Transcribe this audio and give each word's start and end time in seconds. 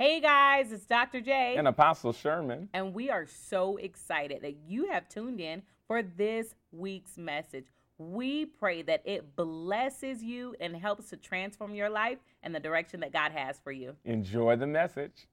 Hey 0.00 0.18
guys, 0.18 0.72
it's 0.72 0.86
Dr. 0.86 1.20
J. 1.20 1.56
And 1.58 1.68
Apostle 1.68 2.14
Sherman. 2.14 2.70
And 2.72 2.94
we 2.94 3.10
are 3.10 3.26
so 3.26 3.76
excited 3.76 4.40
that 4.40 4.56
you 4.66 4.90
have 4.90 5.10
tuned 5.10 5.42
in 5.42 5.60
for 5.86 6.02
this 6.02 6.54
week's 6.72 7.18
message. 7.18 7.66
We 7.98 8.46
pray 8.46 8.80
that 8.80 9.02
it 9.04 9.36
blesses 9.36 10.22
you 10.22 10.56
and 10.58 10.74
helps 10.74 11.10
to 11.10 11.18
transform 11.18 11.74
your 11.74 11.90
life 11.90 12.16
and 12.42 12.54
the 12.54 12.60
direction 12.60 13.00
that 13.00 13.12
God 13.12 13.32
has 13.32 13.60
for 13.62 13.72
you. 13.72 13.94
Enjoy 14.06 14.56
the 14.56 14.66
message. 14.66 15.26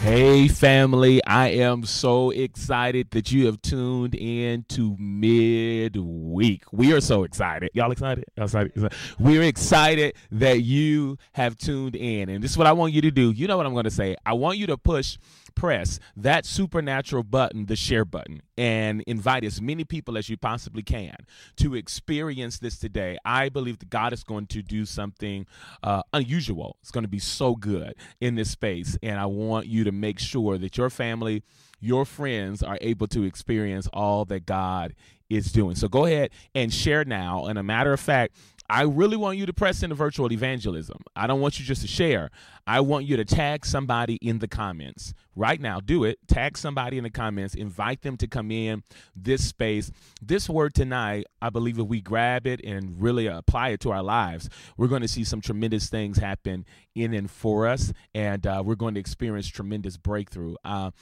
Hey, 0.00 0.48
family, 0.48 1.22
I 1.26 1.48
am 1.48 1.84
so 1.84 2.30
excited 2.30 3.10
that 3.10 3.30
you 3.30 3.44
have 3.44 3.60
tuned 3.60 4.14
in 4.14 4.64
to 4.70 4.96
midweek. 4.98 6.62
We 6.72 6.94
are 6.94 7.02
so 7.02 7.24
excited. 7.24 7.68
Y'all 7.74 7.92
excited? 7.92 8.24
Y'all 8.34 8.46
excited? 8.46 8.94
We're 9.18 9.42
excited 9.42 10.14
that 10.30 10.62
you 10.62 11.18
have 11.32 11.58
tuned 11.58 11.96
in. 11.96 12.30
And 12.30 12.42
this 12.42 12.52
is 12.52 12.56
what 12.56 12.66
I 12.66 12.72
want 12.72 12.94
you 12.94 13.02
to 13.02 13.10
do. 13.10 13.30
You 13.30 13.46
know 13.46 13.58
what 13.58 13.66
I'm 13.66 13.74
going 13.74 13.84
to 13.84 13.90
say. 13.90 14.16
I 14.24 14.32
want 14.32 14.56
you 14.56 14.66
to 14.68 14.78
push 14.78 15.18
press 15.50 15.98
that 16.16 16.46
supernatural 16.46 17.22
button, 17.22 17.66
the 17.66 17.76
share 17.76 18.04
button, 18.04 18.42
and 18.56 19.02
invite 19.06 19.44
as 19.44 19.60
many 19.60 19.84
people 19.84 20.16
as 20.16 20.28
you 20.28 20.36
possibly 20.36 20.82
can 20.82 21.16
to 21.56 21.74
experience 21.74 22.58
this 22.58 22.78
today. 22.78 23.18
I 23.24 23.48
believe 23.48 23.78
that 23.80 23.90
God 23.90 24.12
is 24.12 24.24
going 24.24 24.46
to 24.48 24.62
do 24.62 24.84
something 24.84 25.46
uh, 25.82 26.02
unusual. 26.12 26.76
It's 26.82 26.90
going 26.90 27.04
to 27.04 27.08
be 27.08 27.18
so 27.18 27.54
good 27.54 27.94
in 28.20 28.34
this 28.34 28.50
space. 28.50 28.96
And 29.02 29.18
I 29.18 29.26
want 29.26 29.66
you 29.66 29.84
to 29.84 29.92
make 29.92 30.18
sure 30.18 30.58
that 30.58 30.76
your 30.76 30.90
family, 30.90 31.42
your 31.80 32.04
friends 32.04 32.62
are 32.62 32.78
able 32.80 33.06
to 33.08 33.24
experience 33.24 33.88
all 33.92 34.24
that 34.26 34.46
God 34.46 34.94
is 35.28 35.52
doing. 35.52 35.76
So 35.76 35.88
go 35.88 36.04
ahead 36.04 36.30
and 36.54 36.72
share 36.74 37.04
now. 37.04 37.46
And 37.46 37.58
a 37.58 37.62
matter 37.62 37.92
of 37.92 38.00
fact, 38.00 38.34
I 38.70 38.82
really 38.82 39.16
want 39.16 39.36
you 39.36 39.46
to 39.46 39.52
press 39.52 39.82
into 39.82 39.96
virtual 39.96 40.32
evangelism. 40.32 40.98
I 41.16 41.26
don't 41.26 41.40
want 41.40 41.58
you 41.58 41.64
just 41.64 41.82
to 41.82 41.88
share. 41.88 42.30
I 42.68 42.80
want 42.80 43.04
you 43.04 43.16
to 43.16 43.24
tag 43.24 43.66
somebody 43.66 44.14
in 44.22 44.38
the 44.38 44.46
comments 44.46 45.12
right 45.34 45.60
now. 45.60 45.80
Do 45.80 46.04
it. 46.04 46.18
Tag 46.28 46.56
somebody 46.56 46.96
in 46.96 47.02
the 47.02 47.10
comments. 47.10 47.56
Invite 47.56 48.02
them 48.02 48.16
to 48.18 48.28
come 48.28 48.52
in 48.52 48.84
this 49.16 49.44
space. 49.44 49.90
This 50.22 50.48
word 50.48 50.72
tonight, 50.72 51.26
I 51.42 51.50
believe 51.50 51.80
if 51.80 51.86
we 51.86 52.00
grab 52.00 52.46
it 52.46 52.60
and 52.64 53.02
really 53.02 53.26
apply 53.26 53.70
it 53.70 53.80
to 53.80 53.90
our 53.90 54.04
lives, 54.04 54.48
we're 54.76 54.86
going 54.86 55.02
to 55.02 55.08
see 55.08 55.24
some 55.24 55.40
tremendous 55.40 55.88
things 55.88 56.18
happen 56.18 56.64
in 56.94 57.12
and 57.12 57.28
for 57.28 57.66
us, 57.66 57.92
and 58.14 58.46
uh, 58.46 58.62
we're 58.64 58.76
going 58.76 58.94
to 58.94 59.00
experience 59.00 59.48
tremendous 59.48 59.96
breakthrough. 59.96 60.54
Uh, 60.64 60.92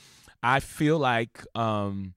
I 0.43 0.61
feel 0.61 0.99
like. 0.99 1.45
Um, 1.55 2.15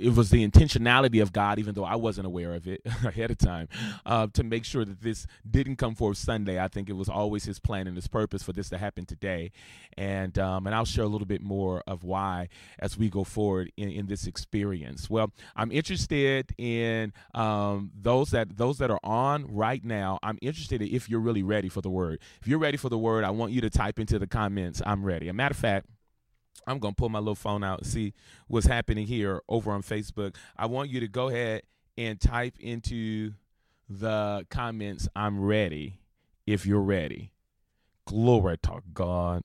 it 0.00 0.14
was 0.14 0.30
the 0.30 0.46
intentionality 0.46 1.20
of 1.22 1.32
God, 1.32 1.58
even 1.58 1.74
though 1.74 1.84
I 1.84 1.96
wasn't 1.96 2.26
aware 2.26 2.54
of 2.54 2.66
it 2.66 2.80
ahead 3.04 3.30
of 3.30 3.38
time, 3.38 3.68
uh, 4.06 4.28
to 4.32 4.42
make 4.42 4.64
sure 4.64 4.84
that 4.84 5.02
this 5.02 5.26
didn't 5.48 5.76
come 5.76 5.94
forth 5.94 6.16
Sunday. 6.16 6.62
I 6.62 6.68
think 6.68 6.88
it 6.88 6.94
was 6.94 7.08
always 7.08 7.44
His 7.44 7.58
plan 7.58 7.86
and 7.86 7.96
His 7.96 8.08
purpose 8.08 8.42
for 8.42 8.52
this 8.52 8.68
to 8.70 8.78
happen 8.78 9.04
today, 9.04 9.52
and 9.96 10.38
um, 10.38 10.66
and 10.66 10.74
I'll 10.74 10.84
share 10.84 11.04
a 11.04 11.08
little 11.08 11.26
bit 11.26 11.42
more 11.42 11.82
of 11.86 12.04
why 12.04 12.48
as 12.78 12.96
we 12.96 13.10
go 13.10 13.24
forward 13.24 13.70
in, 13.76 13.90
in 13.90 14.06
this 14.06 14.26
experience. 14.26 15.10
Well, 15.10 15.32
I'm 15.54 15.70
interested 15.70 16.52
in 16.58 17.12
um, 17.34 17.90
those 17.94 18.30
that 18.30 18.56
those 18.56 18.78
that 18.78 18.90
are 18.90 19.00
on 19.04 19.46
right 19.46 19.84
now. 19.84 20.18
I'm 20.22 20.38
interested 20.40 20.82
in 20.82 20.88
if 20.88 21.08
you're 21.08 21.20
really 21.20 21.42
ready 21.42 21.68
for 21.68 21.80
the 21.80 21.90
word. 21.90 22.20
If 22.40 22.48
you're 22.48 22.58
ready 22.58 22.76
for 22.76 22.88
the 22.88 22.98
word, 22.98 23.24
I 23.24 23.30
want 23.30 23.52
you 23.52 23.60
to 23.60 23.70
type 23.70 23.98
into 23.98 24.18
the 24.18 24.26
comments. 24.26 24.80
I'm 24.84 25.04
ready. 25.04 25.28
A 25.28 25.32
matter 25.32 25.52
of 25.52 25.58
fact. 25.58 25.86
I'm 26.66 26.78
to 26.94 26.96
pull 26.96 27.08
my 27.08 27.18
little 27.18 27.34
phone 27.34 27.64
out 27.64 27.80
and 27.80 27.86
see 27.86 28.12
what's 28.46 28.66
happening 28.66 29.06
here 29.06 29.40
over 29.48 29.72
on 29.72 29.82
Facebook. 29.82 30.34
I 30.56 30.66
want 30.66 30.90
you 30.90 31.00
to 31.00 31.08
go 31.08 31.28
ahead 31.28 31.62
and 31.96 32.20
type 32.20 32.54
into 32.60 33.32
the 33.88 34.46
comments, 34.50 35.08
I'm 35.16 35.40
ready, 35.40 35.98
if 36.46 36.64
you're 36.64 36.80
ready. 36.80 37.32
Glory 38.06 38.56
to 38.62 38.82
God. 38.94 39.42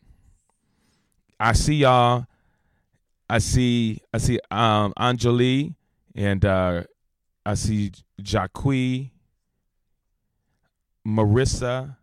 I 1.40 1.54
see 1.54 1.76
y'all. 1.76 2.28
I 3.30 3.40
see 3.40 4.00
I 4.14 4.20
see 4.20 4.40
um 4.52 4.94
Anjali 4.98 5.74
and 6.14 6.46
uh 6.46 6.84
I 7.46 7.56
see 7.56 7.92
Jacqui, 8.22 9.10
Marissa, 11.06 11.98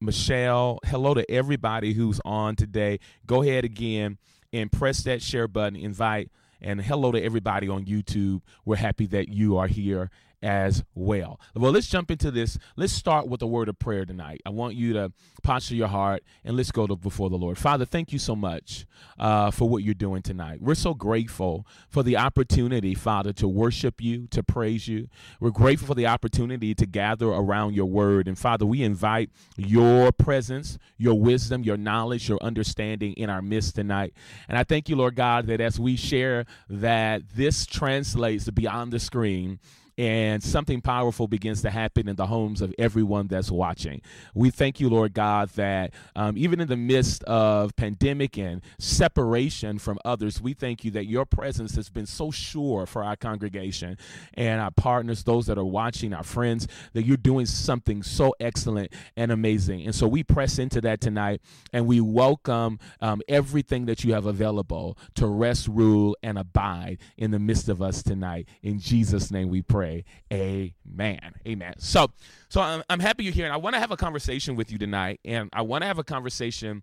Michelle. 0.00 0.78
Hello 0.84 1.14
to 1.14 1.28
everybody 1.30 1.92
who's 1.92 2.20
on 2.24 2.56
today. 2.56 3.00
Go 3.26 3.42
ahead 3.42 3.64
again 3.64 4.18
and 4.52 4.70
press 4.70 5.02
that 5.04 5.22
share 5.22 5.48
button, 5.48 5.76
invite, 5.76 6.30
and 6.60 6.80
hello 6.80 7.12
to 7.12 7.22
everybody 7.22 7.68
on 7.68 7.84
YouTube. 7.84 8.42
We're 8.64 8.76
happy 8.76 9.06
that 9.08 9.28
you 9.28 9.56
are 9.56 9.66
here 9.66 10.10
as 10.44 10.84
well. 10.94 11.40
Well, 11.56 11.72
let's 11.72 11.88
jump 11.88 12.10
into 12.10 12.30
this. 12.30 12.58
Let's 12.76 12.92
start 12.92 13.26
with 13.26 13.40
a 13.40 13.46
word 13.46 13.70
of 13.70 13.78
prayer 13.78 14.04
tonight. 14.04 14.42
I 14.44 14.50
want 14.50 14.74
you 14.74 14.92
to 14.92 15.10
posture 15.42 15.74
your 15.74 15.88
heart 15.88 16.22
and 16.44 16.56
let's 16.56 16.70
go 16.70 16.86
to 16.86 16.96
before 16.96 17.30
the 17.30 17.36
Lord. 17.36 17.56
Father, 17.56 17.86
thank 17.86 18.12
you 18.12 18.18
so 18.18 18.36
much 18.36 18.86
uh, 19.18 19.50
for 19.50 19.68
what 19.68 19.82
you're 19.82 19.94
doing 19.94 20.20
tonight. 20.20 20.60
We're 20.60 20.74
so 20.74 20.92
grateful 20.92 21.66
for 21.88 22.02
the 22.02 22.18
opportunity, 22.18 22.94
Father, 22.94 23.32
to 23.34 23.48
worship 23.48 24.02
you, 24.02 24.26
to 24.28 24.42
praise 24.42 24.86
you. 24.86 25.08
We're 25.40 25.50
grateful 25.50 25.88
for 25.88 25.94
the 25.94 26.06
opportunity 26.06 26.74
to 26.74 26.86
gather 26.86 27.28
around 27.28 27.74
your 27.74 27.86
word. 27.86 28.28
And 28.28 28.38
Father, 28.38 28.66
we 28.66 28.82
invite 28.82 29.30
your 29.56 30.12
presence, 30.12 30.78
your 30.98 31.18
wisdom, 31.18 31.62
your 31.62 31.78
knowledge, 31.78 32.28
your 32.28 32.42
understanding 32.42 33.14
in 33.14 33.30
our 33.30 33.40
midst 33.40 33.76
tonight. 33.76 34.12
And 34.46 34.58
I 34.58 34.64
thank 34.64 34.90
you, 34.90 34.96
Lord 34.96 35.16
God, 35.16 35.46
that 35.46 35.62
as 35.62 35.80
we 35.80 35.96
share 35.96 36.44
that 36.68 37.22
this 37.34 37.64
translates 37.64 38.50
beyond 38.50 38.92
the 38.92 39.00
screen 39.00 39.58
and 39.96 40.42
something 40.42 40.80
powerful 40.80 41.28
begins 41.28 41.62
to 41.62 41.70
happen 41.70 42.08
in 42.08 42.16
the 42.16 42.26
homes 42.26 42.60
of 42.60 42.74
everyone 42.78 43.28
that's 43.28 43.50
watching. 43.50 44.00
We 44.34 44.50
thank 44.50 44.80
you, 44.80 44.88
Lord 44.88 45.14
God, 45.14 45.50
that 45.50 45.92
um, 46.16 46.36
even 46.36 46.60
in 46.60 46.68
the 46.68 46.76
midst 46.76 47.22
of 47.24 47.76
pandemic 47.76 48.36
and 48.36 48.60
separation 48.78 49.78
from 49.78 49.98
others, 50.04 50.40
we 50.40 50.52
thank 50.52 50.84
you 50.84 50.90
that 50.92 51.06
your 51.06 51.24
presence 51.24 51.76
has 51.76 51.90
been 51.90 52.06
so 52.06 52.30
sure 52.30 52.86
for 52.86 53.04
our 53.04 53.16
congregation 53.16 53.96
and 54.34 54.60
our 54.60 54.72
partners, 54.72 55.22
those 55.22 55.46
that 55.46 55.58
are 55.58 55.64
watching, 55.64 56.12
our 56.12 56.24
friends, 56.24 56.66
that 56.92 57.04
you're 57.04 57.16
doing 57.16 57.46
something 57.46 58.02
so 58.02 58.34
excellent 58.40 58.92
and 59.16 59.30
amazing. 59.30 59.84
And 59.84 59.94
so 59.94 60.08
we 60.08 60.24
press 60.24 60.58
into 60.58 60.80
that 60.80 61.00
tonight 61.00 61.40
and 61.72 61.86
we 61.86 62.00
welcome 62.00 62.80
um, 63.00 63.22
everything 63.28 63.86
that 63.86 64.02
you 64.02 64.12
have 64.14 64.26
available 64.26 64.98
to 65.14 65.26
rest, 65.26 65.68
rule, 65.68 66.16
and 66.22 66.36
abide 66.36 66.98
in 67.16 67.30
the 67.30 67.38
midst 67.38 67.68
of 67.68 67.80
us 67.80 68.02
tonight. 68.02 68.48
In 68.62 68.80
Jesus' 68.80 69.30
name 69.30 69.48
we 69.48 69.62
pray 69.62 69.83
pray. 69.84 70.04
Amen. 70.32 71.34
Amen. 71.46 71.74
So, 71.78 72.08
so 72.48 72.60
I'm, 72.60 72.82
I'm 72.88 73.00
happy 73.00 73.24
you're 73.24 73.32
here, 73.32 73.44
and 73.44 73.52
I 73.52 73.58
want 73.58 73.74
to 73.74 73.80
have 73.80 73.90
a 73.90 73.96
conversation 73.96 74.56
with 74.56 74.72
you 74.72 74.78
tonight, 74.78 75.20
and 75.24 75.50
I 75.52 75.62
want 75.62 75.82
to 75.82 75.86
have 75.86 75.98
a 75.98 76.04
conversation 76.04 76.82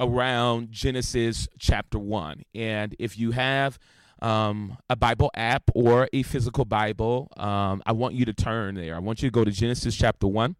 around 0.00 0.70
Genesis 0.70 1.48
chapter 1.58 1.98
one. 1.98 2.42
And 2.54 2.94
if 2.98 3.18
you 3.18 3.30
have 3.30 3.78
um, 4.20 4.76
a 4.90 4.96
Bible 4.96 5.30
app 5.34 5.62
or 5.74 6.08
a 6.12 6.22
physical 6.22 6.64
Bible, 6.64 7.28
um, 7.36 7.82
I 7.86 7.92
want 7.92 8.14
you 8.14 8.24
to 8.26 8.34
turn 8.34 8.74
there. 8.74 8.94
I 8.96 8.98
want 8.98 9.22
you 9.22 9.28
to 9.28 9.32
go 9.32 9.44
to 9.44 9.50
Genesis 9.50 9.96
chapter 9.96 10.26
one 10.26 10.56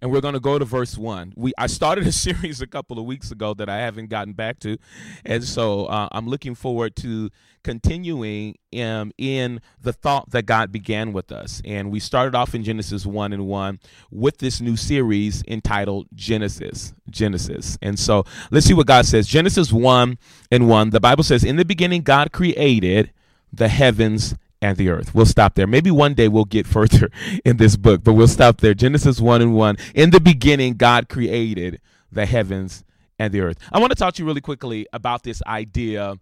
and 0.00 0.10
we're 0.10 0.20
going 0.20 0.34
to 0.34 0.40
go 0.40 0.58
to 0.58 0.64
verse 0.64 0.96
one. 0.96 1.32
We 1.36 1.52
I 1.58 1.66
started 1.66 2.06
a 2.06 2.12
series 2.26 2.60
a 2.60 2.66
couple 2.66 2.98
of 2.98 3.04
weeks 3.04 3.30
ago 3.30 3.54
that 3.54 3.68
I 3.68 3.78
haven't 3.78 4.08
gotten 4.08 4.32
back 4.32 4.58
to, 4.60 4.78
and 5.24 5.44
so 5.44 5.86
uh, 5.86 6.08
I'm 6.12 6.28
looking 6.28 6.54
forward 6.54 6.96
to 6.96 7.30
continuing 7.64 8.56
um, 8.78 9.10
in 9.18 9.60
the 9.80 9.92
thought 9.92 10.30
that 10.30 10.46
God 10.46 10.70
began 10.70 11.12
with 11.12 11.32
us. 11.32 11.60
And 11.64 11.90
we 11.90 11.98
started 11.98 12.36
off 12.36 12.54
in 12.54 12.62
Genesis 12.62 13.04
one 13.04 13.32
and 13.32 13.46
one 13.46 13.80
with 14.10 14.38
this 14.38 14.60
new 14.60 14.76
series 14.76 15.42
entitled 15.48 16.06
Genesis. 16.14 16.94
Genesis. 17.10 17.76
And 17.82 17.98
so 17.98 18.24
let's 18.50 18.66
see 18.66 18.74
what 18.74 18.86
God 18.86 19.06
says. 19.06 19.26
Genesis 19.26 19.72
one 19.72 20.18
and 20.50 20.68
one. 20.68 20.90
The 20.90 21.00
Bible 21.00 21.24
says, 21.24 21.42
"In 21.42 21.56
the 21.56 21.64
beginning, 21.64 22.02
God 22.02 22.30
created 22.30 23.10
the 23.52 23.68
heavens 23.68 24.34
and 24.60 24.78
the 24.78 24.88
earth. 24.88 25.14
We'll 25.14 25.26
stop 25.26 25.54
there. 25.54 25.66
Maybe 25.66 25.90
one 25.90 26.14
day 26.14 26.28
we'll 26.28 26.44
get 26.44 26.66
further 26.76 27.10
in 27.44 27.56
this 27.58 27.76
book, 27.76 28.02
but 28.02 28.14
we'll 28.14 28.28
stop 28.28 28.58
there. 28.58 28.74
Genesis 28.74 29.20
1 29.20 29.42
and 29.42 29.54
1. 29.54 29.76
In 29.94 30.10
the 30.10 30.20
beginning, 30.20 30.74
God 30.74 31.08
created 31.08 31.80
the 32.10 32.26
heavens 32.26 32.84
and 33.18 33.32
the 33.32 33.40
earth. 33.40 33.58
I 33.72 33.78
want 33.78 33.90
to 33.90 33.96
talk 33.96 34.14
to 34.14 34.22
you 34.22 34.26
really 34.26 34.40
quickly 34.40 34.86
about 34.92 35.22
this 35.22 35.42
idea 35.46 36.16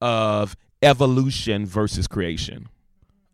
of 0.00 0.56
evolution 0.82 1.66
versus 1.66 2.06
creation. 2.06 2.68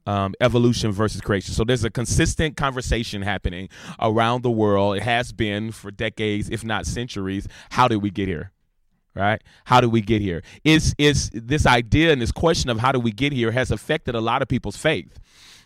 Um, 0.06 0.34
evolution 0.40 0.92
versus 0.92 1.20
creation. 1.20 1.52
So 1.52 1.64
there's 1.64 1.82
a 1.82 1.90
consistent 1.90 2.56
conversation 2.56 3.22
happening 3.22 3.68
around 4.00 4.42
the 4.42 4.50
world. 4.50 4.96
It 4.96 5.02
has 5.02 5.32
been 5.32 5.72
for 5.72 5.90
decades, 5.90 6.48
if 6.48 6.64
not 6.64 6.86
centuries. 6.86 7.48
How 7.70 7.88
did 7.88 7.96
we 7.96 8.10
get 8.10 8.28
here? 8.28 8.52
right? 9.16 9.42
How 9.64 9.80
do 9.80 9.88
we 9.88 10.00
get 10.02 10.20
here? 10.20 10.42
Is 10.62 10.94
is 10.98 11.30
this 11.32 11.66
idea 11.66 12.12
and 12.12 12.20
this 12.20 12.30
question 12.30 12.70
of 12.70 12.78
how 12.78 12.92
do 12.92 13.00
we 13.00 13.10
get 13.10 13.32
here 13.32 13.50
has 13.50 13.70
affected 13.70 14.14
a 14.14 14.20
lot 14.20 14.42
of 14.42 14.48
people's 14.48 14.76
faith. 14.76 15.18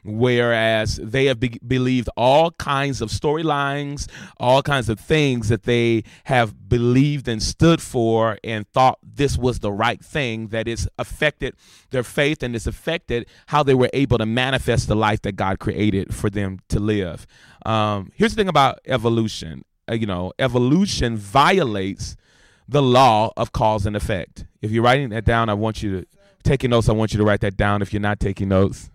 Whereas 0.04 0.96
they 0.96 1.26
have 1.26 1.40
be- 1.40 1.60
believed 1.66 2.08
all 2.16 2.52
kinds 2.52 3.00
of 3.00 3.10
storylines, 3.10 4.08
all 4.38 4.62
kinds 4.62 4.88
of 4.88 4.98
things 4.98 5.48
that 5.48 5.64
they 5.64 6.04
have 6.24 6.68
believed 6.68 7.28
and 7.28 7.42
stood 7.42 7.82
for 7.82 8.38
and 8.42 8.66
thought 8.68 8.98
this 9.02 9.36
was 9.36 9.60
the 9.60 9.72
right 9.72 10.02
thing, 10.02 10.48
that 10.48 10.66
it's 10.68 10.88
affected 10.98 11.54
their 11.90 12.02
faith 12.02 12.42
and 12.42 12.56
it's 12.56 12.66
affected 12.66 13.26
how 13.46 13.62
they 13.62 13.74
were 13.74 13.90
able 13.92 14.18
to 14.18 14.26
manifest 14.26 14.88
the 14.88 14.96
life 14.96 15.22
that 15.22 15.32
God 15.32 15.58
created 15.58 16.14
for 16.14 16.30
them 16.30 16.60
to 16.68 16.80
live. 16.80 17.26
Um, 17.66 18.10
here's 18.14 18.32
the 18.34 18.40
thing 18.40 18.48
about 18.48 18.80
evolution 18.86 19.64
uh, 19.90 19.94
you 19.94 20.06
know, 20.06 20.32
evolution 20.38 21.16
violates 21.16 22.16
the 22.68 22.82
law 22.82 23.32
of 23.36 23.52
cause 23.52 23.86
and 23.86 23.96
effect. 23.96 24.44
If 24.62 24.70
you're 24.70 24.84
writing 24.84 25.08
that 25.10 25.24
down, 25.24 25.48
I 25.48 25.54
want 25.54 25.82
you 25.82 26.00
to 26.00 26.06
taking 26.42 26.70
notes. 26.70 26.88
I 26.88 26.92
want 26.92 27.12
you 27.12 27.18
to 27.18 27.24
write 27.24 27.40
that 27.40 27.56
down. 27.56 27.82
If 27.82 27.92
you're 27.92 28.00
not 28.00 28.20
taking 28.20 28.48
notes, 28.48 28.90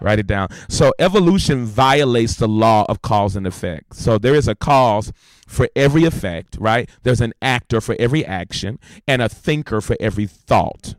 write 0.00 0.18
it 0.18 0.26
down. 0.26 0.48
So 0.68 0.92
evolution 0.98 1.64
violates 1.64 2.36
the 2.36 2.48
law 2.48 2.84
of 2.88 3.02
cause 3.02 3.36
and 3.36 3.46
effect. 3.46 3.96
So 3.96 4.18
there 4.18 4.34
is 4.34 4.48
a 4.48 4.54
cause 4.54 5.12
for 5.46 5.68
every 5.76 6.04
effect, 6.04 6.56
right? 6.60 6.88
There's 7.02 7.20
an 7.20 7.32
actor 7.40 7.80
for 7.80 7.96
every 7.98 8.24
action 8.24 8.78
and 9.06 9.22
a 9.22 9.28
thinker 9.28 9.80
for 9.80 9.96
every 10.00 10.26
thought. 10.26 10.94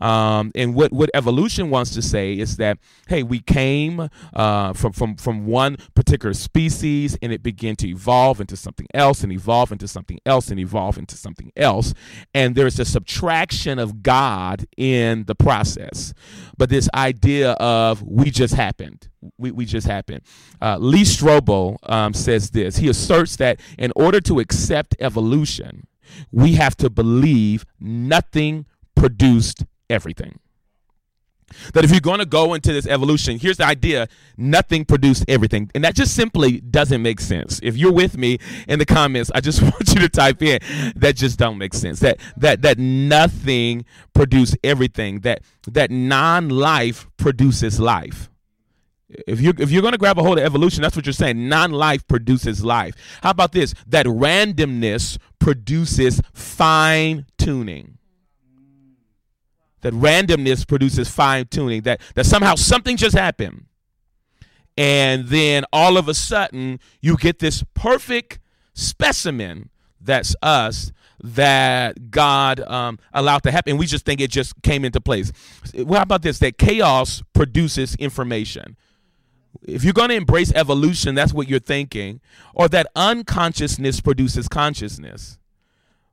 Um, 0.00 0.52
and 0.54 0.74
what, 0.74 0.92
what 0.92 1.10
evolution 1.14 1.70
wants 1.70 1.92
to 1.94 2.02
say 2.02 2.32
is 2.34 2.56
that, 2.56 2.78
hey, 3.08 3.22
we 3.22 3.40
came 3.40 4.08
uh, 4.34 4.72
from, 4.72 4.92
from, 4.92 5.16
from 5.16 5.46
one 5.46 5.76
particular 5.94 6.34
species 6.34 7.16
and 7.20 7.32
it 7.32 7.42
began 7.42 7.76
to 7.76 7.88
evolve 7.88 8.40
into 8.40 8.56
something 8.56 8.86
else 8.94 9.22
and 9.22 9.32
evolve 9.32 9.72
into 9.72 9.88
something 9.88 10.18
else 10.24 10.50
and 10.50 10.60
evolve 10.60 10.98
into 10.98 11.16
something 11.16 11.50
else. 11.56 11.94
And 12.34 12.54
there's 12.54 12.78
a 12.78 12.84
subtraction 12.84 13.78
of 13.78 14.02
God 14.02 14.66
in 14.76 15.24
the 15.24 15.34
process. 15.34 16.14
But 16.56 16.70
this 16.70 16.88
idea 16.94 17.52
of 17.52 18.02
we 18.02 18.30
just 18.30 18.54
happened, 18.54 19.08
we, 19.36 19.50
we 19.50 19.64
just 19.64 19.86
happened. 19.86 20.22
Uh, 20.60 20.78
Lee 20.78 21.02
Strobel 21.02 21.76
um, 21.90 22.14
says 22.14 22.50
this. 22.50 22.76
He 22.76 22.88
asserts 22.88 23.36
that 23.36 23.60
in 23.78 23.92
order 23.96 24.20
to 24.22 24.38
accept 24.38 24.94
evolution, 25.00 25.86
we 26.32 26.54
have 26.54 26.76
to 26.76 26.88
believe 26.88 27.64
nothing 27.80 28.66
produced 28.94 29.64
everything. 29.90 30.38
That 31.72 31.84
if 31.84 31.90
you're 31.90 32.00
going 32.00 32.18
to 32.18 32.26
go 32.26 32.54
into 32.54 32.72
this 32.72 32.86
evolution, 32.86 33.38
here's 33.38 33.56
the 33.56 33.64
idea 33.64 34.08
nothing 34.36 34.84
produced 34.84 35.24
everything. 35.28 35.70
And 35.74 35.82
that 35.84 35.94
just 35.94 36.14
simply 36.14 36.60
doesn't 36.60 37.00
make 37.00 37.20
sense. 37.20 37.58
If 37.62 37.76
you're 37.76 37.92
with 37.92 38.18
me 38.18 38.38
in 38.66 38.78
the 38.78 38.84
comments, 38.84 39.30
I 39.34 39.40
just 39.40 39.62
want 39.62 39.88
you 39.88 40.00
to 40.00 40.08
type 40.08 40.42
in 40.42 40.60
that 40.96 41.16
just 41.16 41.38
don't 41.38 41.58
make 41.58 41.74
sense. 41.74 42.00
That 42.00 42.18
that 42.36 42.62
that 42.62 42.78
nothing 42.78 43.84
produced 44.12 44.56
everything. 44.62 45.20
That 45.20 45.42
that 45.66 45.90
non-life 45.90 47.08
produces 47.16 47.80
life. 47.80 48.30
If 49.26 49.40
you 49.40 49.54
if 49.58 49.70
you're 49.70 49.82
going 49.82 49.92
to 49.92 49.98
grab 49.98 50.18
a 50.18 50.22
hold 50.22 50.38
of 50.38 50.44
evolution, 50.44 50.82
that's 50.82 50.96
what 50.96 51.06
you're 51.06 51.14
saying. 51.14 51.48
Non-life 51.48 52.06
produces 52.08 52.62
life. 52.62 52.94
How 53.22 53.30
about 53.30 53.52
this? 53.52 53.74
That 53.86 54.04
randomness 54.04 55.16
produces 55.38 56.20
fine 56.34 57.24
tuning 57.38 57.97
that 59.82 59.92
randomness 59.94 60.66
produces 60.66 61.08
fine 61.08 61.46
tuning 61.46 61.82
that 61.82 62.00
that 62.14 62.26
somehow 62.26 62.54
something 62.54 62.96
just 62.96 63.16
happened 63.16 63.66
and 64.76 65.26
then 65.26 65.64
all 65.72 65.96
of 65.96 66.08
a 66.08 66.14
sudden 66.14 66.80
you 67.00 67.16
get 67.16 67.38
this 67.38 67.64
perfect 67.74 68.38
specimen 68.74 69.70
that's 70.00 70.36
us 70.42 70.92
that 71.22 72.10
God 72.10 72.60
um, 72.60 72.98
allowed 73.12 73.42
to 73.42 73.50
happen. 73.50 73.76
We 73.76 73.86
just 73.86 74.04
think 74.04 74.20
it 74.20 74.30
just 74.30 74.60
came 74.62 74.84
into 74.84 75.00
place. 75.00 75.32
Well, 75.74 75.98
how 75.98 76.02
about 76.02 76.22
this? 76.22 76.38
That 76.38 76.58
chaos 76.58 77.22
produces 77.32 77.94
information. 77.96 78.76
If 79.62 79.82
you're 79.82 79.92
going 79.92 80.10
to 80.10 80.14
embrace 80.14 80.52
evolution, 80.52 81.14
that's 81.14 81.34
what 81.34 81.48
you're 81.48 81.58
thinking. 81.58 82.20
Or 82.54 82.68
that 82.68 82.86
unconsciousness 82.94 84.00
produces 84.00 84.48
consciousness. 84.48 85.38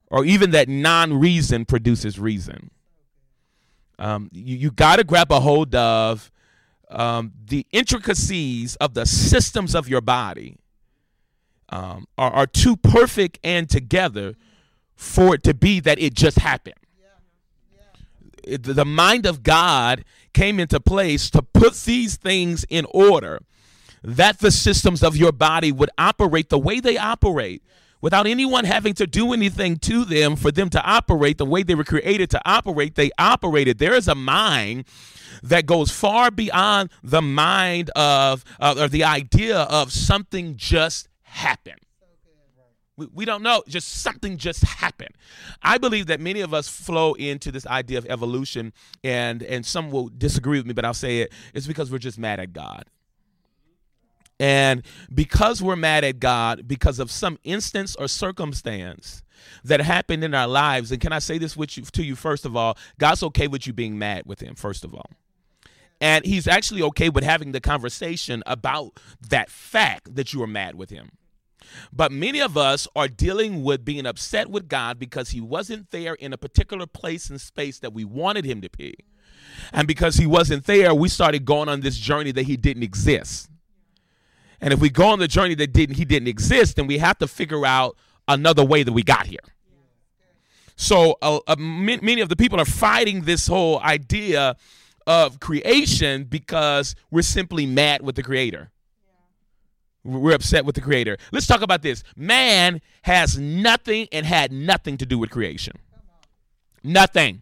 Or 0.10 0.26
even 0.26 0.52
that 0.52 0.68
non 0.68 1.14
reason 1.20 1.66
produces 1.66 2.20
reason. 2.20 2.72
Um, 3.98 4.30
you 4.34 4.58
you 4.58 4.72
got 4.72 4.98
to 4.98 5.04
grab 5.04 5.32
a 5.32 5.40
hold 5.40 5.74
of 5.76 6.32
um, 6.90 7.32
the 7.46 7.66
intricacies 7.72 8.76
of 8.78 8.94
the 8.94 9.06
systems 9.06 9.76
of 9.76 9.88
your 9.88 10.02
body 10.02 10.58
um, 11.70 12.08
are, 12.18 12.32
are 12.32 12.48
too 12.48 12.76
perfect 12.76 13.40
and 13.44 13.70
together 13.70 14.36
for 14.96 15.36
it 15.36 15.44
to 15.44 15.54
be 15.54 15.80
that 15.80 16.00
it 16.00 16.14
just 16.14 16.40
happened. 16.40 16.76
It, 18.44 18.64
the 18.64 18.86
mind 18.86 19.26
of 19.26 19.44
God 19.44 20.06
came 20.34 20.60
into 20.60 20.80
place 20.80 21.30
to 21.32 21.42
put 21.42 21.74
these 21.82 22.16
things 22.16 22.66
in 22.70 22.86
order 22.92 23.42
that 24.04 24.40
the 24.40 24.52
systems 24.52 25.02
of 25.02 25.18
your 25.18 25.32
body 25.32 25.72
would 25.72 25.90
operate 25.98 26.50
the 26.50 26.60
way 26.60 26.80
they 26.80 26.98
operate 26.98 27.64
without 28.02 28.28
anyone 28.28 28.66
having 28.66 28.94
to 28.96 29.08
do 29.08 29.34
anything 29.34 29.78
to 29.78 30.06
them 30.06 30.36
for 30.36 30.52
them 30.52 30.70
to 30.70 30.84
operate 30.84 31.38
the 31.38 31.46
way 31.46 31.64
they 31.64 31.76
were 31.76 31.84
created 31.84 32.30
to 32.32 32.42
operate. 32.46 32.96
They 32.96 33.12
operated. 33.18 33.80
There 33.80 33.94
is 33.94 34.08
a 34.08 34.16
mind 34.16 34.86
that 35.44 35.66
goes 35.66 35.92
far 35.92 36.32
beyond 36.32 36.90
the 37.04 37.22
mind 37.22 37.90
of 37.92 38.44
uh, 38.60 38.76
or 38.78 38.88
the 38.88 39.04
idea 39.04 39.60
of 39.60 39.92
something 39.92 40.56
just 40.56 41.08
happened. 41.24 41.80
We, 42.98 43.08
we 43.14 43.26
don't 43.26 43.44
know, 43.44 43.64
just 43.68 44.02
something 44.02 44.38
just 44.38 44.64
happened. 44.64 45.16
I 45.62 45.78
believe 45.78 46.08
that 46.08 46.22
many 46.22 46.42
of 46.42 46.54
us 46.54 46.70
flow 46.70 47.14
into 47.14 47.52
this 47.52 47.68
idea 47.68 47.98
of 47.98 48.06
evolution, 48.06 48.72
and 49.04 49.44
and 49.44 49.66
some 49.66 49.92
will 49.92 50.10
disagree 50.10 50.60
with 50.60 50.66
me, 50.66 50.74
but 50.74 50.86
I'll 50.86 50.94
say 50.94 51.20
it. 51.20 51.34
It's 51.54 51.68
because 51.68 51.92
we're 51.92 51.98
just 51.98 52.18
mad 52.18 52.40
at 52.40 52.54
God. 52.54 52.86
And 54.40 54.84
because 55.14 55.62
we're 55.62 55.78
mad 55.78 56.04
at 56.04 56.20
God 56.20 56.68
because 56.68 57.00
of 57.00 57.10
some 57.10 57.40
instance 57.44 57.96
or 57.96 58.08
circumstance 58.08 59.24
that 59.64 59.80
happened 59.82 60.24
in 60.24 60.34
our 60.34 60.48
lives, 60.48 60.92
and 60.92 61.00
can 61.00 61.14
I 61.14 61.20
say 61.20 61.38
this 61.38 61.56
with 61.56 61.78
you 61.78 61.84
to 61.84 62.04
you 62.04 62.16
first 62.16 62.46
of 62.46 62.56
all, 62.56 62.78
God's 63.00 63.24
okay 63.24 63.48
with 63.48 63.66
you 63.66 63.74
being 63.74 63.98
mad 63.98 64.24
with 64.26 64.42
him 64.42 64.56
first 64.56 64.84
of 64.84 64.94
all. 64.94 65.10
And 66.02 66.26
he's 66.26 66.48
actually 66.48 66.82
okay 66.84 67.08
with 67.08 67.24
having 67.24 67.54
the 67.54 67.62
conversation 67.62 68.44
about 68.46 69.00
that 69.30 69.50
fact 69.50 70.16
that 70.16 70.34
you 70.34 70.44
are 70.44 70.48
mad 70.48 70.76
with 70.76 70.90
him. 70.90 71.12
But 71.92 72.12
many 72.12 72.42
of 72.42 72.58
us 72.58 72.88
are 72.96 73.08
dealing 73.08 73.64
with 73.64 73.86
being 73.86 74.06
upset 74.06 74.50
with 74.50 74.68
God 74.68 75.00
because 75.00 75.30
he 75.30 75.42
wasn't 75.42 75.92
there 75.92 76.14
in 76.14 76.34
a 76.34 76.38
particular 76.38 76.86
place 76.86 77.30
and 77.30 77.40
space 77.40 77.80
that 77.80 77.94
we 77.94 78.04
wanted 78.04 78.46
him 78.46 78.62
to 78.62 78.70
be. 78.78 78.96
And 79.72 79.88
because 79.88 80.18
he 80.18 80.28
wasn't 80.28 80.66
there, 80.66 80.94
we 80.94 81.08
started 81.08 81.46
going 81.46 81.70
on 81.70 81.80
this 81.80 81.98
journey 81.98 82.32
that 82.34 82.46
he 82.46 82.58
didn't 82.58 82.84
exist. 82.84 83.50
And 84.62 84.74
if 84.74 84.80
we 84.80 84.90
go 84.90 85.08
on 85.08 85.20
the 85.20 85.28
journey 85.28 85.56
that 85.56 85.74
didn't 85.74 85.96
he 85.96 86.06
didn't 86.06 86.28
exist, 86.28 86.76
then 86.76 86.88
we 86.88 86.98
have 86.98 87.18
to 87.20 87.28
figure 87.28 87.66
out 87.66 87.98
another 88.28 88.64
way 88.64 88.84
that 88.84 88.94
we 88.94 89.04
got 89.04 89.28
here. 89.28 89.40
So 90.76 91.18
uh, 91.22 91.40
uh, 91.48 91.56
many 91.58 92.22
of 92.22 92.30
the 92.30 92.36
people 92.36 92.60
are 92.60 92.66
fighting 92.66 93.22
this 93.22 93.48
whole 93.48 93.80
idea 93.80 94.58
of 95.08 95.40
creation 95.40 96.26
because 96.26 96.96
we're 97.12 97.22
simply 97.22 97.66
mad 97.66 98.02
with 98.02 98.16
the 98.16 98.24
creator. 98.24 98.72
We're 100.04 100.36
upset 100.36 100.66
with 100.66 100.76
the 100.76 100.82
creator. 100.82 101.18
Let's 101.32 101.48
talk 101.48 101.62
about 101.62 101.82
this. 101.82 102.04
Man 102.16 102.82
has 103.04 103.40
nothing 103.40 104.08
and 104.12 104.26
had 104.26 104.52
nothing 104.52 104.98
to 104.98 105.06
do 105.06 105.18
with 105.18 105.32
creation. 105.32 105.78
Nothing. 106.84 107.42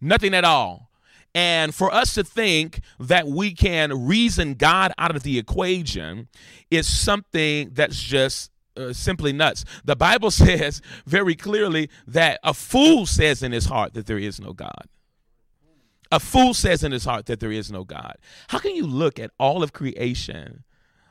Nothing 0.00 0.34
at 0.34 0.44
all. 0.44 0.89
And 1.34 1.74
for 1.74 1.92
us 1.92 2.14
to 2.14 2.24
think 2.24 2.80
that 2.98 3.28
we 3.28 3.54
can 3.54 4.06
reason 4.06 4.54
God 4.54 4.92
out 4.98 5.14
of 5.14 5.22
the 5.22 5.38
equation 5.38 6.28
is 6.70 6.86
something 6.86 7.70
that's 7.72 8.02
just 8.02 8.50
uh, 8.76 8.92
simply 8.92 9.32
nuts. 9.32 9.64
The 9.84 9.96
Bible 9.96 10.30
says 10.32 10.80
very 11.06 11.34
clearly 11.34 11.88
that 12.06 12.40
a 12.42 12.54
fool 12.54 13.06
says 13.06 13.42
in 13.42 13.52
his 13.52 13.66
heart 13.66 13.94
that 13.94 14.06
there 14.06 14.18
is 14.18 14.40
no 14.40 14.52
God. 14.52 14.86
A 16.12 16.18
fool 16.18 16.54
says 16.54 16.82
in 16.82 16.90
his 16.90 17.04
heart 17.04 17.26
that 17.26 17.38
there 17.38 17.52
is 17.52 17.70
no 17.70 17.84
God. 17.84 18.16
How 18.48 18.58
can 18.58 18.74
you 18.74 18.84
look 18.84 19.20
at 19.20 19.30
all 19.38 19.62
of 19.62 19.72
creation? 19.72 20.64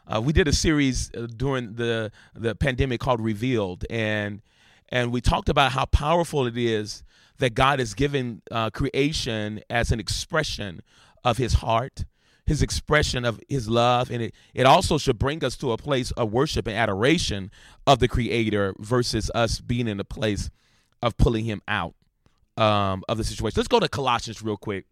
Uh, 0.06 0.20
we 0.20 0.34
did 0.34 0.48
a 0.48 0.54
series 0.54 1.10
uh, 1.16 1.28
during 1.38 1.76
the 1.76 2.12
the 2.34 2.56
pandemic 2.56 3.00
called 3.00 3.22
Revealed, 3.22 3.86
and 3.90 4.42
and 4.90 5.12
we 5.12 5.22
talked 5.22 5.48
about 5.48 5.72
how 5.72 5.86
powerful 5.86 6.48
it 6.48 6.58
is 6.58 7.04
that 7.40 7.56
God 7.56 7.80
has 7.80 7.94
given 7.94 8.42
uh, 8.52 8.70
creation 8.70 9.62
as 9.70 9.92
an 9.92 10.00
expression 10.00 10.82
of 11.24 11.38
his 11.38 11.56
heart, 11.56 12.06
his 12.46 12.62
expression 12.62 13.26
of 13.26 13.40
his 13.50 13.70
love. 13.70 14.12
And 14.12 14.22
it, 14.24 14.36
it 14.54 14.66
also 14.66 14.98
should 14.98 15.18
bring 15.18 15.44
us 15.44 15.58
to 15.58 15.72
a 15.72 15.78
place 15.78 16.12
of 16.12 16.32
worship 16.32 16.68
and 16.68 16.76
adoration 16.76 17.52
of 17.88 18.00
the 18.00 18.08
creator 18.08 18.74
versus 18.78 19.32
us 19.34 19.60
being 19.60 19.88
in 19.88 20.00
a 20.00 20.04
place 20.04 20.50
of 21.02 21.18
pulling 21.18 21.46
him 21.46 21.62
out 21.68 21.96
um, 22.58 23.04
of 23.08 23.18
the 23.18 23.24
situation. 23.24 23.58
Let's 23.58 23.68
go 23.68 23.80
to 23.80 23.90
Colossians 23.90 24.42
real 24.42 24.58
quick. 24.58 24.86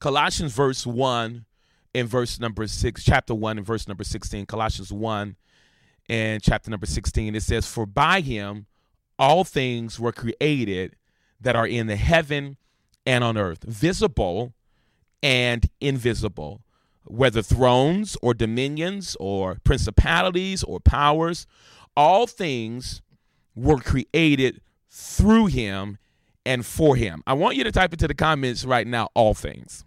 Colossians 0.00 0.52
verse 0.52 0.86
1 0.86 1.46
and 1.94 2.08
verse 2.08 2.38
number 2.38 2.66
6, 2.66 3.04
chapter 3.04 3.34
1 3.34 3.58
and 3.58 3.66
verse 3.66 3.88
number 3.88 4.04
16. 4.04 4.44
Colossians 4.46 4.92
1 4.92 5.36
and 6.08 6.42
chapter 6.42 6.70
number 6.70 6.86
16. 6.86 7.34
It 7.34 7.42
says, 7.42 7.66
For 7.66 7.86
by 7.86 8.20
him 8.20 8.66
all 9.18 9.44
things 9.44 9.98
were 9.98 10.12
created 10.12 10.96
that 11.40 11.56
are 11.56 11.66
in 11.66 11.86
the 11.86 11.96
heaven 11.96 12.56
and 13.04 13.22
on 13.22 13.36
earth, 13.36 13.62
visible 13.64 14.54
and 15.22 15.68
invisible, 15.80 16.62
whether 17.04 17.42
thrones 17.42 18.16
or 18.22 18.34
dominions 18.34 19.16
or 19.20 19.58
principalities 19.64 20.62
or 20.62 20.80
powers, 20.80 21.46
all 21.96 22.26
things 22.26 23.02
were 23.54 23.78
created 23.78 24.60
through 24.90 25.46
him 25.46 25.98
and 26.44 26.64
for 26.64 26.96
him. 26.96 27.22
I 27.26 27.34
want 27.34 27.56
you 27.56 27.64
to 27.64 27.72
type 27.72 27.92
into 27.92 28.06
the 28.06 28.14
comments 28.14 28.64
right 28.64 28.86
now 28.86 29.08
all 29.14 29.34
things. 29.34 29.84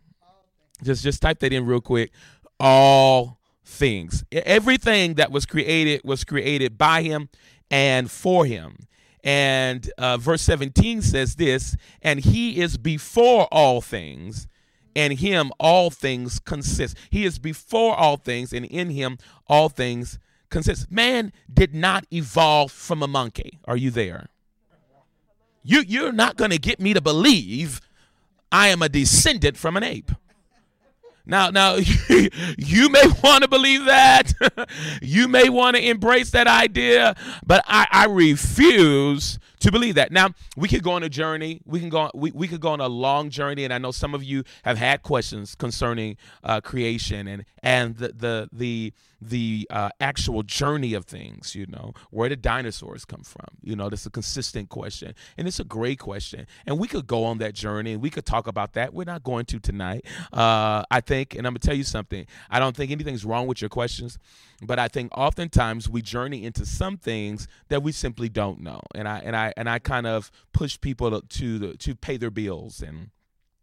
Just 0.84 1.04
just 1.04 1.22
type 1.22 1.40
that 1.40 1.54
in 1.54 1.66
real 1.66 1.82
quick. 1.82 2.12
All 2.60 3.40
things. 3.64 4.24
Everything 4.32 5.16
that 5.16 5.32
was 5.32 5.46
created 5.46 6.02
was 6.04 6.24
created 6.24 6.78
by 6.78 7.04
him 7.04 7.30
and 7.70 8.10
for 8.10 8.46
him. 8.46 8.88
And 9.24 9.92
uh, 9.98 10.18
verse 10.18 10.42
17 10.44 11.02
says 11.02 11.36
this, 11.36 11.76
and 12.02 12.20
he 12.20 12.62
is 12.62 12.78
before 12.78 13.48
all 13.52 13.82
things, 13.82 14.48
and 14.96 15.14
him 15.14 15.52
all 15.60 15.90
things 15.90 16.40
consist. 16.40 16.98
He 17.10 17.26
is 17.26 17.38
before 17.38 17.96
all 17.96 18.18
things, 18.18 18.54
and 18.54 18.66
in 18.66 18.92
him 18.92 19.18
all 19.48 19.70
things 19.70 20.20
consist. 20.50 20.92
Man 20.92 21.32
did 21.54 21.76
not 21.76 22.06
evolve 22.12 22.72
from 22.72 23.04
a 23.04 23.08
monkey. 23.08 23.60
Are 23.66 23.78
you 23.78 23.92
there? 23.92 24.30
You, 25.64 25.84
you're 25.86 26.14
not 26.14 26.38
going 26.38 26.52
to 26.52 26.58
get 26.58 26.80
me 26.80 26.94
to 26.94 27.02
believe 27.02 27.82
I 28.52 28.70
am 28.70 28.82
a 28.82 28.90
descendant 28.90 29.58
from 29.58 29.78
an 29.78 29.84
ape. 29.84 30.12
Now, 31.30 31.52
now 31.52 31.76
you 32.58 32.90
may 32.90 33.04
want 33.24 33.44
to 33.44 33.48
believe 33.48 33.86
that. 33.86 34.34
you 35.02 35.28
may 35.28 35.48
want 35.48 35.78
to 35.78 35.88
embrace 35.88 36.32
that 36.32 36.48
idea, 36.48 37.16
but 37.46 37.64
I, 37.68 37.88
I 37.92 38.06
refuse 38.08 39.38
to 39.60 39.72
believe 39.72 39.96
that. 39.96 40.12
Now, 40.12 40.30
we 40.56 40.68
could 40.68 40.84
go 40.84 40.92
on 40.92 41.04
a 41.04 41.10
journey. 41.10 41.62
We 41.66 41.80
can 41.80 41.90
go. 41.90 42.10
We, 42.14 42.32
we 42.32 42.48
could 42.48 42.62
go 42.62 42.70
on 42.70 42.82
a 42.82 42.88
long 42.88 43.30
journey, 43.30 43.64
and 43.64 43.74
I 43.74 43.78
know 43.78 43.92
some 43.92 44.14
of 44.14 44.24
you 44.24 44.44
have 44.64 44.78
had 44.78 45.04
questions 45.04 45.56
concerning 45.56 46.18
uh, 46.44 46.62
creation 46.62 47.28
and 47.28 47.46
and 47.62 47.98
the 47.98 48.10
the 48.10 48.50
the 48.52 48.94
the 49.22 49.68
uh, 49.70 49.90
actual 50.00 50.44
journey 50.44 50.94
of 50.94 51.06
things. 51.06 51.56
You 51.56 51.66
know, 51.68 51.94
where 52.10 52.30
did 52.30 52.42
dinosaurs 52.42 53.06
come 53.06 53.24
from? 53.24 53.48
You 53.62 53.76
know, 53.76 53.90
that's 53.90 54.06
a 54.06 54.10
consistent 54.10 54.70
question, 54.70 55.14
and 55.38 55.48
it's 55.48 55.60
a 55.60 55.66
great 55.66 56.00
question. 56.00 56.48
And 56.66 56.80
we 56.80 56.88
could 56.88 57.08
go 57.08 57.26
on 57.26 57.38
that 57.40 57.54
journey, 57.54 57.94
and 57.94 58.02
we 58.02 58.10
could 58.10 58.26
talk 58.26 58.48
about 58.48 58.74
that. 58.74 58.94
We're 58.94 59.04
not 59.06 59.24
going 59.24 59.46
to 59.46 59.60
tonight. 59.60 60.06
Uh, 60.32 60.84
I 60.90 61.02
think, 61.02 61.36
and 61.36 61.46
I'm 61.46 61.52
gonna 61.52 61.60
tell 61.60 61.76
you 61.76 61.84
something. 61.84 62.26
I 62.50 62.60
don't 62.60 62.76
think 62.76 62.92
anything's 62.92 63.26
wrong 63.26 63.48
with 63.48 63.62
your 63.62 63.70
questions, 63.70 64.18
but 64.62 64.80
I 64.80 64.88
think 64.88 65.18
oftentimes 65.18 65.90
we 65.90 66.02
journey 66.02 66.44
into 66.46 66.66
some 66.66 66.98
things 66.98 67.48
that 67.70 67.84
we 67.84 67.92
simply 67.92 68.30
don't 68.30 68.62
know. 68.62 68.82
And 68.94 69.08
I 69.08 69.20
and 69.20 69.36
I 69.36 69.54
and 69.56 69.70
I 69.70 69.80
kind 69.80 70.08
of 70.08 70.32
push 70.54 70.80
people 70.80 71.22
to 71.22 71.74
to, 71.74 71.96
pay 71.96 72.18
their 72.18 72.32
bills 72.32 72.82
and 72.82 73.10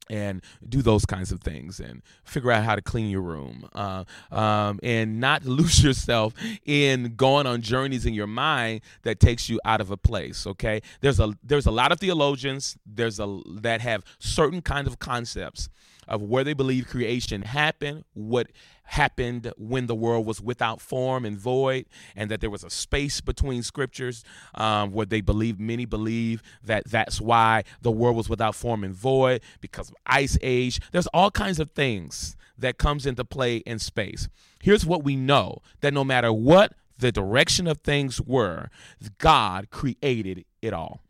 and 0.08 0.40
do 0.68 0.82
those 0.82 1.04
kinds 1.04 1.32
of 1.32 1.40
things 1.40 1.80
and 1.80 2.02
figure 2.22 2.52
out 2.52 2.62
how 2.62 2.76
to 2.76 2.82
clean 2.82 3.10
your 3.10 3.22
room 3.22 3.68
uh, 3.74 4.04
um, 4.30 4.78
and 4.82 5.18
not 5.18 5.44
lose 5.44 5.82
yourself 5.82 6.32
in 6.64 7.14
going 7.16 7.46
on 7.46 7.60
journeys 7.60 8.06
in 8.06 8.14
your 8.14 8.26
mind 8.26 8.82
that 9.02 9.18
takes 9.18 9.48
you 9.48 9.60
out 9.64 9.80
of 9.80 9.90
a 9.90 9.96
place 9.96 10.46
okay 10.46 10.80
there's 11.00 11.18
a 11.18 11.32
there's 11.42 11.66
a 11.66 11.72
lot 11.72 11.90
of 11.90 11.98
theologians 11.98 12.76
there's 12.86 13.18
a 13.18 13.40
that 13.48 13.80
have 13.80 14.04
certain 14.20 14.60
kinds 14.60 14.86
of 14.86 15.00
concepts 15.00 15.68
of 16.08 16.22
where 16.22 16.44
they 16.44 16.54
believe 16.54 16.86
creation 16.86 17.42
happened 17.42 18.04
what 18.14 18.48
happened 18.86 19.52
when 19.58 19.86
the 19.86 19.94
world 19.94 20.26
was 20.26 20.40
without 20.40 20.80
form 20.80 21.25
and 21.25 21.36
void, 21.38 21.86
and 22.14 22.30
that 22.30 22.40
there 22.40 22.50
was 22.50 22.64
a 22.64 22.70
space 22.70 23.20
between 23.20 23.62
scriptures 23.62 24.25
um, 24.54 24.92
where 24.92 25.06
they 25.06 25.20
believe, 25.20 25.58
many 25.58 25.84
believe 25.84 26.42
that 26.64 26.84
that's 26.86 27.20
why 27.20 27.64
the 27.82 27.90
world 27.90 28.16
was 28.16 28.28
without 28.28 28.54
form 28.54 28.84
and 28.84 28.94
void 28.94 29.40
because 29.60 29.90
of 29.90 29.96
ice 30.06 30.38
age. 30.42 30.80
There's 30.92 31.08
all 31.08 31.30
kinds 31.30 31.60
of 31.60 31.72
things 31.72 32.36
that 32.58 32.78
comes 32.78 33.06
into 33.06 33.25
play 33.25 33.58
in 33.58 33.78
space. 33.78 34.28
Here's 34.62 34.86
what 34.86 35.04
we 35.04 35.16
know 35.16 35.58
that 35.80 35.92
no 35.92 36.04
matter 36.04 36.32
what 36.32 36.72
the 36.98 37.12
direction 37.12 37.66
of 37.66 37.78
things 37.78 38.20
were, 38.20 38.70
God 39.18 39.70
created 39.70 40.44
it 40.62 40.72
all. 40.72 41.02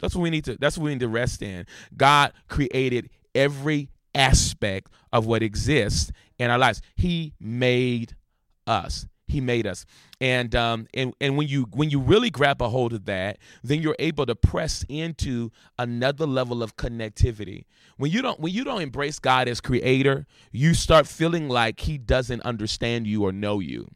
That's 0.00 0.14
what 0.14 0.22
we 0.22 0.30
need 0.30 0.44
to 0.44 0.56
that's 0.56 0.78
what 0.78 0.84
we 0.84 0.90
need 0.90 1.00
to 1.00 1.08
rest 1.08 1.42
in. 1.42 1.66
God 1.96 2.32
created 2.48 3.10
every 3.38 3.88
aspect 4.14 4.90
of 5.12 5.24
what 5.26 5.42
exists 5.42 6.10
in 6.38 6.50
our 6.50 6.58
lives. 6.58 6.82
He 6.96 7.34
made 7.40 8.16
us. 8.66 9.06
He 9.28 9.42
made 9.42 9.66
us, 9.66 9.84
and 10.22 10.54
um, 10.54 10.86
and 10.94 11.12
and 11.20 11.36
when 11.36 11.48
you 11.48 11.66
when 11.74 11.90
you 11.90 12.00
really 12.00 12.30
grab 12.30 12.62
a 12.62 12.70
hold 12.70 12.94
of 12.94 13.04
that, 13.04 13.36
then 13.62 13.82
you're 13.82 13.96
able 13.98 14.24
to 14.24 14.34
press 14.34 14.86
into 14.88 15.52
another 15.78 16.26
level 16.26 16.62
of 16.62 16.76
connectivity. 16.76 17.66
When 17.98 18.10
you 18.10 18.22
don't 18.22 18.40
when 18.40 18.54
you 18.54 18.64
don't 18.64 18.80
embrace 18.80 19.18
God 19.18 19.46
as 19.46 19.60
Creator, 19.60 20.26
you 20.50 20.72
start 20.72 21.06
feeling 21.06 21.50
like 21.50 21.80
He 21.80 21.98
doesn't 21.98 22.40
understand 22.40 23.06
you 23.06 23.22
or 23.24 23.30
know 23.30 23.60
you. 23.60 23.90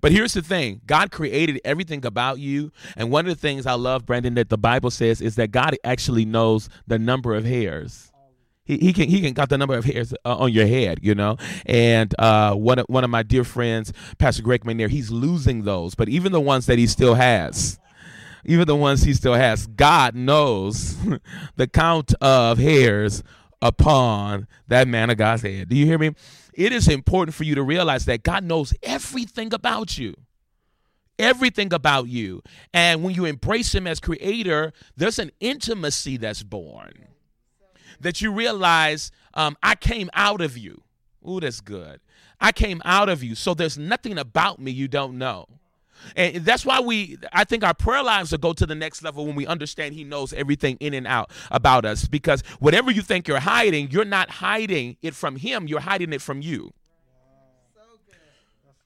But 0.00 0.12
here's 0.12 0.34
the 0.34 0.42
thing 0.42 0.80
God 0.86 1.10
created 1.10 1.60
everything 1.64 2.04
about 2.04 2.38
you. 2.38 2.72
And 2.96 3.10
one 3.10 3.26
of 3.26 3.34
the 3.34 3.40
things 3.40 3.66
I 3.66 3.74
love, 3.74 4.06
Brandon, 4.06 4.34
that 4.34 4.48
the 4.48 4.58
Bible 4.58 4.90
says 4.90 5.20
is 5.20 5.36
that 5.36 5.50
God 5.50 5.76
actually 5.84 6.24
knows 6.24 6.68
the 6.86 6.98
number 6.98 7.34
of 7.34 7.44
hairs 7.44 8.10
he, 8.78 8.92
can 8.92 9.08
he 9.08 9.20
can 9.20 9.32
got 9.32 9.48
the 9.48 9.58
number 9.58 9.76
of 9.76 9.84
hairs 9.84 10.12
uh, 10.24 10.36
on 10.36 10.52
your 10.52 10.66
head, 10.66 11.00
you 11.02 11.14
know. 11.14 11.36
And 11.66 12.14
uh, 12.18 12.54
one 12.54 12.78
of 12.78 12.86
one 12.88 13.04
of 13.04 13.10
my 13.10 13.22
dear 13.22 13.44
friends, 13.44 13.92
Pastor 14.18 14.42
Greg 14.42 14.64
McNair, 14.64 14.88
he's 14.88 15.10
losing 15.10 15.64
those, 15.64 15.94
but 15.94 16.08
even 16.08 16.32
the 16.32 16.40
ones 16.40 16.66
that 16.66 16.78
he 16.78 16.86
still 16.86 17.14
has, 17.14 17.78
even 18.44 18.66
the 18.66 18.76
ones 18.76 19.02
he 19.02 19.14
still 19.14 19.34
has, 19.34 19.66
God 19.66 20.14
knows 20.14 20.96
the 21.56 21.66
count 21.66 22.14
of 22.20 22.58
hairs 22.58 23.22
upon 23.62 24.46
that 24.68 24.88
man 24.88 25.10
of 25.10 25.16
God's 25.16 25.42
head. 25.42 25.68
Do 25.68 25.76
you 25.76 25.86
hear 25.86 25.98
me? 25.98 26.14
It 26.54 26.72
is 26.72 26.88
important 26.88 27.34
for 27.34 27.44
you 27.44 27.54
to 27.54 27.62
realize 27.62 28.04
that 28.06 28.22
God 28.22 28.44
knows 28.44 28.74
everything 28.82 29.52
about 29.52 29.98
you 29.98 30.14
everything 31.20 31.72
about 31.72 32.08
you. 32.08 32.42
And 32.72 33.04
when 33.04 33.14
you 33.14 33.26
embrace 33.26 33.74
him 33.74 33.86
as 33.86 34.00
creator, 34.00 34.72
there's 34.96 35.18
an 35.18 35.30
intimacy 35.38 36.16
that's 36.16 36.42
born 36.42 37.06
that 38.00 38.20
you 38.20 38.32
realize 38.32 39.12
um, 39.34 39.56
I 39.62 39.74
came 39.74 40.10
out 40.14 40.40
of 40.40 40.56
you. 40.56 40.82
Ooh, 41.28 41.38
that's 41.38 41.60
good. 41.60 42.00
I 42.40 42.52
came 42.52 42.80
out 42.84 43.10
of 43.10 43.22
you. 43.22 43.34
So 43.34 43.52
there's 43.52 43.76
nothing 43.76 44.18
about 44.18 44.58
me 44.58 44.70
you 44.70 44.88
don't 44.88 45.18
know. 45.18 45.46
And 46.16 46.44
that's 46.44 46.64
why 46.64 46.80
we, 46.80 47.18
I 47.32 47.44
think 47.44 47.64
our 47.64 47.74
prayer 47.74 48.02
lives 48.02 48.32
will 48.32 48.38
go 48.38 48.52
to 48.52 48.66
the 48.66 48.74
next 48.74 49.02
level 49.02 49.26
when 49.26 49.36
we 49.36 49.46
understand 49.46 49.94
He 49.94 50.04
knows 50.04 50.32
everything 50.32 50.76
in 50.80 50.94
and 50.94 51.06
out 51.06 51.30
about 51.50 51.84
us. 51.84 52.06
Because 52.06 52.42
whatever 52.58 52.90
you 52.90 53.02
think 53.02 53.28
you're 53.28 53.40
hiding, 53.40 53.90
you're 53.90 54.04
not 54.04 54.30
hiding 54.30 54.96
it 55.02 55.14
from 55.14 55.36
Him, 55.36 55.66
you're 55.66 55.80
hiding 55.80 56.12
it 56.12 56.22
from 56.22 56.42
you. 56.42 56.72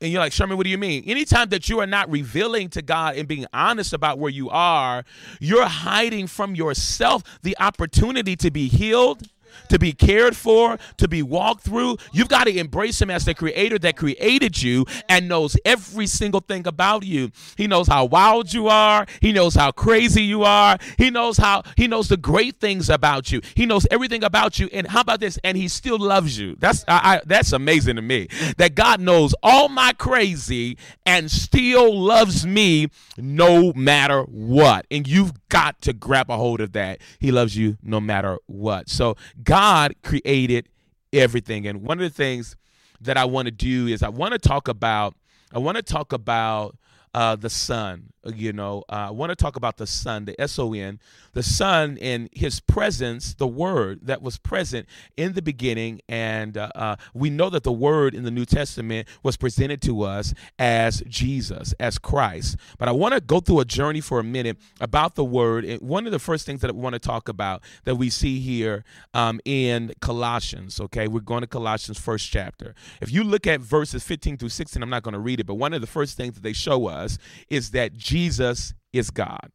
And 0.01 0.13
you're 0.13 0.21
like, 0.21 0.33
Sherman, 0.33 0.59
what 0.59 0.65
do 0.65 0.71
you 0.71 0.77
mean? 0.77 1.03
Anytime 1.07 1.49
that 1.49 1.71
you 1.71 1.81
are 1.81 1.87
not 1.87 2.11
revealing 2.11 2.69
to 2.71 2.83
God 2.83 3.17
and 3.17 3.27
being 3.27 3.47
honest 3.55 3.95
about 3.95 4.19
where 4.19 4.31
you 4.31 4.51
are, 4.51 5.05
you're 5.41 5.65
hiding 5.65 6.27
from 6.27 6.55
yourself 6.55 7.23
the 7.43 7.57
opportunity 7.59 8.37
to 8.37 8.51
be 8.51 8.69
healed, 8.69 9.23
to 9.69 9.79
be 9.79 9.93
cared 9.93 10.37
for, 10.37 10.79
to 10.97 11.09
be 11.09 11.23
walked 11.23 11.63
through. 11.63 11.97
You've 12.13 12.29
got 12.29 12.45
to 12.45 12.57
embrace 12.57 13.01
Him 13.01 13.11
as 13.11 13.25
the 13.25 13.35
creator 13.35 13.79
that 13.81 13.97
created 13.97 14.63
you 14.63 14.87
and 15.09 15.29
knows 15.29 15.57
every 15.65 16.07
single 16.07 16.41
thing 16.41 16.67
about 16.67 17.05
you. 17.05 17.31
He 17.57 17.67
knows 17.67 17.89
how 17.89 18.05
wild 18.07 18.53
you 18.53 18.69
are. 18.69 19.07
He 19.21 19.33
knows 19.33 19.55
how 19.55 19.71
crazy 19.73 20.23
you 20.23 20.43
are. 20.45 20.79
He 20.99 21.11
knows 21.11 21.37
how, 21.39 21.63
He 21.77 21.87
knows 21.87 22.09
the 22.09 22.17
great 22.17 22.61
things 22.61 22.91
about 22.91 23.33
you. 23.33 23.41
He 23.55 23.67
knows 23.67 23.87
everything 23.91 24.25
about 24.25 24.59
you. 24.59 24.69
And 24.73 24.87
how 24.87 25.01
about 25.01 25.21
this? 25.21 25.39
And 25.45 25.57
He 25.57 25.69
still 25.69 25.99
loves 25.99 26.39
you. 26.39 26.57
That's, 26.59 26.85
I, 26.89 27.17
I, 27.17 27.21
that's 27.25 27.53
amazing 27.53 27.97
to 27.97 28.03
me 28.03 28.29
that 28.59 28.75
God 28.75 29.01
knows 29.01 29.35
all 29.43 29.69
my 29.69 29.93
crazy 29.93 30.77
and 31.07 31.31
still 31.31 31.99
loves 31.99 32.47
me 32.47 32.89
no 33.17 33.73
matter 33.75 34.23
what. 34.23 34.87
And 34.91 35.07
you've 35.07 35.33
got 35.49 35.81
to 35.83 35.93
grab 35.93 36.31
a 36.31 36.37
hold 36.37 36.61
of 36.61 36.73
that. 36.73 37.01
He 37.19 37.31
loves 37.31 37.57
you 37.57 37.79
no 37.83 38.01
matter 38.01 38.39
what. 38.47 38.89
So 38.89 39.17
God 39.45 39.95
created 40.03 40.69
everything. 41.13 41.67
And 41.67 41.83
one 41.83 41.99
of 41.99 42.03
the 42.03 42.15
things 42.15 42.57
that 43.01 43.17
I 43.17 43.25
want 43.25 43.47
to 43.47 43.53
do 43.53 43.87
is 43.87 44.03
I 44.03 44.09
want 44.09 44.33
to 44.33 44.39
talk 44.39 44.69
about 44.69 45.15
I 45.53 45.59
want 45.59 45.77
to 45.77 45.83
talk 45.83 46.13
about 46.13 46.77
uh, 47.15 47.37
the 47.37 47.51
Son. 47.51 48.11
You 48.27 48.55
know, 48.55 48.85
uh, 48.89 49.09
I 49.09 49.11
want 49.11 49.31
to 49.31 49.37
talk 49.37 49.57
about 49.57 49.77
the 49.77 49.87
Son, 49.87 50.25
the 50.25 50.39
S 50.41 50.59
O 50.59 50.73
N, 50.73 50.99
the 51.35 51.43
Son 51.43 51.99
in 51.99 52.31
His 52.33 52.59
presence, 52.59 53.35
the 53.35 53.47
Word 53.47 54.01
that 54.07 54.23
was 54.23 54.39
present 54.39 54.89
in 55.17 55.35
the 55.35 55.43
beginning, 55.43 56.01
and 56.09 56.57
uh, 56.57 56.71
uh, 56.75 56.97
we 57.13 57.29
know 57.29 57.51
that 57.51 57.65
the 57.65 57.73
Word 57.73 58.15
in 58.15 58.25
the 58.25 58.31
New 58.31 58.47
Testament 58.47 59.09
was 59.23 59.37
presented 59.37 59.83
to 59.83 60.03
us 60.03 60.33
as 60.59 61.03
Jesus, 61.07 61.75
as 61.79 61.99
Christ. 61.99 62.57
But 62.79 62.89
I 62.89 62.93
want 62.93 63.13
to 63.13 63.21
go 63.21 63.41
through 63.41 63.61
a 63.61 63.67
journey 63.67 64.01
for 64.01 64.19
a 64.19 64.25
minute 64.25 64.57
about 64.81 65.17
the 65.17 65.25
Word. 65.25 65.67
And 65.67 65.83
one 65.83 66.07
of 66.07 66.13
the 66.13 66.19
first 66.19 66.47
things 66.47 66.63
that 66.63 66.71
I 66.71 66.73
want 66.73 66.95
to 66.95 66.99
talk 66.99 67.29
about 67.29 67.63
that 67.85 67.97
we 67.97 68.09
see 68.09 68.41
here 68.41 68.85
um, 69.13 69.39
in 69.45 69.93
Colossians. 70.01 70.81
Okay, 70.81 71.09
we're 71.09 71.21
going 71.21 71.43
to 71.43 71.47
Colossians 71.47 71.99
first 71.99 72.31
chapter. 72.31 72.75
If 73.03 73.13
you 73.13 73.23
look 73.23 73.47
at 73.47 73.61
verses 73.61 74.03
15 74.03 74.39
through 74.39 74.49
16, 74.49 74.83
I'm 74.83 74.89
not 74.89 75.03
going 75.03 75.13
to 75.13 75.21
read 75.21 75.41
it, 75.41 75.47
but 75.47 75.55
one 75.57 75.75
of 75.75 75.83
the 75.83 75.87
first 75.87 76.17
things 76.17 76.35
that 76.35 76.43
they 76.43 76.55
show 76.55 76.87
us 76.87 77.04
is 77.49 77.71
that 77.73 77.95
Jesus 77.95 78.75
is 78.93 79.11
God. 79.11 79.51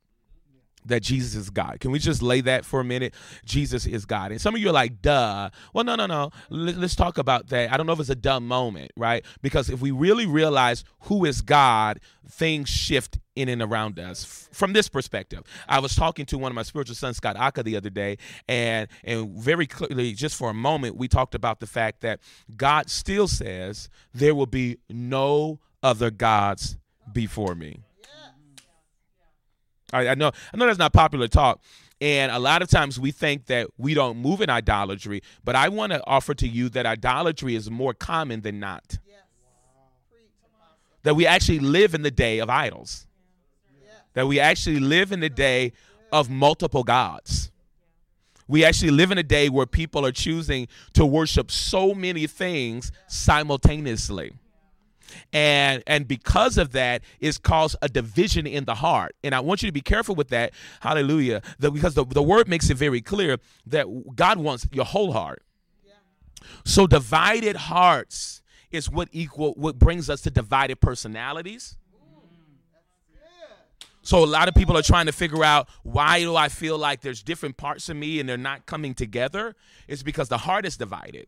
that 0.85 1.01
Jesus 1.01 1.35
is 1.35 1.49
God. 1.49 1.79
Can 1.79 1.91
we 1.91 1.99
just 1.99 2.21
lay 2.21 2.41
that 2.41 2.65
for 2.65 2.79
a 2.79 2.83
minute? 2.83 3.13
Jesus 3.45 3.85
is 3.85 4.05
God. 4.05 4.31
And 4.31 4.41
some 4.41 4.55
of 4.55 4.61
you 4.61 4.69
are 4.69 4.73
like, 4.73 5.01
duh. 5.01 5.49
Well, 5.73 5.83
no, 5.83 5.95
no, 5.95 6.05
no. 6.05 6.31
Let's 6.49 6.95
talk 6.95 7.17
about 7.17 7.47
that. 7.49 7.71
I 7.71 7.77
don't 7.77 7.85
know 7.85 7.93
if 7.93 7.99
it's 7.99 8.09
a 8.09 8.15
dumb 8.15 8.47
moment, 8.47 8.91
right? 8.95 9.23
Because 9.41 9.69
if 9.69 9.81
we 9.81 9.91
really 9.91 10.25
realize 10.25 10.83
who 11.01 11.25
is 11.25 11.41
God, 11.41 11.99
things 12.29 12.69
shift 12.69 13.19
in 13.35 13.49
and 13.49 13.61
around 13.61 13.99
us 13.99 14.49
from 14.51 14.73
this 14.73 14.89
perspective. 14.89 15.43
I 15.67 15.79
was 15.79 15.95
talking 15.95 16.25
to 16.27 16.37
one 16.37 16.51
of 16.51 16.55
my 16.55 16.63
spiritual 16.63 16.95
sons, 16.95 17.17
Scott 17.17 17.37
Aka, 17.37 17.63
the 17.63 17.77
other 17.77 17.89
day, 17.89 18.17
and 18.47 18.87
and 19.03 19.29
very 19.31 19.65
clearly, 19.65 20.13
just 20.13 20.35
for 20.35 20.49
a 20.49 20.53
moment, 20.53 20.97
we 20.97 21.07
talked 21.07 21.35
about 21.35 21.59
the 21.59 21.67
fact 21.67 22.01
that 22.01 22.19
God 22.57 22.89
still 22.89 23.27
says 23.27 23.89
there 24.13 24.35
will 24.35 24.45
be 24.45 24.77
no 24.89 25.59
other 25.81 26.11
gods 26.11 26.77
before 27.13 27.55
me. 27.55 27.79
I, 29.91 30.09
I 30.09 30.15
know 30.15 30.31
I 30.53 30.57
know 30.57 30.65
that's 30.65 30.79
not 30.79 30.93
popular 30.93 31.27
talk. 31.27 31.61
And 32.01 32.31
a 32.31 32.39
lot 32.39 32.61
of 32.61 32.69
times 32.69 32.99
we 32.99 33.11
think 33.11 33.47
that 33.47 33.67
we 33.77 33.93
don't 33.93 34.17
move 34.17 34.41
in 34.41 34.49
idolatry, 34.49 35.21
but 35.43 35.55
I 35.55 35.67
want 35.67 35.91
to 35.91 36.01
offer 36.07 36.33
to 36.35 36.47
you 36.47 36.69
that 36.69 36.85
idolatry 36.85 37.55
is 37.55 37.69
more 37.69 37.93
common 37.93 38.41
than 38.41 38.59
not. 38.59 38.97
That 41.03 41.15
we 41.15 41.25
actually 41.25 41.59
live 41.59 41.93
in 41.93 42.01
the 42.01 42.11
day 42.11 42.39
of 42.39 42.49
idols. 42.49 43.05
That 44.13 44.27
we 44.27 44.39
actually 44.39 44.79
live 44.79 45.11
in 45.11 45.19
the 45.19 45.29
day 45.29 45.73
of 46.11 46.29
multiple 46.29 46.83
gods. 46.83 47.51
We 48.47 48.65
actually 48.65 48.91
live 48.91 49.11
in 49.11 49.17
a 49.17 49.23
day 49.23 49.49
where 49.49 49.65
people 49.65 50.05
are 50.05 50.11
choosing 50.11 50.67
to 50.93 51.05
worship 51.05 51.51
so 51.51 51.93
many 51.93 52.27
things 52.27 52.91
simultaneously 53.07 54.33
and 55.33 55.83
and 55.87 56.07
because 56.07 56.57
of 56.57 56.71
that 56.71 57.01
it's 57.19 57.37
caused 57.37 57.75
a 57.81 57.89
division 57.89 58.47
in 58.47 58.65
the 58.65 58.75
heart. 58.75 59.15
And 59.23 59.33
i 59.35 59.39
want 59.39 59.61
you 59.61 59.67
to 59.67 59.73
be 59.73 59.81
careful 59.81 60.15
with 60.15 60.29
that. 60.29 60.53
Hallelujah. 60.79 61.41
The, 61.59 61.71
because 61.71 61.93
the, 61.93 62.05
the 62.05 62.23
word 62.23 62.47
makes 62.47 62.69
it 62.69 62.77
very 62.77 63.01
clear 63.01 63.37
that 63.67 64.15
god 64.15 64.37
wants 64.37 64.67
your 64.71 64.85
whole 64.85 65.13
heart. 65.13 65.43
So 66.65 66.87
divided 66.87 67.55
hearts 67.55 68.41
is 68.71 68.89
what 68.89 69.09
equal 69.11 69.53
what 69.53 69.77
brings 69.79 70.09
us 70.09 70.21
to 70.21 70.29
divided 70.29 70.79
personalities. 70.79 71.77
So 74.01 74.23
a 74.23 74.25
lot 74.25 74.47
of 74.47 74.55
people 74.55 74.75
are 74.77 74.81
trying 74.81 75.05
to 75.05 75.11
figure 75.11 75.43
out 75.43 75.67
why 75.83 76.21
do 76.21 76.35
I 76.35 76.49
feel 76.49 76.77
like 76.77 77.01
there's 77.01 77.21
different 77.21 77.57
parts 77.57 77.89
of 77.89 77.97
me 77.97 78.19
and 78.19 78.27
they're 78.27 78.37
not 78.37 78.65
coming 78.65 78.95
together? 78.95 79.55
It's 79.87 80.03
because 80.03 80.29
the 80.29 80.37
heart 80.37 80.65
is 80.65 80.77
divided 80.77 81.27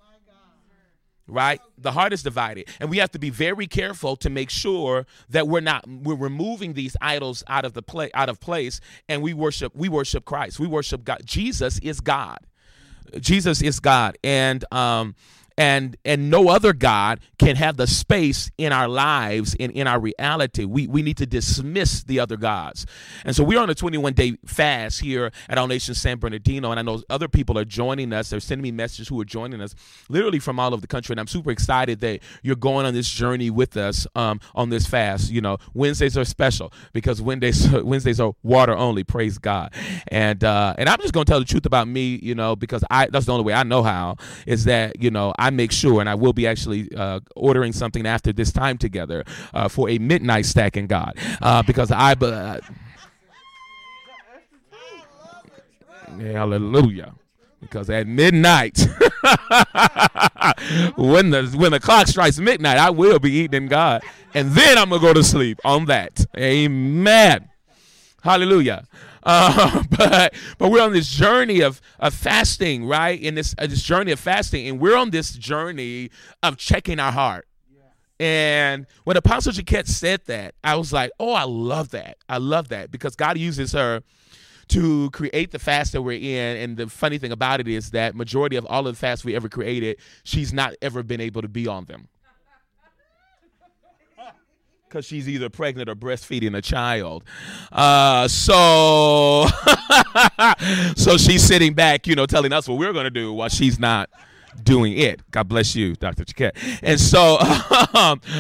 right? 1.32 1.62
The 1.78 1.92
heart 1.92 2.14
is 2.14 2.22
divided. 2.22 2.68
And 2.80 2.90
we 2.90 2.98
have 2.98 3.12
to 3.12 3.20
be 3.20 3.30
very 3.30 3.66
careful 3.66 4.16
to 4.18 4.30
make 4.30 4.50
sure 4.50 5.06
that 5.30 5.48
we're 5.48 5.62
not 5.62 5.88
we're 5.88 6.16
removing 6.16 6.74
these 6.74 6.96
idols 7.02 7.44
out 7.48 7.66
of 7.66 7.74
the 7.74 7.82
play 7.82 8.12
out 8.14 8.30
of 8.30 8.40
place 8.40 8.82
and 9.08 9.22
we 9.22 9.34
worship 9.34 9.74
we 9.76 9.90
worship 9.90 10.26
christ. 10.26 10.60
We 10.60 10.68
worship 10.68 11.04
god. 11.04 11.22
Jesus 11.26 11.80
is 11.80 12.02
god. 12.02 12.40
Jesus 13.20 13.62
is 13.62 13.80
god. 13.80 14.18
And 14.24 14.66
um 14.72 15.16
and 15.58 15.98
and 16.06 16.30
no 16.30 16.50
other 16.50 16.74
god 16.74 17.20
can 17.38 17.56
have 17.56 17.78
the 17.78 17.88
space 17.88 18.52
in 18.58 18.72
our 18.72 18.88
lives 18.88 19.56
and 19.60 19.72
in 19.72 19.88
our 19.88 20.00
reality. 20.00 20.66
We 20.66 20.88
we 20.88 21.02
need 21.02 21.18
to 21.18 21.26
dismiss 21.26 22.04
the 22.04 22.20
other 22.20 22.38
gods. 22.38 22.86
And 23.26 23.36
so 23.36 23.44
we're 23.44 23.60
on 23.60 23.70
a 23.70 23.76
21 23.76 24.14
day 24.14 24.38
fast 24.46 25.02
here 25.02 25.32
at 25.50 25.58
our 25.58 25.68
nation 25.68 25.96
san 25.96 26.18
bernardino 26.18 26.72
and 26.72 26.80
i 26.80 26.84
know 26.84 27.02
other 27.10 27.28
people 27.28 27.58
are 27.58 27.66
joining 27.66 28.14
us. 28.14 28.30
They're 28.30 28.40
sending 28.40 28.64
me 28.64 28.72
messages 28.72 29.08
who 29.08 29.20
are 29.22 29.26
joining 29.26 29.62
us 29.62 29.76
literally 30.10 30.40
from 30.40 30.60
all 30.60 30.74
over 30.74 30.82
the 30.82 30.88
country 30.88 31.14
and 31.14 31.20
i'm 31.20 31.28
super 31.28 31.52
excited 31.52 32.00
that 32.02 32.22
you're 32.44 32.56
going 32.56 32.86
on 32.86 32.94
this 32.94 33.10
journey 33.10 33.50
with 33.50 33.78
us 33.78 34.08
um, 34.16 34.40
on 34.56 34.70
this 34.70 34.86
fast. 34.86 35.32
You 35.32 35.42
know 35.42 35.58
wednesdays 35.74 36.18
are 36.18 36.26
special 36.26 36.72
because 36.94 37.22
wednesdays 37.22 37.70
wednesdays 37.84 38.20
are 38.20 38.34
water 38.44 38.76
only 38.76 39.04
praise 39.04 39.38
god. 39.38 39.74
And 40.08 40.44
uh 40.44 40.76
and 40.78 40.90
i'm 40.90 41.00
just 41.00 41.14
gonna 41.14 41.26
tell 41.26 41.40
the 41.40 41.46
truth 41.46 41.66
about 41.66 41.88
me 41.88 42.20
you 42.22 42.36
know 42.36 42.56
because 42.56 42.84
i 42.90 43.08
that's 43.08 43.26
the 43.26 43.32
only 43.32 43.46
way 43.46 43.54
i 43.54 43.64
know 43.64 43.84
how 43.84 44.18
is 44.46 44.66
that 44.66 45.02
you 45.02 45.12
know 45.12 45.34
i 45.42 45.50
make 45.50 45.72
sure, 45.72 46.00
and 46.00 46.10
I 46.10 46.16
will 46.16 46.34
be 46.34 46.48
actually 46.48 46.94
uh, 46.96 47.20
ordering 47.36 47.74
something 47.74 48.06
after 48.06 48.32
this 48.32 48.52
time 48.52 48.78
together 48.78 49.24
uh, 49.54 49.68
for 49.68 49.90
a 49.90 49.98
midnight 49.98 50.46
stack 50.46 50.78
in 50.78 50.88
God 50.88 51.18
uh, 51.42 51.64
because 51.64 51.92
I. 51.92 52.14
Uh, 52.14 52.60
hallelujah. 56.20 57.16
Because 57.60 57.90
at 57.90 58.08
midnight 58.08 58.78
when 60.96 61.30
the 61.30 61.54
when 61.56 61.72
the 61.72 61.80
clock 61.80 62.08
strikes 62.08 62.40
midnight 62.40 62.80
i 62.80 62.90
will 62.90 63.20
be 63.20 63.30
eating 63.32 63.64
in 63.64 63.70
god 63.70 64.02
and 64.34 64.50
then 64.52 64.80
i'm 64.80 64.90
gonna 64.90 65.00
go 65.00 65.14
to 65.14 65.24
sleep 65.24 65.60
on 65.64 65.86
that. 65.86 66.26
Amen. 66.36 67.50
Hallelujah 68.24 68.88
uh, 69.24 69.84
but 69.90 70.34
but 70.58 70.70
we're 70.70 70.82
on 70.82 70.94
this 70.94 71.10
journey 71.10 71.62
of, 71.62 71.82
of 72.00 72.14
fasting, 72.14 72.86
right? 72.86 73.20
In 73.20 73.36
this 73.36 73.56
uh, 73.58 73.68
this 73.68 73.84
journey 73.84 74.12
of 74.12 74.20
fasting, 74.20 74.68
and 74.68 74.80
we're 74.80 74.98
on 74.98 75.12
this 75.12 75.32
journey 75.34 76.10
of 76.44 76.58
checking 76.58 77.00
our 77.00 77.12
heart. 77.12 77.48
And 78.20 78.86
when 79.04 79.18
Apostle 79.18 79.52
Jaquette 79.52 79.88
said 79.88 80.22
that, 80.28 80.54
I 80.64 80.76
was 80.76 80.94
like, 80.94 81.10
oh, 81.20 81.34
I 81.34 81.44
love 81.44 81.90
that. 81.90 82.18
I 82.30 82.38
love 82.38 82.68
that 82.68 82.92
because 82.92 83.16
God 83.16 83.36
uses 83.36 83.72
her 83.72 84.04
to 84.68 85.10
create 85.10 85.50
the 85.50 85.58
fast 85.58 85.94
that 85.94 86.04
we're 86.04 86.20
in. 86.20 86.58
And 86.58 86.78
the 86.78 86.88
funny 86.88 87.18
thing 87.18 87.32
about 87.32 87.62
it 87.62 87.68
is 87.68 87.90
that 87.92 88.14
majority 88.14 88.58
of 88.58 88.66
all 88.68 88.86
of 88.86 88.94
the 88.94 89.00
fasts 89.00 89.26
we 89.26 89.36
ever 89.36 89.50
created, 89.50 89.98
she's 90.24 90.54
not 90.54 90.76
ever 90.84 91.02
been 91.02 91.20
able 91.20 91.42
to 91.42 91.48
be 91.48 91.66
on 91.66 91.86
them 91.86 92.10
because 94.92 95.06
she's 95.06 95.30
either 95.30 95.50
pregnant 95.50 95.88
or 95.90 95.96
breastfeeding 95.96 96.56
a 96.56 96.62
child. 96.62 97.24
Uh, 97.72 98.28
so, 98.28 99.46
so 100.98 101.18
she's 101.18 101.42
sitting 101.42 101.74
back, 101.74 102.08
you 102.08 102.16
know, 102.16 102.26
telling 102.26 102.52
us 102.52 102.68
what 102.68 102.78
we're 102.78 102.92
going 102.92 103.06
to 103.06 103.10
do 103.10 103.32
while 103.32 103.48
she's 103.48 103.80
not 103.80 104.10
doing 104.64 104.98
it. 104.98 105.22
God 105.32 105.48
bless 105.48 105.76
you, 105.76 105.96
Dr. 105.96 106.26
Jaquette. 106.26 106.80
And 106.84 107.00
so, 107.00 107.38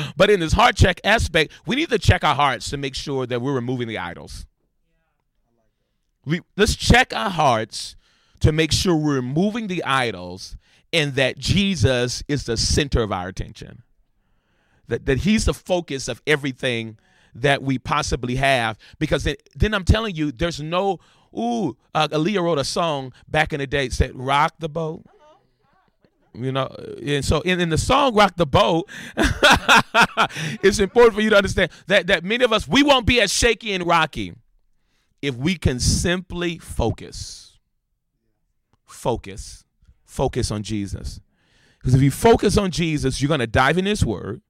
but 0.18 0.30
in 0.30 0.42
this 0.42 0.52
heart 0.52 0.76
check 0.76 1.00
aspect, 1.06 1.54
we 1.66 1.78
need 1.78 1.90
to 1.90 1.98
check 1.98 2.26
our 2.26 2.36
hearts 2.36 2.70
to 2.72 2.78
make 2.78 2.96
sure 2.96 3.26
that 3.26 3.42
we're 3.42 3.54
removing 3.54 3.88
the 3.88 3.98
idols. 3.98 4.46
We 6.26 6.42
let's 6.58 6.76
check 6.76 7.16
our 7.16 7.30
hearts 7.30 7.96
to 8.42 8.52
make 8.52 8.74
sure 8.74 8.96
we're 8.96 9.16
removing 9.16 9.68
the 9.68 9.84
idols 9.86 10.58
and 10.92 11.16
that 11.16 11.40
Jesus 11.40 12.22
is 12.28 12.44
the 12.44 12.58
center 12.58 13.02
of 13.02 13.12
our 13.12 13.30
attention 13.30 13.84
that, 14.92 15.06
that 15.06 15.20
he's 15.20 15.46
the 15.46 15.54
focus 15.54 16.08
of 16.08 16.22
everything 16.28 16.98
that 17.34 17.64
we 17.64 17.80
possibly 17.80 18.36
have 18.36 18.78
because 19.00 19.24
then, 19.24 19.36
then 19.56 19.74
i'm 19.74 19.86
telling 19.86 20.16
you 20.16 20.32
there's 20.32 20.62
no 20.62 21.00
ooh 21.38 21.76
uh, 21.96 22.08
aaliyah 22.10 22.44
wrote 22.44 22.60
a 22.60 22.64
song 22.64 23.14
back 23.28 23.54
in 23.54 23.60
the 23.60 23.68
day 23.68 23.90
said 23.90 24.12
rock 24.14 24.54
the 24.60 24.70
boat. 24.70 25.04
You 26.34 26.52
know 26.54 26.68
and 27.06 27.26
so 27.26 27.42
in, 27.42 27.60
in 27.60 27.70
the 27.70 27.78
song 27.78 28.16
rock 28.16 28.36
the 28.38 28.46
boat 28.46 28.90
it's 30.64 30.80
important 30.80 31.16
for 31.16 31.22
you 31.22 31.30
to 31.30 31.36
understand 31.36 31.72
that, 31.88 32.08
that 32.08 32.24
many 32.24 32.46
of 32.46 32.54
us 32.54 32.68
we 32.68 32.84
won't 32.84 33.06
be 33.06 33.20
as 33.20 33.34
shaky 33.34 33.74
and 33.74 33.86
rocky 33.86 34.34
if 35.22 35.36
we 35.36 35.56
can 35.56 35.80
simply 35.80 36.58
focus 36.58 37.60
focus 38.86 39.66
focus 40.06 40.52
on 40.52 40.64
jesus. 40.64 41.20
Because 41.80 41.96
if 41.96 42.02
you 42.02 42.12
focus 42.12 42.58
on 42.58 42.72
jesus 42.72 43.22
you're 43.22 43.28
going 43.28 43.42
to 43.42 43.48
dive 43.48 43.78
in 43.78 43.86
his 43.86 44.06
word 44.06 44.42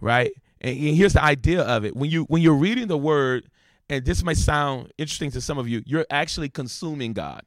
right? 0.00 0.32
And 0.60 0.76
here's 0.76 1.14
the 1.14 1.22
idea 1.22 1.62
of 1.62 1.84
it: 1.84 1.96
when 1.96 2.10
you 2.10 2.24
when 2.24 2.42
you're 2.42 2.54
reading 2.54 2.88
the 2.88 2.98
word, 2.98 3.48
and 3.88 4.04
this 4.04 4.22
might 4.22 4.36
sound 4.36 4.92
interesting 4.98 5.30
to 5.32 5.40
some 5.40 5.58
of 5.58 5.68
you, 5.68 5.82
you're 5.86 6.06
actually 6.10 6.48
consuming 6.48 7.12
God. 7.12 7.42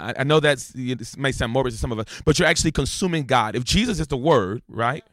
I, 0.00 0.14
I 0.18 0.24
know 0.24 0.40
that's 0.40 0.68
this 0.68 1.16
may 1.16 1.32
sound 1.32 1.52
morbid 1.52 1.72
to 1.72 1.78
some 1.78 1.92
of 1.92 1.98
us, 1.98 2.22
but 2.24 2.38
you're 2.38 2.48
actually 2.48 2.72
consuming 2.72 3.24
God. 3.24 3.56
If 3.56 3.64
Jesus 3.64 4.00
is 4.00 4.06
the 4.06 4.16
Word, 4.16 4.62
right? 4.68 5.04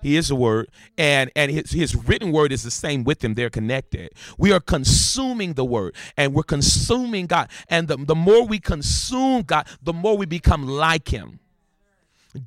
He 0.00 0.16
is 0.16 0.28
the 0.28 0.36
word, 0.36 0.68
and 0.96 1.30
and 1.34 1.50
his, 1.50 1.72
his 1.72 1.96
written 1.96 2.30
word 2.32 2.52
is 2.52 2.62
the 2.62 2.70
same 2.70 3.04
with 3.04 3.22
him. 3.22 3.34
They're 3.34 3.50
connected. 3.50 4.12
We 4.36 4.52
are 4.52 4.60
consuming 4.60 5.54
the 5.54 5.64
word, 5.64 5.96
and 6.16 6.34
we're 6.34 6.44
consuming 6.44 7.26
God. 7.26 7.50
And 7.68 7.88
the, 7.88 7.96
the 7.96 8.14
more 8.14 8.46
we 8.46 8.60
consume 8.60 9.42
God, 9.42 9.66
the 9.82 9.92
more 9.92 10.16
we 10.16 10.26
become 10.26 10.66
like 10.66 11.08
him. 11.08 11.40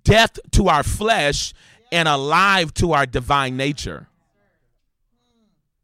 Death 0.03 0.39
to 0.51 0.69
our 0.69 0.83
flesh 0.83 1.53
and 1.91 2.07
alive 2.07 2.73
to 2.75 2.93
our 2.93 3.05
divine 3.05 3.57
nature. 3.57 4.07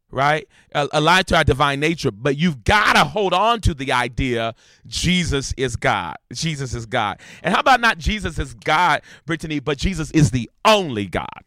Right? 0.09 0.47
Alive 0.73 1.25
to 1.25 1.35
our 1.35 1.43
divine 1.43 1.81
nature. 1.81 2.11
But 2.11 2.37
you've 2.37 2.63
got 2.63 2.93
to 2.93 3.03
hold 3.03 3.33
on 3.33 3.59
to 3.61 3.73
the 3.73 3.91
idea 3.91 4.55
Jesus 4.85 5.53
is 5.57 5.75
God. 5.75 6.15
Jesus 6.31 6.73
is 6.73 6.85
God. 6.85 7.19
And 7.43 7.53
how 7.53 7.59
about 7.59 7.81
not 7.81 7.97
Jesus 7.97 8.39
is 8.39 8.53
God, 8.53 9.01
Brittany, 9.25 9.59
but 9.59 9.77
Jesus 9.77 10.09
is 10.11 10.31
the 10.31 10.49
only 10.63 11.07
God? 11.07 11.43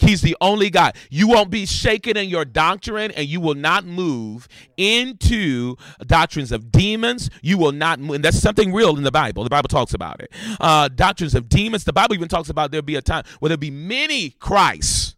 He's 0.00 0.22
the 0.22 0.36
only 0.40 0.70
God. 0.70 0.96
You 1.10 1.28
won't 1.28 1.50
be 1.50 1.66
shaken 1.66 2.16
in 2.16 2.28
your 2.28 2.46
doctrine 2.46 3.10
and 3.10 3.26
you 3.26 3.38
will 3.40 3.54
not 3.54 3.84
move 3.84 4.48
into 4.78 5.76
doctrines 6.06 6.52
of 6.52 6.72
demons. 6.72 7.28
You 7.42 7.58
will 7.58 7.72
not 7.72 8.00
move. 8.00 8.16
And 8.16 8.24
that's 8.24 8.38
something 8.38 8.72
real 8.72 8.96
in 8.96 9.02
the 9.02 9.12
Bible. 9.12 9.44
The 9.44 9.50
Bible 9.50 9.68
talks 9.68 9.92
about 9.92 10.20
it. 10.20 10.32
Uh, 10.58 10.88
doctrines 10.88 11.34
of 11.34 11.50
demons. 11.50 11.84
The 11.84 11.92
Bible 11.92 12.14
even 12.14 12.28
talks 12.28 12.48
about 12.48 12.70
there'll 12.70 12.82
be 12.82 12.96
a 12.96 13.02
time 13.02 13.24
where 13.40 13.50
there'll 13.50 13.58
be 13.58 13.70
many 13.70 14.30
Christs 14.30 15.16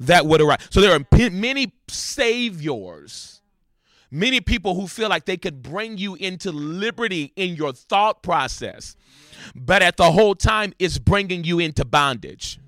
that 0.00 0.26
would 0.26 0.42
arise. 0.42 0.58
So 0.70 0.82
there 0.82 0.92
are 0.92 1.30
many 1.30 1.72
saviors. 1.88 3.40
Many 4.10 4.40
people 4.40 4.74
who 4.74 4.86
feel 4.86 5.08
like 5.08 5.26
they 5.26 5.36
could 5.36 5.62
bring 5.62 5.98
you 5.98 6.14
into 6.14 6.50
liberty 6.50 7.32
in 7.36 7.56
your 7.56 7.74
thought 7.74 8.22
process, 8.22 8.96
but 9.54 9.82
at 9.82 9.98
the 9.98 10.10
whole 10.10 10.34
time, 10.34 10.72
it's 10.78 10.98
bringing 10.98 11.44
you 11.44 11.58
into 11.58 11.84
bondage. 11.84 12.58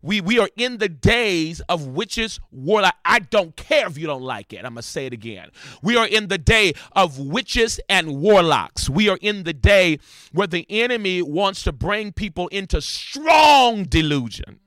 We, 0.00 0.20
we 0.20 0.38
are 0.38 0.48
in 0.56 0.78
the 0.78 0.88
days 0.88 1.60
of 1.68 1.88
witches, 1.88 2.38
warlock. 2.52 2.94
I 3.04 3.18
don't 3.18 3.56
care 3.56 3.88
if 3.88 3.98
you 3.98 4.06
don't 4.06 4.22
like 4.22 4.52
it. 4.52 4.64
I'm 4.64 4.76
to 4.76 4.82
say 4.82 5.06
it 5.06 5.12
again. 5.12 5.50
We 5.82 5.96
are 5.96 6.06
in 6.06 6.28
the 6.28 6.38
day 6.38 6.74
of 6.92 7.18
witches 7.18 7.80
and 7.88 8.20
warlocks. 8.20 8.88
We 8.88 9.08
are 9.08 9.18
in 9.20 9.42
the 9.42 9.52
day 9.52 9.98
where 10.32 10.46
the 10.46 10.66
enemy 10.70 11.20
wants 11.22 11.64
to 11.64 11.72
bring 11.72 12.12
people 12.12 12.46
into 12.48 12.80
strong 12.80 13.84
delusion 13.84 14.60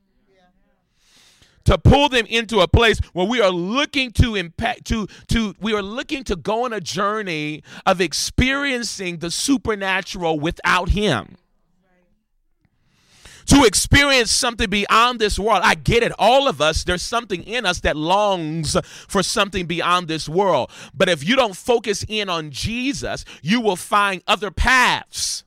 to 1.64 1.78
pull 1.78 2.10
them 2.10 2.26
into 2.28 2.60
a 2.60 2.68
place 2.68 3.00
where 3.14 3.26
we 3.26 3.40
are 3.40 3.52
looking 3.52 4.12
to 4.12 4.36
impact 4.36 4.86
to 4.86 5.08
to 5.28 5.54
we 5.60 5.74
are 5.74 5.82
looking 5.84 6.24
to 6.24 6.36
go 6.36 6.66
on 6.66 6.74
a 6.74 6.82
journey 6.82 7.64
of 7.86 8.02
experiencing 8.02 9.18
the 9.18 9.30
supernatural 9.30 10.40
without 10.40 10.90
him 10.90 11.38
to 13.52 13.66
experience 13.66 14.32
something 14.32 14.70
beyond 14.70 15.20
this 15.20 15.38
world. 15.38 15.60
I 15.62 15.76
get 15.76 16.04
it. 16.04 16.14
All 16.18 16.48
of 16.48 16.62
us, 16.62 16.86
there's 16.86 17.02
something 17.02 17.44
in 17.44 17.66
us 17.66 17.82
that 17.82 17.98
longs 17.98 18.78
for 19.10 19.22
something 19.22 19.66
beyond 19.66 20.08
this 20.08 20.30
world. 20.30 20.72
But 20.94 21.10
if 21.10 21.28
you 21.28 21.36
don't 21.36 21.56
focus 21.56 22.06
in 22.08 22.30
on 22.30 22.52
Jesus, 22.52 23.26
you 23.42 23.60
will 23.60 23.76
find 23.76 24.24
other 24.26 24.52
paths 24.52 25.44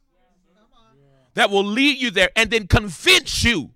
that 1.32 1.48
will 1.48 1.64
lead 1.64 1.96
you 1.96 2.10
there 2.10 2.28
and 2.36 2.50
then 2.50 2.66
convince 2.66 3.42
you 3.42 3.70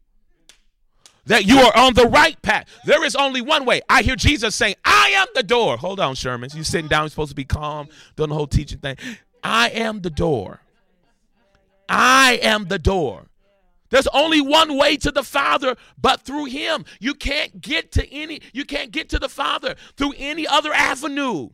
that 1.24 1.46
you 1.46 1.58
are 1.60 1.74
on 1.74 1.94
the 1.94 2.06
right 2.06 2.40
path. 2.42 2.68
There 2.84 3.04
is 3.04 3.16
only 3.16 3.40
one 3.40 3.64
way. 3.64 3.80
I 3.88 4.02
hear 4.02 4.16
Jesus 4.16 4.54
saying, 4.54 4.74
I 4.84 5.12
am 5.16 5.26
the 5.34 5.42
door. 5.42 5.78
Hold 5.78 6.00
on, 6.00 6.14
Sherman. 6.14 6.50
You 6.52 6.64
sitting 6.64 6.88
down, 6.88 7.04
you're 7.04 7.10
supposed 7.10 7.30
to 7.30 7.34
be 7.34 7.44
calm, 7.44 7.88
doing 8.16 8.28
the 8.28 8.34
whole 8.34 8.46
teaching 8.46 8.78
thing. 8.78 8.96
I 9.42 9.70
am 9.70 10.02
the 10.02 10.10
door. 10.10 10.60
I 11.88 12.38
am 12.42 12.66
the 12.66 12.78
door. 12.78 13.27
There's 13.90 14.08
only 14.08 14.40
one 14.40 14.76
way 14.76 14.96
to 14.98 15.10
the 15.10 15.22
Father, 15.22 15.76
but 16.00 16.22
through 16.22 16.46
Him. 16.46 16.84
You 17.00 17.14
can't 17.14 17.60
get 17.60 17.92
to 17.92 18.12
any, 18.12 18.40
you 18.52 18.64
can't 18.64 18.90
get 18.90 19.08
to 19.10 19.18
the 19.18 19.28
Father 19.28 19.76
through 19.96 20.14
any 20.16 20.46
other 20.46 20.72
avenue. 20.72 21.50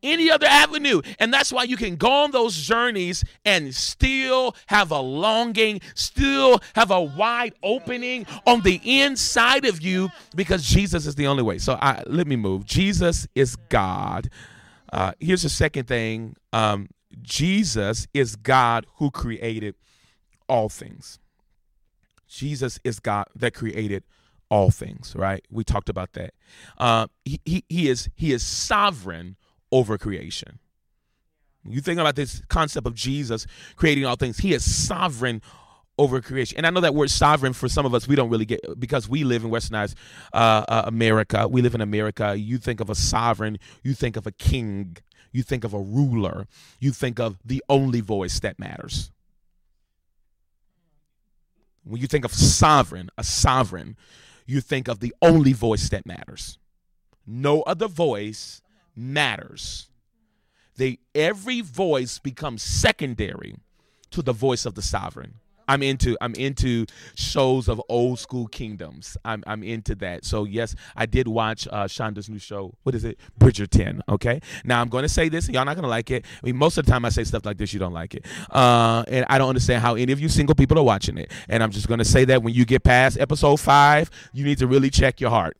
Any 0.00 0.30
other 0.30 0.46
avenue. 0.46 1.02
And 1.18 1.34
that's 1.34 1.52
why 1.52 1.64
you 1.64 1.76
can 1.76 1.96
go 1.96 2.22
on 2.22 2.30
those 2.30 2.56
journeys 2.56 3.24
and 3.44 3.74
still 3.74 4.54
have 4.68 4.92
a 4.92 5.00
longing, 5.00 5.80
still 5.94 6.60
have 6.76 6.92
a 6.92 7.00
wide 7.00 7.54
opening 7.64 8.24
on 8.46 8.60
the 8.60 8.80
inside 8.84 9.64
of 9.64 9.82
you 9.82 10.08
because 10.36 10.62
Jesus 10.62 11.04
is 11.04 11.16
the 11.16 11.26
only 11.26 11.42
way. 11.42 11.58
So 11.58 11.76
I, 11.82 12.04
let 12.06 12.28
me 12.28 12.36
move. 12.36 12.64
Jesus 12.64 13.26
is 13.34 13.56
God. 13.56 14.30
Uh, 14.92 15.12
here's 15.18 15.42
the 15.42 15.48
second 15.48 15.88
thing 15.88 16.36
um, 16.52 16.88
Jesus 17.20 18.06
is 18.14 18.36
God 18.36 18.86
who 18.98 19.10
created 19.10 19.74
all 20.48 20.68
things. 20.68 21.18
Jesus 22.28 22.78
is 22.84 23.00
God 23.00 23.26
that 23.34 23.54
created 23.54 24.04
all 24.50 24.70
things, 24.70 25.14
right? 25.16 25.44
We 25.50 25.64
talked 25.64 25.88
about 25.88 26.12
that. 26.12 26.34
Uh, 26.78 27.08
he, 27.24 27.40
he, 27.44 27.64
he 27.68 27.88
is 27.88 28.08
he 28.14 28.32
is 28.32 28.42
sovereign 28.42 29.36
over 29.70 29.98
creation. 29.98 30.58
You 31.64 31.80
think 31.80 32.00
about 32.00 32.16
this 32.16 32.42
concept 32.48 32.86
of 32.86 32.94
Jesus 32.94 33.46
creating 33.76 34.06
all 34.06 34.16
things. 34.16 34.38
He 34.38 34.54
is 34.54 34.64
sovereign 34.64 35.42
over 35.98 36.20
creation. 36.20 36.56
And 36.56 36.66
I 36.66 36.70
know 36.70 36.80
that 36.80 36.94
word 36.94 37.10
sovereign 37.10 37.52
for 37.52 37.68
some 37.68 37.84
of 37.84 37.92
us 37.92 38.06
we 38.06 38.14
don't 38.14 38.30
really 38.30 38.44
get 38.46 38.60
because 38.78 39.08
we 39.08 39.24
live 39.24 39.44
in 39.44 39.50
westernized 39.50 39.94
uh, 40.32 40.64
uh, 40.68 40.82
America. 40.86 41.48
We 41.48 41.60
live 41.60 41.74
in 41.74 41.80
America. 41.80 42.36
You 42.36 42.58
think 42.58 42.80
of 42.80 42.88
a 42.88 42.94
sovereign, 42.94 43.58
you 43.82 43.94
think 43.94 44.16
of 44.16 44.26
a 44.26 44.32
king, 44.32 44.96
you 45.32 45.42
think 45.42 45.64
of 45.64 45.74
a 45.74 45.80
ruler, 45.80 46.46
you 46.78 46.92
think 46.92 47.18
of 47.18 47.38
the 47.44 47.62
only 47.68 48.00
voice 48.00 48.40
that 48.40 48.58
matters. 48.58 49.10
When 51.88 52.02
you 52.02 52.06
think 52.06 52.26
of 52.26 52.34
sovereign, 52.34 53.08
a 53.16 53.24
sovereign, 53.24 53.96
you 54.46 54.60
think 54.60 54.88
of 54.88 55.00
the 55.00 55.14
only 55.22 55.54
voice 55.54 55.88
that 55.88 56.04
matters. 56.04 56.58
No 57.26 57.62
other 57.62 57.88
voice 57.88 58.60
matters. 58.94 59.88
They 60.76 60.98
every 61.14 61.62
voice 61.62 62.18
becomes 62.18 62.62
secondary 62.62 63.56
to 64.10 64.20
the 64.20 64.34
voice 64.34 64.66
of 64.66 64.74
the 64.74 64.82
sovereign. 64.82 65.36
I'm 65.68 65.82
into 65.82 66.16
I'm 66.20 66.34
into 66.34 66.86
shows 67.14 67.68
of 67.68 67.80
old 67.88 68.18
school 68.18 68.48
kingdoms. 68.48 69.16
I'm 69.24 69.44
I'm 69.46 69.62
into 69.62 69.94
that. 69.96 70.24
So 70.24 70.44
yes, 70.44 70.74
I 70.96 71.06
did 71.06 71.28
watch 71.28 71.68
uh, 71.70 71.84
Shonda's 71.84 72.28
new 72.28 72.38
show. 72.38 72.74
What 72.82 72.94
is 72.94 73.04
it? 73.04 73.18
Bridgerton. 73.38 74.00
Okay. 74.08 74.40
Now 74.64 74.80
I'm 74.80 74.88
going 74.88 75.02
to 75.02 75.08
say 75.08 75.28
this. 75.28 75.48
Y'all 75.48 75.64
not 75.64 75.74
going 75.74 75.82
to 75.82 75.88
like 75.88 76.10
it. 76.10 76.24
I 76.42 76.46
mean, 76.46 76.56
most 76.56 76.78
of 76.78 76.86
the 76.86 76.90
time 76.90 77.04
I 77.04 77.10
say 77.10 77.24
stuff 77.24 77.44
like 77.44 77.58
this, 77.58 77.72
you 77.72 77.78
don't 77.78 77.92
like 77.92 78.14
it. 78.14 78.24
Uh, 78.50 79.04
and 79.08 79.26
I 79.28 79.38
don't 79.38 79.48
understand 79.48 79.82
how 79.82 79.94
any 79.94 80.12
of 80.12 80.20
you 80.20 80.28
single 80.28 80.54
people 80.54 80.78
are 80.78 80.84
watching 80.84 81.18
it. 81.18 81.30
And 81.48 81.62
I'm 81.62 81.70
just 81.70 81.88
going 81.88 81.98
to 81.98 82.04
say 82.04 82.24
that 82.26 82.42
when 82.42 82.54
you 82.54 82.64
get 82.64 82.82
past 82.82 83.18
episode 83.18 83.58
five, 83.58 84.10
you 84.32 84.44
need 84.44 84.58
to 84.58 84.66
really 84.66 84.90
check 84.90 85.20
your 85.20 85.30
heart 85.30 85.56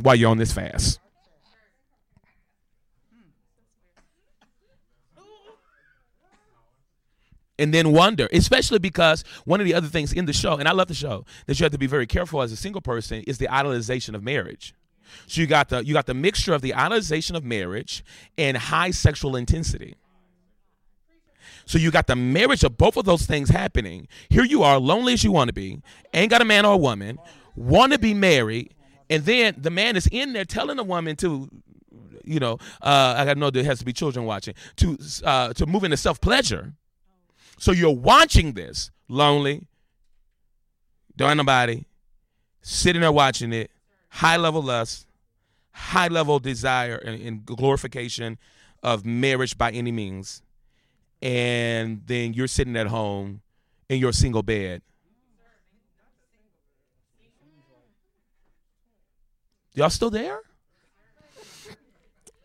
while 0.00 0.14
you're 0.14 0.30
on 0.30 0.38
this 0.38 0.52
fast. 0.52 1.00
And 7.58 7.72
then 7.72 7.92
wonder, 7.92 8.28
especially 8.32 8.78
because 8.78 9.24
one 9.44 9.60
of 9.60 9.66
the 9.66 9.74
other 9.74 9.86
things 9.86 10.12
in 10.12 10.26
the 10.26 10.32
show, 10.32 10.56
and 10.56 10.68
I 10.68 10.72
love 10.72 10.88
the 10.88 10.94
show, 10.94 11.24
that 11.46 11.58
you 11.58 11.64
have 11.64 11.72
to 11.72 11.78
be 11.78 11.86
very 11.86 12.06
careful 12.06 12.42
as 12.42 12.52
a 12.52 12.56
single 12.56 12.80
person 12.80 13.22
is 13.26 13.38
the 13.38 13.46
idolization 13.46 14.14
of 14.14 14.22
marriage. 14.22 14.74
So 15.26 15.40
you 15.40 15.46
got 15.46 15.68
the 15.68 15.84
you 15.84 15.94
got 15.94 16.06
the 16.06 16.14
mixture 16.14 16.54
of 16.54 16.62
the 16.62 16.72
idolization 16.72 17.36
of 17.36 17.44
marriage 17.44 18.04
and 18.36 18.56
high 18.56 18.90
sexual 18.90 19.36
intensity. 19.36 19.94
So 21.66 21.78
you 21.78 21.90
got 21.90 22.06
the 22.06 22.16
marriage 22.16 22.64
of 22.64 22.76
both 22.76 22.96
of 22.96 23.04
those 23.04 23.24
things 23.24 23.48
happening. 23.48 24.08
Here 24.28 24.44
you 24.44 24.62
are, 24.62 24.78
lonely 24.78 25.14
as 25.14 25.24
you 25.24 25.32
want 25.32 25.48
to 25.48 25.54
be, 25.54 25.80
ain't 26.12 26.30
got 26.30 26.42
a 26.42 26.44
man 26.44 26.66
or 26.66 26.74
a 26.74 26.78
woman, 26.78 27.18
want 27.56 27.92
to 27.92 27.98
be 27.98 28.12
married, 28.12 28.74
and 29.08 29.24
then 29.24 29.54
the 29.56 29.70
man 29.70 29.96
is 29.96 30.06
in 30.10 30.32
there 30.34 30.44
telling 30.44 30.76
the 30.76 30.84
woman 30.84 31.16
to, 31.16 31.48
you 32.22 32.38
know, 32.38 32.58
uh, 32.82 33.24
I 33.26 33.32
know 33.34 33.50
there 33.50 33.64
has 33.64 33.78
to 33.78 33.84
be 33.84 33.92
children 33.92 34.26
watching 34.26 34.54
to 34.76 34.98
uh, 35.24 35.52
to 35.54 35.66
move 35.66 35.84
into 35.84 35.96
self 35.96 36.20
pleasure 36.20 36.74
so 37.58 37.72
you're 37.72 37.94
watching 37.94 38.52
this 38.52 38.90
lonely, 39.08 39.66
don't 41.16 41.36
nobody, 41.36 41.84
sitting 42.62 43.00
there 43.00 43.12
watching 43.12 43.52
it, 43.52 43.70
high 44.08 44.36
level 44.36 44.62
lust, 44.62 45.06
high 45.72 46.08
level 46.08 46.38
desire 46.38 46.96
and, 46.96 47.20
and 47.20 47.44
glorification 47.46 48.38
of 48.82 49.04
marriage 49.04 49.56
by 49.56 49.70
any 49.70 49.92
means. 49.92 50.42
And 51.22 52.02
then 52.06 52.34
you're 52.34 52.46
sitting 52.48 52.76
at 52.76 52.86
home 52.86 53.40
in 53.88 53.98
your 53.98 54.12
single 54.12 54.42
bed. 54.42 54.82
Y'all 59.74 59.90
still 59.90 60.10
there? 60.10 60.40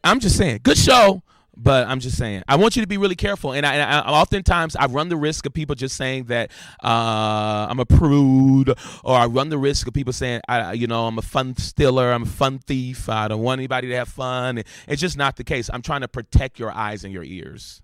I'm 0.03 0.19
just 0.19 0.37
saying, 0.37 0.61
good 0.63 0.77
show. 0.77 1.21
But 1.61 1.89
I'm 1.89 1.99
just 1.99 2.17
saying, 2.17 2.43
I 2.47 2.55
want 2.55 2.77
you 2.77 2.81
to 2.81 2.87
be 2.87 2.95
really 2.95 3.17
careful. 3.17 3.51
And 3.51 3.65
I, 3.65 3.79
I 3.79 3.99
oftentimes 4.09 4.77
I 4.77 4.85
run 4.85 5.09
the 5.09 5.17
risk 5.17 5.45
of 5.45 5.53
people 5.53 5.75
just 5.75 5.97
saying 5.97 6.25
that 6.25 6.51
uh, 6.81 7.67
I'm 7.69 7.81
a 7.81 7.85
prude, 7.85 8.73
or 9.03 9.17
I 9.17 9.25
run 9.25 9.49
the 9.49 9.57
risk 9.57 9.85
of 9.85 9.93
people 9.93 10.13
saying, 10.13 10.39
I, 10.47 10.71
you 10.71 10.87
know, 10.87 11.07
I'm 11.07 11.17
a 11.17 11.21
fun 11.21 11.57
stealer, 11.57 12.13
I'm 12.13 12.23
a 12.23 12.27
fun 12.27 12.59
thief, 12.59 13.09
I 13.09 13.27
don't 13.27 13.41
want 13.41 13.59
anybody 13.59 13.89
to 13.89 13.95
have 13.97 14.07
fun. 14.07 14.63
It's 14.87 15.01
just 15.01 15.17
not 15.17 15.35
the 15.35 15.43
case. 15.43 15.69
I'm 15.73 15.81
trying 15.81 16.01
to 16.01 16.07
protect 16.07 16.59
your 16.59 16.71
eyes 16.71 17.03
and 17.03 17.13
your 17.13 17.23
ears. 17.23 17.81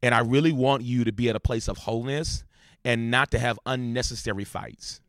And 0.00 0.14
I 0.14 0.20
really 0.20 0.52
want 0.52 0.84
you 0.84 1.02
to 1.02 1.10
be 1.10 1.28
at 1.28 1.34
a 1.34 1.40
place 1.40 1.66
of 1.66 1.78
wholeness 1.78 2.44
and 2.84 3.10
not 3.10 3.32
to 3.32 3.40
have 3.40 3.58
unnecessary 3.66 4.44
fights. 4.44 5.00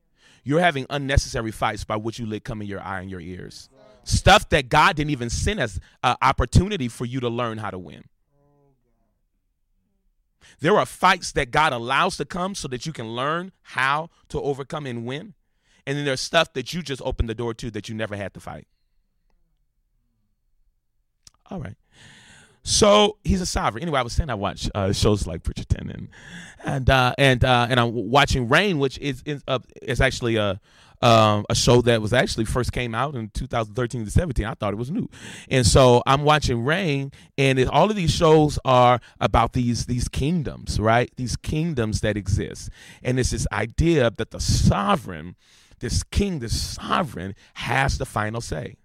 You're 0.43 0.59
having 0.59 0.87
unnecessary 0.89 1.51
fights 1.51 1.83
by 1.83 1.97
what 1.97 2.17
you 2.17 2.25
let 2.25 2.43
come 2.43 2.63
in 2.63 2.67
your 2.67 2.81
eye 2.81 3.01
and 3.01 3.11
your 3.11 3.19
ears 3.19 3.69
stuff 4.03 4.49
that 4.49 4.69
God 4.69 4.95
didn't 4.95 5.11
even 5.11 5.29
send 5.29 5.59
as 5.59 5.79
an 6.03 6.15
opportunity 6.21 6.87
for 6.87 7.05
you 7.05 7.19
to 7.19 7.29
learn 7.29 7.57
how 7.57 7.69
to 7.69 7.79
win. 7.79 8.03
There 10.61 10.77
are 10.77 10.85
fights 10.85 11.31
that 11.33 11.51
God 11.51 11.73
allows 11.73 12.17
to 12.17 12.25
come 12.25 12.53
so 12.55 12.67
that 12.67 12.85
you 12.85 12.91
can 12.91 13.15
learn 13.15 13.51
how 13.61 14.09
to 14.29 14.41
overcome 14.41 14.85
and 14.85 15.05
win. 15.05 15.33
And 15.85 15.97
then 15.97 16.05
there's 16.05 16.21
stuff 16.21 16.53
that 16.53 16.73
you 16.73 16.81
just 16.81 17.01
opened 17.03 17.29
the 17.29 17.35
door 17.35 17.53
to 17.55 17.71
that 17.71 17.87
you 17.87 17.95
never 17.95 18.15
had 18.15 18.33
to 18.33 18.39
fight. 18.39 18.67
All 21.49 21.59
right. 21.59 21.75
So 22.63 23.17
he's 23.23 23.41
a 23.41 23.45
sovereign. 23.45 23.81
Anyway, 23.81 23.99
I 23.99 24.03
was 24.03 24.13
saying 24.13 24.29
I 24.29 24.35
watch 24.35 24.69
uh, 24.75 24.91
shows 24.91 25.25
like 25.25 25.43
Bridgerton 25.43 25.91
and 25.93 26.09
and 26.63 26.89
uh, 26.89 27.13
and 27.17 27.43
uh, 27.43 27.67
and 27.69 27.79
I'm 27.79 27.93
watching 27.93 28.49
Reign, 28.49 28.79
which 28.79 28.97
is 28.99 29.23
is, 29.25 29.43
uh, 29.47 29.59
is 29.81 30.01
actually 30.01 30.35
a 30.35 30.59
um, 31.01 31.45
a 31.49 31.55
show 31.55 31.81
that 31.83 32.01
was 32.01 32.13
actually 32.13 32.45
first 32.45 32.71
came 32.73 32.93
out 32.93 33.15
in 33.15 33.29
2013 33.29 34.05
to 34.05 34.11
17. 34.11 34.45
I 34.45 34.53
thought 34.53 34.73
it 34.73 34.77
was 34.77 34.91
new, 34.91 35.09
and 35.49 35.65
so 35.65 36.03
I'm 36.05 36.23
watching 36.23 36.65
Reign, 36.65 37.11
and 37.37 37.59
it, 37.59 37.67
all 37.69 37.89
of 37.89 37.95
these 37.95 38.11
shows 38.11 38.59
are 38.65 38.99
about 39.19 39.53
these 39.53 39.85
these 39.85 40.07
kingdoms, 40.07 40.79
right? 40.79 41.11
These 41.15 41.37
kingdoms 41.37 42.01
that 42.01 42.17
exist, 42.17 42.69
and 43.03 43.19
it's 43.19 43.31
this 43.31 43.47
idea 43.51 44.11
that 44.17 44.31
the 44.31 44.39
sovereign, 44.39 45.35
this 45.79 46.03
king, 46.03 46.39
this 46.39 46.59
sovereign, 46.75 47.35
has 47.55 47.97
the 47.97 48.05
final 48.05 48.41
say. 48.41 48.75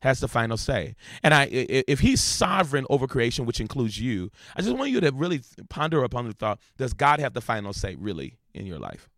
has 0.00 0.20
the 0.20 0.28
final 0.28 0.56
say. 0.56 0.94
And 1.22 1.34
I, 1.34 1.48
if 1.50 2.00
he's 2.00 2.20
sovereign 2.20 2.86
over 2.90 3.06
creation, 3.08 3.46
which 3.46 3.60
includes 3.60 3.98
you, 4.00 4.30
I 4.56 4.62
just 4.62 4.76
want 4.76 4.90
you 4.90 5.00
to 5.00 5.10
really 5.12 5.40
ponder 5.68 6.04
upon 6.04 6.26
the 6.26 6.34
thought: 6.34 6.60
Does 6.76 6.92
God 6.92 7.20
have 7.20 7.34
the 7.34 7.40
final 7.40 7.72
say, 7.72 7.96
really, 7.96 8.38
in 8.54 8.66
your 8.66 8.78
life? 8.78 9.08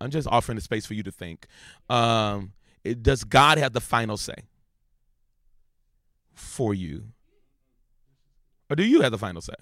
I'm 0.00 0.10
just 0.10 0.28
offering 0.28 0.56
the 0.56 0.62
space 0.62 0.86
for 0.86 0.94
you 0.94 1.02
to 1.02 1.10
think. 1.12 1.46
Um, 1.88 2.52
it, 2.82 3.02
does 3.02 3.24
God 3.24 3.58
have 3.58 3.72
the 3.72 3.80
final 3.80 4.16
say 4.16 4.36
for 6.34 6.74
you, 6.74 7.04
or 8.70 8.76
do 8.76 8.84
you 8.84 9.00
have 9.02 9.12
the 9.12 9.18
final 9.18 9.42
say? 9.42 9.54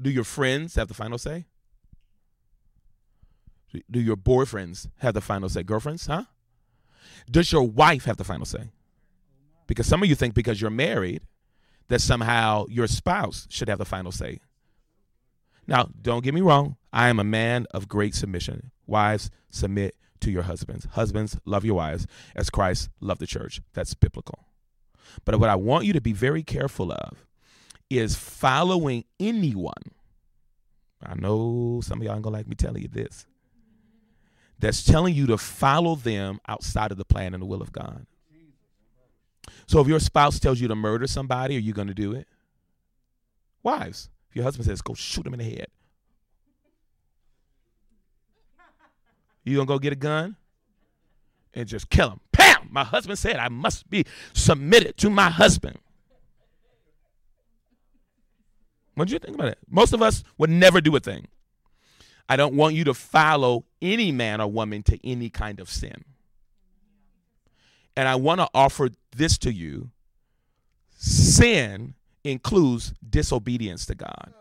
Do 0.00 0.10
your 0.10 0.24
friends 0.24 0.76
have 0.76 0.88
the 0.88 0.94
final 0.94 1.18
say? 1.18 1.46
Do 3.90 4.00
your 4.00 4.16
boyfriends 4.16 4.88
have 4.98 5.14
the 5.14 5.20
final 5.20 5.48
say? 5.48 5.62
Girlfriends, 5.62 6.06
huh? 6.06 6.24
Does 7.30 7.52
your 7.52 7.64
wife 7.68 8.04
have 8.04 8.16
the 8.16 8.24
final 8.24 8.46
say? 8.46 8.70
Because 9.66 9.86
some 9.86 10.02
of 10.02 10.08
you 10.08 10.14
think 10.14 10.34
because 10.34 10.60
you're 10.60 10.70
married 10.70 11.22
that 11.88 12.00
somehow 12.00 12.66
your 12.68 12.86
spouse 12.86 13.46
should 13.50 13.68
have 13.68 13.78
the 13.78 13.84
final 13.84 14.12
say. 14.12 14.40
Now, 15.68 15.90
don't 16.00 16.24
get 16.24 16.34
me 16.34 16.40
wrong. 16.40 16.76
I 16.92 17.08
am 17.08 17.20
a 17.20 17.24
man 17.24 17.66
of 17.72 17.88
great 17.88 18.14
submission. 18.14 18.70
Wives, 18.86 19.30
submit 19.50 19.94
to 20.20 20.30
your 20.30 20.42
husbands. 20.42 20.86
Husbands, 20.92 21.38
love 21.44 21.64
your 21.64 21.74
wives 21.74 22.06
as 22.34 22.48
Christ 22.48 22.88
loved 23.00 23.20
the 23.20 23.26
church. 23.26 23.60
That's 23.74 23.92
biblical. 23.92 24.46
But 25.26 25.38
what 25.38 25.50
I 25.50 25.56
want 25.56 25.84
you 25.84 25.92
to 25.92 26.00
be 26.00 26.14
very 26.14 26.42
careful 26.42 26.90
of 26.90 27.26
is 27.90 28.14
following 28.14 29.04
anyone. 29.20 29.92
I 31.04 31.14
know 31.14 31.80
some 31.82 31.98
of 31.98 32.04
y'all 32.04 32.14
ain't 32.14 32.22
gonna 32.22 32.36
like 32.36 32.48
me 32.48 32.56
telling 32.56 32.82
you 32.82 32.88
this. 32.88 33.26
That's 34.58 34.82
telling 34.82 35.14
you 35.14 35.26
to 35.26 35.38
follow 35.38 35.94
them 35.94 36.40
outside 36.48 36.90
of 36.90 36.98
the 36.98 37.04
plan 37.04 37.34
and 37.34 37.42
the 37.42 37.46
will 37.46 37.62
of 37.62 37.72
God. 37.72 38.06
So 39.66 39.80
if 39.80 39.86
your 39.86 40.00
spouse 40.00 40.40
tells 40.40 40.60
you 40.60 40.68
to 40.68 40.74
murder 40.74 41.06
somebody, 41.06 41.56
are 41.56 41.60
you 41.60 41.74
gonna 41.74 41.94
do 41.94 42.12
it? 42.12 42.26
Wives, 43.62 44.08
if 44.30 44.36
your 44.36 44.44
husband 44.44 44.66
says, 44.66 44.82
go 44.82 44.94
shoot 44.94 45.26
him 45.26 45.34
in 45.34 45.38
the 45.38 45.44
head. 45.44 45.68
You 49.44 49.56
gonna 49.56 49.66
go 49.66 49.78
get 49.78 49.92
a 49.92 49.96
gun 49.96 50.36
and 51.54 51.66
just 51.66 51.88
kill 51.88 52.10
him? 52.10 52.20
Pam! 52.32 52.68
My 52.70 52.84
husband 52.84 53.18
said 53.18 53.36
I 53.36 53.48
must 53.48 53.88
be 53.88 54.04
submitted 54.34 54.96
to 54.98 55.10
my 55.10 55.30
husband. 55.30 55.78
What 58.94 59.08
do 59.08 59.14
you 59.14 59.20
think 59.20 59.36
about 59.36 59.48
it? 59.48 59.58
Most 59.70 59.92
of 59.92 60.02
us 60.02 60.24
would 60.38 60.50
never 60.50 60.80
do 60.80 60.94
a 60.96 61.00
thing. 61.00 61.28
I 62.28 62.36
don't 62.36 62.54
want 62.54 62.74
you 62.74 62.84
to 62.84 62.94
follow 62.94 63.64
any 63.80 64.12
man 64.12 64.40
or 64.40 64.50
woman 64.50 64.82
to 64.82 64.98
any 65.08 65.30
kind 65.30 65.60
of 65.60 65.70
sin. 65.70 66.04
And 67.96 68.06
I 68.06 68.16
want 68.16 68.40
to 68.40 68.48
offer 68.52 68.90
this 69.16 69.38
to 69.38 69.52
you 69.52 69.90
sin 70.90 71.94
includes 72.28 72.92
disobedience 73.08 73.86
to 73.86 73.94
God. 73.94 74.32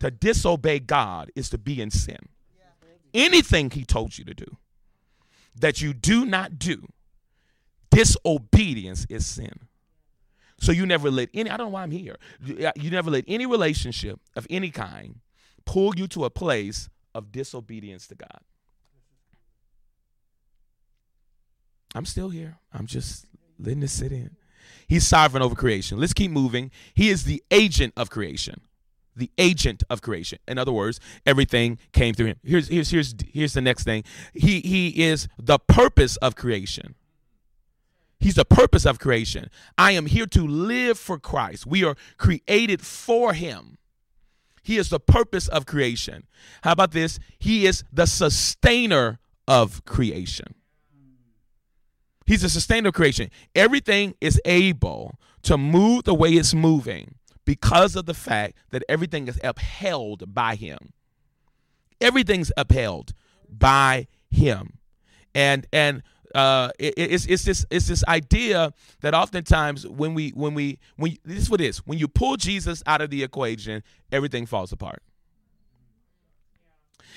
To 0.00 0.10
disobey 0.10 0.78
God 0.78 1.30
is 1.34 1.50
to 1.50 1.58
be 1.58 1.80
in 1.80 1.90
sin. 1.90 2.18
Anything 3.12 3.70
He 3.70 3.84
told 3.84 4.16
you 4.16 4.24
to 4.24 4.34
do 4.34 4.56
that 5.56 5.82
you 5.82 5.92
do 5.92 6.24
not 6.24 6.58
do, 6.58 6.86
disobedience 7.90 9.06
is 9.08 9.26
sin. 9.26 9.68
So 10.60 10.72
you 10.72 10.86
never 10.86 11.10
let 11.10 11.30
any, 11.34 11.50
I 11.50 11.56
don't 11.56 11.66
know 11.66 11.72
why 11.72 11.82
I'm 11.82 11.90
here. 11.90 12.16
You 12.44 12.66
uh, 12.66 12.72
never 12.76 13.10
let 13.10 13.24
any 13.26 13.46
relationship 13.46 14.20
of 14.36 14.46
any 14.50 14.70
kind 14.70 15.20
pull 15.64 15.94
you 15.96 16.06
to 16.08 16.24
a 16.24 16.30
place 16.30 16.88
of 17.14 17.32
disobedience 17.32 18.06
to 18.08 18.14
God. 18.14 18.40
I'm 21.94 22.04
still 22.04 22.28
here. 22.28 22.58
I'm 22.72 22.86
just 22.86 23.26
letting 23.58 23.80
this 23.80 23.92
sit 23.92 24.12
in. 24.12 24.36
He's 24.88 25.06
sovereign 25.06 25.42
over 25.42 25.54
creation. 25.54 25.98
Let's 25.98 26.12
keep 26.12 26.30
moving. 26.30 26.70
He 26.94 27.10
is 27.10 27.24
the 27.24 27.42
agent 27.50 27.94
of 27.96 28.10
creation. 28.10 28.60
The 29.16 29.30
agent 29.38 29.82
of 29.90 30.02
creation. 30.02 30.38
In 30.48 30.58
other 30.58 30.72
words, 30.72 31.00
everything 31.26 31.78
came 31.92 32.14
through 32.14 32.26
him. 32.26 32.36
Here's 32.42 32.68
here's 32.68 32.90
here's 32.90 33.14
here's 33.32 33.52
the 33.52 33.60
next 33.60 33.84
thing. 33.84 34.04
He 34.32 34.60
he 34.60 35.04
is 35.04 35.28
the 35.38 35.58
purpose 35.58 36.16
of 36.18 36.36
creation. 36.36 36.94
He's 38.20 38.34
the 38.34 38.44
purpose 38.44 38.84
of 38.84 38.98
creation. 38.98 39.50
I 39.78 39.92
am 39.92 40.06
here 40.06 40.26
to 40.26 40.46
live 40.46 40.98
for 40.98 41.18
Christ. 41.18 41.66
We 41.66 41.82
are 41.84 41.96
created 42.18 42.82
for 42.82 43.32
Him. 43.32 43.78
He 44.62 44.76
is 44.76 44.90
the 44.90 45.00
purpose 45.00 45.48
of 45.48 45.64
creation. 45.64 46.26
How 46.62 46.72
about 46.72 46.92
this? 46.92 47.18
He 47.38 47.66
is 47.66 47.82
the 47.90 48.06
sustainer 48.06 49.18
of 49.48 49.84
creation. 49.86 50.54
He's 52.26 52.44
a 52.44 52.50
sustainer 52.50 52.88
of 52.88 52.94
creation. 52.94 53.30
Everything 53.54 54.14
is 54.20 54.40
able 54.44 55.18
to 55.42 55.56
move 55.56 56.04
the 56.04 56.14
way 56.14 56.30
it's 56.30 56.54
moving 56.54 57.14
because 57.44 57.96
of 57.96 58.06
the 58.06 58.14
fact 58.14 58.56
that 58.70 58.84
everything 58.88 59.26
is 59.26 59.40
upheld 59.42 60.32
by 60.32 60.54
Him. 60.54 60.92
Everything's 62.00 62.52
upheld 62.56 63.12
by 63.48 64.06
Him. 64.30 64.78
And 65.34 65.66
and 65.72 66.02
uh, 66.34 66.70
it, 66.78 66.94
it's 66.96 67.26
it's 67.26 67.44
this 67.44 67.66
it's 67.70 67.88
this 67.88 68.04
idea 68.06 68.72
that 69.00 69.14
oftentimes 69.14 69.86
when 69.86 70.14
we 70.14 70.30
when 70.30 70.54
we 70.54 70.78
when 70.96 71.16
this 71.24 71.38
is 71.38 71.50
what 71.50 71.60
it 71.60 71.66
is 71.66 71.78
when 71.78 71.98
you 71.98 72.06
pull 72.06 72.36
Jesus 72.36 72.82
out 72.86 73.00
of 73.00 73.10
the 73.10 73.22
equation, 73.22 73.82
everything 74.12 74.46
falls 74.46 74.72
apart. 74.72 75.02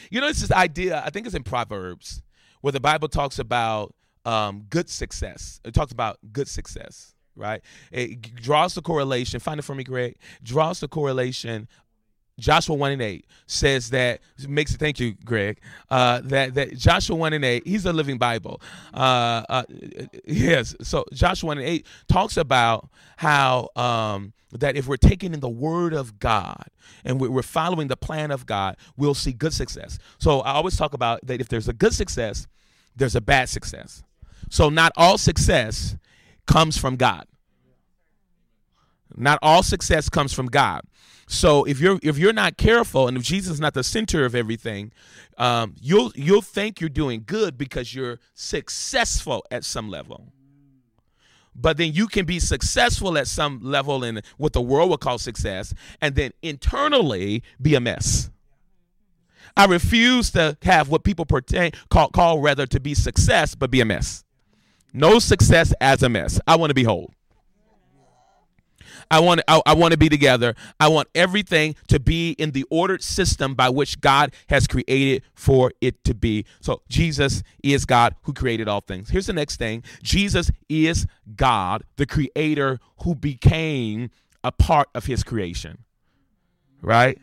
You 0.09 0.21
know, 0.21 0.27
it's 0.27 0.41
this 0.41 0.51
idea. 0.51 1.01
I 1.05 1.09
think 1.09 1.25
it's 1.25 1.35
in 1.35 1.43
Proverbs 1.43 2.21
where 2.61 2.71
the 2.71 2.79
Bible 2.79 3.07
talks 3.07 3.39
about 3.39 3.93
um, 4.25 4.65
good 4.69 4.89
success. 4.89 5.59
It 5.63 5.73
talks 5.73 5.91
about 5.91 6.17
good 6.31 6.47
success, 6.47 7.13
right? 7.35 7.61
It 7.91 8.35
draws 8.35 8.75
the 8.75 8.81
correlation. 8.81 9.39
Find 9.39 9.59
it 9.59 9.63
for 9.63 9.75
me, 9.75 9.83
Greg. 9.83 10.17
Draws 10.43 10.79
the 10.79 10.87
correlation 10.87 11.67
Joshua 12.39 12.75
1 12.75 12.91
and 12.93 13.01
8 13.01 13.25
says 13.45 13.89
that 13.91 14.21
makes 14.47 14.73
it 14.73 14.79
thank 14.79 14.99
you, 14.99 15.13
Greg. 15.23 15.59
Uh, 15.89 16.21
that 16.25 16.55
that 16.55 16.77
Joshua 16.77 17.15
1 17.15 17.33
and 17.33 17.45
8, 17.45 17.67
he's 17.67 17.85
a 17.85 17.93
living 17.93 18.17
Bible. 18.17 18.61
Uh, 18.93 19.43
uh, 19.49 19.63
yes, 20.25 20.75
so 20.81 21.05
Joshua 21.13 21.47
1 21.47 21.59
and 21.59 21.67
8 21.67 21.87
talks 22.07 22.37
about 22.37 22.89
how 23.17 23.69
um, 23.75 24.33
that 24.51 24.75
if 24.75 24.87
we're 24.87 24.97
taking 24.97 25.33
in 25.33 25.39
the 25.39 25.49
word 25.49 25.93
of 25.93 26.19
God 26.19 26.65
and 27.05 27.19
we're 27.19 27.43
following 27.43 27.87
the 27.87 27.97
plan 27.97 28.31
of 28.31 28.45
God, 28.45 28.77
we'll 28.97 29.13
see 29.13 29.31
good 29.31 29.53
success. 29.53 29.99
So 30.17 30.39
I 30.41 30.53
always 30.53 30.75
talk 30.75 30.93
about 30.93 31.25
that 31.27 31.39
if 31.39 31.49
there's 31.49 31.67
a 31.67 31.73
good 31.73 31.93
success, 31.93 32.47
there's 32.95 33.15
a 33.15 33.21
bad 33.21 33.49
success. 33.49 34.03
So 34.49 34.69
not 34.69 34.91
all 34.95 35.17
success 35.17 35.95
comes 36.45 36.77
from 36.77 36.95
God. 36.95 37.25
Not 39.15 39.39
all 39.41 39.63
success 39.63 40.09
comes 40.09 40.33
from 40.33 40.47
God. 40.47 40.81
So 41.27 41.63
if 41.63 41.79
you're 41.79 41.99
if 42.03 42.17
you're 42.17 42.33
not 42.33 42.57
careful, 42.57 43.07
and 43.07 43.17
if 43.17 43.23
Jesus 43.23 43.53
is 43.53 43.59
not 43.59 43.73
the 43.73 43.83
center 43.83 44.25
of 44.25 44.35
everything, 44.35 44.91
um, 45.37 45.75
you'll 45.81 46.11
you'll 46.15 46.41
think 46.41 46.81
you're 46.81 46.89
doing 46.89 47.23
good 47.25 47.57
because 47.57 47.95
you're 47.95 48.19
successful 48.33 49.45
at 49.49 49.63
some 49.63 49.89
level. 49.89 50.33
But 51.55 51.77
then 51.77 51.93
you 51.93 52.07
can 52.07 52.25
be 52.25 52.39
successful 52.39 53.17
at 53.17 53.27
some 53.27 53.59
level 53.61 54.03
in 54.03 54.21
what 54.37 54.53
the 54.53 54.61
world 54.61 54.89
would 54.89 54.99
call 54.99 55.17
success, 55.17 55.73
and 56.01 56.15
then 56.15 56.31
internally 56.41 57.43
be 57.61 57.75
a 57.75 57.79
mess. 57.79 58.29
I 59.55 59.65
refuse 59.65 60.31
to 60.31 60.57
have 60.63 60.89
what 60.89 61.03
people 61.03 61.25
pretend 61.25 61.75
call 61.89 62.09
call 62.09 62.39
rather 62.39 62.65
to 62.67 62.79
be 62.79 62.95
success, 62.95 63.55
but 63.55 63.71
be 63.71 63.81
a 63.81 63.85
mess. 63.85 64.23
No 64.93 65.19
success 65.19 65.73
as 65.81 66.03
a 66.03 66.09
mess. 66.09 66.39
I 66.47 66.55
want 66.55 66.69
to 66.69 66.75
be 66.75 66.83
whole. 66.83 67.11
I 69.09 69.19
want 69.19 69.41
I, 69.47 69.61
I 69.65 69.73
want 69.73 69.91
to 69.91 69.97
be 69.97 70.09
together. 70.09 70.55
I 70.79 70.87
want 70.87 71.07
everything 71.13 71.75
to 71.87 71.99
be 71.99 72.31
in 72.31 72.51
the 72.51 72.65
ordered 72.69 73.03
system 73.03 73.53
by 73.53 73.69
which 73.69 74.01
God 74.01 74.33
has 74.49 74.67
created 74.67 75.23
for 75.33 75.71
it 75.81 76.03
to 76.05 76.13
be. 76.13 76.45
So 76.61 76.81
Jesus 76.89 77.43
is 77.63 77.85
God 77.85 78.15
who 78.23 78.33
created 78.33 78.67
all 78.67 78.81
things. 78.81 79.09
Here's 79.09 79.27
the 79.27 79.33
next 79.33 79.57
thing. 79.57 79.83
Jesus 80.01 80.51
is 80.69 81.05
God, 81.35 81.83
the 81.97 82.05
creator 82.05 82.79
who 83.03 83.15
became 83.15 84.09
a 84.43 84.51
part 84.51 84.89
of 84.95 85.05
his 85.05 85.23
creation. 85.23 85.79
Right? 86.81 87.19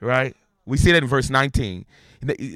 Right? 0.00 0.36
We 0.66 0.76
see 0.76 0.92
that 0.92 1.02
in 1.02 1.08
verse 1.08 1.30
19. 1.30 1.84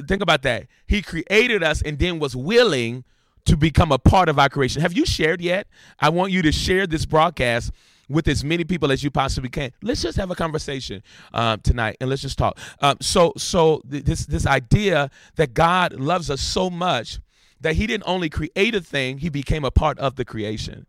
Think 0.07 0.23
about 0.23 0.43
that. 0.43 0.67
He 0.87 1.03
created 1.03 1.63
us 1.63 1.83
and 1.83 1.99
then 1.99 2.19
was 2.19 2.35
willing 2.35 3.05
to 3.47 3.57
become 3.57 3.93
a 3.93 3.99
part 3.99 4.29
of 4.29 4.39
our 4.39 4.49
creation. 4.49 4.83
Have 4.83 4.93
you 4.93 5.07
shared 5.07 5.41
yet? 5.41 5.67
I 5.99 6.09
want 6.11 6.33
you 6.33 6.43
to 6.43 6.53
share 6.53 6.87
this 6.87 7.07
broadcast 7.07 7.73
with 8.09 8.27
as 8.29 8.43
many 8.43 8.65
people 8.65 8.91
as 8.91 9.05
you 9.05 9.11
possibly 9.11 9.51
can. 9.51 9.73
Let's 9.83 10.03
just 10.03 10.17
have 10.17 10.31
a 10.31 10.35
conversation 10.35 11.03
um, 11.33 11.61
tonight 11.61 11.97
and 12.01 12.09
let's 12.09 12.23
just 12.23 12.39
talk. 12.39 12.59
Um, 12.81 12.97
so, 13.01 13.33
so 13.37 13.83
th- 13.91 14.05
this 14.05 14.27
this 14.27 14.47
idea 14.47 15.11
that 15.37 15.55
God 15.55 15.93
loves 15.95 16.31
us 16.31 16.41
so 16.41 16.71
much 16.71 17.21
that 17.61 17.75
He 17.75 17.87
didn't 17.87 18.05
only 18.07 18.31
create 18.31 18.75
a 18.75 18.81
thing; 18.81 19.19
He 19.19 19.29
became 19.29 19.65
a 19.65 19.71
part 19.71 19.99
of 19.99 20.17
the 20.17 20.25
creation. 20.25 20.87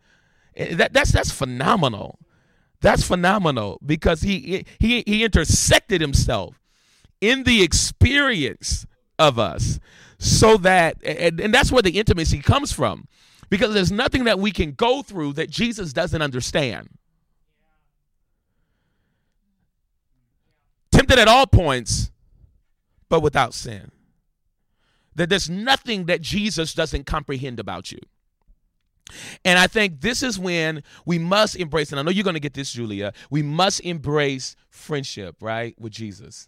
That 0.56 0.94
that's 0.94 1.12
that's 1.12 1.32
phenomenal. 1.32 2.20
That's 2.82 3.04
phenomenal 3.04 3.80
because 3.86 4.22
he 4.22 4.66
he 4.80 5.04
he 5.06 5.24
intersected 5.24 6.00
himself 6.00 6.60
in 7.20 7.44
the 7.44 7.62
experience 7.62 8.86
of 9.18 9.38
us 9.38 9.80
so 10.20 10.58
that 10.58 10.98
and, 11.04 11.40
and 11.40 11.54
that's 11.54 11.72
where 11.72 11.82
the 11.82 11.98
intimacy 11.98 12.40
comes 12.40 12.72
from 12.72 13.08
because 13.50 13.74
there's 13.74 13.92
nothing 13.92 14.26
that 14.26 14.38
we 14.38 14.52
can 14.52 14.74
go 14.74 15.02
through 15.02 15.34
that 15.34 15.50
Jesus 15.50 15.92
doesn't 15.94 16.22
understand. 16.22 16.90
Tempted 20.92 21.18
at 21.18 21.28
all 21.28 21.48
points, 21.48 22.12
but 23.08 23.22
without 23.22 23.54
sin. 23.54 23.92
That 25.16 25.30
there's 25.30 25.50
nothing 25.50 26.06
that 26.06 26.22
Jesus 26.22 26.74
doesn't 26.74 27.06
comprehend 27.06 27.60
about 27.60 27.92
you. 27.92 28.00
And 29.44 29.58
I 29.58 29.66
think 29.66 30.02
this 30.02 30.22
is 30.22 30.38
when 30.38 30.84
we 31.06 31.18
must 31.18 31.56
embrace, 31.56 31.92
and 31.92 32.00
I 32.00 32.04
know 32.04 32.12
you're 32.12 32.24
going 32.24 32.36
to 32.36 32.40
get 32.40 32.54
this, 32.54 32.74
Julia, 32.74 33.14
we 33.32 33.42
must 33.42 33.80
embrace 33.80 34.56
friendship, 34.70 35.38
right, 35.42 35.76
with 35.80 35.92
Jesus. 35.92 36.48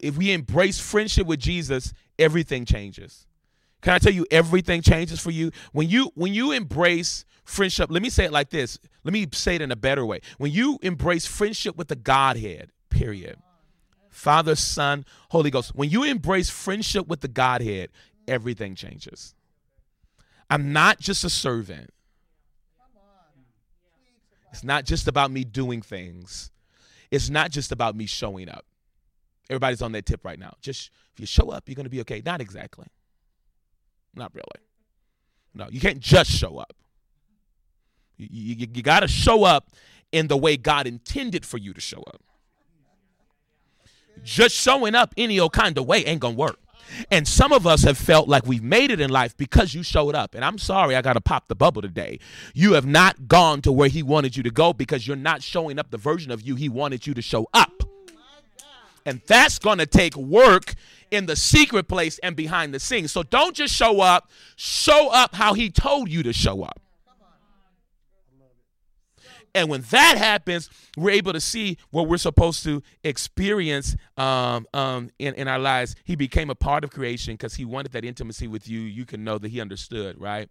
If 0.00 0.16
we 0.16 0.32
embrace 0.32 0.78
friendship 0.78 1.26
with 1.26 1.40
Jesus, 1.40 1.92
everything 2.18 2.64
changes. 2.64 3.26
Can 3.82 3.94
I 3.94 3.98
tell 3.98 4.12
you 4.12 4.26
everything 4.30 4.82
changes 4.82 5.20
for 5.20 5.30
you? 5.30 5.50
When 5.72 5.88
you 5.88 6.10
when 6.14 6.34
you 6.34 6.52
embrace 6.52 7.24
friendship, 7.44 7.90
let 7.90 8.02
me 8.02 8.10
say 8.10 8.24
it 8.24 8.32
like 8.32 8.50
this. 8.50 8.78
Let 9.04 9.12
me 9.12 9.26
say 9.32 9.54
it 9.54 9.62
in 9.62 9.70
a 9.70 9.76
better 9.76 10.04
way. 10.04 10.20
When 10.38 10.50
you 10.50 10.78
embrace 10.82 11.26
friendship 11.26 11.76
with 11.76 11.88
the 11.88 11.96
Godhead, 11.96 12.72
period. 12.90 13.36
Father, 14.10 14.56
Son, 14.56 15.04
Holy 15.28 15.50
Ghost. 15.50 15.74
When 15.74 15.90
you 15.90 16.02
embrace 16.02 16.48
friendship 16.48 17.06
with 17.06 17.20
the 17.20 17.28
Godhead, 17.28 17.90
everything 18.26 18.74
changes. 18.74 19.34
I'm 20.48 20.72
not 20.72 20.98
just 20.98 21.22
a 21.22 21.30
servant. 21.30 21.90
It's 24.50 24.64
not 24.64 24.86
just 24.86 25.06
about 25.06 25.30
me 25.30 25.44
doing 25.44 25.82
things. 25.82 26.50
It's 27.10 27.28
not 27.28 27.50
just 27.50 27.72
about 27.72 27.94
me 27.94 28.06
showing 28.06 28.48
up. 28.48 28.64
Everybody's 29.48 29.82
on 29.82 29.92
that 29.92 30.06
tip 30.06 30.24
right 30.24 30.38
now. 30.38 30.54
Just 30.60 30.90
if 31.14 31.20
you 31.20 31.26
show 31.26 31.50
up, 31.50 31.68
you're 31.68 31.74
going 31.74 31.84
to 31.84 31.90
be 31.90 32.00
okay. 32.00 32.22
Not 32.24 32.40
exactly. 32.40 32.86
Not 34.14 34.34
really. 34.34 34.66
No, 35.54 35.68
you 35.70 35.80
can't 35.80 36.00
just 36.00 36.30
show 36.30 36.58
up. 36.58 36.74
You, 38.16 38.28
you, 38.30 38.66
you 38.72 38.82
got 38.82 39.00
to 39.00 39.08
show 39.08 39.44
up 39.44 39.70
in 40.12 40.28
the 40.28 40.36
way 40.36 40.56
God 40.56 40.86
intended 40.86 41.44
for 41.44 41.58
you 41.58 41.72
to 41.72 41.80
show 41.80 42.02
up. 42.06 42.22
Just 44.22 44.54
showing 44.54 44.94
up 44.94 45.14
any 45.16 45.38
old 45.38 45.52
kind 45.52 45.76
of 45.78 45.86
way 45.86 46.04
ain't 46.04 46.20
going 46.20 46.34
to 46.34 46.40
work. 46.40 46.58
And 47.10 47.26
some 47.26 47.52
of 47.52 47.66
us 47.66 47.82
have 47.82 47.98
felt 47.98 48.28
like 48.28 48.46
we've 48.46 48.62
made 48.62 48.90
it 48.90 49.00
in 49.00 49.10
life 49.10 49.36
because 49.36 49.74
you 49.74 49.82
showed 49.82 50.14
up. 50.14 50.34
And 50.34 50.44
I'm 50.44 50.58
sorry, 50.58 50.94
I 50.94 51.02
got 51.02 51.14
to 51.14 51.20
pop 51.20 51.48
the 51.48 51.54
bubble 51.54 51.82
today. 51.82 52.20
You 52.54 52.74
have 52.74 52.86
not 52.86 53.28
gone 53.28 53.60
to 53.62 53.72
where 53.72 53.88
He 53.88 54.02
wanted 54.02 54.36
you 54.36 54.42
to 54.44 54.50
go 54.50 54.72
because 54.72 55.06
you're 55.06 55.16
not 55.16 55.42
showing 55.42 55.78
up 55.78 55.90
the 55.90 55.98
version 55.98 56.30
of 56.30 56.42
you 56.42 56.54
He 56.54 56.68
wanted 56.68 57.06
you 57.06 57.14
to 57.14 57.22
show 57.22 57.48
up. 57.52 57.75
And 59.06 59.22
that's 59.26 59.58
going 59.58 59.78
to 59.78 59.86
take 59.86 60.16
work 60.16 60.74
in 61.10 61.26
the 61.26 61.36
secret 61.36 61.88
place 61.88 62.18
and 62.18 62.34
behind 62.34 62.74
the 62.74 62.80
scenes. 62.80 63.12
So 63.12 63.22
don't 63.22 63.54
just 63.54 63.72
show 63.72 64.00
up, 64.00 64.28
show 64.56 65.08
up 65.10 65.34
how 65.34 65.54
He 65.54 65.70
told 65.70 66.10
you 66.10 66.22
to 66.24 66.32
show 66.32 66.62
up. 66.62 66.80
And 69.54 69.70
when 69.70 69.80
that 69.90 70.18
happens, 70.18 70.68
we're 70.98 71.12
able 71.12 71.32
to 71.32 71.40
see 71.40 71.78
what 71.88 72.08
we're 72.08 72.18
supposed 72.18 72.62
to 72.64 72.82
experience 73.02 73.96
um, 74.18 74.66
um, 74.74 75.08
in, 75.18 75.32
in 75.32 75.48
our 75.48 75.58
lives. 75.58 75.96
He 76.04 76.14
became 76.14 76.50
a 76.50 76.54
part 76.54 76.84
of 76.84 76.90
creation 76.90 77.34
because 77.34 77.54
he 77.54 77.64
wanted 77.64 77.92
that 77.92 78.04
intimacy 78.04 78.48
with 78.48 78.68
you. 78.68 78.80
You 78.80 79.06
can 79.06 79.24
know 79.24 79.38
that 79.38 79.48
he 79.50 79.62
understood, 79.62 80.20
right? 80.20 80.50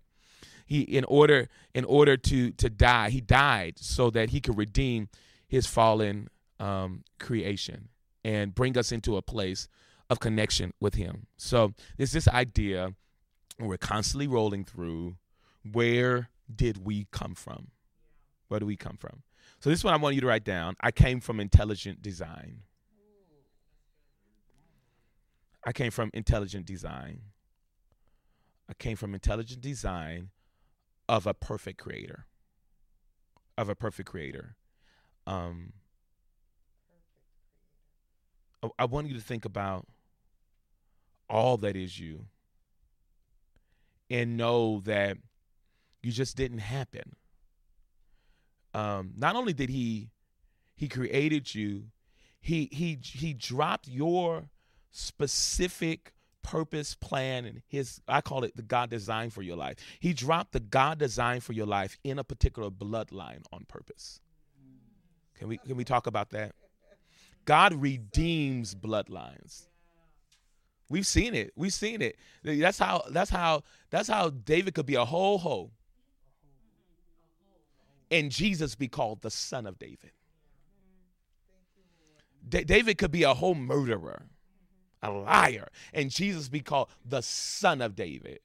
He 0.65 0.81
in 0.81 1.03
order 1.03 1.49
in 1.75 1.85
order 1.85 2.17
to 2.17 2.49
to 2.53 2.67
die, 2.67 3.11
he 3.11 3.21
died 3.21 3.75
so 3.77 4.09
that 4.09 4.31
he 4.31 4.41
could 4.41 4.57
redeem 4.57 5.09
his 5.47 5.67
fallen 5.67 6.27
um, 6.59 7.03
creation 7.19 7.89
and 8.25 8.55
bring 8.55 8.75
us 8.75 8.91
into 8.91 9.17
a 9.17 9.21
place 9.21 9.67
of 10.09 10.19
connection 10.19 10.73
with 10.79 10.95
him. 10.95 11.27
So 11.37 11.73
there's 11.95 12.11
this 12.11 12.27
idea 12.27 12.95
we're 13.59 13.77
constantly 13.77 14.27
rolling 14.27 14.65
through. 14.65 15.17
Where 15.71 16.29
did 16.53 16.83
we 16.83 17.05
come 17.11 17.35
from? 17.35 17.67
Where 18.47 18.59
do 18.59 18.65
we 18.65 18.77
come 18.77 18.97
from? 18.97 19.21
So 19.59 19.69
this 19.69 19.83
one 19.83 19.93
I 19.93 19.97
want 19.97 20.15
you 20.15 20.21
to 20.21 20.27
write 20.27 20.43
down. 20.43 20.75
I 20.81 20.89
came 20.89 21.19
from 21.19 21.39
intelligent 21.39 22.01
design. 22.01 22.61
I 25.63 25.71
came 25.71 25.91
from 25.91 26.09
intelligent 26.13 26.65
design. 26.65 27.21
I 28.67 28.73
came 28.73 28.97
from 28.97 29.13
intelligent 29.13 29.61
design 29.61 30.29
of 31.07 31.27
a 31.27 31.35
perfect 31.35 31.79
creator. 31.79 32.25
Of 33.55 33.69
a 33.69 33.75
perfect 33.75 34.09
creator. 34.09 34.55
Um, 35.27 35.73
I 38.77 38.85
want 38.85 39.07
you 39.07 39.15
to 39.15 39.21
think 39.21 39.45
about 39.45 39.87
all 41.29 41.57
that 41.57 41.75
is 41.75 41.99
you 41.99 42.25
and 44.09 44.37
know 44.37 44.81
that 44.85 45.17
you 46.03 46.11
just 46.11 46.37
didn't 46.37 46.59
happen 46.59 47.15
um, 48.75 49.13
not 49.15 49.37
only 49.37 49.53
did 49.53 49.69
he 49.69 50.09
he 50.75 50.89
created 50.89 51.55
you, 51.55 51.85
he 52.41 52.67
he 52.71 52.99
he 53.01 53.33
dropped 53.33 53.87
your 53.87 54.49
specific 54.91 56.13
purpose 56.43 56.93
plan 56.93 57.45
and 57.45 57.61
his 57.67 58.01
I 58.07 58.19
call 58.19 58.43
it 58.43 58.57
the 58.57 58.61
God 58.61 58.89
design 58.89 59.29
for 59.29 59.41
your 59.41 59.55
life. 59.55 59.77
He 59.99 60.13
dropped 60.13 60.51
the 60.51 60.59
God 60.59 60.99
design 60.99 61.39
for 61.39 61.53
your 61.53 61.65
life 61.65 61.97
in 62.03 62.19
a 62.19 62.23
particular 62.25 62.69
bloodline 62.69 63.43
on 63.53 63.63
purpose. 63.65 64.19
Can 65.35 65.47
we 65.47 65.57
can 65.57 65.77
we 65.77 65.85
talk 65.85 66.05
about 66.05 66.31
that? 66.31 66.53
God 67.45 67.73
redeems 67.73 68.75
bloodlines. 68.75 69.67
We've 70.89 71.07
seen 71.07 71.33
it. 71.33 71.51
We've 71.55 71.73
seen 71.73 72.01
it. 72.01 72.17
That's 72.43 72.77
how 72.77 73.03
that's 73.09 73.29
how 73.31 73.63
that's 73.89 74.07
how 74.07 74.29
David 74.29 74.75
could 74.75 74.85
be 74.85 74.95
a 74.95 75.05
whole 75.05 75.39
hoe 75.39 75.71
and 78.11 78.31
Jesus 78.31 78.75
be 78.75 78.87
called 78.87 79.21
the 79.21 79.31
son 79.31 79.65
of 79.65 79.79
David. 79.79 80.11
D- 82.47 82.63
David 82.63 82.97
could 82.97 83.11
be 83.11 83.23
a 83.23 83.33
whole 83.33 83.55
murderer, 83.55 84.27
a 85.01 85.11
liar, 85.11 85.67
and 85.93 86.11
Jesus 86.11 86.47
be 86.47 86.59
called 86.59 86.89
the 87.03 87.21
son 87.21 87.81
of 87.81 87.95
David. 87.95 88.39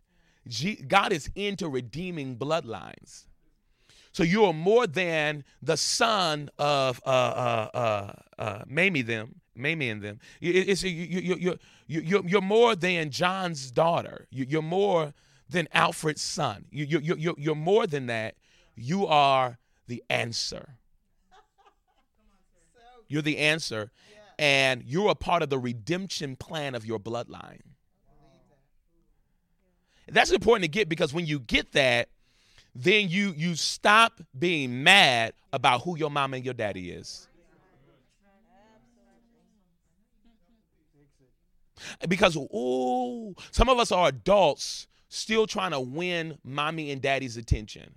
G- 0.49 0.77
God 0.77 1.13
is 1.13 1.31
into 1.35 1.69
redeeming 1.69 2.37
bloodlines. 2.37 3.27
So 4.13 4.23
you 4.23 4.45
are 4.45 4.53
more 4.53 4.87
than 4.87 5.45
the 5.63 5.77
son 5.77 6.51
of 6.59 7.01
uh, 7.07 7.09
uh, 7.09 7.69
uh, 7.75 8.13
uh, 8.39 8.63
Mamie 8.67 9.03
them, 9.03 9.37
Mamie 9.55 9.89
and 9.89 10.03
them. 10.03 10.21
It's, 10.41 10.83
you, 10.83 10.91
you, 10.91 11.35
you, 11.35 11.59
you, 11.87 12.01
you, 12.01 12.25
you're 12.27 12.41
more 12.41 12.75
than 12.75 13.11
John's 13.11 13.71
daughter. 13.71 14.27
You, 14.31 14.47
you're 14.49 14.63
more 14.63 15.15
than 15.49 15.69
Alfred's 15.73 16.23
son. 16.23 16.65
You, 16.71 16.87
you, 16.87 17.17
you, 17.17 17.35
you're 17.39 17.55
more 17.55 17.87
than 17.87 18.07
that. 18.07 18.35
You 18.75 19.07
are 19.07 19.59
the 19.87 20.03
answer. 20.11 20.77
You're 23.09 23.23
the 23.23 23.39
answer. 23.39 23.91
And 24.39 24.83
you're 24.85 25.11
a 25.11 25.15
part 25.15 25.43
of 25.43 25.51
the 25.51 25.59
redemption 25.59 26.35
plan 26.35 26.75
of 26.75 26.85
your 26.85 26.99
bloodline. 26.99 27.61
That's 30.09 30.33
important 30.33 30.65
to 30.65 30.69
get 30.69 30.89
because 30.89 31.13
when 31.15 31.27
you 31.27 31.39
get 31.39 31.73
that, 31.73 32.09
then 32.75 33.09
you 33.09 33.35
you 33.37 33.55
stop 33.55 34.21
being 34.39 34.83
mad 34.83 35.33
about 35.53 35.83
who 35.83 35.97
your 35.97 36.11
mom 36.11 36.35
and 36.35 36.45
your 36.45 36.55
daddy 36.55 36.91
is. 36.91 37.27
Because 42.09 42.37
oh, 42.53 43.35
some 43.51 43.69
of 43.69 43.79
us 43.79 43.91
are 43.91 44.09
adults 44.09 44.87
still 45.09 45.47
trying 45.47 45.73
to 45.73 45.81
win 45.81 46.39
mommy 46.45 46.91
and 46.91 47.01
daddy's 47.01 47.37
attention. 47.37 47.95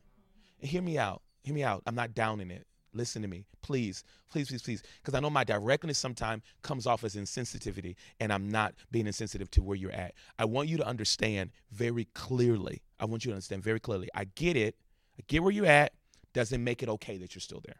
And 0.61 0.69
hear 0.69 0.81
me 0.81 0.97
out. 0.97 1.21
Hear 1.43 1.53
me 1.53 1.63
out. 1.63 1.83
I'm 1.85 1.95
not 1.95 2.13
downing 2.15 2.49
it. 2.49 2.65
Listen 2.93 3.23
to 3.23 3.27
me, 3.27 3.45
please, 3.61 4.03
please, 4.29 4.49
please, 4.49 4.61
please. 4.61 4.83
Because 5.01 5.15
I 5.15 5.19
know 5.19 5.29
my 5.29 5.43
directness 5.43 5.97
sometimes 5.97 6.43
comes 6.61 6.85
off 6.85 7.03
as 7.03 7.15
insensitivity, 7.15 7.95
and 8.19 8.31
I'm 8.31 8.49
not 8.49 8.75
being 8.91 9.07
insensitive 9.07 9.49
to 9.51 9.63
where 9.63 9.75
you're 9.75 9.91
at. 9.91 10.13
I 10.37 10.45
want 10.45 10.69
you 10.69 10.77
to 10.77 10.85
understand 10.85 11.51
very 11.71 12.05
clearly. 12.13 12.83
I 12.99 13.05
want 13.05 13.25
you 13.25 13.31
to 13.31 13.35
understand 13.35 13.63
very 13.63 13.79
clearly. 13.79 14.09
I 14.13 14.25
get 14.25 14.55
it. 14.55 14.75
I 15.19 15.23
get 15.27 15.41
where 15.41 15.51
you're 15.51 15.65
at. 15.65 15.93
Doesn't 16.33 16.63
make 16.63 16.83
it 16.83 16.89
okay 16.89 17.17
that 17.17 17.33
you're 17.33 17.41
still 17.41 17.61
there. 17.65 17.77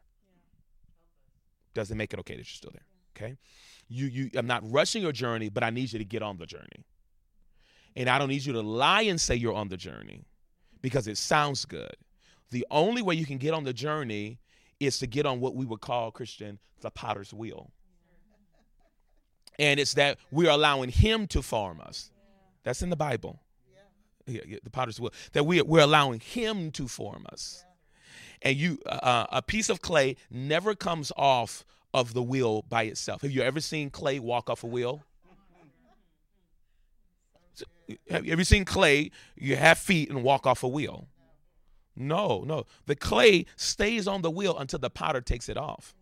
Doesn't 1.74 1.96
make 1.96 2.12
it 2.12 2.18
okay 2.20 2.34
that 2.34 2.38
you're 2.38 2.44
still 2.44 2.72
there. 2.72 2.86
Okay. 3.16 3.36
You, 3.88 4.06
you. 4.06 4.30
I'm 4.34 4.46
not 4.46 4.62
rushing 4.70 5.02
your 5.02 5.12
journey, 5.12 5.48
but 5.48 5.62
I 5.62 5.70
need 5.70 5.92
you 5.92 5.98
to 5.98 6.04
get 6.04 6.22
on 6.22 6.38
the 6.38 6.46
journey. 6.46 6.86
And 7.96 8.08
I 8.08 8.18
don't 8.18 8.28
need 8.28 8.44
you 8.44 8.52
to 8.54 8.62
lie 8.62 9.02
and 9.02 9.20
say 9.20 9.36
you're 9.36 9.54
on 9.54 9.68
the 9.68 9.76
journey 9.76 10.26
because 10.82 11.06
it 11.06 11.18
sounds 11.18 11.64
good. 11.64 11.94
The 12.50 12.66
only 12.70 13.02
way 13.02 13.14
you 13.14 13.26
can 13.26 13.38
get 13.38 13.54
on 13.54 13.64
the 13.64 13.72
journey 13.72 14.38
is 14.80 14.98
to 14.98 15.06
get 15.06 15.26
on 15.26 15.40
what 15.40 15.54
we 15.54 15.64
would 15.64 15.80
call 15.80 16.10
Christian 16.10 16.58
the 16.80 16.90
potter's 16.90 17.32
wheel. 17.32 17.70
And 19.58 19.78
it's 19.78 19.94
that 19.94 20.18
we're 20.30 20.50
allowing 20.50 20.90
him 20.90 21.26
to 21.28 21.42
form 21.42 21.80
us. 21.80 22.10
That's 22.64 22.82
in 22.82 22.90
the 22.90 22.96
Bible. 22.96 23.40
Yeah, 24.26 24.42
the 24.62 24.70
potter's 24.70 24.98
wheel. 24.98 25.12
That 25.32 25.44
we, 25.44 25.60
we're 25.62 25.82
allowing 25.82 26.20
him 26.20 26.70
to 26.72 26.88
form 26.88 27.26
us. 27.30 27.64
And 28.42 28.56
you, 28.56 28.78
uh, 28.86 28.98
uh, 29.02 29.26
a 29.30 29.42
piece 29.42 29.68
of 29.68 29.80
clay 29.80 30.16
never 30.30 30.74
comes 30.74 31.12
off 31.16 31.64
of 31.92 32.14
the 32.14 32.22
wheel 32.22 32.62
by 32.68 32.84
itself. 32.84 33.22
Have 33.22 33.30
you 33.30 33.42
ever 33.42 33.60
seen 33.60 33.90
clay 33.90 34.18
walk 34.18 34.50
off 34.50 34.64
a 34.64 34.66
wheel? 34.66 35.02
Have 38.10 38.26
you 38.26 38.44
seen 38.44 38.64
clay? 38.64 39.10
You 39.36 39.56
have 39.56 39.78
feet 39.78 40.10
and 40.10 40.22
walk 40.22 40.46
off 40.46 40.62
a 40.62 40.68
wheel. 40.68 41.06
No, 41.96 42.42
no. 42.44 42.66
The 42.86 42.96
clay 42.96 43.46
stays 43.56 44.08
on 44.08 44.22
the 44.22 44.30
wheel 44.30 44.58
until 44.58 44.78
the 44.78 44.90
powder 44.90 45.20
takes 45.20 45.48
it 45.48 45.56
off. 45.56 45.94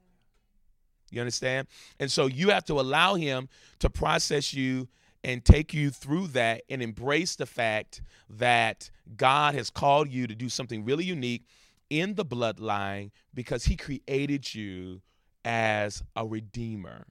You 1.10 1.20
understand? 1.20 1.68
And 2.00 2.10
so 2.10 2.26
you 2.26 2.50
have 2.50 2.64
to 2.66 2.80
allow 2.80 3.14
him 3.14 3.48
to 3.80 3.90
process 3.90 4.54
you 4.54 4.88
and 5.22 5.44
take 5.44 5.72
you 5.74 5.90
through 5.90 6.28
that 6.28 6.62
and 6.68 6.82
embrace 6.82 7.36
the 7.36 7.46
fact 7.46 8.00
that 8.28 8.90
God 9.16 9.54
has 9.54 9.70
called 9.70 10.08
you 10.08 10.26
to 10.26 10.34
do 10.34 10.48
something 10.48 10.84
really 10.84 11.04
unique 11.04 11.44
in 11.90 12.14
the 12.14 12.24
bloodline 12.24 13.10
because 13.34 13.66
he 13.66 13.76
created 13.76 14.54
you 14.54 15.02
as 15.44 16.02
a 16.16 16.26
redeemer. 16.26 17.06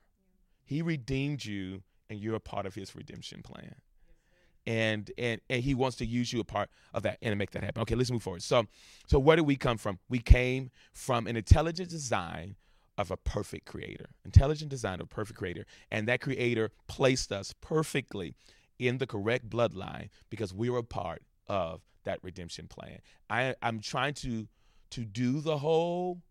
He 0.66 0.82
redeemed 0.82 1.46
you 1.46 1.84
and 2.10 2.20
you're 2.20 2.36
a 2.36 2.40
part 2.40 2.66
of 2.66 2.76
his 2.76 2.96
redemption 2.96 3.44
plan. 3.44 3.76
And, 4.68 5.10
and 5.18 5.42
and 5.50 5.64
he 5.64 5.74
wants 5.74 5.98
to 5.98 6.06
use 6.06 6.32
you 6.32 6.40
a 6.40 6.44
part 6.44 6.70
of 6.94 7.02
that 7.04 7.18
and 7.22 7.32
to 7.32 7.36
make 7.36 7.50
that 7.52 7.64
happen. 7.64 7.82
Okay, 7.82 7.96
let's 7.96 8.12
move 8.12 8.22
forward. 8.22 8.44
So 8.44 8.66
so 9.08 9.18
where 9.18 9.36
did 9.36 9.48
we 9.48 9.56
come 9.56 9.78
from? 9.78 9.98
We 10.08 10.20
came 10.20 10.70
from 10.94 11.26
an 11.26 11.36
intelligent 11.36 11.90
design 11.90 12.56
of 12.98 13.10
a 13.10 13.18
perfect 13.18 13.66
creator. 13.66 14.12
Intelligent 14.24 14.70
design 14.70 14.96
of 14.96 15.06
a 15.06 15.08
perfect 15.08 15.40
creator. 15.40 15.66
And 15.90 16.08
that 16.08 16.22
creator 16.22 16.70
placed 16.88 17.32
us 17.32 17.54
perfectly 17.60 18.36
in 18.78 19.00
the 19.00 19.08
correct 19.08 19.50
bloodline 19.50 20.10
because 20.30 20.54
we 20.54 20.70
were 20.70 20.80
a 20.80 20.84
part 20.84 21.24
of 21.48 21.82
that 22.04 22.20
redemption 22.22 22.68
plan. 22.68 23.00
I, 23.30 23.56
I'm 23.62 23.80
trying 23.80 24.14
to 24.16 24.48
to 24.92 25.06
do 25.06 25.40
the 25.40 25.58
whole 25.58 26.22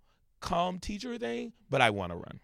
calm 0.41 0.79
teacher 0.79 1.17
thing, 1.19 1.53
but 1.71 1.81
I 1.81 1.91
want 1.91 2.13
to 2.13 2.17
run. 2.17 2.41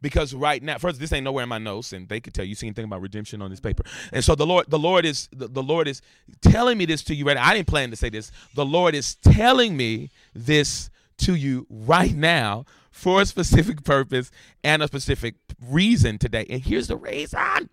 Because 0.00 0.34
right 0.34 0.62
now, 0.62 0.78
first, 0.78 1.00
this 1.00 1.12
ain't 1.12 1.24
nowhere 1.24 1.42
in 1.42 1.48
my 1.48 1.58
notes, 1.58 1.92
and 1.92 2.08
they 2.08 2.20
could 2.20 2.34
tell 2.34 2.44
you 2.44 2.54
see 2.54 2.66
anything 2.66 2.84
about 2.84 3.00
redemption 3.00 3.42
on 3.42 3.50
this 3.50 3.60
paper. 3.60 3.84
And 4.12 4.24
so 4.24 4.34
the 4.34 4.46
Lord, 4.46 4.66
the 4.68 4.78
Lord 4.78 5.04
is 5.04 5.28
the, 5.32 5.48
the 5.48 5.62
Lord 5.62 5.88
is 5.88 6.02
telling 6.40 6.78
me 6.78 6.86
this 6.86 7.02
to 7.04 7.14
you 7.14 7.24
right 7.26 7.34
now. 7.34 7.46
I 7.46 7.54
didn't 7.54 7.68
plan 7.68 7.90
to 7.90 7.96
say 7.96 8.08
this. 8.08 8.30
The 8.54 8.66
Lord 8.66 8.94
is 8.94 9.14
telling 9.16 9.76
me 9.76 10.10
this 10.34 10.90
to 11.18 11.34
you 11.34 11.66
right 11.70 12.14
now 12.14 12.64
for 12.90 13.20
a 13.20 13.26
specific 13.26 13.84
purpose 13.84 14.30
and 14.64 14.82
a 14.82 14.86
specific 14.86 15.34
reason 15.60 16.18
today. 16.18 16.46
And 16.48 16.62
here's 16.62 16.88
the 16.88 16.96
reason 16.96 17.68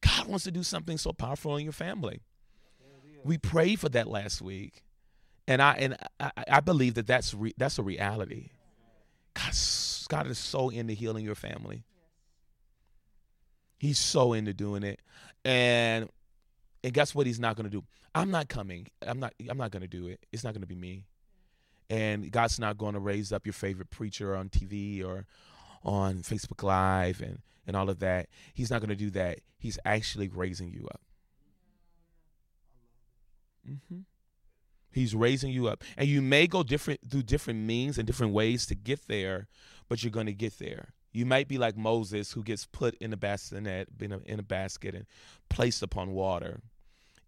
God 0.00 0.28
wants 0.28 0.44
to 0.44 0.50
do 0.50 0.62
something 0.62 0.98
so 0.98 1.12
powerful 1.12 1.56
in 1.56 1.64
your 1.64 1.72
family. 1.72 2.20
We 3.24 3.38
prayed 3.38 3.80
for 3.80 3.88
that 3.90 4.08
last 4.08 4.40
week. 4.40 4.82
And 5.48 5.62
I 5.62 5.72
and 5.74 5.96
I, 6.18 6.30
I 6.48 6.60
believe 6.60 6.94
that 6.94 7.06
that's 7.06 7.32
re, 7.32 7.54
that's 7.56 7.78
a 7.78 7.82
reality. 7.82 8.50
God, 9.34 9.54
God 10.06 10.26
is 10.26 10.38
so 10.38 10.68
into 10.68 10.94
healing 10.94 11.24
your 11.24 11.34
family. 11.34 11.84
He's 13.78 13.98
so 13.98 14.32
into 14.32 14.54
doing 14.54 14.82
it, 14.82 15.00
and 15.44 16.08
and 16.82 16.92
guess 16.94 17.14
what? 17.14 17.26
He's 17.26 17.40
not 17.40 17.56
going 17.56 17.64
to 17.64 17.70
do. 17.70 17.84
I'm 18.14 18.30
not 18.30 18.48
coming. 18.48 18.86
I'm 19.02 19.20
not. 19.20 19.34
I'm 19.48 19.58
not 19.58 19.70
going 19.70 19.82
to 19.82 19.88
do 19.88 20.06
it. 20.06 20.24
It's 20.32 20.44
not 20.44 20.54
going 20.54 20.62
to 20.62 20.66
be 20.66 20.74
me. 20.74 21.04
And 21.88 22.30
God's 22.30 22.58
not 22.58 22.78
going 22.78 22.94
to 22.94 23.00
raise 23.00 23.32
up 23.32 23.46
your 23.46 23.52
favorite 23.52 23.90
preacher 23.90 24.34
on 24.34 24.48
TV 24.48 25.04
or 25.04 25.26
on 25.84 26.18
Facebook 26.18 26.62
Live 26.62 27.20
and 27.20 27.40
and 27.66 27.76
all 27.76 27.90
of 27.90 27.98
that. 27.98 28.28
He's 28.54 28.70
not 28.70 28.80
going 28.80 28.90
to 28.90 28.96
do 28.96 29.10
that. 29.10 29.40
He's 29.58 29.78
actually 29.84 30.28
raising 30.28 30.70
you 30.70 30.86
up. 30.86 31.00
Mm-hmm. 33.68 34.00
He's 34.92 35.14
raising 35.14 35.50
you 35.50 35.68
up. 35.68 35.84
And 35.96 36.08
you 36.08 36.22
may 36.22 36.46
go 36.46 36.62
different 36.62 37.00
through 37.10 37.24
different 37.24 37.60
means 37.60 37.98
and 37.98 38.06
different 38.06 38.32
ways 38.32 38.64
to 38.66 38.74
get 38.74 39.08
there, 39.08 39.48
but 39.88 40.02
you're 40.02 40.10
going 40.10 40.26
to 40.26 40.32
get 40.32 40.58
there. 40.58 40.94
You 41.12 41.24
might 41.24 41.48
be 41.48 41.58
like 41.58 41.76
Moses 41.76 42.32
who 42.32 42.42
gets 42.42 42.66
put 42.66 42.94
in 42.96 43.12
a 43.12 43.16
bassinet, 43.16 43.88
in 44.00 44.12
a, 44.12 44.18
in 44.26 44.38
a 44.38 44.42
basket 44.42 44.94
and 44.94 45.06
placed 45.48 45.82
upon 45.82 46.12
water. 46.12 46.60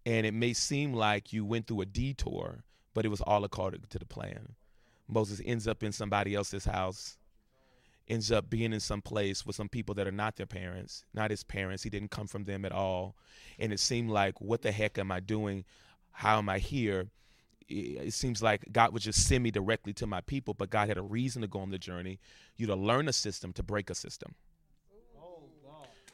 And 0.05 0.25
it 0.25 0.33
may 0.33 0.53
seem 0.53 0.93
like 0.93 1.33
you 1.33 1.43
went 1.43 1.67
through 1.67 1.81
a 1.81 1.85
detour, 1.85 2.63
but 2.93 3.05
it 3.05 3.09
was 3.09 3.21
all 3.21 3.43
according 3.43 3.83
to 3.89 3.99
the 3.99 4.05
plan. 4.05 4.55
Moses 5.07 5.41
ends 5.43 5.67
up 5.67 5.83
in 5.83 5.91
somebody 5.91 6.35
else's 6.35 6.65
house, 6.65 7.17
ends 8.07 8.31
up 8.31 8.49
being 8.49 8.73
in 8.73 8.79
some 8.79 9.01
place 9.01 9.45
with 9.45 9.55
some 9.55 9.69
people 9.69 9.95
that 9.95 10.07
are 10.07 10.11
not 10.11 10.35
their 10.35 10.45
parents, 10.45 11.03
not 11.13 11.31
his 11.31 11.43
parents. 11.43 11.83
He 11.83 11.89
didn't 11.89 12.11
come 12.11 12.27
from 12.27 12.43
them 12.43 12.65
at 12.65 12.71
all. 12.71 13.15
And 13.57 13.73
it 13.73 13.79
seemed 13.79 14.09
like, 14.09 14.39
what 14.39 14.61
the 14.61 14.71
heck 14.71 14.97
am 14.97 15.11
I 15.11 15.19
doing? 15.19 15.65
How 16.11 16.37
am 16.37 16.49
I 16.49 16.59
here? 16.59 17.07
It 17.69 18.13
seems 18.13 18.41
like 18.41 18.65
God 18.71 18.93
would 18.93 19.01
just 19.01 19.27
send 19.27 19.43
me 19.43 19.51
directly 19.51 19.93
to 19.93 20.07
my 20.07 20.21
people, 20.21 20.53
but 20.53 20.69
God 20.69 20.87
had 20.87 20.97
a 20.97 21.01
reason 21.01 21.41
to 21.41 21.47
go 21.47 21.59
on 21.59 21.69
the 21.69 21.77
journey. 21.77 22.19
You 22.57 22.67
to 22.67 22.75
learn 22.75 23.07
a 23.07 23.13
system 23.13 23.53
to 23.53 23.63
break 23.63 23.89
a 23.89 23.95
system. 23.95 24.33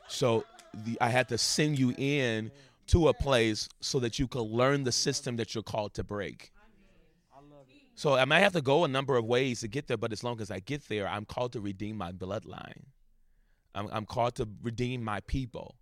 So 0.07 0.43
the, 0.73 0.97
I 1.01 1.09
had 1.09 1.29
to 1.29 1.37
send 1.37 1.79
you 1.79 1.93
in 1.97 2.51
to 2.87 3.07
a 3.07 3.13
place 3.13 3.67
so 3.79 3.99
that 3.99 4.19
you 4.19 4.27
could 4.27 4.47
learn 4.47 4.83
the 4.83 4.91
system 4.91 5.37
that 5.37 5.55
you're 5.55 5.63
called 5.63 5.93
to 5.95 6.03
break. 6.03 6.51
So 7.95 8.15
I 8.15 8.25
might 8.25 8.41
have 8.41 8.53
to 8.53 8.61
go 8.61 8.83
a 8.83 8.89
number 8.89 9.15
of 9.15 9.23
ways 9.23 9.61
to 9.61 9.69
get 9.69 9.87
there, 9.87 9.97
but 9.97 10.11
as 10.11 10.21
long 10.21 10.41
as 10.41 10.51
I 10.51 10.59
get 10.59 10.87
there, 10.89 11.07
I'm 11.07 11.23
called 11.23 11.53
to 11.53 11.61
redeem 11.61 11.95
my 11.95 12.11
bloodline. 12.11 12.83
I'm, 13.73 13.87
I'm 13.91 14.05
called 14.05 14.35
to 14.35 14.47
redeem 14.61 15.01
my 15.01 15.21
people. 15.21 15.75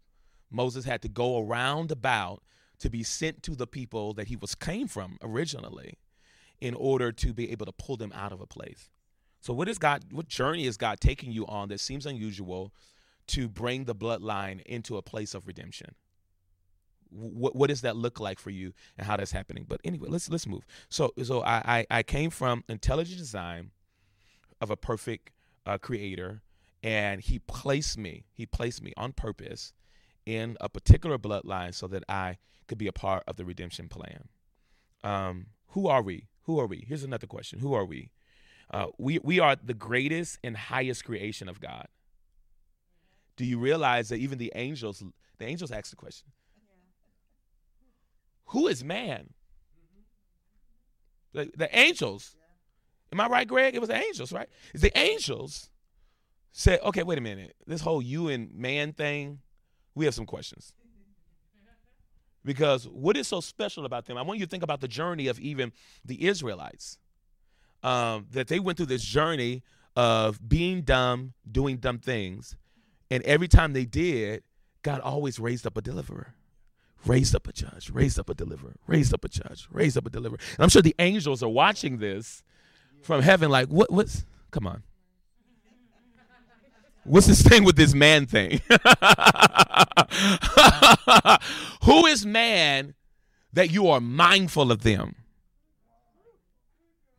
Moses 0.51 0.85
had 0.85 1.01
to 1.01 1.09
go 1.09 1.39
around 1.39 1.91
about 1.91 2.43
to 2.83 2.89
be 2.89 3.01
sent 3.01 3.41
to 3.43 3.55
the 3.55 3.65
people 3.65 4.13
that 4.13 4.27
he 4.27 4.35
was 4.35 4.55
came 4.55 4.89
from 4.89 5.17
originally 5.21 5.97
in 6.59 6.73
order 6.73 7.13
to 7.13 7.33
be 7.33 7.49
able 7.49 7.65
to 7.65 7.71
pull 7.71 7.95
them 7.95 8.11
out 8.13 8.33
of 8.33 8.41
a 8.41 8.45
place. 8.45 8.89
So 9.39 9.53
what 9.53 9.69
is 9.69 9.77
God 9.77 10.03
what 10.11 10.27
journey 10.27 10.65
is 10.65 10.75
God 10.75 10.99
taking 10.99 11.31
you 11.31 11.47
on 11.47 11.69
that 11.69 11.79
seems 11.79 12.05
unusual 12.05 12.73
to 13.27 13.47
bring 13.47 13.85
the 13.85 13.95
bloodline 13.95 14.61
into 14.63 14.97
a 14.97 15.01
place 15.01 15.33
of 15.33 15.47
redemption? 15.47 15.95
What 17.09 17.55
what 17.55 17.69
does 17.69 17.81
that 17.81 17.95
look 17.95 18.19
like 18.19 18.37
for 18.37 18.49
you 18.49 18.73
and 18.97 19.07
how 19.07 19.15
that's 19.15 19.31
happening? 19.31 19.65
But 19.65 19.79
anyway, 19.85 20.09
let's 20.09 20.29
let's 20.29 20.45
move. 20.45 20.65
So 20.89 21.13
so 21.23 21.41
I 21.41 21.85
I, 21.89 21.99
I 21.99 22.03
came 22.03 22.31
from 22.31 22.65
intelligent 22.67 23.17
design 23.17 23.71
of 24.59 24.69
a 24.69 24.75
perfect 24.75 25.31
uh, 25.65 25.77
creator 25.77 26.41
and 26.83 27.21
he 27.21 27.39
placed 27.39 27.97
me 27.97 28.25
he 28.33 28.45
placed 28.45 28.83
me 28.83 28.91
on 28.97 29.13
purpose 29.13 29.71
in 30.25 30.57
a 30.61 30.69
particular 30.69 31.17
bloodline 31.17 31.73
so 31.73 31.87
that 31.87 32.03
I 32.07 32.37
could 32.67 32.77
be 32.77 32.87
a 32.87 32.93
part 32.93 33.23
of 33.27 33.35
the 33.35 33.45
redemption 33.45 33.89
plan. 33.89 34.29
Um, 35.03 35.47
who 35.69 35.87
are 35.87 36.01
we? 36.01 36.27
Who 36.43 36.59
are 36.59 36.67
we? 36.67 36.85
Here's 36.87 37.03
another 37.03 37.27
question. 37.27 37.59
Who 37.59 37.73
are 37.73 37.85
we? 37.85 38.11
Uh, 38.71 38.87
we 38.97 39.19
we 39.19 39.39
are 39.39 39.55
the 39.55 39.73
greatest 39.73 40.39
and 40.43 40.55
highest 40.55 41.05
creation 41.05 41.49
of 41.49 41.59
God. 41.59 41.87
Do 43.35 43.45
you 43.45 43.59
realize 43.59 44.09
that 44.09 44.17
even 44.17 44.37
the 44.37 44.51
angels, 44.55 45.03
the 45.37 45.45
angels 45.45 45.71
ask 45.71 45.89
the 45.89 45.95
question, 45.95 46.27
"Who 48.47 48.67
is 48.67 48.83
man?" 48.83 49.33
The, 51.33 51.51
the 51.57 51.75
angels. 51.77 52.35
Am 53.11 53.19
I 53.19 53.27
right, 53.27 53.47
Greg? 53.47 53.75
It 53.75 53.79
was 53.79 53.89
the 53.89 53.97
angels, 53.97 54.31
right? 54.31 54.47
It's 54.73 54.83
the 54.83 54.97
angels 54.97 55.69
said, 56.51 56.79
"Okay, 56.81 57.03
wait 57.03 57.17
a 57.17 57.21
minute. 57.21 57.55
This 57.67 57.81
whole 57.81 58.01
you 58.01 58.29
and 58.29 58.53
man 58.55 58.93
thing, 58.93 59.39
we 59.95 60.05
have 60.05 60.13
some 60.13 60.25
questions." 60.25 60.73
Because 62.45 62.87
what 62.87 63.15
is 63.15 63.27
so 63.27 63.39
special 63.39 63.85
about 63.85 64.05
them? 64.05 64.17
I 64.17 64.21
want 64.21 64.39
you 64.39 64.45
to 64.45 64.49
think 64.49 64.63
about 64.63 64.81
the 64.81 64.87
journey 64.87 65.27
of 65.27 65.39
even 65.39 65.71
the 66.03 66.27
Israelites. 66.27 66.97
Um, 67.83 68.27
that 68.31 68.47
they 68.47 68.59
went 68.59 68.77
through 68.77 68.87
this 68.87 69.03
journey 69.03 69.61
of 69.95 70.47
being 70.47 70.81
dumb, 70.81 71.33
doing 71.49 71.77
dumb 71.77 71.99
things. 71.99 72.55
And 73.11 73.21
every 73.23 73.47
time 73.47 73.73
they 73.73 73.85
did, 73.85 74.43
God 74.81 75.01
always 75.01 75.39
raised 75.39 75.67
up 75.67 75.77
a 75.77 75.81
deliverer. 75.81 76.33
Raised 77.05 77.35
up 77.35 77.47
a 77.47 77.51
judge, 77.51 77.89
raised 77.89 78.17
up 78.17 78.29
a 78.29 78.33
deliverer, 78.33 78.75
raised 78.87 79.13
up 79.13 79.25
a 79.25 79.27
judge, 79.27 79.67
raised 79.69 79.97
up 79.97 80.05
a 80.05 80.09
deliverer. 80.09 80.39
And 80.55 80.63
I'm 80.63 80.69
sure 80.69 80.81
the 80.81 80.95
angels 80.99 81.43
are 81.43 81.49
watching 81.49 81.97
this 81.97 82.43
from 83.01 83.21
heaven, 83.21 83.51
like, 83.51 83.67
what 83.67 83.91
what's 83.91 84.25
come 84.51 84.65
on. 84.65 84.83
What's 87.05 87.27
this 87.27 87.41
thing 87.41 87.63
with 87.65 87.75
this 87.75 87.93
man 87.93 88.25
thing? 88.25 88.61
Who 91.83 92.05
is 92.05 92.25
man 92.25 92.93
that 93.51 93.71
you 93.71 93.89
are 93.89 93.99
mindful 93.99 94.71
of 94.71 94.83
them? 94.83 95.15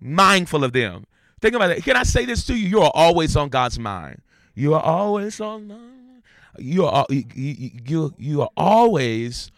Mindful 0.01 0.65
of 0.65 0.73
them. 0.73 1.07
Think 1.41 1.55
about 1.55 1.71
it. 1.71 1.85
Can 1.85 1.97
I 1.97 2.05
say 2.05 2.25
this 2.25 2.47
to 2.47 2.55
you? 2.55 2.67
You 2.67 2.81
are 2.81 2.93
always 2.95 3.37
on 3.37 3.51
God's 3.51 3.79
mind. 3.79 4.23
You 4.55 4.73
are 4.75 4.83
always 4.83 5.41
on. 5.41 6.23
You 6.59 6.87
are 6.87 7.07
you, 7.11 7.71
you, 7.85 8.15
you 8.17 8.43
are 8.43 8.51
always 8.57 9.51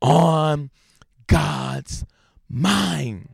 on 0.00 0.70
God's 1.26 2.04
mind. 2.48 3.28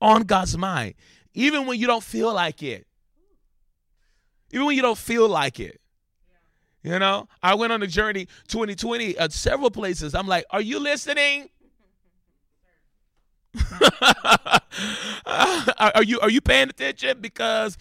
On 0.00 0.22
God's 0.22 0.58
mind. 0.58 0.94
Even 1.32 1.66
when 1.66 1.78
you 1.78 1.86
don't 1.86 2.02
feel 2.02 2.34
like 2.34 2.62
it. 2.62 2.86
Even 4.56 4.68
when 4.68 4.74
you 4.74 4.80
don't 4.80 4.96
feel 4.96 5.28
like 5.28 5.60
it. 5.60 5.82
You 6.82 6.98
know, 6.98 7.28
I 7.42 7.54
went 7.56 7.74
on 7.74 7.82
a 7.82 7.86
journey 7.86 8.26
2020 8.48 9.18
at 9.18 9.22
uh, 9.22 9.28
several 9.28 9.70
places. 9.70 10.14
I'm 10.14 10.26
like, 10.26 10.46
are 10.48 10.62
you 10.62 10.78
listening? 10.80 11.50
are 15.26 16.02
you 16.02 16.20
are 16.20 16.30
you 16.30 16.40
paying 16.40 16.70
attention? 16.70 17.20
Because 17.20 17.76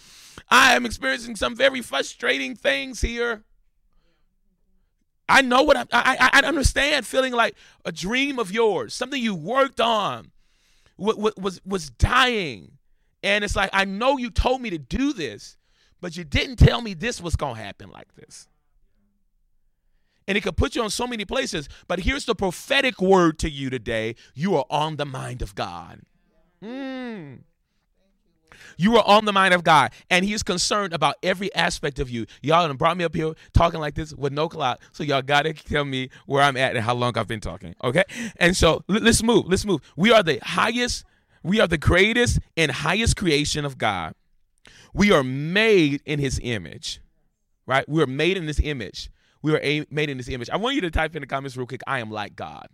I 0.50 0.76
am 0.76 0.86
experiencing 0.86 1.38
some 1.38 1.56
very 1.56 1.82
frustrating 1.82 2.58
things 2.58 3.00
here. 3.00 3.46
I 5.30 5.44
know 5.44 5.64
what 5.64 5.78
I, 5.78 5.86
I, 5.94 6.30
I 6.34 6.42
understand 6.46 7.06
feeling 7.06 7.32
like 7.32 7.56
a 7.86 7.94
dream 7.94 8.38
of 8.38 8.52
yours, 8.52 8.94
something 8.94 9.22
you 9.22 9.34
worked 9.34 9.80
on, 9.80 10.32
was, 10.98 11.62
was 11.66 11.90
dying. 11.90 12.74
And 13.24 13.46
it's 13.46 13.56
like, 13.56 13.70
I 13.72 13.86
know 13.86 14.18
you 14.18 14.30
told 14.30 14.62
me 14.62 14.72
to 14.72 14.78
do 14.78 15.14
this, 15.14 15.56
but 16.02 16.18
you 16.18 16.24
didn't 16.24 16.58
tell 16.58 16.82
me 16.82 16.94
this 16.94 17.22
was 17.22 17.36
going 17.36 17.56
to 17.56 17.62
happen 17.62 17.90
like 17.92 18.14
this. 18.16 18.48
And 20.28 20.38
it 20.38 20.42
could 20.42 20.58
put 20.58 20.76
you 20.76 20.84
on 20.84 20.90
so 20.90 21.06
many 21.06 21.26
places. 21.26 21.70
But 21.88 22.00
here's 22.00 22.26
the 22.26 22.36
prophetic 22.36 23.00
word 23.00 23.38
to 23.40 23.50
you 23.50 23.70
today 23.70 24.16
you 24.34 24.56
are 24.56 24.66
on 24.70 24.98
the 24.98 25.06
mind 25.06 25.42
of 25.42 25.56
God. 25.56 26.02
Mm. 26.64 27.40
You 28.78 28.98
are 28.98 29.04
on 29.06 29.26
the 29.26 29.34
mind 29.34 29.54
of 29.54 29.64
God, 29.64 29.92
and 30.10 30.26
He's 30.26 30.44
concerned 30.44 30.94
about 30.94 31.16
every 31.24 31.54
aspect 31.54 32.00
of 32.00 32.10
you. 32.10 32.26
Y'all 32.42 32.68
done 32.68 32.78
brought 32.78 32.98
me 32.98 33.04
up 33.04 33.16
here 33.16 33.34
talking 33.54 33.80
like 33.80 33.96
this 33.96 34.14
with 34.14 34.34
no 34.34 34.50
clout, 34.50 34.80
so 34.92 35.04
y'all 35.04 35.22
gotta 35.22 35.54
tell 35.54 35.86
me 35.86 36.10
where 36.26 36.42
I'm 36.42 36.58
at 36.58 36.76
and 36.76 36.84
how 36.84 36.94
long 36.94 37.18
I've 37.18 37.28
been 37.28 37.40
talking. 37.40 37.76
Okay, 37.84 38.04
and 38.38 38.56
so 38.56 38.84
let's 38.88 39.24
move. 39.24 39.46
Let's 39.48 39.66
move. 39.66 39.82
We 39.96 40.12
are 40.12 40.24
the 40.24 40.40
highest, 40.42 41.06
we 41.44 41.60
are 41.60 41.68
the 41.68 41.78
greatest 41.78 42.40
and 42.58 42.72
highest 42.72 43.16
creation 43.16 43.66
of 43.66 43.78
God. 43.78 44.14
We 44.94 45.12
are 45.12 45.24
made 45.24 46.02
in 46.06 46.20
His 46.20 46.40
image, 46.44 47.02
right? 47.66 47.88
We 47.88 48.02
are 48.02 48.08
made 48.08 48.38
in 48.38 48.46
this 48.46 48.60
image. 48.60 49.10
We 49.42 49.54
are 49.54 49.60
a- 49.62 49.86
made 49.90 50.10
in 50.10 50.18
this 50.18 50.30
image. 50.30 50.50
I 50.50 50.58
want 50.58 50.76
you 50.76 50.82
to 50.82 50.92
type 50.92 51.16
in 51.16 51.22
the 51.22 51.28
comments 51.28 51.56
real 51.56 51.68
quick. 51.68 51.82
I 51.86 52.00
am 52.00 52.10
like 52.10 52.36
God. 52.36 52.68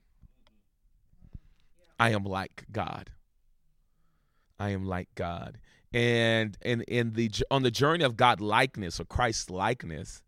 I 1.99 2.11
am 2.11 2.23
like 2.23 2.65
God. 2.71 3.11
I 4.59 4.69
am 4.69 4.85
like 4.85 5.09
God 5.15 5.59
and 5.93 6.57
in 6.61 6.81
in 6.83 7.13
the 7.13 7.31
on 7.49 7.63
the 7.63 7.71
journey 7.71 8.03
of 8.03 8.15
God 8.15 8.39
likeness 8.39 8.99
or 8.99 9.05
Christ 9.05 9.49
likeness, 9.49 10.21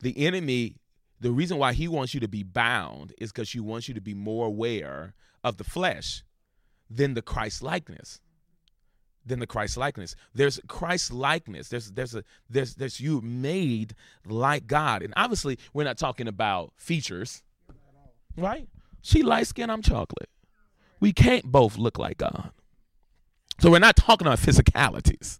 the 0.00 0.26
enemy, 0.26 0.76
the 1.20 1.30
reason 1.30 1.58
why 1.58 1.72
he 1.72 1.88
wants 1.88 2.14
you 2.14 2.20
to 2.20 2.28
be 2.28 2.42
bound 2.42 3.14
is 3.18 3.32
because 3.32 3.50
he 3.50 3.60
wants 3.60 3.88
you 3.88 3.94
to 3.94 4.00
be 4.00 4.14
more 4.14 4.46
aware 4.46 5.14
of 5.42 5.56
the 5.56 5.64
flesh 5.64 6.24
than 6.90 7.14
the 7.14 7.22
Christ 7.22 7.62
likeness. 7.62 8.20
Than 9.28 9.40
the 9.40 9.46
Christ 9.46 9.76
likeness. 9.76 10.16
There's 10.34 10.58
Christ 10.68 11.12
likeness. 11.12 11.68
There's 11.68 11.90
there's 11.92 12.14
a 12.14 12.24
there's 12.48 12.74
there's 12.74 12.98
you 12.98 13.20
made 13.20 13.94
like 14.26 14.66
God. 14.66 15.02
And 15.02 15.12
obviously 15.16 15.58
we're 15.72 15.84
not 15.84 15.98
talking 15.98 16.26
about 16.26 16.72
features. 16.76 17.42
Right? 18.36 18.68
She 19.02 19.22
light 19.22 19.46
skin, 19.46 19.70
I'm 19.70 19.82
chocolate. 19.82 20.30
We 21.00 21.12
can't 21.12 21.44
both 21.44 21.76
look 21.76 21.98
like 21.98 22.18
God. 22.18 22.50
So 23.60 23.70
we're 23.70 23.80
not 23.80 23.96
talking 23.96 24.26
about 24.26 24.38
physicalities, 24.38 25.38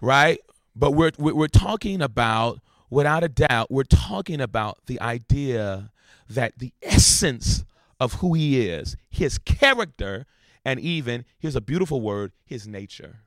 right? 0.00 0.40
But 0.74 0.92
we're, 0.92 1.12
we're 1.18 1.46
talking 1.46 2.02
about, 2.02 2.60
without 2.90 3.22
a 3.22 3.28
doubt, 3.28 3.70
we're 3.70 3.84
talking 3.84 4.40
about 4.40 4.78
the 4.86 5.00
idea 5.00 5.92
that 6.28 6.58
the 6.58 6.72
essence 6.82 7.64
of 8.00 8.14
who 8.14 8.34
he 8.34 8.68
is, 8.68 8.96
his 9.08 9.38
character, 9.38 10.26
and 10.68 10.78
even, 10.80 11.24
here's 11.38 11.56
a 11.56 11.62
beautiful 11.62 12.02
word, 12.02 12.30
his 12.44 12.68
nature. 12.68 13.20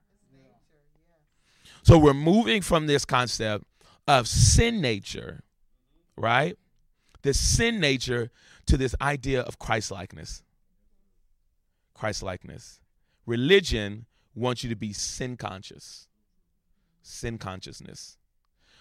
So 1.82 1.98
we're 1.98 2.14
moving 2.14 2.62
from 2.62 2.86
this 2.86 3.04
concept 3.04 3.66
of 4.08 4.28
sin 4.28 4.80
nature, 4.80 5.42
right? 6.16 6.56
This 7.24 7.40
sin 7.40 7.80
nature 7.80 8.30
to 8.68 8.78
this 8.78 8.94
idea 9.02 9.42
of 9.42 9.58
Christ 9.58 9.90
likeness. 9.90 10.44
Christ 11.96 12.22
likeness. 12.22 12.80
Religion 13.26 14.06
wants 14.36 14.64
you 14.64 14.70
to 14.70 14.76
be 14.76 14.94
sin 14.94 15.36
conscious, 15.36 16.08
sin 17.02 17.40
consciousness. 17.40 18.18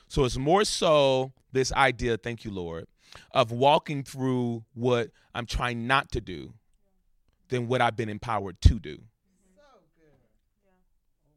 So 0.07 0.25
it's 0.25 0.37
more 0.37 0.65
so 0.67 1.33
this 1.51 1.73
idea, 1.73 2.19
thank 2.19 2.45
you, 2.45 2.51
Lord, 2.51 2.89
of 3.31 3.53
walking 3.53 4.03
through 4.03 4.65
what 4.75 5.13
I'm 5.35 5.47
trying 5.47 5.87
not 5.87 6.13
to 6.13 6.21
do 6.21 6.53
than 7.51 7.69
what 7.69 7.81
I've 7.81 7.97
been 7.97 8.09
empowered 8.09 8.61
to 8.63 8.79
do. 8.79 8.99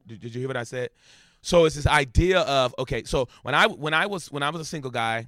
Did, 0.05 0.19
did 0.19 0.35
you 0.35 0.41
hear 0.41 0.49
what 0.49 0.57
I 0.57 0.63
said? 0.63 0.89
So 1.41 1.65
it's 1.65 1.75
this 1.75 1.87
idea 1.87 2.39
of 2.41 2.73
okay. 2.79 3.03
So 3.03 3.27
when 3.41 3.53
I 3.53 3.67
when 3.67 3.93
I 3.93 4.05
was 4.05 4.31
when 4.31 4.43
I 4.43 4.49
was 4.49 4.61
a 4.61 4.65
single 4.65 4.91
guy, 4.91 5.27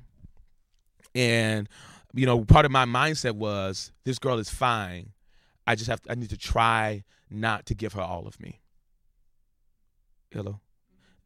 and 1.13 1.67
you 2.13 2.25
know 2.25 2.43
part 2.45 2.65
of 2.65 2.71
my 2.71 2.85
mindset 2.85 3.33
was 3.33 3.91
this 4.03 4.19
girl 4.19 4.39
is 4.39 4.49
fine. 4.49 5.11
I 5.67 5.75
just 5.75 5.89
have 5.89 6.01
to, 6.03 6.11
I 6.11 6.15
need 6.15 6.29
to 6.29 6.37
try 6.37 7.03
not 7.29 7.65
to 7.67 7.73
give 7.73 7.93
her 7.93 8.01
all 8.01 8.27
of 8.27 8.39
me. 8.39 8.61
Hello? 10.31 10.59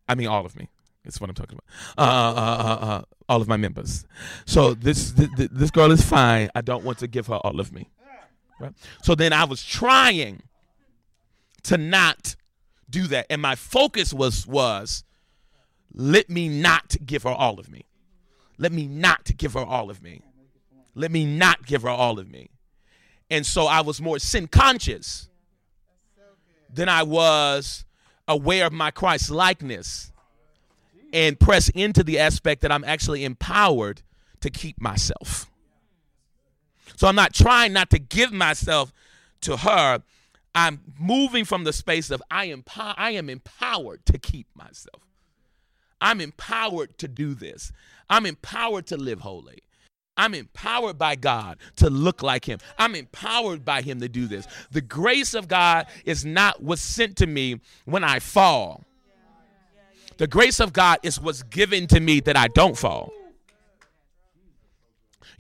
I 0.08 0.16
mean, 0.16 0.28
all 0.28 0.46
of 0.46 0.56
me. 0.56 0.70
That's 1.04 1.20
what 1.20 1.30
I'm 1.30 1.36
talking 1.36 1.58
about. 1.58 2.08
Uh, 2.08 2.12
uh, 2.12 2.42
uh, 2.42 2.86
uh, 2.86 3.02
all 3.28 3.42
of 3.42 3.48
my 3.48 3.58
members. 3.58 4.06
So 4.46 4.74
this, 4.74 5.12
this 5.12 5.30
this 5.52 5.72
girl 5.72 5.92
is 5.92 6.04
fine. 6.04 6.50
I 6.56 6.62
don't 6.62 6.84
want 6.84 7.00
to 7.00 7.08
give 7.08 7.28
her 7.28 7.36
all 7.36 7.60
of 7.60 7.72
me. 7.72 7.90
Right? 8.60 8.74
So 9.02 9.16
then 9.16 9.34
I 9.34 9.46
was 9.46 9.64
trying 9.64 10.42
to 11.64 11.78
not 11.78 12.36
do 12.90 13.08
that, 13.08 13.28
and 13.30 13.42
my 13.42 13.56
focus 13.56 14.14
was 14.14 14.46
was 14.48 15.04
let 15.94 16.30
me 16.30 16.48
not 16.50 16.96
give 17.06 17.24
her 17.24 17.30
all 17.30 17.60
of 17.60 17.72
me. 17.72 17.86
Let 18.58 18.72
me 18.72 18.88
not 18.88 19.38
give 19.38 19.54
her 19.54 19.64
all 19.64 19.90
of 19.90 20.04
me. 20.04 20.22
Let 20.96 21.12
me 21.12 21.26
not 21.26 21.66
give 21.66 21.84
her 21.84 21.90
all 21.90 22.20
of 22.20 22.30
me. 22.30 22.50
And 23.30 23.46
so 23.46 23.66
I 23.66 23.82
was 23.82 24.02
more 24.02 24.20
sin 24.20 24.48
conscious 24.48 25.30
than 26.74 26.90
I 26.90 27.04
was 27.04 27.86
aware 28.28 28.66
of 28.66 28.74
my 28.74 28.92
Christ 28.92 29.32
likeness 29.32 30.12
and 31.14 31.40
press 31.40 31.70
into 31.70 32.04
the 32.04 32.20
aspect 32.20 32.62
that 32.62 32.72
I'm 32.72 32.84
actually 32.84 33.24
empowered 33.24 34.02
to 34.42 34.50
keep 34.50 34.80
myself. 34.80 35.49
So 36.96 37.08
I'm 37.08 37.16
not 37.16 37.34
trying 37.34 37.74
not 37.74 37.90
to 37.92 38.00
give 38.00 38.32
myself 38.32 38.94
to 39.42 39.58
her. 39.58 40.04
I'm 40.56 40.82
moving 41.00 41.46
from 41.46 41.64
the 41.64 41.74
space 41.74 42.10
of 42.12 42.22
I 42.32 42.46
am 42.46 42.64
I 42.76 43.12
am 43.12 43.30
empowered 43.30 44.06
to 44.08 44.18
keep 44.18 44.48
myself. 44.56 45.04
I'm 46.02 46.22
empowered 46.22 46.98
to 47.00 47.08
do 47.08 47.34
this. 47.34 47.72
I'm 48.10 48.26
empowered 48.26 48.88
to 48.88 48.98
live 48.98 49.22
holy. 49.22 49.64
I'm 50.18 50.34
empowered 50.34 50.98
by 50.98 51.16
God 51.16 51.60
to 51.78 51.90
look 51.90 52.22
like 52.22 52.44
Him. 52.44 52.60
I'm 52.78 52.94
empowered 52.94 53.64
by 53.64 53.82
Him 53.82 54.02
to 54.02 54.10
do 54.10 54.28
this. 54.28 54.48
The 54.72 54.82
grace 54.82 55.34
of 55.34 55.48
God 55.48 55.88
is 56.04 56.26
not 56.26 56.62
what's 56.62 56.82
sent 56.82 57.16
to 57.18 57.28
me 57.28 57.62
when 57.86 58.04
I 58.04 58.20
fall. 58.20 58.84
The 60.18 60.28
grace 60.28 60.60
of 60.60 60.74
God 60.74 61.00
is 61.04 61.22
what's 61.22 61.44
given 61.44 61.88
to 61.88 62.02
me 62.02 62.20
that 62.22 62.36
I 62.36 62.50
don't 62.50 62.78
fall. 62.78 63.14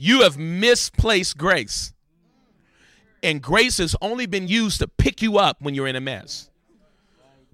You 0.02 0.22
have 0.22 0.38
misplaced 0.38 1.38
grace. 1.38 1.94
And 3.22 3.42
grace 3.42 3.80
has 3.80 3.98
only 4.02 4.28
been 4.28 4.48
used 4.48 4.80
to 4.80 4.88
pick 4.88 5.22
you 5.22 5.38
up 5.38 5.58
when 5.60 5.76
you're 5.76 5.88
in 5.88 5.98
a 5.98 6.00
mess. 6.00 6.50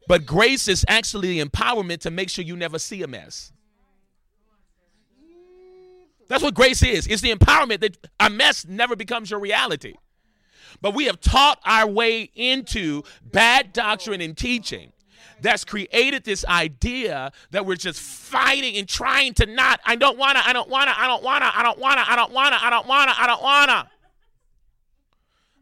But 0.08 0.28
grace 0.28 0.68
is 0.68 0.86
actually 0.88 1.40
the 1.40 1.44
empowerment 1.44 2.02
to 2.02 2.12
make 2.12 2.30
sure 2.30 2.46
you 2.46 2.56
never 2.56 2.78
see 2.78 3.02
a 3.02 3.08
mess. 3.08 3.52
That's 6.28 6.44
what 6.44 6.54
grace 6.54 6.84
is. 6.84 7.08
It's 7.08 7.24
the 7.24 7.34
empowerment 7.34 7.80
that 7.80 7.98
a 8.20 8.30
mess 8.30 8.64
never 8.68 8.96
becomes 8.96 9.32
your 9.32 9.40
reality. 9.40 9.96
But 10.82 10.94
we 10.94 11.06
have 11.06 11.20
taught 11.20 11.60
our 11.66 11.88
way 11.88 12.30
into 12.36 13.02
bad 13.24 13.74
doctrine 13.74 14.22
and 14.22 14.38
teaching 14.38 14.92
that's 15.42 15.66
created 15.66 16.24
this 16.24 16.46
idea 16.46 17.32
that 17.52 17.66
we're 17.66 17.76
just 17.76 18.00
fighting 18.00 18.78
and 18.78 18.88
trying 18.88 19.34
to 19.36 19.46
not, 19.46 19.80
I 19.86 19.96
don't 19.96 20.18
wanna, 20.18 20.42
I 20.44 20.54
don't 20.54 20.70
wanna, 20.70 20.94
I 20.96 21.08
don't 21.08 21.24
wanna, 21.24 21.52
I 21.54 21.64
don't 21.64 21.80
wanna, 21.80 22.04
I 22.06 22.16
don't 22.16 22.34
wanna, 22.34 22.58
I 22.62 22.70
don't 22.70 22.88
wanna, 22.88 23.14
I 23.18 23.28
don't 23.28 23.44
wanna. 23.44 23.90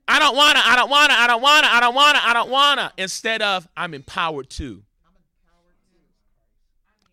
I 0.06 0.20
don't 0.20 0.36
wanna, 0.36 0.60
I 0.64 0.76
don't 0.76 0.90
wanna, 0.90 1.14
I 1.14 1.28
don't 1.28 1.42
wanna, 1.42 1.68
I 1.70 1.80
don't 1.80 1.96
wanna, 1.96 2.20
I 2.22 2.34
don't 2.34 2.50
wanna. 2.50 2.94
Instead 2.98 3.42
of 3.42 3.68
I'm 3.76 3.94
empowered 3.94 4.50
to. 4.52 4.84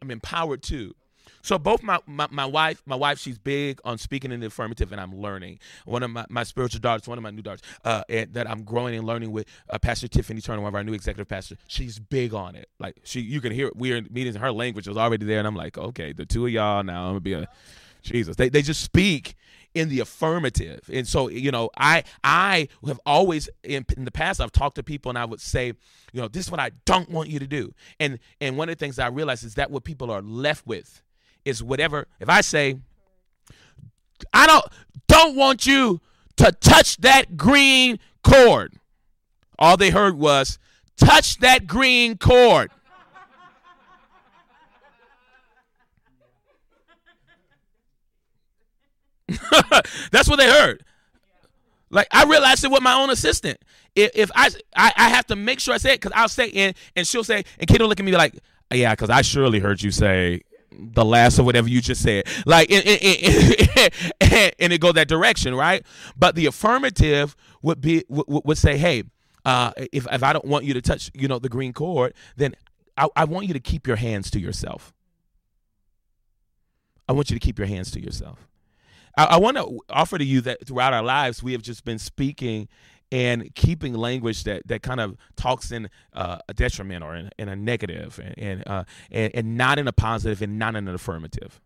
I'm 0.02 0.10
empowered 0.10 0.62
to. 0.64 0.94
So 1.42 1.58
both 1.58 1.82
my, 1.82 1.98
my, 2.06 2.28
my 2.30 2.46
wife, 2.46 2.82
my 2.86 2.96
wife, 2.96 3.18
she's 3.18 3.38
big 3.38 3.80
on 3.84 3.98
speaking 3.98 4.32
in 4.32 4.40
the 4.40 4.46
affirmative, 4.46 4.92
and 4.92 5.00
I'm 5.00 5.14
learning. 5.14 5.58
One 5.84 6.02
of 6.02 6.10
my, 6.10 6.26
my 6.28 6.44
spiritual 6.44 6.80
daughters, 6.80 7.08
one 7.08 7.18
of 7.18 7.22
my 7.22 7.30
new 7.30 7.42
daughters, 7.42 7.62
uh, 7.84 8.02
and, 8.08 8.32
that 8.34 8.48
I'm 8.48 8.62
growing 8.62 8.94
and 8.94 9.06
learning 9.06 9.32
with, 9.32 9.46
uh, 9.68 9.78
Pastor 9.78 10.08
Tiffany 10.08 10.40
Turner, 10.40 10.60
one 10.60 10.68
of 10.68 10.74
our 10.74 10.84
new 10.84 10.94
executive 10.94 11.28
pastors. 11.28 11.58
She's 11.66 11.98
big 11.98 12.34
on 12.34 12.54
it. 12.56 12.68
Like 12.78 12.96
she, 13.04 13.20
you 13.20 13.40
can 13.40 13.52
hear 13.52 13.68
it. 13.68 13.76
We 13.76 13.92
are 13.92 13.96
in 13.96 14.08
meetings. 14.10 14.36
Her 14.36 14.52
language 14.52 14.86
was 14.86 14.96
already 14.96 15.26
there, 15.26 15.38
and 15.38 15.46
I'm 15.46 15.56
like, 15.56 15.78
okay, 15.78 16.12
the 16.12 16.26
two 16.26 16.46
of 16.46 16.52
y'all 16.52 16.82
now. 16.82 17.04
I'm 17.04 17.10
gonna 17.10 17.20
be 17.20 17.32
a 17.32 17.48
Jesus. 18.02 18.36
They 18.36 18.48
they 18.48 18.62
just 18.62 18.82
speak 18.82 19.34
in 19.74 19.88
the 19.88 20.00
affirmative, 20.00 20.88
and 20.92 21.06
so 21.06 21.28
you 21.28 21.50
know, 21.50 21.70
I 21.76 22.04
I 22.24 22.68
have 22.86 23.00
always 23.06 23.48
in, 23.62 23.84
in 23.96 24.04
the 24.04 24.10
past 24.10 24.40
I've 24.40 24.52
talked 24.52 24.76
to 24.76 24.82
people, 24.82 25.10
and 25.10 25.18
I 25.18 25.24
would 25.24 25.40
say, 25.40 25.66
you 26.12 26.20
know, 26.20 26.28
this 26.28 26.46
is 26.46 26.50
what 26.50 26.60
I 26.60 26.70
don't 26.84 27.10
want 27.10 27.28
you 27.28 27.38
to 27.38 27.46
do, 27.46 27.72
and 27.98 28.18
and 28.40 28.56
one 28.56 28.68
of 28.68 28.76
the 28.76 28.84
things 28.84 28.98
I 28.98 29.08
realize 29.08 29.42
is 29.44 29.54
that 29.54 29.70
what 29.70 29.84
people 29.84 30.10
are 30.10 30.22
left 30.22 30.66
with 30.66 31.02
is 31.50 31.62
whatever. 31.62 32.06
If 32.18 32.28
I 32.28 32.40
say, 32.40 32.78
I 34.32 34.46
don't 34.46 34.64
don't 35.08 35.36
want 35.36 35.66
you 35.66 36.00
to 36.36 36.52
touch 36.52 36.96
that 36.98 37.36
green 37.36 37.98
cord, 38.24 38.74
all 39.58 39.76
they 39.76 39.90
heard 39.90 40.16
was 40.16 40.58
touch 40.96 41.38
that 41.38 41.66
green 41.66 42.16
cord. 42.16 42.70
That's 50.10 50.28
what 50.28 50.36
they 50.36 50.48
heard. 50.48 50.84
Like 51.90 52.08
I 52.10 52.24
realized 52.24 52.64
it 52.64 52.70
with 52.70 52.82
my 52.82 52.94
own 52.94 53.10
assistant. 53.10 53.58
If, 53.94 54.10
if 54.14 54.30
I, 54.34 54.50
I 54.76 54.92
I 54.96 55.08
have 55.08 55.26
to 55.26 55.36
make 55.36 55.58
sure 55.58 55.74
I 55.74 55.78
say 55.78 55.94
it 55.94 56.00
because 56.00 56.12
I'll 56.14 56.28
say 56.28 56.50
and 56.52 56.76
and 56.94 57.06
she'll 57.06 57.24
say 57.24 57.44
and 57.58 57.70
will 57.78 57.88
look 57.88 57.98
at 57.98 58.06
me 58.06 58.12
like 58.12 58.38
yeah 58.72 58.92
because 58.92 59.10
I 59.10 59.22
surely 59.22 59.58
heard 59.58 59.82
you 59.82 59.90
say 59.90 60.42
the 60.80 61.04
last 61.04 61.38
of 61.38 61.44
whatever 61.44 61.68
you 61.68 61.80
just 61.80 62.02
said. 62.02 62.26
Like 62.46 62.70
and, 62.70 62.86
and, 62.86 63.92
and, 64.20 64.52
and 64.58 64.72
it 64.72 64.80
go 64.80 64.92
that 64.92 65.08
direction 65.08 65.54
right? 65.54 65.84
But 66.16 66.34
the 66.34 66.46
affirmative 66.46 67.36
would 67.62 67.80
be 67.80 68.04
would, 68.08 68.44
would 68.44 68.58
say 68.58 68.76
hey 68.76 69.04
uh, 69.44 69.72
if 69.92 70.06
if 70.10 70.22
I 70.22 70.32
don't 70.32 70.44
want 70.44 70.64
you 70.64 70.74
to 70.74 70.82
touch 70.82 71.10
you 71.14 71.28
know 71.28 71.38
the 71.38 71.48
green 71.48 71.72
cord 71.72 72.14
then 72.36 72.54
I, 72.96 73.08
I 73.16 73.24
want 73.24 73.46
you 73.46 73.54
to 73.54 73.60
keep 73.60 73.86
your 73.86 73.96
hands 73.96 74.30
to 74.32 74.40
yourself. 74.40 74.92
I 77.08 77.12
want 77.12 77.30
you 77.30 77.36
to 77.36 77.40
keep 77.40 77.58
your 77.58 77.66
hands 77.66 77.90
to 77.92 78.00
yourself. 78.00 78.46
I, 79.16 79.24
I 79.24 79.36
want 79.38 79.56
to 79.56 79.80
offer 79.90 80.18
to 80.18 80.24
you 80.24 80.40
that 80.42 80.66
throughout 80.66 80.92
our 80.92 81.02
lives, 81.02 81.42
we 81.42 81.52
have 81.52 81.62
just 81.62 81.84
been 81.84 81.98
speaking 81.98 82.68
and 83.12 83.54
keeping 83.54 83.94
language 83.94 84.44
that, 84.44 84.66
that 84.68 84.82
kind 84.82 85.00
of 85.00 85.16
talks 85.36 85.72
in 85.72 85.90
uh, 86.12 86.38
a 86.48 86.54
detriment 86.54 87.02
or 87.02 87.14
in, 87.14 87.30
in 87.38 87.48
a 87.48 87.56
negative 87.56 88.20
and 88.22 88.38
and, 88.38 88.68
uh, 88.68 88.84
and 89.10 89.34
and 89.34 89.56
not 89.56 89.78
in 89.78 89.88
a 89.88 89.92
positive 89.92 90.42
and 90.42 90.58
not 90.58 90.76
in 90.76 90.88
an 90.88 90.94
affirmative. 90.94 91.60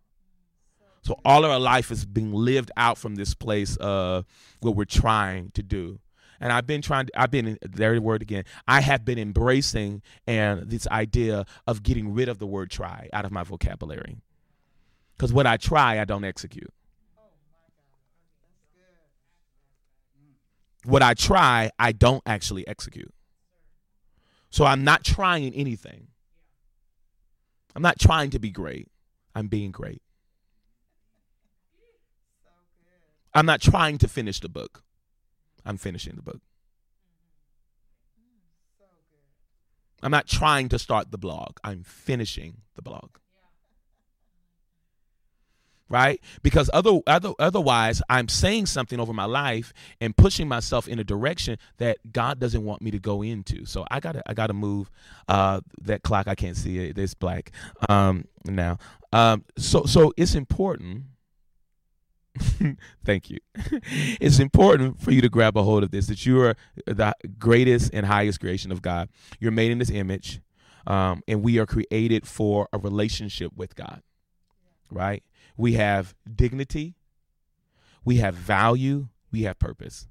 So 1.03 1.21
all 1.25 1.45
of 1.45 1.51
our 1.51 1.61
life 1.61 1.91
is 1.91 2.07
being 2.07 2.33
lived 2.33 2.71
out 2.79 2.97
from 2.97 3.17
this 3.17 3.35
place 3.35 3.77
of 3.77 4.25
what 4.61 4.75
we're 4.75 4.87
trying 4.87 5.51
to 5.51 5.63
do. 5.63 5.99
And 6.41 6.51
I've 6.51 6.67
been 6.67 6.83
trying. 6.83 7.07
To, 7.07 7.21
I've 7.21 7.31
been 7.31 7.59
there. 7.63 7.95
The 7.95 8.01
word 8.01 8.23
again. 8.23 8.45
I 8.67 8.81
have 8.81 9.05
been 9.05 9.19
embracing 9.19 10.03
and 10.27 10.69
this 10.69 10.87
idea 10.89 11.47
of 11.67 11.83
getting 11.83 12.13
rid 12.13 12.29
of 12.29 12.39
the 12.39 12.47
word 12.47 12.71
"try" 12.71 13.09
out 13.13 13.25
of 13.25 13.33
my 13.33 13.45
vocabulary. 13.45 14.17
Because 15.17 15.33
when 15.33 15.47
I 15.47 15.57
try, 15.57 16.01
I 16.01 16.05
don't 16.05 16.25
execute. 16.25 16.73
What 20.85 21.03
I 21.03 21.15
try, 21.15 21.71
I 21.79 21.93
don't 21.93 22.23
actually 22.27 22.67
execute. 22.67 23.13
So 24.51 24.65
I'm 24.65 24.85
not 24.85 25.05
trying 25.05 25.53
anything. 25.55 26.09
I'm 27.75 27.83
not 27.83 27.99
trying 27.99 28.31
to 28.31 28.39
be 28.39 28.51
great. 28.51 28.89
I'm 29.35 29.49
being 29.49 29.73
great. 29.73 30.03
I'm 33.35 33.47
not 33.47 33.61
trying 33.61 33.99
to 33.99 34.09
finish 34.09 34.39
the 34.39 34.49
book. 34.49 34.85
I'm 35.65 35.77
finishing 35.77 36.15
the 36.15 36.23
book. 36.23 36.41
I'm 40.03 40.11
not 40.11 40.29
trying 40.29 40.69
to 40.69 40.79
start 40.79 41.11
the 41.11 41.19
blog. 41.19 41.57
I'm 41.65 41.83
finishing 41.83 42.59
the 42.77 42.83
blog 42.83 43.11
right? 45.89 46.21
Because 46.43 46.71
other, 46.73 47.01
other 47.07 47.33
otherwise, 47.39 48.03
I'm 48.09 48.29
saying 48.29 48.67
something 48.67 48.99
over 48.99 49.13
my 49.13 49.27
life 49.27 49.73
and 50.01 50.17
pushing 50.17 50.49
myself 50.49 50.89
in 50.89 50.99
a 50.99 51.05
direction 51.05 51.59
that 51.79 51.99
God 52.13 52.39
doesn't 52.41 52.65
want 52.65 52.83
me 52.83 52.91
to 52.91 52.99
go 52.99 53.23
into. 53.23 53.65
So 53.67 53.85
I 53.91 54.01
gotta 54.01 54.23
I 54.27 54.35
gotta 54.35 54.55
move 54.55 54.91
uh, 55.29 55.61
that 55.83 56.03
clock. 56.03 56.29
I 56.29 56.35
can't 56.35 56.57
see 56.57 56.79
it. 56.79 56.99
It's 56.99 57.15
black 57.15 57.53
um, 57.89 58.27
now. 58.45 58.79
Um, 59.13 59.45
so 59.57 59.85
so 59.85 60.13
it's 60.17 60.35
important. 60.35 61.05
Thank 63.05 63.31
you. 63.31 63.39
it's 64.21 64.41
important 64.41 65.01
for 65.01 65.13
you 65.13 65.21
to 65.21 65.29
grab 65.29 65.57
a 65.57 65.63
hold 65.63 65.85
of 65.85 65.91
this 65.91 66.09
that 66.09 66.27
you 66.27 66.41
are 66.41 66.57
the 66.87 67.15
greatest 67.39 67.93
and 67.95 68.07
highest 68.07 68.41
creation 68.41 68.73
of 68.73 68.83
God. 68.83 69.09
You're 69.39 69.53
made 69.53 69.71
in 69.71 69.79
this 69.79 69.91
image, 69.91 70.41
um, 70.87 71.23
and 71.29 71.43
we 71.43 71.59
are 71.59 71.67
created 71.67 72.27
for 72.27 72.69
a 72.73 72.79
relationship 72.79 73.53
with 73.55 73.77
God, 73.77 74.03
right? 74.91 75.23
We 75.57 75.75
have 75.75 76.15
dignity, 76.35 76.95
we 78.05 78.17
have 78.17 78.35
value, 78.35 79.09
we 79.31 79.43
have 79.43 79.59
purpose. 79.59 80.09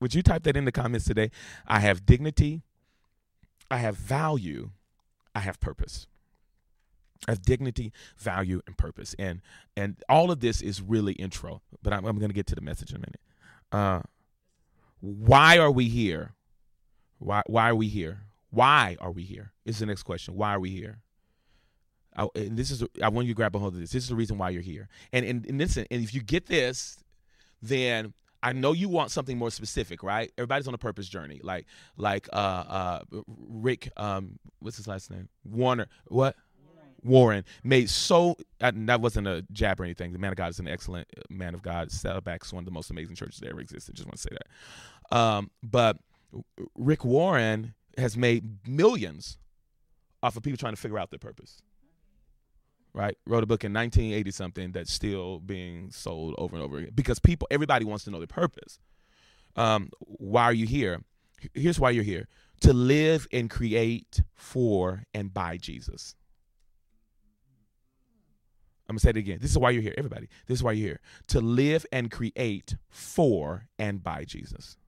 Would 0.00 0.14
you 0.14 0.22
type 0.22 0.44
that 0.44 0.56
in 0.56 0.64
the 0.64 0.72
comments 0.72 1.06
today? 1.06 1.30
I 1.66 1.80
have 1.80 2.06
dignity, 2.06 2.62
I 3.70 3.78
have 3.78 3.96
value, 3.96 4.70
I 5.34 5.40
have 5.40 5.60
purpose. 5.60 6.06
I 7.26 7.32
have 7.32 7.42
dignity, 7.42 7.92
value, 8.16 8.62
and 8.66 8.76
purpose. 8.76 9.14
And 9.18 9.40
and 9.76 9.96
all 10.08 10.30
of 10.30 10.38
this 10.40 10.60
is 10.62 10.80
really 10.80 11.14
intro, 11.14 11.62
but 11.82 11.92
I'm, 11.92 12.04
I'm 12.04 12.18
going 12.18 12.30
to 12.30 12.34
get 12.34 12.46
to 12.48 12.54
the 12.54 12.60
message 12.60 12.90
in 12.90 12.96
a 12.96 13.00
minute. 13.00 13.20
Uh, 13.72 14.02
why 15.00 15.58
are 15.58 15.70
we 15.70 15.88
here? 15.88 16.34
Why 17.18 17.42
why 17.46 17.70
are 17.70 17.74
we 17.74 17.88
here? 17.88 18.20
Why 18.50 18.96
are 19.00 19.10
we 19.10 19.24
here? 19.24 19.52
Is 19.64 19.80
the 19.80 19.86
next 19.86 20.04
question. 20.04 20.36
Why 20.36 20.54
are 20.54 20.60
we 20.60 20.70
here? 20.70 21.00
I, 22.18 22.26
and 22.34 22.56
this 22.56 22.70
is 22.70 22.84
I 23.02 23.08
want 23.08 23.26
you 23.28 23.34
to 23.34 23.36
grab 23.36 23.54
a 23.54 23.58
hold 23.58 23.74
of 23.74 23.80
this. 23.80 23.92
This 23.92 24.02
is 24.02 24.08
the 24.08 24.16
reason 24.16 24.36
why 24.36 24.50
you're 24.50 24.60
here. 24.62 24.88
And 25.12 25.24
and, 25.24 25.46
and 25.46 25.58
listen, 25.58 25.86
and 25.90 26.02
if 26.02 26.12
you 26.12 26.20
get 26.20 26.46
this, 26.46 26.98
then 27.62 28.12
I 28.42 28.52
know 28.52 28.72
you 28.72 28.88
want 28.88 29.10
something 29.10 29.38
more 29.38 29.50
specific, 29.50 30.02
right? 30.02 30.30
Everybody's 30.36 30.68
on 30.68 30.74
a 30.74 30.78
purpose 30.78 31.08
journey. 31.08 31.40
Like 31.42 31.66
like 31.96 32.28
uh 32.32 32.36
uh 32.36 33.00
Rick 33.26 33.90
um 33.96 34.38
what's 34.58 34.76
his 34.76 34.88
last 34.88 35.10
name? 35.10 35.28
Warner. 35.44 35.86
What? 36.06 36.36
Warren 37.04 37.44
made 37.62 37.88
so 37.88 38.36
that 38.58 39.00
wasn't 39.00 39.28
a 39.28 39.46
jab 39.52 39.80
or 39.80 39.84
anything. 39.84 40.12
The 40.12 40.18
man 40.18 40.32
of 40.32 40.36
God 40.36 40.50
is 40.50 40.58
an 40.58 40.66
excellent 40.66 41.06
uh, 41.16 41.22
man 41.30 41.54
of 41.54 41.62
God. 41.62 41.92
Saddleback's 41.92 42.52
one 42.52 42.62
of 42.62 42.64
the 42.64 42.72
most 42.72 42.90
amazing 42.90 43.14
churches 43.14 43.38
that 43.38 43.50
ever 43.50 43.60
existed. 43.60 43.94
Just 43.94 44.06
want 44.06 44.16
to 44.16 44.22
say 44.22 44.30
that. 44.32 45.16
Um, 45.16 45.50
but 45.62 45.98
Rick 46.74 47.04
Warren 47.04 47.74
has 47.96 48.16
made 48.16 48.66
millions 48.66 49.38
off 50.24 50.36
of 50.36 50.42
people 50.42 50.58
trying 50.58 50.74
to 50.74 50.80
figure 50.80 50.98
out 50.98 51.10
their 51.10 51.20
purpose 51.20 51.62
right? 52.94 53.16
Wrote 53.26 53.42
a 53.42 53.46
book 53.46 53.64
in 53.64 53.72
1980 53.72 54.30
something 54.30 54.72
that's 54.72 54.92
still 54.92 55.40
being 55.40 55.90
sold 55.90 56.34
over 56.38 56.56
and 56.56 56.64
over 56.64 56.78
again 56.78 56.92
because 56.94 57.18
people, 57.18 57.46
everybody 57.50 57.84
wants 57.84 58.04
to 58.04 58.10
know 58.10 58.18
their 58.18 58.26
purpose. 58.26 58.78
Um, 59.56 59.90
why 60.00 60.44
are 60.44 60.52
you 60.52 60.66
here? 60.66 61.02
Here's 61.54 61.78
why 61.78 61.90
you're 61.90 62.04
here 62.04 62.28
to 62.60 62.72
live 62.72 63.26
and 63.32 63.48
create 63.48 64.22
for 64.34 65.04
and 65.14 65.32
by 65.32 65.56
Jesus. 65.56 66.14
I'm 68.88 68.94
gonna 68.94 69.00
say 69.00 69.10
it 69.10 69.16
again. 69.18 69.38
This 69.40 69.50
is 69.50 69.58
why 69.58 69.70
you're 69.70 69.82
here, 69.82 69.94
everybody. 69.98 70.28
This 70.46 70.58
is 70.58 70.62
why 70.62 70.72
you're 70.72 70.88
here 70.88 71.00
to 71.28 71.40
live 71.40 71.84
and 71.92 72.10
create 72.10 72.76
for 72.88 73.68
and 73.78 74.02
by 74.02 74.24
Jesus. 74.24 74.78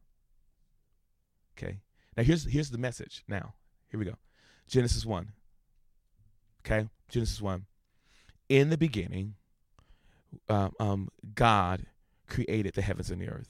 Okay. 1.56 1.80
Now 2.16 2.22
here's 2.22 2.44
here's 2.44 2.70
the 2.70 2.78
message. 2.78 3.24
Now 3.28 3.54
here 3.88 4.00
we 4.00 4.06
go. 4.06 4.14
Genesis 4.66 5.04
one. 5.04 5.32
Okay, 6.64 6.88
Genesis 7.08 7.40
one 7.42 7.66
in 8.50 8.68
the 8.68 8.76
beginning, 8.76 9.36
um, 10.48 10.72
um, 10.78 11.08
God 11.34 11.86
created 12.28 12.74
the 12.74 12.82
heavens 12.82 13.10
and 13.10 13.22
the 13.22 13.28
earth. 13.28 13.48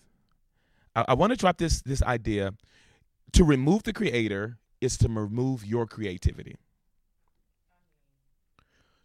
I, 0.94 1.06
I 1.08 1.14
want 1.14 1.30
to 1.32 1.36
drop 1.36 1.58
this 1.58 1.82
this 1.82 2.02
idea. 2.02 2.52
To 3.32 3.44
remove 3.44 3.84
the 3.84 3.92
creator 3.92 4.58
is 4.80 4.96
to 4.98 5.08
remove 5.08 5.64
your 5.64 5.86
creativity. 5.86 6.56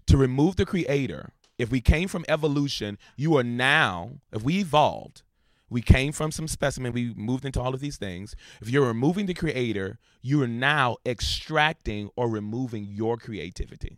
To 0.07 0.17
remove 0.17 0.55
the 0.55 0.65
creator, 0.65 1.31
if 1.57 1.71
we 1.71 1.81
came 1.81 2.07
from 2.07 2.25
evolution, 2.27 2.97
you 3.15 3.37
are 3.37 3.43
now, 3.43 4.11
if 4.31 4.43
we 4.43 4.59
evolved, 4.59 5.21
we 5.69 5.81
came 5.81 6.11
from 6.11 6.31
some 6.31 6.47
specimen, 6.47 6.91
we 6.91 7.13
moved 7.15 7.45
into 7.45 7.61
all 7.61 7.73
of 7.73 7.81
these 7.81 7.97
things. 7.97 8.35
If 8.61 8.69
you're 8.69 8.87
removing 8.87 9.25
the 9.25 9.33
creator, 9.33 9.99
you 10.21 10.41
are 10.43 10.47
now 10.47 10.97
extracting 11.05 12.09
or 12.15 12.29
removing 12.29 12.85
your 12.85 13.17
creativity 13.17 13.97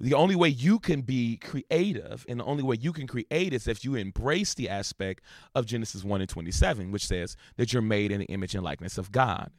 the 0.00 0.14
only 0.14 0.34
way 0.34 0.48
you 0.48 0.78
can 0.78 1.02
be 1.02 1.36
creative 1.36 2.24
and 2.26 2.40
the 2.40 2.44
only 2.44 2.62
way 2.62 2.76
you 2.80 2.92
can 2.92 3.06
create 3.06 3.52
is 3.52 3.68
if 3.68 3.84
you 3.84 3.96
embrace 3.96 4.54
the 4.54 4.68
aspect 4.68 5.22
of 5.54 5.66
Genesis 5.66 6.02
1 6.02 6.20
and 6.22 6.28
27, 6.28 6.90
which 6.90 7.06
says 7.06 7.36
that 7.56 7.72
you're 7.72 7.82
made 7.82 8.10
in 8.10 8.20
the 8.20 8.26
image 8.26 8.54
and 8.54 8.64
likeness 8.64 8.96
of 8.96 9.12
God. 9.12 9.50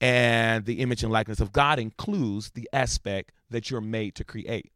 And 0.00 0.64
the 0.64 0.80
image 0.80 1.04
and 1.04 1.12
likeness 1.12 1.38
of 1.38 1.52
God 1.52 1.78
includes 1.78 2.50
the 2.50 2.68
aspect 2.72 3.30
that 3.50 3.70
you're 3.70 3.80
made 3.80 4.16
to 4.16 4.24
create. 4.24 4.72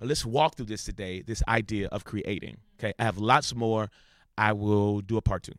Let's 0.00 0.26
walk 0.26 0.56
through 0.56 0.66
this 0.66 0.84
today, 0.84 1.22
this 1.22 1.42
idea 1.46 1.86
of 1.88 2.04
creating. 2.04 2.58
Okay, 2.78 2.92
I 2.98 3.04
have 3.04 3.18
lots 3.18 3.54
more. 3.54 3.90
I 4.36 4.52
will 4.52 5.00
do 5.00 5.16
a 5.16 5.22
part 5.22 5.44
two. 5.44 5.52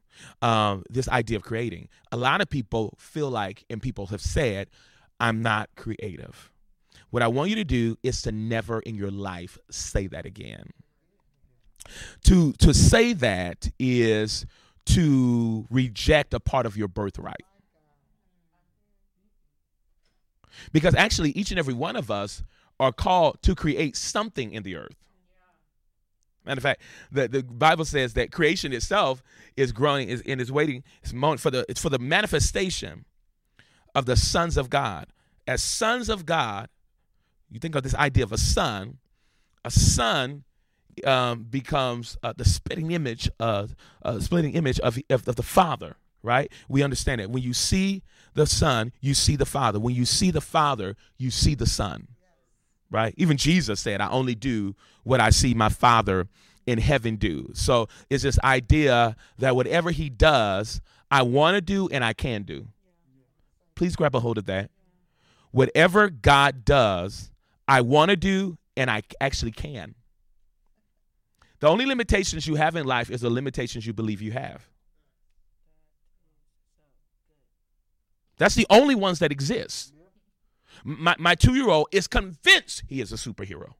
Um, 0.45 0.83
this 0.89 1.07
idea 1.07 1.37
of 1.37 1.43
creating. 1.43 1.87
A 2.11 2.17
lot 2.17 2.41
of 2.41 2.49
people 2.49 2.95
feel 2.99 3.29
like, 3.29 3.63
and 3.69 3.81
people 3.81 4.07
have 4.07 4.21
said, 4.21 4.67
I'm 5.19 5.41
not 5.41 5.69
creative. 5.75 6.51
What 7.09 7.23
I 7.23 7.27
want 7.27 7.49
you 7.49 7.55
to 7.55 7.63
do 7.63 7.97
is 8.03 8.21
to 8.23 8.31
never 8.31 8.79
in 8.81 8.95
your 8.95 9.11
life 9.11 9.57
say 9.69 10.07
that 10.07 10.25
again. 10.25 10.71
To 12.25 12.51
to 12.53 12.73
say 12.73 13.13
that 13.13 13.69
is 13.79 14.45
to 14.87 15.65
reject 15.69 16.33
a 16.33 16.39
part 16.39 16.65
of 16.65 16.75
your 16.75 16.87
birthright. 16.87 17.45
Because 20.71 20.95
actually 20.95 21.31
each 21.31 21.51
and 21.51 21.59
every 21.59 21.73
one 21.73 21.95
of 21.95 22.11
us 22.11 22.43
are 22.79 22.91
called 22.91 23.41
to 23.43 23.55
create 23.55 23.95
something 23.95 24.51
in 24.51 24.63
the 24.63 24.75
earth. 24.75 24.95
Matter 26.45 26.59
of 26.59 26.63
fact, 26.63 26.81
the, 27.11 27.27
the 27.27 27.43
Bible 27.43 27.83
says 27.83 28.13
that 28.13 28.31
creation 28.31 28.71
itself 28.71 29.21
is 29.57 29.71
growing 29.71 30.07
is 30.09 30.23
and 30.25 30.39
is 30.39 30.51
waiting 30.51 30.83
it's 31.03 31.11
for 31.41 31.51
the 31.51 31.65
it's 31.69 31.81
for 31.81 31.89
the 31.89 31.99
manifestation 31.99 33.05
of 33.95 34.05
the 34.05 34.15
sons 34.15 34.57
of 34.57 34.69
God. 34.69 35.07
As 35.45 35.63
sons 35.63 36.09
of 36.09 36.25
God, 36.25 36.69
you 37.49 37.59
think 37.59 37.75
of 37.75 37.83
this 37.83 37.95
idea 37.95 38.23
of 38.23 38.31
a 38.31 38.37
son, 38.37 38.97
a 39.63 39.71
son 39.71 40.43
um, 41.05 41.43
becomes 41.43 42.17
uh, 42.23 42.33
the 42.35 42.45
spitting 42.45 42.91
image 42.91 43.29
of 43.39 43.75
uh, 44.03 44.19
splitting 44.19 44.53
image 44.53 44.79
of, 44.79 44.97
of, 45.09 45.27
of 45.27 45.35
the 45.35 45.43
Father. 45.43 45.95
Right? 46.23 46.51
We 46.67 46.83
understand 46.83 47.21
it. 47.21 47.29
When 47.29 47.43
you 47.43 47.53
see 47.53 48.01
the 48.33 48.47
Son, 48.47 48.91
you 48.99 49.13
see 49.13 49.35
the 49.35 49.45
Father. 49.45 49.79
When 49.79 49.95
you 49.95 50.03
see 50.03 50.31
the 50.31 50.41
Father, 50.41 50.97
you 51.17 51.31
see 51.31 51.55
the 51.55 51.67
Son. 51.67 52.07
Right? 52.89 53.13
Even 53.17 53.37
Jesus 53.37 53.79
said, 53.79 54.01
"I 54.01 54.09
only 54.09 54.35
do 54.35 54.75
what 55.03 55.21
I 55.21 55.29
see 55.29 55.53
my 55.53 55.69
Father 55.69 56.27
in 56.65 56.79
heaven 56.79 57.15
do." 57.15 57.51
So 57.53 57.87
it's 58.09 58.23
this 58.23 58.39
idea 58.43 59.15
that 59.37 59.55
whatever 59.55 59.91
He 59.91 60.09
does, 60.09 60.81
I 61.09 61.21
want 61.21 61.55
to 61.55 61.61
do 61.61 61.87
and 61.89 62.03
I 62.03 62.13
can 62.13 62.43
do. 62.43 62.67
Please 63.75 63.95
grab 63.95 64.15
a 64.15 64.19
hold 64.19 64.37
of 64.37 64.45
that. 64.47 64.71
Whatever 65.51 66.09
God 66.09 66.65
does, 66.65 67.31
I 67.67 67.81
want 67.81 68.09
to 68.09 68.15
do 68.15 68.57
and 68.75 68.89
I 68.89 69.03
actually 69.19 69.51
can. 69.51 69.95
The 71.59 71.67
only 71.67 71.85
limitations 71.85 72.47
you 72.47 72.55
have 72.55 72.75
in 72.75 72.85
life 72.85 73.09
is 73.09 73.21
the 73.21 73.29
limitations 73.29 73.85
you 73.85 73.93
believe 73.93 74.21
you 74.21 74.31
have. 74.31 74.69
That's 78.37 78.53
the 78.53 78.67
only 78.69 78.93
ones 78.93 79.19
that 79.19 79.31
exist. 79.31 79.93
My, 80.83 81.15
my 81.17 81.33
two 81.33 81.55
year 81.55 81.69
old 81.69 81.87
is 81.91 82.07
convinced 82.07 82.83
he 82.87 83.01
is 83.01 83.11
a 83.11 83.15
superhero. 83.15 83.73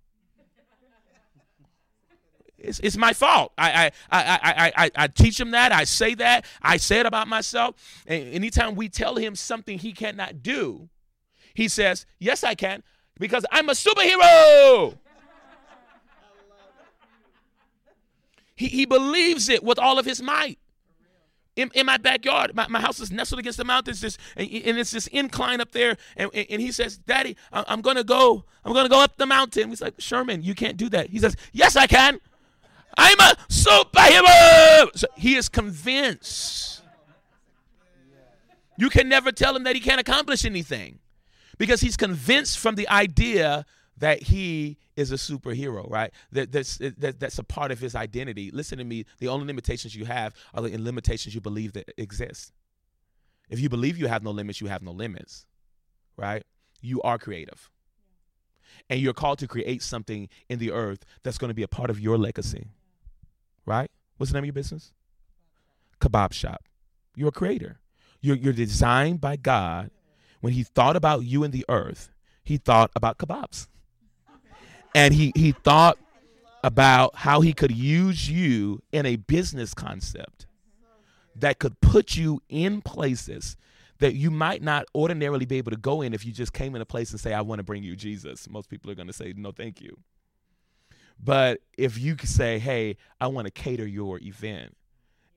It's, 2.57 2.79
it's 2.79 2.97
my 2.97 3.13
fault. 3.13 3.53
I, 3.55 3.91
I, 4.09 4.19
I, 4.23 4.73
I, 4.75 4.91
I, 4.95 5.07
teach 5.07 5.39
him 5.39 5.51
that. 5.51 5.71
I 5.71 5.83
say 5.83 6.15
that. 6.15 6.43
I 6.59 6.77
say 6.77 6.99
it 6.99 7.05
about 7.05 7.27
myself. 7.27 7.75
And 8.07 8.33
anytime 8.33 8.73
we 8.73 8.89
tell 8.89 9.15
him 9.15 9.35
something 9.35 9.77
he 9.77 9.93
cannot 9.93 10.41
do, 10.41 10.89
he 11.53 11.67
says, 11.67 12.07
Yes, 12.19 12.43
I 12.43 12.55
can, 12.55 12.81
because 13.20 13.45
I'm 13.51 13.70
a 13.70 13.74
superhero. 13.74 14.97
he, 18.55 18.68
he 18.68 18.86
believes 18.86 19.49
it 19.49 19.63
with 19.63 19.80
all 19.80 19.99
of 19.99 20.05
his 20.05 20.22
might. 20.22 20.59
In, 21.55 21.72
in 21.74 21.88
my 21.88 21.97
backyard, 21.97 22.53
my, 22.53 22.68
my 22.68 22.80
house 22.80 22.99
is 22.99 23.11
nestled 23.11 23.39
against 23.39 23.57
the 23.57 23.65
mountains, 23.65 24.01
this, 24.01 24.18
and, 24.36 24.47
and 24.47 24.78
it's 24.78 24.91
this 24.91 25.07
incline 25.07 25.59
up 25.59 25.72
there. 25.72 25.97
And, 26.15 26.30
and 26.34 26.61
he 26.61 26.72
says, 26.72 26.97
Daddy, 26.97 27.36
I'm 27.51 27.82
going 27.82 27.95
to 27.95 28.03
go. 28.03 28.45
I'm 28.63 28.74
going 28.74 28.86
to 28.86 28.89
go 28.89 29.01
up 29.01 29.18
the 29.18 29.26
mountain. 29.26 29.70
He's 29.70 29.82
like, 29.82 29.95
Sherman, 29.97 30.43
you 30.43 30.53
can't 30.53 30.78
do 30.78 30.88
that. 30.89 31.09
He 31.09 31.18
says, 31.18 31.36
Yes, 31.53 31.76
I 31.76 31.88
can. 31.88 32.20
I'm 32.95 33.20
a 33.20 33.36
superhero. 33.49 34.95
So 34.95 35.07
he 35.15 35.36
is 35.36 35.49
convinced. 35.49 36.82
You 38.78 38.89
can 38.89 39.09
never 39.09 39.32
tell 39.32 39.55
him 39.55 39.63
that 39.63 39.74
he 39.74 39.82
can't 39.82 39.99
accomplish 39.99 40.45
anything 40.45 40.99
because 41.57 41.81
he's 41.81 41.97
convinced 41.97 42.59
from 42.59 42.75
the 42.75 42.87
idea 42.89 43.65
that 43.97 44.23
he 44.23 44.77
is 44.95 45.11
a 45.11 45.15
superhero, 45.15 45.89
right? 45.89 46.11
That, 46.31 46.51
that's, 46.51 46.77
that, 46.77 47.19
that's 47.19 47.39
a 47.39 47.43
part 47.43 47.71
of 47.71 47.79
his 47.79 47.95
identity. 47.95 48.51
Listen 48.51 48.77
to 48.77 48.83
me. 48.83 49.05
The 49.19 49.27
only 49.27 49.47
limitations 49.47 49.95
you 49.95 50.05
have 50.05 50.35
are 50.53 50.61
the 50.61 50.77
limitations 50.77 51.33
you 51.33 51.41
believe 51.41 51.73
that 51.73 51.91
exist. 51.97 52.53
If 53.49 53.59
you 53.59 53.69
believe 53.69 53.97
you 53.97 54.07
have 54.07 54.23
no 54.23 54.31
limits, 54.31 54.61
you 54.61 54.67
have 54.67 54.83
no 54.83 54.91
limits, 54.91 55.45
right? 56.15 56.43
You 56.81 57.01
are 57.01 57.17
creative. 57.17 57.69
And 58.89 58.99
you're 58.99 59.13
called 59.13 59.39
to 59.39 59.47
create 59.47 59.81
something 59.81 60.29
in 60.49 60.59
the 60.59 60.71
earth 60.71 61.05
that's 61.23 61.37
going 61.37 61.49
to 61.49 61.55
be 61.55 61.63
a 61.63 61.67
part 61.67 61.89
of 61.89 61.99
your 61.99 62.17
legacy 62.17 62.67
right? 63.67 63.91
What's 64.17 64.31
the 64.31 64.37
name 64.37 64.45
of 64.45 64.47
your 64.47 64.53
business? 64.53 64.93
Kebab 66.01 66.33
shop. 66.33 66.63
You're 67.15 67.29
a 67.29 67.31
creator. 67.31 67.79
You're, 68.21 68.37
you're 68.37 68.53
designed 68.53 69.21
by 69.21 69.35
God. 69.35 69.91
When 70.41 70.53
He 70.53 70.63
thought 70.63 70.95
about 70.95 71.23
you 71.23 71.43
and 71.43 71.53
the 71.53 71.65
earth, 71.69 72.09
He 72.43 72.57
thought 72.57 72.91
about 72.95 73.17
kebabs. 73.17 73.67
And 74.95 75.13
He, 75.13 75.31
he 75.35 75.51
thought 75.51 75.97
about 76.63 77.15
how 77.15 77.41
He 77.41 77.53
could 77.53 77.71
use 77.71 78.29
you 78.29 78.81
in 78.91 79.05
a 79.05 79.15
business 79.15 79.73
concept 79.73 80.47
that 81.35 81.59
could 81.59 81.79
put 81.81 82.15
you 82.15 82.41
in 82.49 82.81
places 82.81 83.57
that 83.99 84.13
you 84.13 84.29
might 84.29 84.61
not 84.61 84.85
ordinarily 84.93 85.45
be 85.45 85.57
able 85.57 85.71
to 85.71 85.77
go 85.77 86.01
in 86.01 86.13
if 86.13 86.25
you 86.25 86.31
just 86.31 86.53
came 86.53 86.75
in 86.75 86.81
a 86.81 86.85
place 86.85 87.11
and 87.11 87.19
say, 87.19 87.33
I 87.33 87.41
want 87.41 87.59
to 87.59 87.63
bring 87.63 87.83
you 87.83 87.95
Jesus. 87.95 88.47
Most 88.49 88.69
people 88.69 88.91
are 88.91 88.95
going 88.95 89.07
to 89.07 89.13
say, 89.13 89.33
No, 89.35 89.51
thank 89.51 89.81
you. 89.81 89.97
But 91.19 91.61
if 91.77 91.97
you 91.99 92.15
say, 92.23 92.59
hey, 92.59 92.97
I 93.19 93.27
want 93.27 93.45
to 93.45 93.51
cater 93.51 93.88
your 93.88 94.19
event, 94.21 94.75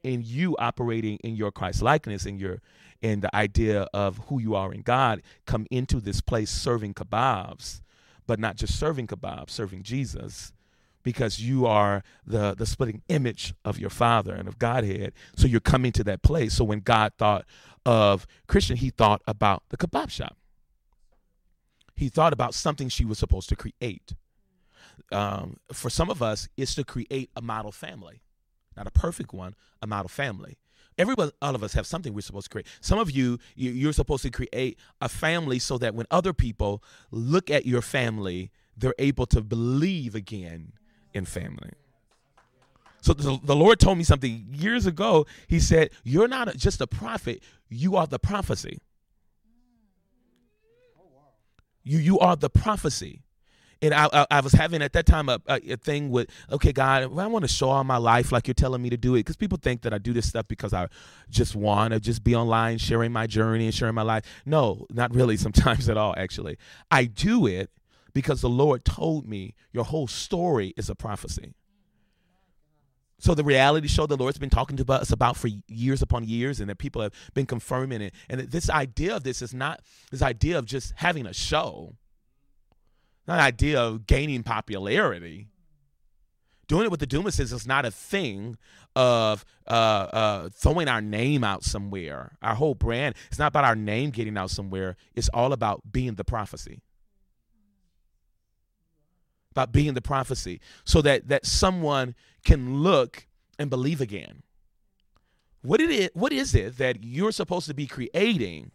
and 0.02 0.24
you 0.24 0.56
operating 0.58 1.18
in 1.18 1.36
your 1.36 1.52
Christ 1.52 1.82
likeness 1.82 2.24
and 2.24 2.40
your 2.40 2.62
and 3.02 3.22
the 3.22 3.34
idea 3.34 3.82
of 3.94 4.18
who 4.28 4.40
you 4.40 4.54
are 4.54 4.72
in 4.72 4.82
God 4.82 5.22
come 5.46 5.66
into 5.70 6.00
this 6.00 6.20
place 6.20 6.50
serving 6.50 6.94
kebabs, 6.94 7.80
but 8.26 8.38
not 8.38 8.56
just 8.56 8.78
serving 8.78 9.06
kebabs, 9.06 9.50
serving 9.50 9.82
Jesus, 9.82 10.52
because 11.02 11.40
you 11.40 11.66
are 11.66 12.02
the 12.26 12.54
the 12.54 12.66
splitting 12.66 13.02
image 13.08 13.54
of 13.64 13.78
your 13.78 13.90
Father 13.90 14.34
and 14.34 14.48
of 14.48 14.58
Godhead. 14.58 15.12
So 15.36 15.46
you're 15.46 15.60
coming 15.60 15.92
to 15.92 16.04
that 16.04 16.22
place. 16.22 16.54
So 16.54 16.64
when 16.64 16.80
God 16.80 17.12
thought 17.18 17.46
of 17.86 18.26
Christian, 18.46 18.76
He 18.76 18.90
thought 18.90 19.22
about 19.26 19.62
the 19.70 19.76
kebab 19.76 20.10
shop. 20.10 20.36
He 21.96 22.08
thought 22.08 22.32
about 22.32 22.54
something 22.54 22.88
she 22.88 23.04
was 23.04 23.18
supposed 23.18 23.48
to 23.50 23.56
create 23.56 24.14
um, 25.12 25.56
for 25.72 25.90
some 25.90 26.10
of 26.10 26.22
us, 26.22 26.48
it's 26.56 26.74
to 26.76 26.84
create 26.84 27.30
a 27.36 27.42
model 27.42 27.72
family, 27.72 28.22
not 28.76 28.86
a 28.86 28.90
perfect 28.90 29.32
one, 29.32 29.54
a 29.82 29.86
model 29.86 30.08
family. 30.08 30.58
Everybody, 31.00 31.32
all 31.40 31.54
of 31.54 31.64
us 31.64 31.72
have 31.72 31.86
something 31.86 32.12
we're 32.12 32.20
supposed 32.20 32.44
to 32.44 32.50
create. 32.50 32.66
Some 32.82 32.98
of 32.98 33.10
you, 33.10 33.38
you're 33.56 33.94
supposed 33.94 34.22
to 34.24 34.30
create 34.30 34.78
a 35.00 35.08
family 35.08 35.58
so 35.58 35.78
that 35.78 35.94
when 35.94 36.06
other 36.10 36.34
people 36.34 36.82
look 37.10 37.50
at 37.50 37.64
your 37.64 37.80
family, 37.80 38.50
they're 38.76 38.94
able 38.98 39.24
to 39.26 39.40
believe 39.40 40.14
again 40.14 40.72
in 41.14 41.24
family. 41.24 41.70
So 43.00 43.14
the, 43.14 43.40
the 43.42 43.56
Lord 43.56 43.80
told 43.80 43.96
me 43.96 44.04
something 44.04 44.46
years 44.52 44.84
ago. 44.84 45.24
He 45.48 45.58
said, 45.58 45.88
You're 46.04 46.28
not 46.28 46.54
just 46.58 46.82
a 46.82 46.86
prophet, 46.86 47.42
you 47.70 47.96
are 47.96 48.06
the 48.06 48.18
prophecy. 48.18 48.78
You, 51.82 51.98
you 51.98 52.18
are 52.18 52.36
the 52.36 52.50
prophecy 52.50 53.22
and 53.82 53.94
I, 53.94 54.08
I, 54.12 54.26
I, 54.30 54.40
was 54.40 54.52
having 54.52 54.82
at 54.82 54.92
that 54.92 55.06
time 55.06 55.28
a, 55.28 55.40
a, 55.46 55.76
thing 55.76 56.10
with 56.10 56.28
okay 56.50 56.72
god 56.72 57.02
i 57.02 57.26
want 57.26 57.44
to 57.44 57.48
show 57.48 57.70
all 57.70 57.84
my 57.84 57.96
life 57.96 58.32
like 58.32 58.46
you're 58.46 58.54
telling 58.54 58.82
me 58.82 58.90
to 58.90 58.96
do 58.96 59.14
it. 59.14 59.20
Because 59.20 59.36
people 59.36 59.58
think 59.60 59.82
that 59.82 59.94
i 59.94 59.98
do 59.98 60.12
this 60.12 60.28
stuff 60.28 60.46
because 60.48 60.72
i 60.72 60.88
just 61.28 61.56
want 61.56 61.92
to 61.92 62.00
just 62.00 62.22
be 62.22 62.34
online 62.34 62.78
sharing 62.78 63.12
my 63.12 63.26
journey 63.26 63.66
and 63.66 63.74
sharing 63.74 63.94
my 63.94 64.02
life. 64.02 64.24
No 64.44 64.86
not 64.90 65.14
really 65.14 65.36
sometimes 65.46 65.88
at 65.88 65.96
all 65.96 66.14
actually. 66.16 66.56
I 66.90 67.04
do 67.04 67.46
it 67.46 67.70
because 68.12 68.40
the 68.40 68.48
lord 68.48 68.84
told 68.84 69.26
me 69.26 69.54
your 69.72 69.84
whole 69.84 70.06
story 70.06 70.74
is 70.76 70.90
a 70.90 70.94
prophecy. 70.94 71.54
So 73.20 73.34
the 73.34 73.44
reality 73.44 73.86
show 73.86 74.06
the 74.06 74.16
Lord's 74.16 74.38
been 74.38 74.48
talking 74.48 74.78
to 74.78 74.92
us 74.92 75.12
about 75.12 75.36
for 75.36 75.50
years 75.68 76.00
upon 76.00 76.24
years, 76.24 76.58
and 76.58 76.70
that 76.70 76.78
people 76.78 77.02
have 77.02 77.12
been 77.34 77.44
confirming 77.44 78.00
it. 78.00 78.14
And 78.30 78.40
this 78.40 78.70
idea 78.70 79.14
of 79.14 79.24
this 79.24 79.42
is 79.42 79.52
not 79.52 79.82
this 80.10 80.22
idea 80.22 80.58
of 80.58 80.64
just 80.64 80.94
having 80.96 81.26
a 81.26 81.34
show 81.34 81.96
not 83.26 83.34
an 83.34 83.44
idea 83.44 83.80
of 83.80 84.06
gaining 84.06 84.42
popularity. 84.42 85.48
Doing 86.68 86.84
it 86.84 86.90
with 86.90 87.00
the 87.00 87.06
Dumases 87.06 87.52
is 87.52 87.66
not 87.66 87.84
a 87.84 87.90
thing 87.90 88.56
of 88.94 89.44
uh, 89.66 89.70
uh, 89.70 90.48
throwing 90.52 90.88
our 90.88 91.00
name 91.00 91.42
out 91.42 91.64
somewhere. 91.64 92.36
Our 92.42 92.54
whole 92.54 92.74
brand, 92.74 93.16
it's 93.28 93.38
not 93.38 93.48
about 93.48 93.64
our 93.64 93.76
name 93.76 94.10
getting 94.10 94.36
out 94.36 94.50
somewhere. 94.50 94.96
It's 95.14 95.28
all 95.30 95.52
about 95.52 95.92
being 95.92 96.14
the 96.14 96.24
prophecy. 96.24 96.82
About 99.50 99.72
being 99.72 99.94
the 99.94 100.02
prophecy. 100.02 100.60
So 100.84 101.02
that, 101.02 101.28
that 101.28 101.44
someone 101.44 102.14
can 102.44 102.82
look 102.82 103.26
and 103.58 103.68
believe 103.68 104.00
again. 104.00 104.42
What, 105.62 105.80
it 105.80 105.90
is, 105.90 106.10
what 106.14 106.32
is 106.32 106.54
it 106.54 106.78
that 106.78 107.02
you're 107.02 107.32
supposed 107.32 107.66
to 107.66 107.74
be 107.74 107.86
creating 107.86 108.70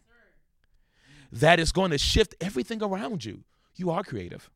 that 1.32 1.58
is 1.58 1.72
going 1.72 1.90
to 1.90 1.98
shift 1.98 2.34
everything 2.40 2.82
around 2.82 3.24
you? 3.24 3.42
You 3.76 3.90
are 3.90 4.02
creative. 4.02 4.50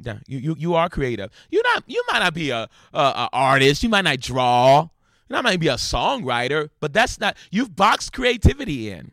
Yeah, 0.00 0.18
you, 0.26 0.38
you 0.38 0.56
you 0.58 0.74
are 0.74 0.88
creative. 0.88 1.30
You're 1.50 1.64
not. 1.74 1.82
You 1.86 2.04
might 2.12 2.20
not 2.20 2.34
be 2.34 2.50
a, 2.50 2.68
a, 2.94 2.98
a 2.98 3.28
artist. 3.32 3.82
You 3.82 3.88
might 3.88 4.04
not 4.04 4.20
draw. 4.20 4.88
You 5.28 5.34
might 5.34 5.42
not 5.42 5.60
be 5.60 5.68
a 5.68 5.74
songwriter. 5.74 6.70
But 6.78 6.92
that's 6.92 7.18
not. 7.18 7.36
You've 7.50 7.74
boxed 7.74 8.12
creativity 8.12 8.90
in. 8.90 9.10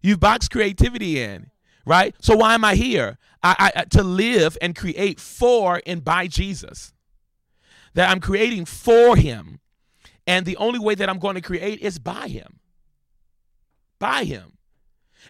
You've 0.00 0.20
boxed 0.20 0.50
creativity 0.50 1.20
in, 1.20 1.50
right? 1.86 2.14
So 2.20 2.36
why 2.36 2.54
am 2.54 2.64
I 2.64 2.74
here? 2.74 3.18
I, 3.42 3.72
I 3.76 3.84
to 3.84 4.02
live 4.02 4.56
and 4.62 4.76
create 4.76 5.18
for 5.18 5.80
and 5.86 6.04
by 6.04 6.28
Jesus. 6.28 6.92
That 7.94 8.08
I'm 8.08 8.20
creating 8.20 8.64
for 8.64 9.16
Him, 9.16 9.60
and 10.26 10.46
the 10.46 10.56
only 10.56 10.78
way 10.78 10.94
that 10.94 11.08
I'm 11.08 11.18
going 11.18 11.34
to 11.34 11.40
create 11.40 11.80
is 11.80 11.98
by 11.98 12.28
Him. 12.28 12.60
By 13.98 14.24
Him. 14.24 14.56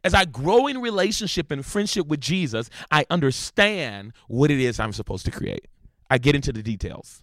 As 0.05 0.15
I 0.15 0.25
grow 0.25 0.67
in 0.67 0.81
relationship 0.81 1.51
and 1.51 1.65
friendship 1.65 2.07
with 2.07 2.21
Jesus, 2.21 2.69
I 2.91 3.07
understand 3.09 4.13
what 4.29 4.51
it 4.51 4.61
is 4.61 4.81
I'm 4.81 4.93
supposed 4.93 5.25
to 5.27 5.31
create. 5.31 5.69
I 6.11 6.19
get 6.19 6.35
into 6.35 6.53
the 6.53 6.63
details. 6.63 7.23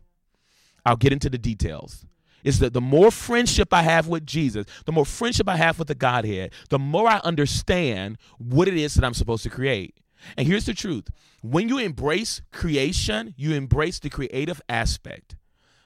I'll 0.86 0.96
get 0.96 1.14
into 1.14 1.30
the 1.30 1.38
details. 1.38 2.06
Is 2.44 2.60
that 2.60 2.74
the 2.74 2.82
more 2.82 3.12
friendship 3.12 3.74
I 3.74 3.82
have 3.82 4.08
with 4.08 4.26
Jesus, 4.26 4.66
the 4.86 4.94
more 4.94 5.06
friendship 5.06 5.50
I 5.50 5.58
have 5.58 5.78
with 5.78 5.90
the 5.90 5.96
Godhead, 5.96 6.54
the 6.70 6.80
more 6.80 7.08
I 7.08 7.18
understand 7.18 8.18
what 8.38 8.70
it 8.70 8.78
is 8.78 8.94
that 8.94 9.04
I'm 9.04 9.14
supposed 9.14 9.44
to 9.44 9.50
create. 9.50 9.98
And 10.38 10.48
here's 10.48 10.66
the 10.66 10.74
truth 10.74 11.10
when 11.42 11.70
you 11.70 11.78
embrace 11.78 12.42
creation, 12.52 13.34
you 13.38 13.54
embrace 13.54 14.00
the 14.00 14.10
creative 14.10 14.62
aspect, 14.70 15.36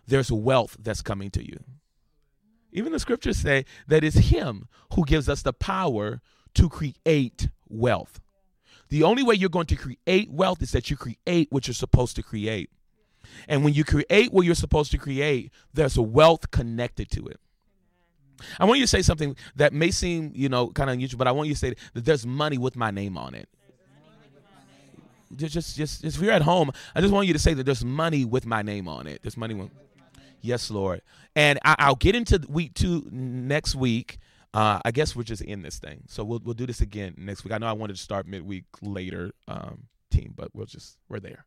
there's 0.07 0.31
wealth 0.31 0.77
that's 0.79 1.01
coming 1.01 1.31
to 1.31 1.43
you. 1.43 1.57
Even 2.71 2.91
the 2.91 2.99
scriptures 2.99 3.37
say 3.37 3.65
that 3.87 4.03
it's 4.03 4.17
Him 4.17 4.67
who 4.93 5.05
gives 5.05 5.29
us 5.29 5.41
the 5.41 5.53
power 5.53 6.21
to 6.55 6.69
create 6.69 7.49
wealth. 7.69 8.19
The 8.89 9.03
only 9.03 9.23
way 9.23 9.35
you're 9.35 9.49
going 9.49 9.65
to 9.67 9.75
create 9.75 10.31
wealth 10.31 10.61
is 10.61 10.71
that 10.71 10.89
you 10.89 10.97
create 10.97 11.47
what 11.51 11.67
you're 11.67 11.73
supposed 11.73 12.15
to 12.17 12.23
create. 12.23 12.69
And 13.47 13.63
when 13.63 13.73
you 13.73 13.83
create 13.83 14.31
what 14.31 14.45
you're 14.45 14.55
supposed 14.55 14.91
to 14.91 14.97
create, 14.97 15.51
there's 15.73 15.97
a 15.97 16.01
wealth 16.01 16.51
connected 16.51 17.09
to 17.11 17.27
it. 17.27 17.39
I 18.59 18.65
want 18.65 18.79
you 18.79 18.83
to 18.83 18.89
say 18.89 19.01
something 19.01 19.35
that 19.55 19.73
may 19.73 19.91
seem, 19.91 20.31
you 20.35 20.49
know, 20.49 20.67
kind 20.67 20.89
of 20.89 20.95
unusual, 20.95 21.17
but 21.17 21.27
I 21.27 21.31
want 21.31 21.47
you 21.47 21.53
to 21.53 21.59
say 21.59 21.75
that 21.93 22.05
there's 22.05 22.25
money 22.25 22.57
with 22.57 22.75
my 22.75 22.91
name 22.91 23.17
on 23.17 23.33
it. 23.35 23.47
Just, 25.35 25.53
just, 25.53 25.77
just, 25.77 26.05
if 26.05 26.21
you're 26.21 26.31
at 26.31 26.43
home, 26.43 26.71
I 26.93 27.01
just 27.01 27.11
want 27.11 27.25
you 27.27 27.33
to 27.33 27.39
say 27.39 27.55
that 27.55 27.63
there's 27.63 27.83
money 27.83 28.25
with 28.25 28.45
my 28.45 28.61
name 28.61 28.87
on 28.87 29.07
it. 29.07 29.23
There's 29.23 29.37
money 29.37 29.55
with. 29.55 29.71
Yes, 30.41 30.69
Lord. 30.69 31.01
And 31.35 31.57
I, 31.63 31.87
will 31.87 31.95
get 31.95 32.15
into 32.15 32.45
week 32.47 32.73
two 32.75 33.07
next 33.11 33.75
week. 33.75 34.19
Uh, 34.53 34.79
I 34.85 34.91
guess 34.91 35.15
we're 35.15 35.23
just 35.23 35.41
in 35.41 35.63
this 35.63 35.79
thing, 35.79 36.03
so 36.07 36.23
we'll 36.23 36.39
we'll 36.43 36.53
do 36.53 36.67
this 36.67 36.81
again 36.81 37.15
next 37.17 37.43
week. 37.43 37.53
I 37.53 37.57
know 37.57 37.67
I 37.67 37.73
wanted 37.73 37.95
to 37.95 38.01
start 38.01 38.27
midweek 38.27 38.65
later, 38.81 39.31
um, 39.47 39.87
team, 40.11 40.33
but 40.35 40.49
we'll 40.53 40.67
just 40.67 40.97
we're 41.09 41.19
there. 41.19 41.45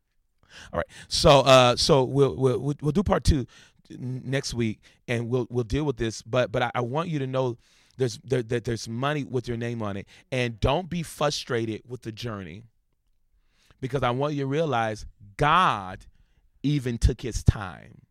All 0.73 0.77
right. 0.77 0.87
So 1.07 1.41
uh, 1.41 1.75
so 1.77 2.03
we'll 2.03 2.35
we'll 2.35 2.59
we'll 2.81 2.91
do 2.91 3.03
part 3.03 3.23
two 3.23 3.45
next 3.89 4.53
week, 4.53 4.79
and 5.07 5.29
we'll 5.29 5.47
we'll 5.49 5.63
deal 5.63 5.85
with 5.85 5.97
this. 5.97 6.21
But 6.21 6.51
but 6.51 6.61
I, 6.61 6.71
I 6.75 6.81
want 6.81 7.07
you 7.07 7.19
to 7.19 7.27
know 7.27 7.57
there's 7.97 8.19
there, 8.25 8.43
that 8.43 8.65
there's 8.65 8.89
money 8.89 9.23
with 9.23 9.47
your 9.47 9.57
name 9.57 9.81
on 9.81 9.95
it, 9.95 10.07
and 10.31 10.59
don't 10.59 10.89
be 10.89 11.01
frustrated 11.01 11.83
with 11.87 12.01
the 12.01 12.11
journey, 12.11 12.63
because 13.79 14.03
I 14.03 14.11
want 14.11 14.33
you 14.33 14.41
to 14.41 14.47
realize 14.47 15.05
God 15.37 16.05
even 16.61 16.97
took 16.97 17.21
His 17.21 17.41
time 17.43 18.01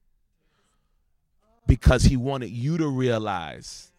because 1.67 2.05
he 2.05 2.17
wanted 2.17 2.51
you 2.51 2.79
to 2.79 2.87
realize 2.87 3.91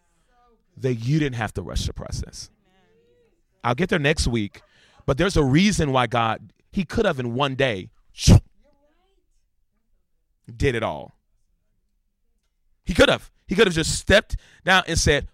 that 0.82 0.94
you 0.94 1.18
didn't 1.18 1.36
have 1.36 1.52
to 1.54 1.62
rush 1.62 1.86
the 1.86 1.92
process. 1.92 2.50
I'll 3.64 3.74
get 3.74 3.88
there 3.88 3.98
next 3.98 4.26
week, 4.26 4.62
but 5.06 5.18
there's 5.18 5.36
a 5.36 5.44
reason 5.44 5.92
why 5.92 6.06
God, 6.06 6.52
he 6.70 6.84
could 6.84 7.04
have 7.04 7.18
in 7.18 7.34
one 7.34 7.54
day 7.54 7.90
did 10.56 10.74
it 10.74 10.82
all. 10.82 11.14
He 12.84 12.94
could 12.94 13.08
have. 13.08 13.30
He 13.46 13.54
could 13.54 13.66
have 13.66 13.74
just 13.74 13.98
stepped 13.98 14.36
down 14.64 14.84
and 14.86 14.98
said, 14.98 15.28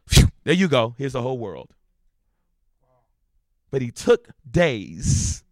There 0.45 0.55
you 0.55 0.69
go. 0.69 0.95
Here's 0.99 1.13
the 1.13 1.23
whole 1.23 1.39
world. 1.39 1.71
But 3.71 3.83
he 3.83 3.91
took 3.91 4.29
days. 4.49 5.43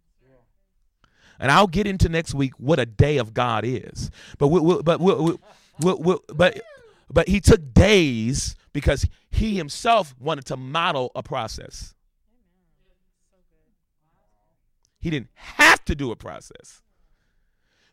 And 1.40 1.50
I'll 1.50 1.66
get 1.66 1.88
into 1.88 2.08
next 2.08 2.34
week 2.34 2.52
what 2.56 2.78
a 2.78 2.86
day 2.86 3.16
of 3.16 3.34
God 3.34 3.64
is. 3.64 4.10
But 4.38 4.48
we'll, 4.48 4.64
we'll 4.64 4.82
but 4.82 5.00
we'll 5.00 5.38
but 6.28 6.60
but 7.10 7.26
he 7.26 7.40
took 7.40 7.74
days 7.74 8.54
because 8.72 9.06
he 9.30 9.56
himself 9.56 10.14
wanted 10.18 10.44
to 10.46 10.56
model 10.56 11.12
a 11.14 11.22
process. 11.22 11.94
He 15.00 15.10
didn't 15.10 15.30
have 15.34 15.84
to 15.86 15.94
do 15.94 16.12
a 16.12 16.16
process, 16.16 16.80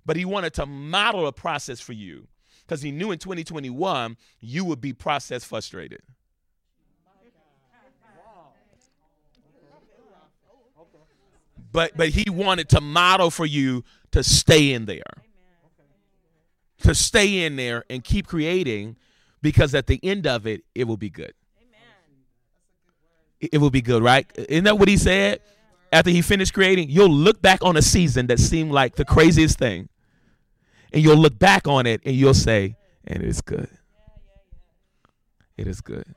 but 0.05 0.15
he 0.15 0.25
wanted 0.25 0.53
to 0.55 0.65
model 0.65 1.25
a 1.27 1.33
process 1.33 1.79
for 1.79 1.93
you 1.93 2.27
because 2.61 2.81
he 2.83 2.91
knew 2.91 3.11
in 3.11 3.17
2021 3.17 4.15
you 4.39 4.63
would 4.63 4.79
be 4.79 4.93
process 4.93 5.43
frustrated. 5.43 6.01
But 11.71 11.95
but 11.95 12.09
he 12.09 12.29
wanted 12.29 12.69
to 12.69 12.81
model 12.81 13.29
for 13.29 13.45
you 13.45 13.83
to 14.11 14.23
stay 14.23 14.73
in 14.73 14.85
there. 14.85 15.03
To 16.83 16.95
stay 16.95 17.45
in 17.45 17.57
there 17.57 17.83
and 17.89 18.03
keep 18.03 18.27
creating 18.27 18.95
because 19.41 19.75
at 19.75 19.87
the 19.87 19.99
end 20.03 20.27
of 20.27 20.45
it, 20.47 20.63
it 20.75 20.85
will 20.85 20.97
be 20.97 21.09
good. 21.09 21.33
It, 23.39 23.49
it 23.53 23.57
will 23.59 23.69
be 23.69 23.81
good, 23.81 24.03
right? 24.03 24.29
Isn't 24.35 24.65
that 24.65 24.77
what 24.77 24.87
he 24.87 24.97
said? 24.97 25.41
After 25.91 26.11
he 26.11 26.21
finished 26.21 26.53
creating, 26.53 26.89
you'll 26.89 27.09
look 27.09 27.41
back 27.41 27.63
on 27.63 27.75
a 27.75 27.81
season 27.81 28.27
that 28.27 28.39
seemed 28.39 28.71
like 28.71 28.95
the 28.95 29.05
craziest 29.05 29.57
thing. 29.57 29.89
And 30.93 31.03
you'll 31.03 31.17
look 31.17 31.37
back 31.39 31.67
on 31.67 31.85
it 31.85 32.01
and 32.05 32.15
you'll 32.15 32.33
say, 32.33 32.75
and 33.05 33.23
it 33.23 33.27
is 33.27 33.41
good. 33.41 33.69
It 35.57 35.67
is 35.67 35.81
good. 35.81 36.15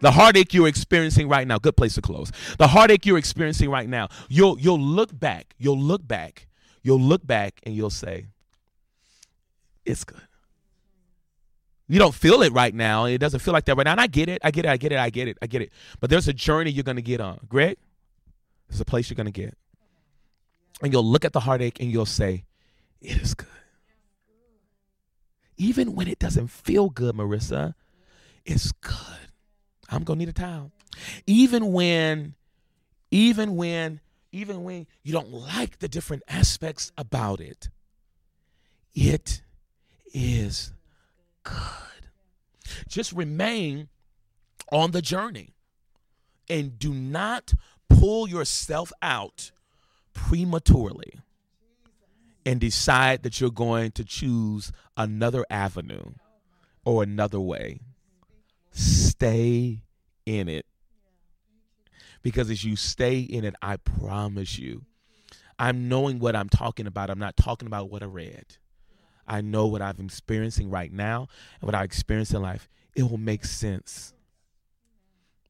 The 0.00 0.12
heartache 0.12 0.54
you're 0.54 0.68
experiencing 0.68 1.28
right 1.28 1.46
now, 1.46 1.58
good 1.58 1.76
place 1.76 1.94
to 1.94 2.02
close. 2.02 2.32
The 2.58 2.68
heartache 2.68 3.04
you're 3.04 3.18
experiencing 3.18 3.70
right 3.70 3.88
now, 3.88 4.08
you'll 4.28 4.58
you'll 4.58 4.80
look 4.80 5.18
back, 5.18 5.54
you'll 5.58 5.78
look 5.78 6.06
back, 6.06 6.46
you'll 6.82 7.00
look 7.00 7.26
back 7.26 7.60
and 7.64 7.74
you'll 7.74 7.90
say, 7.90 8.26
it's 9.84 10.04
good. 10.04 10.22
You 11.90 11.98
don't 11.98 12.14
feel 12.14 12.42
it 12.42 12.52
right 12.52 12.72
now. 12.72 13.06
It 13.06 13.18
doesn't 13.18 13.40
feel 13.40 13.52
like 13.52 13.64
that 13.64 13.76
right 13.76 13.84
now. 13.84 13.90
And 13.90 14.00
I 14.00 14.06
get 14.06 14.28
it. 14.28 14.40
I 14.44 14.52
get 14.52 14.64
it. 14.64 14.68
I 14.68 14.76
get 14.76 14.92
it. 14.92 14.98
I 14.98 15.10
get 15.10 15.26
it. 15.26 15.38
I 15.42 15.48
get 15.48 15.60
it. 15.60 15.72
But 15.98 16.08
there's 16.08 16.28
a 16.28 16.32
journey 16.32 16.70
you're 16.70 16.84
going 16.84 16.94
to 16.94 17.02
get 17.02 17.20
on. 17.20 17.40
Greg, 17.48 17.78
there's 18.68 18.80
a 18.80 18.84
place 18.84 19.10
you're 19.10 19.16
going 19.16 19.26
to 19.26 19.32
get. 19.32 19.58
And 20.80 20.92
you'll 20.92 21.04
look 21.04 21.24
at 21.24 21.32
the 21.32 21.40
heartache 21.40 21.80
and 21.80 21.90
you'll 21.90 22.06
say, 22.06 22.44
it 23.00 23.20
is 23.20 23.34
good. 23.34 23.48
Even 25.56 25.96
when 25.96 26.06
it 26.06 26.20
doesn't 26.20 26.46
feel 26.46 26.90
good, 26.90 27.16
Marissa, 27.16 27.74
it's 28.44 28.70
good. 28.70 28.94
I'm 29.88 30.04
going 30.04 30.20
to 30.20 30.26
need 30.26 30.30
a 30.30 30.32
towel. 30.32 30.70
Even 31.26 31.72
when, 31.72 32.36
even 33.10 33.56
when, 33.56 33.98
even 34.30 34.62
when 34.62 34.86
you 35.02 35.12
don't 35.12 35.32
like 35.32 35.80
the 35.80 35.88
different 35.88 36.22
aspects 36.28 36.92
about 36.96 37.40
it, 37.40 37.68
it 38.94 39.42
is 40.14 40.72
good. 41.42 42.08
Just 42.88 43.12
remain 43.12 43.88
on 44.72 44.92
the 44.92 45.02
journey 45.02 45.54
and 46.48 46.78
do 46.78 46.92
not 46.92 47.54
pull 47.88 48.28
yourself 48.28 48.92
out 49.02 49.50
prematurely 50.12 51.14
and 52.46 52.60
decide 52.60 53.22
that 53.22 53.40
you're 53.40 53.50
going 53.50 53.92
to 53.92 54.04
choose 54.04 54.72
another 54.96 55.44
avenue 55.50 56.12
or 56.84 57.02
another 57.02 57.40
way. 57.40 57.80
Stay 58.72 59.82
in 60.26 60.48
it. 60.48 60.66
Because 62.22 62.50
as 62.50 62.64
you 62.64 62.76
stay 62.76 63.20
in 63.20 63.44
it, 63.44 63.54
I 63.62 63.76
promise 63.76 64.58
you, 64.58 64.84
I'm 65.58 65.88
knowing 65.88 66.18
what 66.18 66.36
I'm 66.36 66.48
talking 66.48 66.86
about. 66.86 67.10
I'm 67.10 67.18
not 67.18 67.36
talking 67.36 67.66
about 67.66 67.90
what 67.90 68.02
I 68.02 68.06
read. 68.06 68.56
I 69.30 69.42
know 69.42 69.68
what 69.68 69.80
I'm 69.80 69.94
experiencing 70.00 70.70
right 70.70 70.92
now 70.92 71.28
and 71.60 71.68
what 71.68 71.76
I 71.76 71.84
experience 71.84 72.32
in 72.32 72.42
life, 72.42 72.68
it 72.96 73.08
will 73.08 73.16
make 73.16 73.44
sense. 73.44 74.12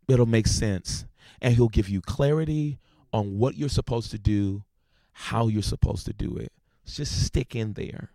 It'll 0.06 0.26
make 0.26 0.46
sense. 0.46 1.06
And 1.40 1.54
he'll 1.54 1.70
give 1.70 1.88
you 1.88 2.02
clarity 2.02 2.78
on 3.10 3.38
what 3.38 3.56
you're 3.56 3.70
supposed 3.70 4.10
to 4.10 4.18
do, 4.18 4.64
how 5.12 5.48
you're 5.48 5.62
supposed 5.62 6.04
to 6.06 6.12
do 6.12 6.36
it. 6.36 6.52
Just 6.84 7.24
stick 7.24 7.56
in 7.56 7.72
there. 7.72 8.10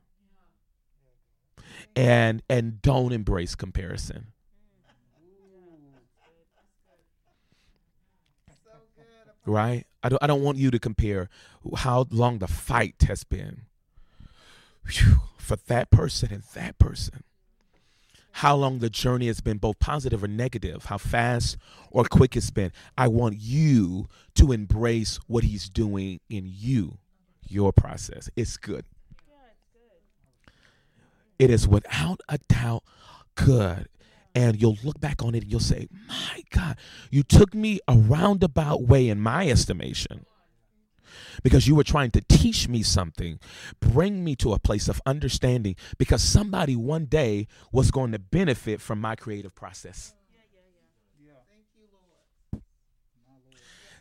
And 1.95 2.43
and 2.47 2.79
don't 2.83 3.11
embrace 3.11 3.55
comparison. 3.55 4.27
Right? 9.47 9.85
I 10.03 10.09
don't 10.09 10.21
I 10.21 10.27
don't 10.27 10.43
want 10.43 10.59
you 10.59 10.69
to 10.69 10.77
compare 10.77 11.29
how 11.77 12.05
long 12.11 12.37
the 12.37 12.47
fight 12.47 12.95
has 13.07 13.23
been 13.23 13.63
whew, 14.89 15.21
for 15.37 15.55
that 15.67 15.89
person 15.91 16.31
and 16.31 16.43
that 16.53 16.77
person. 16.79 17.23
How 18.31 18.55
long 18.55 18.79
the 18.79 18.89
journey 18.89 19.27
has 19.27 19.39
been, 19.39 19.59
both 19.59 19.79
positive 19.79 20.23
or 20.23 20.27
negative, 20.27 20.85
how 20.85 20.97
fast 20.97 21.57
or 21.89 22.03
quick 22.03 22.35
it's 22.35 22.51
been. 22.51 22.73
I 22.97 23.07
want 23.07 23.37
you 23.39 24.09
to 24.35 24.51
embrace 24.51 25.19
what 25.27 25.45
he's 25.45 25.69
doing 25.69 26.19
in 26.29 26.43
you, 26.45 26.97
your 27.47 27.71
process. 27.71 28.29
It's 28.35 28.57
good. 28.57 28.85
It 31.39 31.49
is 31.49 31.67
without 31.67 32.21
a 32.27 32.37
doubt 32.49 32.83
good. 33.35 33.87
And 34.33 34.61
you'll 34.61 34.77
look 34.83 34.99
back 34.99 35.23
on 35.23 35.33
it 35.33 35.43
and 35.43 35.51
you'll 35.51 35.61
say, 35.61 35.87
My 36.09 36.43
God, 36.49 36.75
you 37.09 37.23
took 37.23 37.53
me 37.53 37.79
a 37.87 37.95
roundabout 37.95 38.83
way 38.83 39.07
in 39.07 39.21
my 39.21 39.47
estimation 39.47 40.25
because 41.43 41.67
you 41.67 41.75
were 41.75 41.83
trying 41.83 42.11
to 42.11 42.21
teach 42.21 42.67
me 42.67 42.83
something, 42.83 43.39
bring 43.79 44.23
me 44.23 44.35
to 44.37 44.53
a 44.53 44.59
place 44.59 44.87
of 44.87 45.01
understanding 45.05 45.75
because 45.97 46.21
somebody 46.21 46.75
one 46.75 47.05
day 47.05 47.47
was 47.71 47.91
going 47.91 48.11
to 48.11 48.19
benefit 48.19 48.81
from 48.81 48.99
my 48.99 49.15
creative 49.15 49.55
process. 49.55 50.13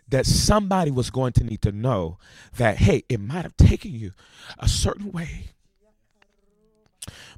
That 0.09 0.27
somebody 0.27 0.91
was 0.91 1.11
going 1.11 1.33
to 1.35 1.45
need 1.45 1.63
to 1.63 1.73
know 1.73 2.19
that, 2.57 2.77
hey, 2.77 3.05
it 3.09 3.21
might 3.21 3.43
have 3.43 3.57
taken 3.57 3.93
you 3.93 4.13
a 4.59 4.69
certain 4.69 5.11
way. 5.11 5.47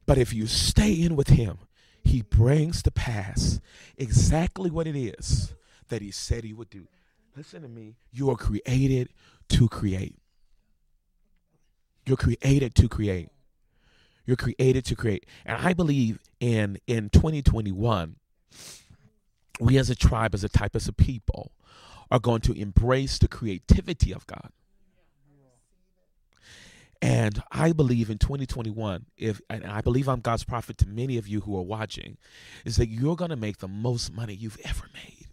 But 0.04 0.18
if 0.18 0.32
you 0.32 0.46
stay 0.46 0.92
in 0.92 1.16
with 1.16 1.28
him, 1.28 1.58
he 2.04 2.22
brings 2.22 2.82
to 2.82 2.90
pass 2.90 3.60
exactly 3.96 4.70
what 4.70 4.86
it 4.86 4.96
is 4.96 5.54
that 5.88 6.02
he 6.02 6.10
said 6.10 6.44
he 6.44 6.52
would 6.52 6.70
do. 6.70 6.88
Listen 7.36 7.62
to 7.62 7.68
me. 7.68 7.96
You 8.12 8.30
are 8.30 8.36
created 8.36 9.10
to 9.50 9.68
create. 9.68 10.16
You're 12.06 12.16
created 12.16 12.74
to 12.76 12.88
create. 12.88 13.28
You're 14.24 14.36
created 14.36 14.84
to 14.86 14.96
create. 14.96 15.26
And 15.44 15.58
I 15.58 15.74
believe 15.74 16.20
in 16.40 16.78
in 16.86 17.10
2021, 17.10 18.16
we 19.60 19.76
as 19.76 19.90
a 19.90 19.94
tribe, 19.94 20.34
as 20.34 20.44
a 20.44 20.48
type 20.48 20.74
as 20.74 20.88
a 20.88 20.92
people, 20.92 21.52
are 22.10 22.18
going 22.18 22.40
to 22.42 22.52
embrace 22.52 23.18
the 23.18 23.28
creativity 23.28 24.12
of 24.14 24.26
God. 24.26 24.50
And 27.02 27.42
I 27.52 27.72
believe 27.72 28.08
in 28.08 28.16
2021, 28.16 29.06
if 29.18 29.42
and 29.50 29.66
I 29.66 29.82
believe 29.82 30.08
I'm 30.08 30.20
God's 30.20 30.44
prophet 30.44 30.78
to 30.78 30.88
many 30.88 31.18
of 31.18 31.28
you 31.28 31.42
who 31.42 31.56
are 31.58 31.62
watching, 31.62 32.16
is 32.64 32.76
that 32.76 32.88
you're 32.88 33.16
going 33.16 33.30
to 33.30 33.36
make 33.36 33.58
the 33.58 33.68
most 33.68 34.12
money 34.12 34.34
you've 34.34 34.58
ever 34.64 34.88
made 34.94 35.25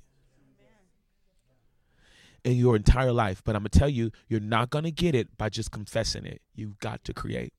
in 2.44 2.58
your 2.58 2.76
entire 2.76 3.12
life. 3.12 3.42
But 3.44 3.56
I'm 3.56 3.62
gonna 3.62 3.70
tell 3.70 3.90
you, 3.90 4.12
you're 4.28 4.40
not 4.40 4.70
gonna 4.70 4.92
get 4.92 5.16
it 5.16 5.38
by 5.38 5.50
just 5.50 5.72
confessing 5.72 6.26
it. 6.26 6.42
You've 6.56 6.80
got 6.80 7.04
to 7.06 7.14
create. 7.14 7.54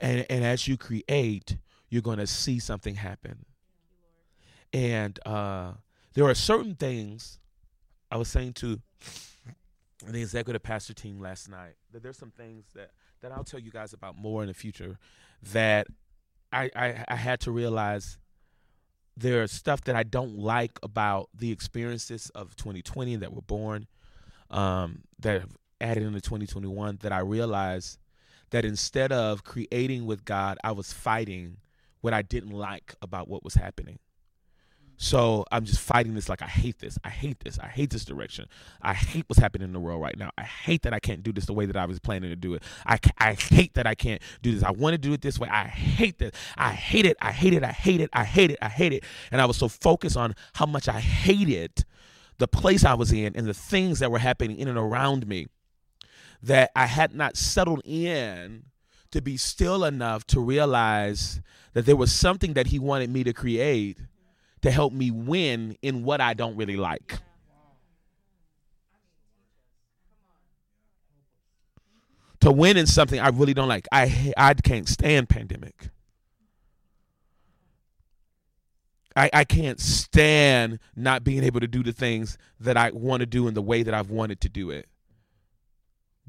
And 0.00 0.26
and 0.28 0.44
as 0.44 0.66
you 0.66 0.76
create, 0.76 1.58
you're 1.88 2.02
gonna 2.02 2.26
see 2.26 2.58
something 2.58 2.96
happen. 2.96 3.46
And 4.72 5.18
uh, 5.24 5.74
there 6.14 6.24
are 6.24 6.34
certain 6.34 6.74
things 6.74 7.38
I 8.10 8.16
was 8.16 8.28
saying 8.28 8.54
to 8.54 8.80
the 10.06 10.20
executive 10.20 10.62
pastor 10.62 10.92
team 10.92 11.20
last 11.20 11.48
night 11.48 11.74
that 11.92 12.02
there's 12.02 12.18
some 12.18 12.32
things 12.32 12.66
that 12.74 12.90
that 13.20 13.32
I'll 13.32 13.44
tell 13.44 13.60
you 13.60 13.70
guys 13.70 13.92
about 13.92 14.18
more 14.18 14.42
in 14.42 14.48
the 14.48 14.54
future 14.54 14.98
that 15.52 15.86
I, 16.52 16.70
I, 16.76 17.04
I 17.08 17.16
had 17.16 17.40
to 17.40 17.50
realize 17.50 18.18
there's 19.16 19.52
stuff 19.52 19.82
that 19.82 19.96
I 19.96 20.02
don't 20.02 20.38
like 20.38 20.78
about 20.82 21.28
the 21.34 21.52
experiences 21.52 22.30
of 22.30 22.56
2020 22.56 23.16
that 23.16 23.32
were 23.32 23.42
born, 23.42 23.86
um, 24.50 25.02
that 25.20 25.40
have 25.40 25.56
added 25.80 26.02
into 26.02 26.20
2021. 26.20 26.98
That 27.02 27.12
I 27.12 27.20
realized 27.20 27.98
that 28.50 28.64
instead 28.64 29.12
of 29.12 29.44
creating 29.44 30.06
with 30.06 30.24
God, 30.24 30.58
I 30.64 30.72
was 30.72 30.92
fighting 30.92 31.58
what 32.00 32.12
I 32.12 32.22
didn't 32.22 32.50
like 32.50 32.94
about 33.02 33.28
what 33.28 33.44
was 33.44 33.54
happening. 33.54 33.98
So 34.96 35.44
I'm 35.50 35.64
just 35.64 35.80
fighting 35.80 36.14
this 36.14 36.28
like 36.28 36.42
I 36.42 36.46
hate 36.46 36.78
this. 36.78 36.98
I 37.04 37.08
hate 37.08 37.40
this. 37.40 37.58
I 37.58 37.66
hate 37.66 37.90
this 37.90 38.04
direction. 38.04 38.46
I 38.80 38.94
hate 38.94 39.24
what's 39.28 39.40
happening 39.40 39.66
in 39.68 39.72
the 39.72 39.80
world 39.80 40.00
right 40.00 40.16
now. 40.16 40.30
I 40.38 40.42
hate 40.42 40.82
that 40.82 40.94
I 40.94 41.00
can't 41.00 41.22
do 41.22 41.32
this 41.32 41.46
the 41.46 41.52
way 41.52 41.66
that 41.66 41.76
I 41.76 41.86
was 41.86 41.98
planning 41.98 42.30
to 42.30 42.36
do 42.36 42.54
it. 42.54 42.62
I, 42.86 42.98
I 43.18 43.34
hate 43.34 43.74
that 43.74 43.86
I 43.86 43.94
can't 43.94 44.22
do 44.42 44.52
this. 44.52 44.62
I 44.62 44.70
want 44.70 44.94
to 44.94 44.98
do 44.98 45.12
it 45.12 45.20
this 45.20 45.38
way. 45.38 45.48
I 45.48 45.64
hate 45.64 46.18
this. 46.18 46.32
I 46.56 46.70
hate 46.70 47.06
it. 47.06 47.16
I 47.20 47.32
hate 47.32 47.54
it. 47.54 47.64
I 47.64 47.72
hate 47.72 48.00
it. 48.00 48.10
I 48.12 48.24
hate 48.24 48.50
it. 48.50 48.58
I 48.62 48.68
hate 48.68 48.92
it. 48.92 49.04
And 49.30 49.40
I 49.40 49.46
was 49.46 49.56
so 49.56 49.68
focused 49.68 50.16
on 50.16 50.34
how 50.54 50.66
much 50.66 50.88
I 50.88 51.00
hated 51.00 51.84
the 52.38 52.48
place 52.48 52.84
I 52.84 52.94
was 52.94 53.12
in 53.12 53.34
and 53.36 53.46
the 53.46 53.54
things 53.54 53.98
that 53.98 54.10
were 54.10 54.18
happening 54.18 54.58
in 54.58 54.68
and 54.68 54.78
around 54.78 55.26
me 55.26 55.48
that 56.42 56.70
I 56.76 56.86
had 56.86 57.14
not 57.14 57.36
settled 57.36 57.82
in 57.84 58.64
to 59.10 59.22
be 59.22 59.36
still 59.36 59.84
enough 59.84 60.26
to 60.26 60.40
realize 60.40 61.40
that 61.72 61.86
there 61.86 61.96
was 61.96 62.12
something 62.12 62.54
that 62.54 62.68
he 62.68 62.78
wanted 62.78 63.10
me 63.10 63.24
to 63.24 63.32
create 63.32 63.98
to 64.64 64.70
help 64.70 64.94
me 64.94 65.10
win 65.10 65.76
in 65.82 66.04
what 66.04 66.22
I 66.22 66.32
don't 66.32 66.56
really 66.56 66.76
like. 66.76 67.18
To 72.40 72.50
win 72.50 72.78
in 72.78 72.86
something 72.86 73.20
I 73.20 73.28
really 73.28 73.52
don't 73.52 73.68
like. 73.68 73.86
I 73.92 74.32
I 74.38 74.54
can't 74.54 74.88
stand 74.88 75.28
pandemic. 75.28 75.90
I, 79.14 79.28
I 79.34 79.44
can't 79.44 79.78
stand 79.78 80.78
not 80.96 81.24
being 81.24 81.44
able 81.44 81.60
to 81.60 81.68
do 81.68 81.82
the 81.82 81.92
things 81.92 82.38
that 82.58 82.78
I 82.78 82.90
want 82.90 83.20
to 83.20 83.26
do 83.26 83.46
in 83.46 83.52
the 83.52 83.62
way 83.62 83.82
that 83.82 83.92
I've 83.92 84.10
wanted 84.10 84.40
to 84.40 84.48
do 84.48 84.70
it. 84.70 84.88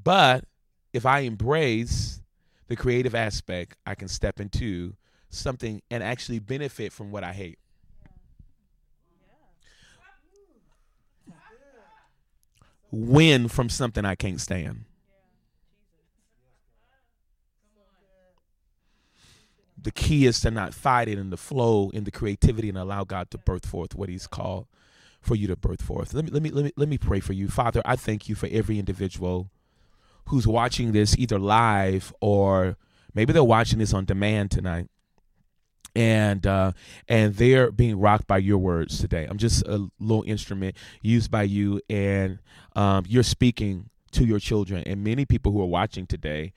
But 0.03 0.43
if 0.91 1.05
I 1.05 1.19
embrace 1.19 2.21
the 2.67 2.75
creative 2.75 3.15
aspect, 3.15 3.77
I 3.85 3.95
can 3.95 4.09
step 4.09 4.41
into 4.41 4.97
something 5.29 5.81
and 5.89 6.03
actually 6.03 6.39
benefit 6.39 6.91
from 6.91 7.11
what 7.11 7.23
I 7.23 7.31
hate. 7.31 7.59
Win 12.95 13.47
from 13.47 13.69
something 13.69 14.05
I 14.05 14.15
can't 14.15 14.39
stand. 14.39 14.85
The 19.77 19.91
key 19.91 20.25
is 20.25 20.39
to 20.39 20.49
not 20.49 20.73
fight 20.73 21.07
it 21.07 21.19
in 21.19 21.29
the 21.29 21.37
flow, 21.37 21.91
in 21.93 22.05
the 22.05 22.11
creativity, 22.11 22.69
and 22.69 22.77
allow 22.77 23.03
God 23.03 23.29
to 23.31 23.37
birth 23.37 23.65
forth 23.67 23.93
what 23.93 24.09
He's 24.09 24.25
called 24.25 24.65
for 25.21 25.35
you 25.35 25.47
to 25.47 25.55
birth 25.55 25.81
forth. 25.81 26.13
Let 26.13 26.25
me 26.25 26.31
let 26.31 26.41
me 26.41 26.49
let 26.49 26.65
me 26.65 26.71
let 26.75 26.89
me 26.89 26.97
pray 26.97 27.19
for 27.19 27.33
you, 27.33 27.49
Father. 27.49 27.81
I 27.85 27.95
thank 27.95 28.27
you 28.27 28.33
for 28.33 28.47
every 28.51 28.79
individual 28.79 29.49
who's 30.27 30.47
watching 30.47 30.91
this 30.91 31.15
either 31.17 31.37
live 31.37 32.13
or 32.19 32.77
maybe 33.13 33.31
they're 33.31 33.43
watching 33.43 33.77
this 33.77 33.93
on 33.93 34.05
demand 34.05 34.49
tonight 34.51 34.89
and 35.95 36.45
uh, 36.45 36.73
and 37.07 37.35
they're 37.35 37.71
being 37.71 37.99
rocked 37.99 38.27
by 38.27 38.37
your 38.37 38.57
words 38.57 38.99
today. 38.99 39.25
I'm 39.29 39.37
just 39.37 39.65
a 39.65 39.87
little 39.99 40.23
instrument 40.27 40.75
used 41.01 41.31
by 41.31 41.43
you, 41.43 41.81
and 41.89 42.39
um, 42.75 43.05
you're 43.07 43.23
speaking 43.23 43.89
to 44.11 44.25
your 44.25 44.39
children. 44.39 44.83
And 44.85 45.03
many 45.03 45.25
people 45.25 45.51
who 45.51 45.61
are 45.61 45.67
watching 45.67 46.05
today 46.05 46.53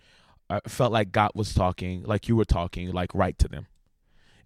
uh, 0.50 0.60
felt 0.66 0.92
like 0.92 1.12
God 1.12 1.30
was 1.34 1.54
talking, 1.54 2.02
like 2.02 2.28
you 2.28 2.36
were 2.36 2.44
talking, 2.44 2.90
like 2.92 3.14
right 3.14 3.38
to 3.38 3.48
them. 3.48 3.66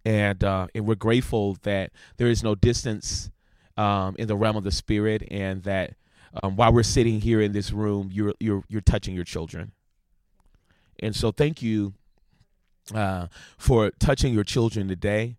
And 0.04 0.44
uh, 0.44 0.66
and 0.74 0.86
we're 0.86 0.94
grateful 0.96 1.56
that 1.62 1.92
there 2.18 2.28
is 2.28 2.42
no 2.42 2.54
distance 2.54 3.30
um, 3.76 4.16
in 4.18 4.28
the 4.28 4.36
realm 4.36 4.56
of 4.56 4.64
the 4.64 4.72
spirit, 4.72 5.22
and 5.30 5.62
that 5.62 5.94
um, 6.42 6.56
while 6.56 6.72
we're 6.72 6.82
sitting 6.82 7.20
here 7.20 7.40
in 7.40 7.52
this 7.52 7.72
room, 7.72 8.10
you're 8.12 8.34
you're 8.40 8.64
you're 8.68 8.80
touching 8.80 9.14
your 9.14 9.24
children. 9.24 9.72
And 10.98 11.16
so, 11.16 11.32
thank 11.32 11.62
you 11.62 11.94
uh, 12.94 13.28
for 13.56 13.90
touching 13.98 14.34
your 14.34 14.44
children 14.44 14.88
today. 14.88 15.36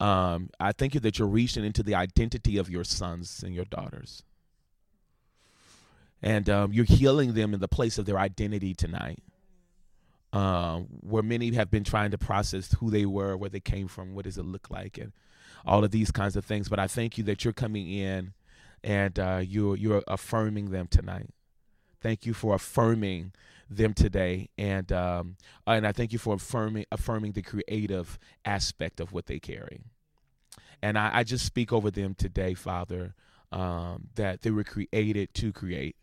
Um, 0.00 0.50
I 0.60 0.72
thank 0.72 0.94
you 0.94 1.00
that 1.00 1.18
you're 1.18 1.28
reaching 1.28 1.64
into 1.64 1.82
the 1.82 1.94
identity 1.94 2.58
of 2.58 2.68
your 2.68 2.84
sons 2.84 3.42
and 3.44 3.54
your 3.54 3.64
daughters. 3.64 4.22
And 6.22 6.48
um, 6.48 6.72
you're 6.72 6.84
healing 6.84 7.34
them 7.34 7.54
in 7.54 7.60
the 7.60 7.68
place 7.68 7.98
of 7.98 8.06
their 8.06 8.18
identity 8.18 8.74
tonight. 8.74 9.22
Uh, 10.32 10.80
where 11.02 11.22
many 11.22 11.52
have 11.54 11.70
been 11.70 11.84
trying 11.84 12.10
to 12.10 12.18
process 12.18 12.72
who 12.80 12.90
they 12.90 13.06
were, 13.06 13.36
where 13.36 13.50
they 13.50 13.60
came 13.60 13.86
from, 13.86 14.16
what 14.16 14.24
does 14.24 14.36
it 14.36 14.44
look 14.44 14.68
like, 14.68 14.98
and 14.98 15.12
all 15.64 15.84
of 15.84 15.92
these 15.92 16.10
kinds 16.10 16.34
of 16.34 16.44
things. 16.44 16.68
But 16.68 16.80
I 16.80 16.88
thank 16.88 17.16
you 17.16 17.24
that 17.24 17.44
you're 17.44 17.52
coming 17.52 17.88
in 17.88 18.32
and 18.82 19.16
uh, 19.18 19.42
you're 19.46 19.76
you're 19.76 20.02
affirming 20.08 20.70
them 20.70 20.88
tonight. 20.88 21.30
Thank 22.00 22.26
you 22.26 22.34
for 22.34 22.54
affirming 22.54 23.32
them 23.70 23.94
today, 23.94 24.48
and 24.58 24.90
um, 24.92 25.36
and 25.66 25.86
I 25.86 25.92
thank 25.92 26.12
you 26.12 26.18
for 26.18 26.34
affirming 26.34 26.86
affirming 26.92 27.32
the 27.32 27.42
creative 27.42 28.18
aspect 28.44 29.00
of 29.00 29.12
what 29.12 29.26
they 29.26 29.38
carry. 29.38 29.80
And 30.82 30.98
I, 30.98 31.10
I 31.18 31.24
just 31.24 31.46
speak 31.46 31.72
over 31.72 31.90
them 31.90 32.14
today, 32.14 32.54
Father, 32.54 33.14
um, 33.50 34.08
that 34.16 34.42
they 34.42 34.50
were 34.50 34.64
created 34.64 35.32
to 35.34 35.52
create, 35.52 35.96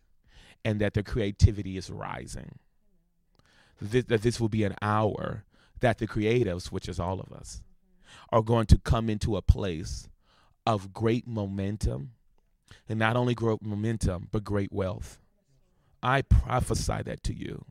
and 0.66 0.82
that 0.82 0.94
their 0.94 1.04
creativity 1.04 1.78
is 1.78 1.90
rising. 1.90 2.58
This, 3.80 4.06
that 4.06 4.22
this 4.22 4.40
will 4.40 4.50
be 4.50 4.64
an 4.64 4.76
hour 4.82 5.44
that 5.80 5.98
the 5.98 6.08
creatives, 6.08 6.72
which 6.72 6.88
is 6.90 7.00
all 7.00 7.20
of 7.20 7.32
us, 7.32 7.62
are 8.32 8.42
going 8.42 8.66
to 8.68 8.78
come 8.78 9.10
into 9.10 9.36
a 9.36 9.42
place 9.42 10.08
of 10.66 10.94
great 10.94 11.28
momentum, 11.28 12.12
and 12.90 13.00
not 13.00 13.16
only 13.16 13.34
great 13.34 13.62
momentum, 13.62 14.30
but 14.32 14.44
great 14.44 14.72
wealth. 14.72 15.20
I 16.04 16.22
prophesy 16.22 17.02
that 17.04 17.24
to 17.24 17.34
you. 17.34 17.66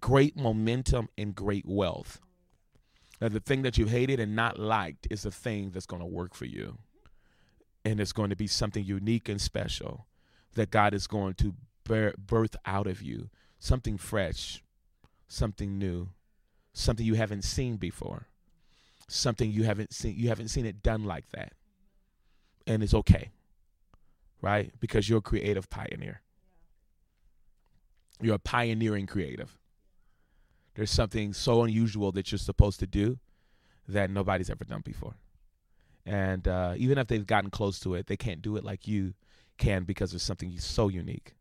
Great 0.00 0.36
momentum 0.36 1.08
and 1.16 1.34
great 1.34 1.66
wealth. 1.66 2.20
Now, 3.20 3.28
the 3.28 3.40
thing 3.40 3.62
that 3.62 3.78
you 3.78 3.86
hated 3.86 4.20
and 4.20 4.36
not 4.36 4.58
liked 4.58 5.08
is 5.10 5.22
the 5.22 5.30
thing 5.30 5.70
that's 5.70 5.86
going 5.86 6.02
to 6.02 6.06
work 6.06 6.34
for 6.34 6.44
you. 6.44 6.78
And 7.84 8.00
it's 8.00 8.12
going 8.12 8.30
to 8.30 8.36
be 8.36 8.46
something 8.46 8.84
unique 8.84 9.28
and 9.28 9.40
special 9.40 10.06
that 10.54 10.70
God 10.70 10.94
is 10.94 11.06
going 11.06 11.34
to 11.34 11.54
birth 11.84 12.56
out 12.66 12.86
of 12.86 13.02
you. 13.02 13.30
Something 13.58 13.98
fresh, 13.98 14.62
something 15.26 15.78
new, 15.78 16.10
something 16.72 17.04
you 17.04 17.14
haven't 17.14 17.42
seen 17.42 17.76
before, 17.76 18.28
something 19.08 19.50
you 19.50 19.64
haven't 19.64 19.92
seen. 19.92 20.14
You 20.16 20.28
haven't 20.28 20.48
seen 20.48 20.64
it 20.64 20.80
done 20.80 21.04
like 21.04 21.28
that, 21.30 21.54
and 22.68 22.84
it's 22.84 22.94
okay, 22.94 23.30
right? 24.40 24.70
Because 24.78 25.08
you're 25.08 25.18
a 25.18 25.22
creative 25.22 25.68
pioneer. 25.70 26.22
You're 28.20 28.36
a 28.36 28.40
pioneering 28.40 29.06
creative. 29.06 29.58
There's 30.74 30.90
something 30.90 31.32
so 31.32 31.62
unusual 31.62 32.12
that 32.12 32.30
you're 32.30 32.38
supposed 32.38 32.80
to 32.80 32.86
do 32.86 33.18
that 33.88 34.10
nobody's 34.10 34.50
ever 34.50 34.64
done 34.64 34.82
before. 34.84 35.14
And 36.06 36.46
uh, 36.46 36.74
even 36.76 36.98
if 36.98 37.06
they've 37.08 37.26
gotten 37.26 37.50
close 37.50 37.78
to 37.80 37.94
it, 37.94 38.06
they 38.06 38.16
can't 38.16 38.40
do 38.40 38.56
it 38.56 38.64
like 38.64 38.86
you 38.86 39.14
can 39.58 39.84
because 39.84 40.12
there's 40.12 40.22
something 40.22 40.58
so 40.58 40.88
unique, 40.88 41.34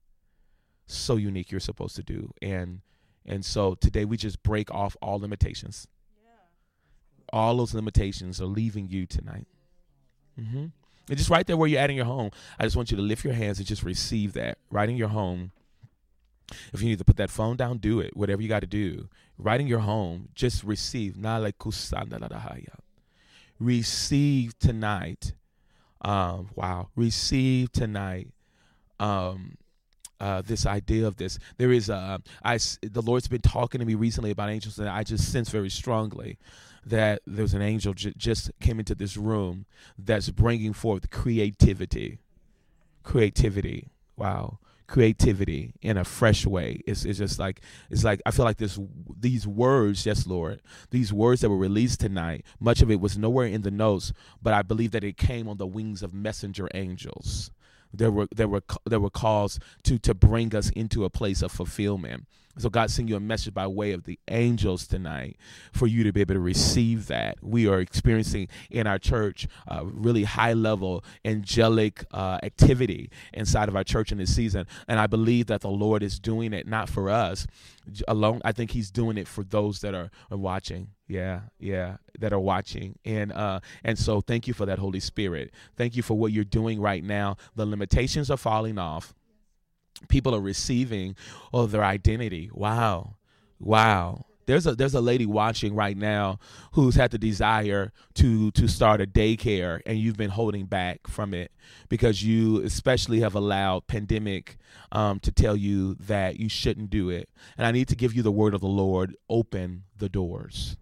so 0.87 1.15
unique 1.15 1.51
you're 1.51 1.59
supposed 1.59 1.95
to 1.95 2.03
do. 2.03 2.31
And 2.41 2.81
and 3.25 3.45
so 3.45 3.75
today 3.75 4.05
we 4.05 4.17
just 4.17 4.41
break 4.43 4.71
off 4.71 4.95
all 5.01 5.19
limitations. 5.19 5.87
Yeah. 6.23 6.29
All 7.31 7.57
those 7.57 7.73
limitations 7.73 8.41
are 8.41 8.45
leaving 8.45 8.89
you 8.89 9.05
tonight. 9.05 9.47
Mm-hmm. 10.39 10.65
And 11.09 11.17
just 11.17 11.29
right 11.29 11.45
there 11.45 11.57
where 11.57 11.67
you're 11.69 11.79
at 11.79 11.89
in 11.89 11.95
your 11.95 12.05
home, 12.05 12.31
I 12.59 12.63
just 12.63 12.75
want 12.75 12.91
you 12.91 12.97
to 12.97 13.03
lift 13.03 13.23
your 13.23 13.33
hands 13.33 13.59
and 13.59 13.67
just 13.67 13.83
receive 13.83 14.33
that 14.33 14.57
right 14.69 14.89
in 14.89 14.97
your 14.97 15.09
home. 15.09 15.51
If 16.73 16.81
you 16.81 16.87
need 16.87 16.99
to 16.99 17.05
put 17.05 17.17
that 17.17 17.29
phone 17.29 17.57
down, 17.57 17.77
do 17.77 17.99
it. 17.99 18.15
Whatever 18.15 18.41
you 18.41 18.47
got 18.47 18.61
to 18.61 18.67
do. 18.67 19.09
Right 19.37 19.59
in 19.59 19.67
your 19.67 19.79
home, 19.79 20.29
just 20.33 20.63
receive. 20.63 21.15
Receive 23.59 24.59
tonight. 24.59 25.33
Um, 26.01 26.49
wow. 26.55 26.89
Receive 26.95 27.71
tonight. 27.71 28.29
Um, 28.99 29.57
uh, 30.19 30.41
this 30.41 30.65
idea 30.65 31.05
of 31.05 31.17
this. 31.17 31.37
There 31.57 31.71
is 31.71 31.89
a, 31.89 32.21
I, 32.43 32.57
the 32.81 33.01
Lord's 33.01 33.27
been 33.27 33.41
talking 33.41 33.79
to 33.79 33.85
me 33.85 33.93
recently 33.95 34.31
about 34.31 34.49
angels, 34.49 34.79
and 34.79 34.89
I 34.89 35.03
just 35.03 35.31
sense 35.31 35.49
very 35.49 35.69
strongly 35.69 36.37
that 36.85 37.21
there's 37.27 37.53
an 37.53 37.61
angel 37.61 37.93
j- 37.93 38.13
just 38.17 38.49
came 38.59 38.79
into 38.79 38.95
this 38.95 39.17
room 39.17 39.65
that's 39.99 40.29
bringing 40.29 40.73
forth 40.73 41.09
creativity. 41.11 42.19
Creativity. 43.03 43.89
Wow. 44.15 44.59
Creativity 44.87 45.73
in 45.81 45.97
a 45.97 46.05
fresh 46.05 46.45
way. 46.45 46.81
It's, 46.87 47.03
it's 47.03 47.19
just 47.19 47.39
like 47.39 47.61
it's 47.89 48.03
like 48.03 48.21
I 48.25 48.31
feel 48.31 48.45
like 48.45 48.57
this 48.57 48.79
these 49.19 49.45
words, 49.45 50.05
yes, 50.05 50.25
Lord, 50.25 50.61
these 50.91 51.11
words 51.11 51.41
that 51.41 51.49
were 51.49 51.57
released 51.57 51.99
tonight. 51.99 52.45
Much 52.59 52.81
of 52.81 52.89
it 52.89 53.01
was 53.01 53.17
nowhere 53.17 53.47
in 53.47 53.63
the 53.63 53.71
notes, 53.71 54.13
but 54.41 54.53
I 54.53 54.61
believe 54.61 54.91
that 54.91 55.03
it 55.03 55.17
came 55.17 55.49
on 55.49 55.57
the 55.57 55.67
wings 55.67 56.03
of 56.03 56.13
messenger 56.13 56.69
angels 56.73 57.51
there 57.93 58.11
were 58.11 58.27
there 58.35 58.47
were 58.47 58.63
there 58.85 58.99
were 58.99 59.09
calls 59.09 59.59
to 59.83 59.97
to 59.99 60.13
bring 60.13 60.55
us 60.55 60.69
into 60.71 61.05
a 61.05 61.09
place 61.09 61.41
of 61.41 61.51
fulfillment. 61.51 62.25
So 62.59 62.69
God 62.69 62.89
sent 62.89 63.07
you 63.07 63.15
a 63.15 63.19
message 63.19 63.53
by 63.53 63.67
way 63.67 63.91
of 63.91 64.05
the 64.05 64.19
angels 64.29 64.87
tonight 64.87 65.37
for 65.71 65.85
you 65.85 66.03
to 66.03 66.11
be 66.11 66.21
able 66.21 66.33
to 66.33 66.39
receive 66.39 67.05
that. 67.05 67.37
We 67.43 67.67
are 67.67 67.79
experiencing 67.79 68.47
in 68.71 68.87
our 68.87 68.97
church 68.97 69.47
really 69.83 70.23
high 70.23 70.53
level 70.53 71.03
angelic 71.23 72.03
uh, 72.11 72.39
activity 72.41 73.11
inside 73.31 73.69
of 73.69 73.75
our 73.75 73.83
church 73.83 74.11
in 74.11 74.17
this 74.17 74.35
season, 74.35 74.65
and 74.87 74.99
I 74.99 75.05
believe 75.07 75.45
that 75.47 75.61
the 75.61 75.69
Lord 75.69 76.01
is 76.01 76.19
doing 76.19 76.51
it 76.51 76.67
not 76.67 76.89
for 76.89 77.09
us 77.09 77.45
alone. 78.07 78.41
I 78.43 78.51
think 78.53 78.71
He's 78.71 78.89
doing 78.89 79.17
it 79.17 79.27
for 79.27 79.43
those 79.43 79.81
that 79.81 79.93
are 79.93 80.09
watching. 80.31 80.89
Yeah, 81.07 81.41
yeah, 81.57 81.97
that 82.19 82.33
are 82.33 82.39
watching, 82.39 82.99
and 83.05 83.31
uh, 83.31 83.61
and 83.83 83.97
so 83.97 84.19
thank 84.19 84.45
you 84.45 84.53
for 84.53 84.65
that, 84.65 84.77
Holy 84.77 84.99
Spirit. 84.99 85.53
Thank 85.77 85.95
you 85.95 86.03
for 86.03 86.17
what 86.17 86.33
you're 86.33 86.43
doing 86.43 86.81
right 86.81 87.03
now. 87.03 87.37
The 87.55 87.65
limitations 87.65 88.29
are 88.29 88.37
falling 88.37 88.77
off. 88.77 89.13
People 90.09 90.35
are 90.35 90.41
receiving 90.41 91.15
oh 91.53 91.65
their 91.65 91.83
identity. 91.83 92.49
Wow. 92.53 93.15
Wow. 93.59 94.25
There's 94.47 94.65
a 94.67 94.75
there's 94.75 94.93
a 94.93 95.01
lady 95.01 95.25
watching 95.25 95.75
right 95.75 95.97
now 95.97 96.39
who's 96.73 96.95
had 96.95 97.11
the 97.11 97.17
desire 97.17 97.91
to 98.15 98.51
to 98.51 98.67
start 98.67 99.01
a 99.01 99.05
daycare 99.05 99.81
and 99.85 99.97
you've 99.97 100.15
been 100.17 100.29
holding 100.29 100.65
back 100.65 101.07
from 101.07 101.33
it 101.33 101.51
because 101.89 102.23
you 102.23 102.61
especially 102.63 103.19
have 103.21 103.35
allowed 103.35 103.87
pandemic 103.87 104.57
um, 104.93 105.19
to 105.21 105.31
tell 105.31 105.55
you 105.55 105.95
that 105.95 106.39
you 106.39 106.47
shouldn't 106.47 106.89
do 106.89 107.09
it. 107.09 107.29
And 107.57 107.67
i 107.67 107.71
need 107.71 107.89
to 107.89 107.95
give 107.95 108.13
you 108.13 108.23
the 108.23 108.31
word 108.31 108.53
of 108.53 108.61
the 108.61 108.67
lord. 108.67 109.15
Open 109.29 109.83
the 109.97 110.09
doors 110.09 110.77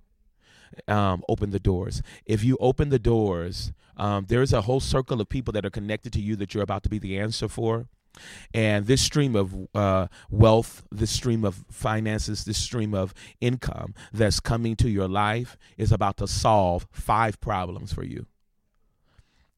um, 0.88 1.24
open 1.30 1.52
the 1.52 1.60
doors 1.60 2.02
if 2.26 2.44
you 2.44 2.58
open 2.60 2.90
the 2.90 3.00
doors 3.00 3.72
um, 3.98 4.26
there's 4.28 4.52
a 4.52 4.62
whole 4.62 4.82
circle 4.82 5.22
of 5.22 5.30
people 5.30 5.54
that 5.54 5.66
are 5.66 5.70
connected 5.70 6.12
to 6.12 6.20
you 6.20 6.36
that 6.36 6.54
you're 6.54 6.64
about 6.64 6.84
to 6.84 6.90
be 6.90 7.00
the 7.00 7.18
answer 7.18 7.48
for 7.48 7.88
and 8.54 8.86
this 8.88 9.02
stream 9.02 9.36
of 9.36 9.56
uh, 9.74 10.08
wealth, 10.30 10.84
this 10.92 11.12
stream 11.12 11.44
of 11.44 11.64
finances, 11.70 12.46
this 12.46 12.58
stream 12.58 12.94
of 12.94 13.14
income 13.42 13.94
that's 14.14 14.40
coming 14.40 14.76
to 14.78 14.90
your 14.90 15.08
life 15.08 15.58
is 15.78 15.92
about 15.92 16.18
to 16.18 16.28
solve 16.28 16.88
five 16.92 17.40
problems 17.42 17.94
for 17.94 18.04
you. 18.04 18.26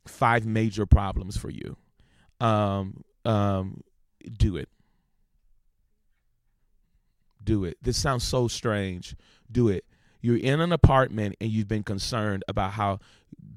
Five 0.07 0.45
major 0.45 0.85
problems 0.85 1.37
for 1.37 1.49
you. 1.49 1.77
Um, 2.39 3.03
um, 3.25 3.81
do 4.37 4.55
it. 4.55 4.69
Do 7.43 7.65
it. 7.65 7.77
This 7.81 7.97
sounds 7.97 8.23
so 8.23 8.47
strange. 8.47 9.15
Do 9.51 9.69
it. 9.69 9.85
You're 10.21 10.37
in 10.37 10.59
an 10.59 10.71
apartment 10.71 11.35
and 11.39 11.49
you've 11.49 11.67
been 11.67 11.83
concerned 11.83 12.43
about 12.47 12.71
how 12.71 12.99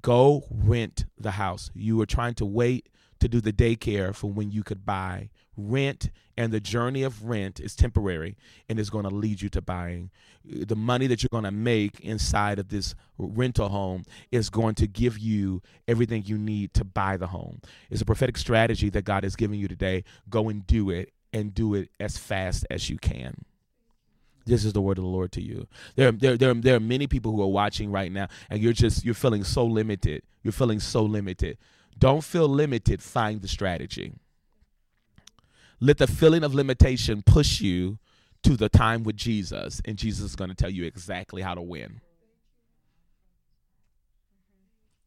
go 0.03 0.45
rent 0.51 1.05
the 1.19 1.33
house. 1.33 1.71
You 1.75 1.97
were 1.97 2.07
trying 2.07 2.35
to 2.35 2.45
wait 2.45 2.89
to 3.21 3.29
do 3.29 3.41
the 3.41 3.53
daycare 3.53 4.15
for 4.15 4.31
when 4.31 4.51
you 4.51 4.63
could 4.63 4.85
buy 4.87 5.29
rent 5.57 6.11
and 6.37 6.53
the 6.53 6.61
journey 6.61 7.03
of 7.03 7.25
rent 7.25 7.61
is 7.61 7.77
temporary 7.77 8.37
and 8.69 8.79
is 8.79 8.89
going 8.89 9.05
to 9.05 9.15
lead 9.15 9.43
you 9.43 9.51
to 9.51 9.61
buying. 9.61 10.11
The 10.45 10.77
money 10.77 11.07
that 11.07 11.23
you're 11.23 11.29
going 11.31 11.45
to 11.45 11.51
make 11.51 12.01
inside 12.01 12.59
of 12.59 12.69
this 12.69 12.95
rental 13.19 13.69
home 13.69 14.05
is 14.33 14.49
going 14.49 14.75
to 14.77 14.87
give 14.87 15.19
you 15.19 15.61
everything 15.87 16.23
you 16.25 16.39
need 16.39 16.73
to 16.75 16.85
buy 16.85 17.19
the 17.19 17.27
home. 17.27 17.61
It's 17.91 18.01
a 18.01 18.07
prophetic 18.07 18.39
strategy 18.39 18.89
that 18.91 19.05
god 19.05 19.25
is 19.25 19.37
giving 19.37 19.61
you 19.61 19.69
today. 19.69 20.05
Go 20.31 20.49
and 20.49 20.67
do 20.67 20.89
it 20.89 21.13
and 21.33 21.55
do 21.55 21.75
it 21.75 21.91
as 22.01 22.17
fast 22.17 22.67
as 22.71 22.89
you 22.89 22.97
can 22.97 23.45
this 24.47 24.65
is 24.65 24.73
the 24.73 24.81
word 24.81 24.99
of 24.99 25.05
the 25.05 25.11
Lord 25.11 25.33
to 25.33 25.43
you. 25.43 25.67
There, 25.97 26.13
there, 26.13 26.37
there, 26.37 26.55
there 26.55 26.77
are 26.77 26.81
many 26.81 27.07
people 27.07 27.33
who 27.33 27.43
are 27.43 27.49
watching 27.49 27.91
right 27.91 28.11
now, 28.11 28.29
and 28.49 28.61
you're 28.61 28.73
just 28.73 29.05
you're 29.05 29.15
feeling 29.15 29.45
so 29.45 29.65
limited. 29.65 30.23
You're 30.43 30.53
feeling 30.53 30.81
so 30.81 31.03
limited. 31.03 31.59
Don't 31.99 32.25
feel 32.25 32.49
limited, 32.49 33.03
find 33.03 33.43
the 33.43 33.49
strategy. 33.49 34.15
Let 35.81 35.99
the 35.99 36.07
feeling 36.07 36.45
of 36.45 36.55
limitation 36.55 37.23
push 37.23 37.61
you 37.61 37.99
to 38.43 38.57
the 38.57 38.69
time 38.69 39.03
with 39.03 39.17
Jesus, 39.17 39.83
and 39.85 39.99
Jesus 39.99 40.31
is 40.31 40.37
going 40.37 40.51
to 40.51 40.57
tell 40.57 40.71
you 40.71 40.85
exactly 40.85 41.43
how 41.43 41.55
to 41.55 41.63
win. 41.63 42.01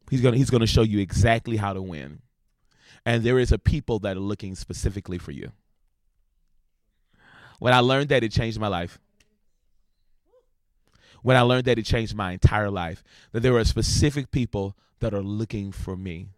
He's 0.10 0.22
going 0.22 0.36
he's 0.36 0.50
going 0.50 0.62
to 0.62 0.68
show 0.68 0.84
you 0.84 1.00
exactly 1.00 1.58
how 1.58 1.74
to 1.74 1.82
win. 1.82 2.22
And 3.06 3.24
there 3.24 3.40
is 3.40 3.52
a 3.52 3.58
people 3.58 4.00
that 4.00 4.16
are 4.16 4.22
looking 4.22 4.56
specifically 4.56 5.18
for 5.18 5.32
you. 5.32 5.52
When 7.60 7.74
I 7.74 7.80
learned 7.80 8.10
that, 8.10 8.24
it 8.24 8.32
changed 8.32 8.60
my 8.60 8.68
life. 8.68 9.00
When 11.24 11.36
I 11.36 11.42
learned 11.42 11.66
that, 11.66 11.80
it 11.80 11.86
changed 11.86 12.16
my 12.16 12.34
entire 12.34 12.70
life. 12.70 13.04
That 13.32 13.42
there 13.42 13.58
are 13.58 13.66
specific 13.66 14.30
people 14.30 14.78
that 15.00 15.14
are 15.14 15.24
looking 15.24 15.72
for 15.72 15.98
me 15.98 16.30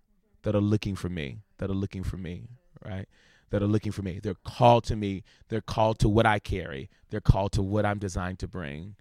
that 0.45 0.55
are 0.55 0.61
looking 0.61 0.95
for 0.95 1.09
me, 1.09 1.39
that 1.57 1.69
are 1.69 1.75
looking 1.75 2.03
for 2.03 2.17
me, 2.17 2.43
right? 2.85 3.07
That 3.49 3.63
are 3.63 3.67
looking 3.67 3.91
for 3.91 4.03
me. 4.03 4.19
They're 4.21 4.37
called 4.45 4.83
to 4.85 4.95
me. 4.95 5.23
They're 5.49 5.59
called 5.59 5.99
to 5.99 6.09
what 6.09 6.25
I 6.27 6.39
carry. 6.39 6.89
They're 7.09 7.19
called 7.19 7.51
to 7.53 7.63
what 7.63 7.85
I'm 7.85 7.97
designed 7.97 8.39
to 8.39 8.47
bring. 8.47 8.95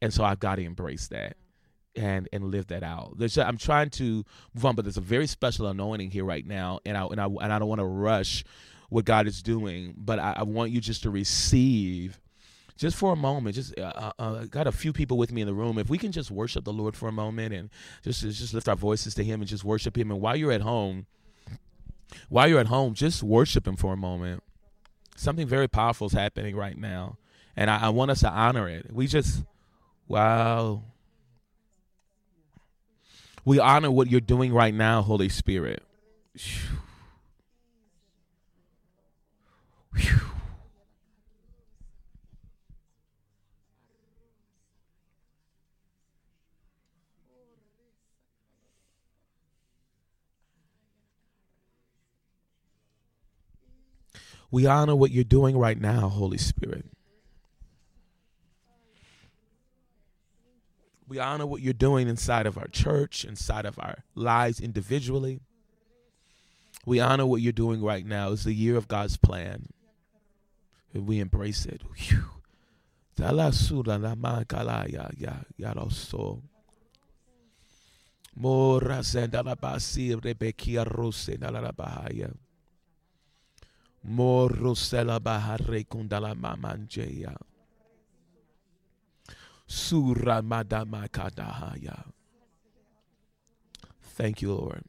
And 0.00 0.12
so 0.12 0.24
I've 0.24 0.40
got 0.40 0.56
to 0.56 0.64
embrace 0.64 1.08
that 1.08 1.36
and 1.94 2.28
and 2.32 2.44
live 2.44 2.66
that 2.68 2.82
out. 2.82 3.18
There's, 3.18 3.36
I'm 3.38 3.58
trying 3.58 3.90
to 3.90 4.24
move 4.54 4.64
on, 4.64 4.74
but 4.74 4.86
there's 4.86 4.96
a 4.96 5.02
very 5.02 5.26
special 5.26 5.66
anointing 5.66 6.10
here 6.10 6.24
right 6.24 6.46
now, 6.46 6.80
and 6.84 6.96
I 6.96 7.04
and 7.06 7.20
I 7.20 7.26
and 7.26 7.52
I 7.52 7.58
don't 7.58 7.68
want 7.68 7.80
to 7.80 7.86
rush 7.86 8.44
what 8.88 9.04
God 9.04 9.26
is 9.26 9.42
doing, 9.42 9.94
but 9.96 10.18
I, 10.18 10.34
I 10.38 10.42
want 10.44 10.70
you 10.70 10.80
just 10.80 11.02
to 11.02 11.10
receive 11.10 12.20
just 12.76 12.96
for 12.96 13.12
a 13.12 13.16
moment, 13.16 13.54
just 13.54 13.78
uh, 13.78 13.82
uh, 13.82 14.12
uh, 14.18 14.44
got 14.44 14.66
a 14.66 14.72
few 14.72 14.92
people 14.92 15.16
with 15.16 15.32
me 15.32 15.40
in 15.40 15.46
the 15.46 15.54
room. 15.54 15.78
If 15.78 15.88
we 15.88 15.98
can 15.98 16.12
just 16.12 16.30
worship 16.30 16.64
the 16.64 16.72
Lord 16.72 16.94
for 16.94 17.08
a 17.08 17.12
moment 17.12 17.54
and 17.54 17.70
just 18.02 18.20
just 18.20 18.52
lift 18.52 18.68
our 18.68 18.76
voices 18.76 19.14
to 19.14 19.24
Him 19.24 19.40
and 19.40 19.48
just 19.48 19.64
worship 19.64 19.96
Him. 19.96 20.10
And 20.10 20.20
while 20.20 20.36
you're 20.36 20.52
at 20.52 20.60
home, 20.60 21.06
while 22.28 22.48
you're 22.48 22.60
at 22.60 22.66
home, 22.66 22.94
just 22.94 23.22
worship 23.22 23.66
Him 23.66 23.76
for 23.76 23.92
a 23.92 23.96
moment. 23.96 24.42
Something 25.16 25.46
very 25.46 25.68
powerful 25.68 26.08
is 26.08 26.12
happening 26.12 26.54
right 26.54 26.76
now, 26.76 27.16
and 27.56 27.70
I, 27.70 27.84
I 27.84 27.88
want 27.88 28.10
us 28.10 28.20
to 28.20 28.28
honor 28.28 28.68
it. 28.68 28.92
We 28.92 29.06
just, 29.06 29.42
wow. 30.06 30.82
We 33.46 33.58
honor 33.58 33.90
what 33.90 34.10
you're 34.10 34.20
doing 34.20 34.52
right 34.52 34.74
now, 34.74 35.00
Holy 35.00 35.30
Spirit. 35.30 35.82
Whew. 36.34 36.78
Whew. 39.94 40.35
We 54.50 54.66
honor 54.66 54.94
what 54.94 55.10
you're 55.10 55.24
doing 55.24 55.58
right 55.58 55.80
now, 55.80 56.08
Holy 56.08 56.38
Spirit. 56.38 56.86
We 61.08 61.18
honor 61.18 61.46
what 61.46 61.62
you're 61.62 61.72
doing 61.72 62.08
inside 62.08 62.46
of 62.46 62.58
our 62.58 62.66
church, 62.66 63.24
inside 63.24 63.64
of 63.64 63.78
our 63.78 64.04
lives 64.14 64.60
individually. 64.60 65.40
We 66.84 67.00
honor 67.00 67.26
what 67.26 67.42
you're 67.42 67.52
doing 67.52 67.82
right 67.82 68.04
now. 68.04 68.32
It's 68.32 68.44
the 68.44 68.52
year 68.52 68.76
of 68.76 68.88
God's 68.88 69.16
plan. 69.16 69.66
And 70.94 71.06
we 71.06 71.20
embrace 71.20 71.66
it. 71.66 71.82
Bahaya. 81.72 82.34
Morosela 84.08 85.18
bahare 85.18 85.84
kundala 85.86 86.34
mamanjeya. 86.34 87.36
Sura 89.66 90.42
madama 90.42 91.08
kadahaya. 91.08 92.04
Thank 94.00 94.42
you, 94.42 94.54
Lord. 94.54 94.84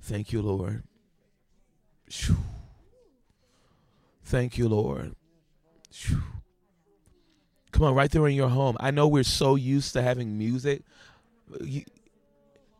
Thank 0.00 0.32
you, 0.32 0.42
Lord. 0.42 0.82
Thank 4.24 4.58
you, 4.58 4.68
Lord. 4.68 5.14
Come 7.70 7.82
on, 7.84 7.94
right 7.94 8.10
there 8.10 8.26
in 8.26 8.34
your 8.34 8.48
home. 8.48 8.76
I 8.80 8.90
know 8.90 9.06
we're 9.06 9.24
so 9.24 9.56
used 9.56 9.92
to 9.92 10.02
having 10.02 10.38
music. 10.38 10.82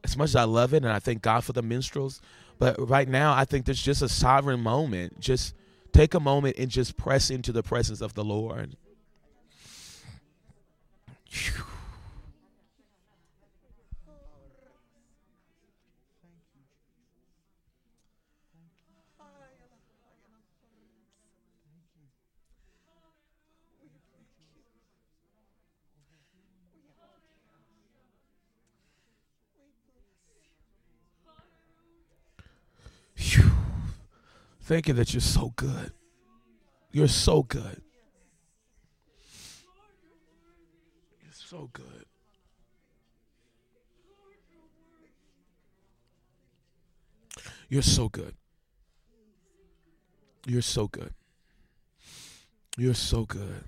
As 0.02 0.16
much 0.16 0.30
as 0.30 0.36
I 0.36 0.44
love 0.44 0.72
it, 0.74 0.84
and 0.84 0.92
I 0.92 0.98
thank 0.98 1.22
God 1.22 1.44
for 1.44 1.52
the 1.52 1.62
minstrels, 1.62 2.20
but 2.64 2.88
right 2.88 3.06
now 3.06 3.34
I 3.34 3.44
think 3.44 3.66
there's 3.66 3.82
just 3.82 4.00
a 4.00 4.08
sovereign 4.08 4.60
moment. 4.60 5.20
Just 5.20 5.54
take 5.92 6.14
a 6.14 6.20
moment 6.20 6.56
and 6.58 6.70
just 6.70 6.96
press 6.96 7.28
into 7.28 7.52
the 7.52 7.62
presence 7.62 8.00
of 8.00 8.14
the 8.14 8.24
Lord. 8.24 8.78
Phew. 11.28 11.64
Thank 34.64 34.88
you 34.88 34.94
that 34.94 35.12
you're 35.12 35.20
so 35.20 35.52
good. 35.56 35.92
You're 36.90 37.06
so 37.06 37.42
good. 37.42 37.82
You're 41.22 41.32
so 41.32 41.68
good. 41.70 42.04
You're 47.68 47.82
so 47.82 48.08
good. 48.08 48.34
You're 50.46 50.62
so 50.62 50.88
good. 50.88 51.12
You're 52.78 52.94
so 52.94 53.26
good. 53.26 53.64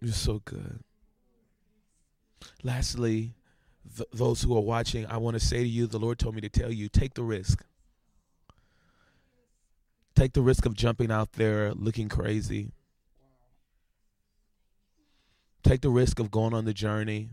You're 0.00 0.12
so 0.12 0.40
good. 0.46 0.80
Lastly, 2.62 3.34
th- 3.96 4.08
those 4.14 4.40
who 4.40 4.56
are 4.56 4.62
watching, 4.62 5.04
I 5.06 5.18
want 5.18 5.34
to 5.34 5.40
say 5.40 5.58
to 5.58 5.68
you, 5.68 5.86
the 5.86 5.98
Lord 5.98 6.18
told 6.18 6.34
me 6.34 6.40
to 6.40 6.48
tell 6.48 6.72
you, 6.72 6.88
take 6.88 7.12
the 7.12 7.22
risk. 7.22 7.66
Take 10.14 10.34
the 10.34 10.42
risk 10.42 10.66
of 10.66 10.74
jumping 10.74 11.10
out 11.10 11.32
there 11.32 11.72
looking 11.72 12.08
crazy. 12.08 12.72
Take 15.62 15.80
the 15.80 15.90
risk 15.90 16.18
of 16.18 16.30
going 16.30 16.54
on 16.54 16.64
the 16.64 16.74
journey. 16.74 17.30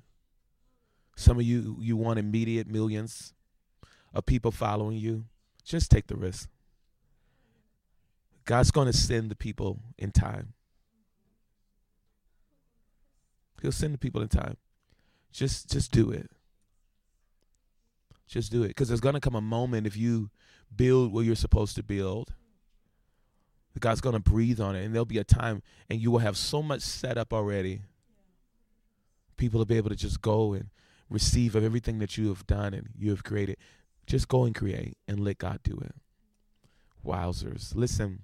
Some 1.15 1.37
of 1.37 1.43
you 1.43 1.77
you 1.79 1.97
want 1.97 2.19
immediate 2.19 2.67
millions 2.67 3.33
of 4.13 4.25
people 4.25 4.51
following 4.51 4.97
you. 4.97 5.25
Just 5.63 5.91
take 5.91 6.07
the 6.07 6.15
risk. 6.15 6.49
God's 8.45 8.71
going 8.71 8.87
to 8.87 8.93
send 8.93 9.29
the 9.29 9.35
people 9.35 9.79
in 9.97 10.11
time. 10.11 10.53
He'll 13.61 13.71
send 13.71 13.93
the 13.93 13.97
people 13.97 14.21
in 14.21 14.29
time. 14.29 14.57
Just 15.31 15.69
just 15.69 15.91
do 15.91 16.11
it. 16.11 16.31
Just 18.27 18.51
do 18.51 18.63
it 18.63 18.69
because 18.69 18.87
there's 18.87 19.01
going 19.01 19.15
to 19.15 19.19
come 19.19 19.35
a 19.35 19.41
moment 19.41 19.85
if 19.85 19.97
you 19.97 20.29
build 20.75 21.11
what 21.11 21.25
you're 21.25 21.35
supposed 21.35 21.75
to 21.75 21.83
build. 21.83 22.33
God's 23.79 24.01
going 24.01 24.13
to 24.13 24.19
breathe 24.19 24.59
on 24.59 24.75
it 24.75 24.83
and 24.83 24.93
there'll 24.93 25.05
be 25.05 25.17
a 25.17 25.23
time 25.23 25.61
and 25.89 25.99
you 25.99 26.11
will 26.11 26.19
have 26.19 26.37
so 26.37 26.61
much 26.61 26.81
set 26.81 27.17
up 27.17 27.33
already. 27.33 27.81
People 29.37 29.59
will 29.59 29.65
be 29.65 29.77
able 29.77 29.89
to 29.89 29.95
just 29.95 30.21
go 30.21 30.53
and 30.53 30.69
receive 31.09 31.55
of 31.55 31.63
everything 31.63 31.99
that 31.99 32.17
you 32.17 32.27
have 32.29 32.45
done 32.45 32.73
and 32.73 32.89
you 32.97 33.09
have 33.11 33.23
created. 33.23 33.57
Just 34.05 34.27
go 34.27 34.43
and 34.43 34.53
create 34.53 34.97
and 35.07 35.19
let 35.19 35.37
God 35.37 35.59
do 35.63 35.79
it. 35.83 35.95
Wowzers. 37.05 37.75
Listen, 37.75 38.23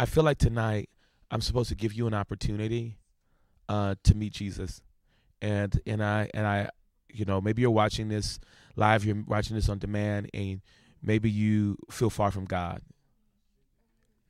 I 0.00 0.06
feel 0.06 0.24
like 0.24 0.38
tonight 0.38 0.88
I'm 1.30 1.40
supposed 1.40 1.68
to 1.68 1.74
give 1.74 1.92
you 1.92 2.06
an 2.06 2.14
opportunity 2.14 2.98
uh, 3.68 3.96
to 4.04 4.14
meet 4.14 4.32
Jesus. 4.32 4.80
And 5.40 5.80
and 5.86 6.02
I 6.02 6.30
and 6.32 6.46
I 6.46 6.68
you 7.12 7.24
know, 7.24 7.40
maybe 7.40 7.62
you're 7.62 7.70
watching 7.70 8.08
this 8.08 8.40
live, 8.76 9.04
you're 9.04 9.22
watching 9.26 9.54
this 9.54 9.68
on 9.68 9.78
demand, 9.78 10.30
and 10.32 10.60
maybe 11.02 11.30
you 11.30 11.76
feel 11.90 12.10
far 12.10 12.30
from 12.30 12.44
God. 12.44 12.80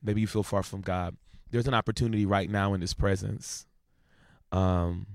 Maybe 0.02 0.20
you 0.20 0.26
feel 0.26 0.42
far 0.42 0.62
from 0.62 0.80
God. 0.80 1.16
There's 1.50 1.68
an 1.68 1.74
opportunity 1.74 2.26
right 2.26 2.50
now 2.50 2.74
in 2.74 2.80
His 2.80 2.94
presence. 2.94 3.66
Um, 4.50 5.06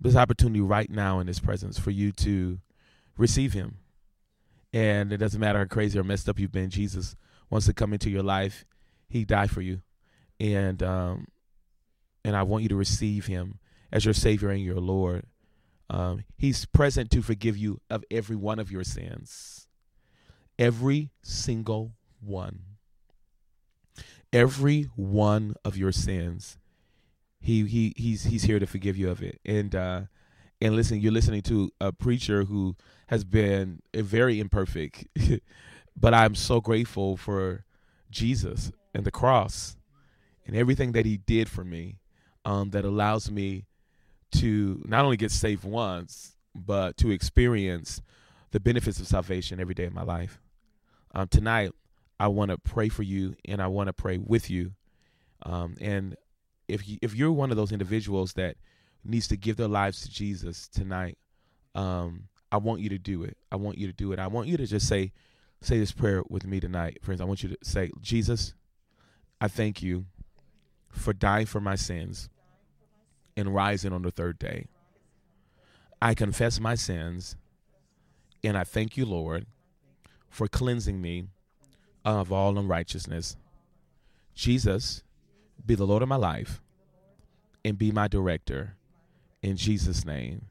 there's 0.00 0.16
opportunity 0.16 0.60
right 0.60 0.90
now 0.90 1.20
in 1.20 1.26
His 1.26 1.40
presence 1.40 1.78
for 1.78 1.90
you 1.90 2.12
to 2.12 2.58
receive 3.16 3.52
Him. 3.52 3.78
And 4.72 5.12
it 5.12 5.18
doesn't 5.18 5.40
matter 5.40 5.58
how 5.58 5.64
crazy 5.66 5.98
or 5.98 6.04
messed 6.04 6.28
up 6.28 6.38
you've 6.38 6.52
been. 6.52 6.70
Jesus 6.70 7.16
wants 7.50 7.66
to 7.66 7.74
come 7.74 7.92
into 7.92 8.10
your 8.10 8.22
life. 8.22 8.64
He 9.08 9.24
died 9.24 9.50
for 9.50 9.60
you, 9.60 9.82
and 10.38 10.80
um, 10.84 11.26
and 12.24 12.36
I 12.36 12.44
want 12.44 12.62
you 12.62 12.68
to 12.68 12.76
receive 12.76 13.26
Him 13.26 13.58
as 13.90 14.04
your 14.04 14.14
Savior 14.14 14.50
and 14.50 14.62
your 14.62 14.80
Lord. 14.80 15.24
Um, 15.90 16.22
he's 16.38 16.66
present 16.66 17.10
to 17.10 17.22
forgive 17.22 17.56
you 17.56 17.80
of 17.90 18.04
every 18.10 18.36
one 18.36 18.60
of 18.60 18.70
your 18.70 18.84
sins. 18.84 19.66
Every 20.56 21.10
single 21.22 21.94
one. 22.20 22.60
Every 24.32 24.84
one 24.96 25.54
of 25.64 25.76
your 25.76 25.92
sins. 25.92 26.58
He 27.40 27.66
he 27.66 27.94
he's 27.96 28.24
he's 28.24 28.44
here 28.44 28.58
to 28.58 28.66
forgive 28.66 28.96
you 28.96 29.10
of 29.10 29.22
it. 29.22 29.40
And 29.44 29.74
uh 29.74 30.02
and 30.60 30.76
listen, 30.76 31.00
you're 31.00 31.12
listening 31.12 31.42
to 31.42 31.70
a 31.80 31.90
preacher 31.90 32.44
who 32.44 32.76
has 33.06 33.24
been 33.24 33.80
very 33.94 34.38
imperfect. 34.38 35.06
but 35.96 36.14
I'm 36.14 36.34
so 36.34 36.60
grateful 36.60 37.16
for 37.16 37.64
Jesus 38.10 38.70
and 38.94 39.04
the 39.04 39.10
cross 39.10 39.76
and 40.46 40.56
everything 40.56 40.92
that 40.92 41.06
he 41.06 41.16
did 41.16 41.48
for 41.48 41.64
me 41.64 41.98
um, 42.44 42.70
that 42.70 42.84
allows 42.84 43.30
me 43.30 43.66
to 44.32 44.82
not 44.86 45.04
only 45.04 45.16
get 45.16 45.30
saved 45.30 45.64
once, 45.64 46.36
but 46.54 46.96
to 46.98 47.10
experience 47.10 48.02
the 48.50 48.60
benefits 48.60 49.00
of 49.00 49.06
salvation 49.06 49.60
every 49.60 49.74
day 49.74 49.84
of 49.84 49.94
my 49.94 50.02
life. 50.02 50.40
Um, 51.14 51.28
tonight, 51.28 51.72
I 52.20 52.28
want 52.28 52.50
to 52.50 52.58
pray 52.58 52.90
for 52.90 53.02
you, 53.02 53.34
and 53.46 53.62
I 53.62 53.66
want 53.68 53.86
to 53.86 53.94
pray 53.94 54.18
with 54.18 54.50
you. 54.50 54.72
Um, 55.42 55.76
and 55.80 56.16
if 56.68 56.86
you, 56.86 56.98
if 57.00 57.14
you're 57.14 57.32
one 57.32 57.50
of 57.50 57.56
those 57.56 57.72
individuals 57.72 58.34
that 58.34 58.58
needs 59.02 59.26
to 59.28 59.38
give 59.38 59.56
their 59.56 59.68
lives 59.68 60.02
to 60.02 60.10
Jesus 60.10 60.68
tonight, 60.68 61.16
um, 61.74 62.24
I 62.52 62.58
want 62.58 62.82
you 62.82 62.90
to 62.90 62.98
do 62.98 63.22
it. 63.22 63.38
I 63.50 63.56
want 63.56 63.78
you 63.78 63.86
to 63.86 63.92
do 63.94 64.12
it. 64.12 64.18
I 64.18 64.26
want 64.26 64.48
you 64.48 64.58
to 64.58 64.66
just 64.66 64.86
say 64.86 65.12
say 65.62 65.78
this 65.78 65.92
prayer 65.92 66.22
with 66.28 66.46
me 66.46 66.60
tonight, 66.60 66.98
friends. 67.00 67.22
I 67.22 67.24
want 67.24 67.42
you 67.42 67.48
to 67.48 67.56
say, 67.62 67.90
Jesus, 68.02 68.52
I 69.40 69.48
thank 69.48 69.82
you 69.82 70.04
for 70.90 71.14
dying 71.14 71.46
for 71.46 71.60
my 71.60 71.74
sins 71.74 72.28
and 73.34 73.54
rising 73.54 73.94
on 73.94 74.02
the 74.02 74.10
third 74.10 74.38
day. 74.38 74.66
I 76.02 76.12
confess 76.12 76.60
my 76.60 76.74
sins, 76.74 77.36
and 78.44 78.58
I 78.58 78.64
thank 78.64 78.98
you, 78.98 79.06
Lord, 79.06 79.46
for 80.28 80.48
cleansing 80.48 81.00
me 81.00 81.28
of 82.04 82.32
all 82.32 82.58
unrighteousness. 82.58 83.36
Jesus, 84.34 85.02
be 85.64 85.74
the 85.74 85.86
Lord 85.86 86.02
of 86.02 86.08
my 86.08 86.16
life 86.16 86.60
and 87.64 87.78
be 87.78 87.92
my 87.92 88.08
director. 88.08 88.74
In 89.42 89.56
Jesus' 89.56 90.04
name, 90.04 90.46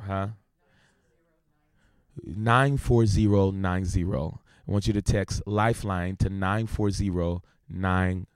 Huh? 0.00 0.28
94090. 2.24 4.04
I 4.70 4.72
want 4.72 4.86
you 4.86 4.92
to 4.92 5.02
text 5.02 5.42
Lifeline 5.46 6.16
to 6.18 6.30
94090. 6.30 8.26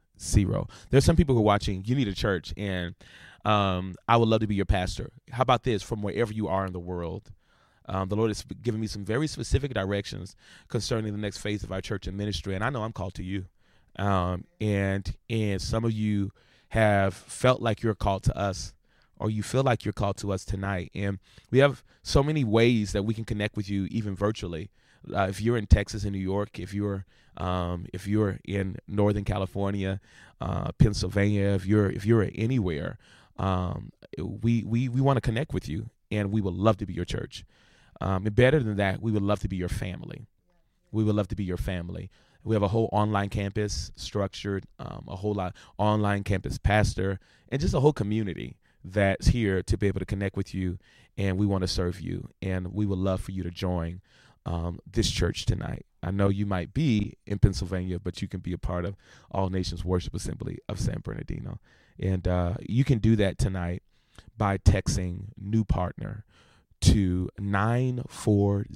There's 0.91 1.05
some 1.05 1.15
people 1.15 1.37
who 1.37 1.41
are 1.41 1.45
watching, 1.45 1.85
you 1.85 1.95
need 1.95 2.09
a 2.09 2.15
church 2.15 2.53
and 2.57 2.97
um, 3.45 3.95
I 4.09 4.17
would 4.17 4.29
love 4.29 4.41
to 4.41 4.49
be 4.49 4.57
your 4.57 4.65
pastor. 4.65 5.13
How 5.31 5.43
about 5.43 5.63
this? 5.63 5.83
From 5.83 6.03
wherever 6.03 6.33
you 6.33 6.49
are 6.49 6.67
in 6.67 6.73
the 6.73 6.81
world, 6.81 7.31
um, 7.87 8.09
the 8.09 8.17
Lord 8.17 8.31
has 8.31 8.43
given 8.63 8.81
me 8.81 8.89
some 8.89 9.05
very 9.05 9.29
specific 9.29 9.73
directions 9.75 10.35
concerning 10.69 11.13
the 11.13 11.19
next 11.19 11.39
phase 11.39 11.63
of 11.63 11.71
our 11.71 11.81
church 11.81 12.09
and 12.09 12.17
ministry, 12.17 12.55
and 12.55 12.65
I 12.65 12.71
know 12.71 12.83
I'm 12.83 12.93
called 12.93 13.15
to 13.15 13.23
you. 13.23 13.45
Um, 13.97 14.45
and 14.61 15.15
and 15.29 15.61
some 15.61 15.85
of 15.85 15.93
you 15.93 16.33
have 16.71 17.15
felt 17.15 17.61
like 17.61 17.83
you're 17.83 17.95
called 17.95 18.23
to 18.25 18.37
us, 18.37 18.73
or 19.19 19.31
you 19.31 19.43
feel 19.43 19.63
like 19.63 19.85
you're 19.85 19.93
called 19.93 20.17
to 20.19 20.33
us 20.33 20.47
tonight. 20.47 20.91
And 20.95 21.19
we 21.51 21.59
have 21.59 21.85
so 22.03 22.23
many 22.23 22.43
ways 22.45 22.93
that 22.93 23.05
we 23.05 23.13
can 23.13 23.25
connect 23.25 23.57
with 23.57 23.69
you, 23.69 23.85
even 23.91 24.17
virtually. 24.17 24.71
Uh, 25.13 25.27
if 25.29 25.41
you're 25.41 25.57
in 25.57 25.67
Texas 25.67 26.05
and 26.05 26.13
New 26.13 26.19
York, 26.19 26.59
if 26.59 26.73
you're 26.73 27.05
um, 27.37 27.87
if 27.93 28.07
you're 28.07 28.39
in 28.45 28.77
Northern 28.87 29.25
California, 29.25 30.01
uh, 30.41 30.71
Pennsylvania, 30.79 31.49
if 31.49 31.67
you're 31.67 31.91
if 31.91 32.05
you're 32.07 32.29
anywhere, 32.35 32.99
um, 33.39 33.91
we 34.19 34.63
we 34.65 34.89
we 34.89 35.01
want 35.01 35.17
to 35.17 35.21
connect 35.21 35.53
with 35.53 35.69
you 35.69 35.91
and 36.11 36.31
we 36.31 36.41
would 36.41 36.55
love 36.55 36.77
to 36.79 36.87
be 36.87 36.95
your 36.95 37.05
church. 37.05 37.45
Um, 38.01 38.27
and 38.27 38.35
better 38.35 38.61
than 38.61 38.77
that, 38.77 39.01
we 39.01 39.13
would 39.13 39.23
love 39.23 39.41
to 39.41 39.49
be 39.49 39.57
your 39.57 39.69
family. 39.69 40.27
We 40.93 41.05
would 41.05 41.15
love 41.15 41.29
to 41.29 41.37
be 41.37 41.45
your 41.45 41.57
family. 41.57 42.11
We 42.45 42.55
have 42.55 42.63
a 42.63 42.69
whole 42.69 42.89
online 42.93 43.31
campus 43.31 43.91
structured, 43.97 44.67
um, 44.79 45.07
a 45.09 45.17
whole 45.17 45.35
lot 45.35 45.57
online 45.79 46.25
campus 46.25 46.59
pastor, 46.59 47.19
and 47.49 47.61
just 47.61 47.75
a 47.75 47.81
whole 47.81 47.93
community 47.93 48.59
that's 48.85 49.29
here 49.29 49.63
to 49.63 49.79
be 49.79 49.87
able 49.87 50.01
to 50.01 50.07
connect 50.07 50.37
with 50.37 50.55
you. 50.55 50.79
And 51.17 51.39
we 51.39 51.47
want 51.47 51.63
to 51.63 51.69
serve 51.69 52.01
you. 52.01 52.29
And 52.43 52.75
we 52.75 52.85
would 52.85 52.99
love 52.99 53.21
for 53.21 53.33
you 53.33 53.43
to 53.43 53.51
join 53.51 54.03
um, 54.47 54.79
this 54.91 55.11
church 55.11 55.47
tonight. 55.47 55.87
I 56.03 56.11
know 56.11 56.29
you 56.29 56.45
might 56.47 56.75
be 56.75 57.15
in 57.27 57.39
Pennsylvania, 57.39 57.99
but 57.99 58.21
you 58.21 58.29
can 58.29 58.41
be 58.41 58.53
a 58.53 58.59
part 58.59 58.85
of 58.85 58.97
All 59.31 59.49
Nations 59.49 59.85
Worship 59.85 60.15
Assembly 60.15 60.59
of 60.69 60.79
San 60.79 61.01
Bernardino. 61.03 61.61
And 61.99 62.29
uh, 62.29 62.55
you 62.61 62.85
can 62.85 62.99
do 62.99 63.17
that 63.17 63.39
tonight 63.39 63.83
by 64.37 64.59
texting 64.59 65.29
new 65.39 65.65
partner 65.65 66.25
to 66.83 67.31
940 67.39 68.69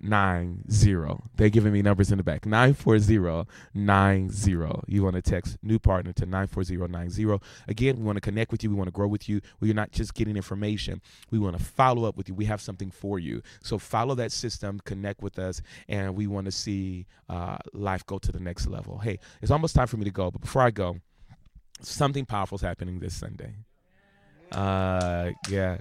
nine 0.00 0.64
zero. 0.70 1.24
They're 1.36 1.50
giving 1.50 1.72
me 1.72 1.82
numbers 1.82 2.10
in 2.10 2.18
the 2.18 2.24
back. 2.24 2.46
Nine 2.46 2.74
four 2.74 2.98
zero 2.98 3.46
nine 3.74 4.30
zero. 4.30 4.82
You 4.86 5.04
want 5.04 5.16
to 5.16 5.22
text 5.22 5.58
new 5.62 5.78
partner 5.78 6.12
to 6.14 6.26
nine 6.26 6.46
four 6.46 6.64
zero 6.64 6.86
nine 6.86 7.10
zero. 7.10 7.40
Again, 7.68 7.98
we 7.98 8.04
want 8.04 8.16
to 8.16 8.20
connect 8.20 8.52
with 8.52 8.62
you. 8.62 8.70
We 8.70 8.76
want 8.76 8.88
to 8.88 8.92
grow 8.92 9.08
with 9.08 9.28
you. 9.28 9.40
We're 9.60 9.74
not 9.74 9.92
just 9.92 10.14
getting 10.14 10.36
information. 10.36 11.00
We 11.30 11.38
want 11.38 11.56
to 11.58 11.62
follow 11.62 12.04
up 12.04 12.16
with 12.16 12.28
you. 12.28 12.34
We 12.34 12.46
have 12.46 12.60
something 12.60 12.90
for 12.90 13.18
you. 13.18 13.42
So 13.62 13.78
follow 13.78 14.14
that 14.16 14.32
system, 14.32 14.80
connect 14.84 15.22
with 15.22 15.38
us, 15.38 15.60
and 15.88 16.16
we 16.16 16.26
want 16.26 16.46
to 16.46 16.52
see 16.52 17.06
uh, 17.28 17.58
life 17.72 18.04
go 18.06 18.18
to 18.18 18.32
the 18.32 18.40
next 18.40 18.66
level. 18.66 18.98
Hey, 18.98 19.18
it's 19.42 19.50
almost 19.50 19.74
time 19.74 19.86
for 19.86 19.96
me 19.96 20.04
to 20.04 20.10
go, 20.10 20.30
but 20.30 20.40
before 20.40 20.62
I 20.62 20.70
go, 20.70 20.96
something 21.82 22.26
powerful 22.26 22.56
is 22.56 22.62
happening 22.62 23.00
this 23.00 23.14
Sunday. 23.14 23.54
Uh, 24.52 25.30
yeah. 25.48 25.78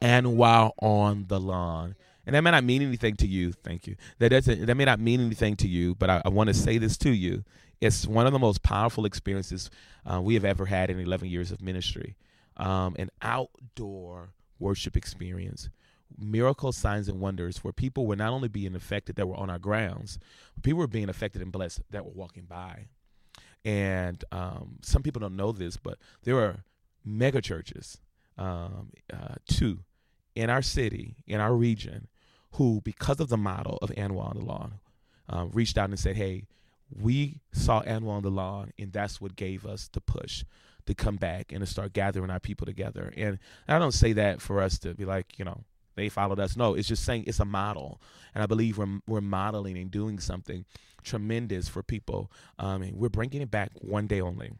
And 0.00 0.36
while 0.36 0.74
on 0.80 1.26
the 1.28 1.38
lawn, 1.38 1.94
and 2.26 2.34
that 2.34 2.42
may 2.42 2.50
not 2.50 2.64
mean 2.64 2.82
anything 2.82 3.16
to 3.16 3.26
you. 3.26 3.52
Thank 3.52 3.86
you. 3.86 3.96
That 4.18 4.30
doesn't. 4.30 4.66
That 4.66 4.76
may 4.76 4.84
not 4.84 5.00
mean 5.00 5.20
anything 5.20 5.56
to 5.56 5.68
you, 5.68 5.94
but 5.94 6.10
I, 6.10 6.22
I 6.24 6.28
want 6.28 6.48
to 6.48 6.54
say 6.54 6.78
this 6.78 6.96
to 6.98 7.10
you. 7.10 7.44
It's 7.80 8.06
one 8.06 8.26
of 8.26 8.32
the 8.32 8.38
most 8.38 8.62
powerful 8.62 9.06
experiences 9.06 9.70
uh, 10.04 10.20
we 10.20 10.34
have 10.34 10.44
ever 10.44 10.66
had 10.66 10.90
in 10.90 11.00
11 11.00 11.28
years 11.28 11.50
of 11.50 11.62
ministry. 11.62 12.16
Um, 12.58 12.94
an 12.98 13.10
outdoor 13.22 14.34
worship 14.58 14.96
experience, 14.96 15.70
miracle 16.18 16.72
signs 16.72 17.08
and 17.08 17.20
wonders, 17.20 17.64
where 17.64 17.72
people 17.72 18.06
were 18.06 18.16
not 18.16 18.32
only 18.32 18.48
being 18.48 18.74
affected 18.74 19.16
that 19.16 19.26
were 19.26 19.36
on 19.36 19.48
our 19.48 19.58
grounds, 19.58 20.18
people 20.62 20.78
were 20.78 20.86
being 20.86 21.08
affected 21.08 21.40
and 21.40 21.50
blessed 21.50 21.80
that 21.90 22.04
were 22.04 22.12
walking 22.12 22.44
by. 22.44 22.88
And 23.64 24.22
um, 24.30 24.76
some 24.82 25.02
people 25.02 25.20
don't 25.20 25.36
know 25.36 25.52
this, 25.52 25.78
but 25.78 25.98
there 26.24 26.38
are 26.38 26.64
mega 27.02 27.40
churches, 27.40 27.98
um, 28.36 28.90
uh, 29.12 29.36
two 29.46 29.80
in 30.34 30.50
our 30.50 30.62
city, 30.62 31.16
in 31.26 31.40
our 31.40 31.54
region, 31.54 32.08
who, 32.52 32.80
because 32.82 33.20
of 33.20 33.28
the 33.28 33.36
model 33.36 33.78
of 33.82 33.90
Anwa 33.90 34.30
on 34.30 34.36
the 34.38 34.44
Lawn, 34.44 34.74
um, 35.28 35.50
reached 35.52 35.78
out 35.78 35.90
and 35.90 35.98
said, 35.98 36.16
hey, 36.16 36.46
we 36.90 37.40
saw 37.52 37.82
Anwa 37.82 38.10
on 38.10 38.22
the 38.22 38.30
Lawn, 38.30 38.72
and 38.78 38.92
that's 38.92 39.20
what 39.20 39.36
gave 39.36 39.64
us 39.64 39.88
the 39.92 40.00
push 40.00 40.44
to 40.86 40.94
come 40.94 41.16
back 41.16 41.52
and 41.52 41.60
to 41.60 41.66
start 41.66 41.92
gathering 41.92 42.30
our 42.30 42.40
people 42.40 42.66
together. 42.66 43.12
And 43.16 43.38
I 43.68 43.78
don't 43.78 43.92
say 43.92 44.12
that 44.14 44.40
for 44.40 44.60
us 44.60 44.78
to 44.80 44.94
be 44.94 45.04
like, 45.04 45.38
you 45.38 45.44
know, 45.44 45.64
they 45.94 46.08
followed 46.08 46.40
us. 46.40 46.56
No, 46.56 46.74
it's 46.74 46.88
just 46.88 47.04
saying 47.04 47.24
it's 47.26 47.40
a 47.40 47.44
model. 47.44 48.00
And 48.34 48.42
I 48.42 48.46
believe 48.46 48.78
we're, 48.78 49.00
we're 49.06 49.20
modeling 49.20 49.76
and 49.76 49.90
doing 49.90 50.18
something 50.18 50.64
tremendous 51.04 51.68
for 51.68 51.82
people. 51.82 52.32
Um, 52.58 52.82
and 52.82 52.96
we're 52.96 53.08
bringing 53.08 53.42
it 53.42 53.50
back 53.50 53.70
one 53.80 54.06
day 54.06 54.20
only 54.20 54.52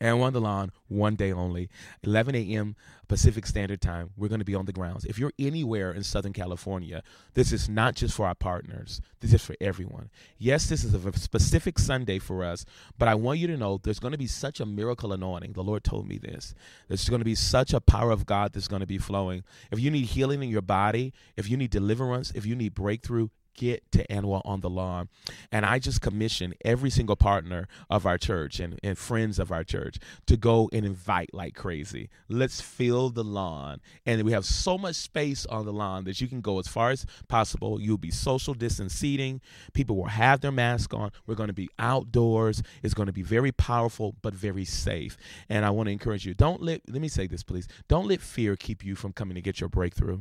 and 0.00 0.18
Wonderlawn 0.18 0.70
one 0.88 1.14
day 1.14 1.32
only, 1.32 1.68
11 2.02 2.34
a.m. 2.34 2.76
Pacific 3.08 3.46
Standard 3.46 3.80
Time. 3.80 4.10
We're 4.16 4.28
going 4.28 4.40
to 4.40 4.44
be 4.44 4.54
on 4.54 4.66
the 4.66 4.72
grounds. 4.72 5.04
If 5.04 5.18
you're 5.18 5.32
anywhere 5.38 5.92
in 5.92 6.02
Southern 6.02 6.32
California, 6.32 7.02
this 7.34 7.52
is 7.52 7.68
not 7.68 7.94
just 7.94 8.14
for 8.14 8.26
our 8.26 8.34
partners, 8.34 9.00
this 9.20 9.32
is 9.32 9.44
for 9.44 9.54
everyone. 9.60 10.10
Yes, 10.38 10.68
this 10.68 10.84
is 10.84 10.94
a 10.94 11.12
specific 11.18 11.78
Sunday 11.78 12.18
for 12.18 12.44
us, 12.44 12.64
but 12.98 13.08
I 13.08 13.14
want 13.14 13.38
you 13.38 13.46
to 13.48 13.56
know 13.56 13.78
there's 13.78 14.00
going 14.00 14.12
to 14.12 14.18
be 14.18 14.26
such 14.26 14.60
a 14.60 14.66
miracle 14.66 15.12
anointing. 15.12 15.52
The 15.52 15.62
Lord 15.62 15.84
told 15.84 16.08
me 16.08 16.18
this. 16.18 16.54
There's 16.88 17.08
going 17.08 17.20
to 17.20 17.24
be 17.24 17.34
such 17.34 17.72
a 17.72 17.80
power 17.80 18.10
of 18.10 18.26
God 18.26 18.52
that's 18.52 18.68
going 18.68 18.80
to 18.80 18.86
be 18.86 18.98
flowing. 18.98 19.44
If 19.70 19.80
you 19.80 19.90
need 19.90 20.06
healing 20.06 20.42
in 20.42 20.48
your 20.48 20.62
body, 20.62 21.12
if 21.36 21.48
you 21.48 21.56
need 21.56 21.70
deliverance, 21.70 22.32
if 22.34 22.46
you 22.46 22.56
need 22.56 22.74
breakthrough, 22.74 23.28
get 23.54 23.90
to 23.92 24.06
Anwa 24.08 24.42
on 24.44 24.60
the 24.60 24.70
lawn. 24.70 25.08
And 25.50 25.64
I 25.64 25.78
just 25.78 26.00
commission 26.00 26.54
every 26.64 26.90
single 26.90 27.16
partner 27.16 27.68
of 27.88 28.06
our 28.06 28.18
church 28.18 28.60
and, 28.60 28.78
and 28.82 28.98
friends 28.98 29.38
of 29.38 29.50
our 29.50 29.64
church 29.64 29.98
to 30.26 30.36
go 30.36 30.68
and 30.72 30.84
invite 30.84 31.32
like 31.32 31.54
crazy. 31.54 32.10
Let's 32.28 32.60
fill 32.60 33.10
the 33.10 33.24
lawn. 33.24 33.80
And 34.04 34.22
we 34.22 34.32
have 34.32 34.44
so 34.44 34.76
much 34.76 34.96
space 34.96 35.46
on 35.46 35.64
the 35.64 35.72
lawn 35.72 36.04
that 36.04 36.20
you 36.20 36.28
can 36.28 36.40
go 36.40 36.58
as 36.58 36.68
far 36.68 36.90
as 36.90 37.06
possible. 37.28 37.80
You'll 37.80 37.98
be 37.98 38.10
social 38.10 38.54
distance 38.54 38.94
seating. 38.94 39.40
People 39.72 39.96
will 39.96 40.06
have 40.06 40.40
their 40.40 40.52
mask 40.52 40.92
on. 40.94 41.10
We're 41.26 41.34
going 41.34 41.48
to 41.48 41.54
be 41.54 41.70
outdoors. 41.78 42.62
It's 42.82 42.94
going 42.94 43.06
to 43.06 43.12
be 43.12 43.22
very 43.22 43.52
powerful, 43.52 44.14
but 44.22 44.34
very 44.34 44.64
safe. 44.64 45.16
And 45.48 45.64
I 45.64 45.70
want 45.70 45.86
to 45.86 45.92
encourage 45.92 46.26
you 46.26 46.34
don't 46.34 46.62
let, 46.62 46.82
let 46.88 47.00
me 47.00 47.08
say 47.08 47.26
this, 47.26 47.42
please. 47.42 47.68
Don't 47.88 48.06
let 48.06 48.20
fear 48.20 48.56
keep 48.56 48.84
you 48.84 48.94
from 48.94 49.12
coming 49.12 49.34
to 49.36 49.40
get 49.40 49.60
your 49.60 49.68
breakthrough 49.68 50.20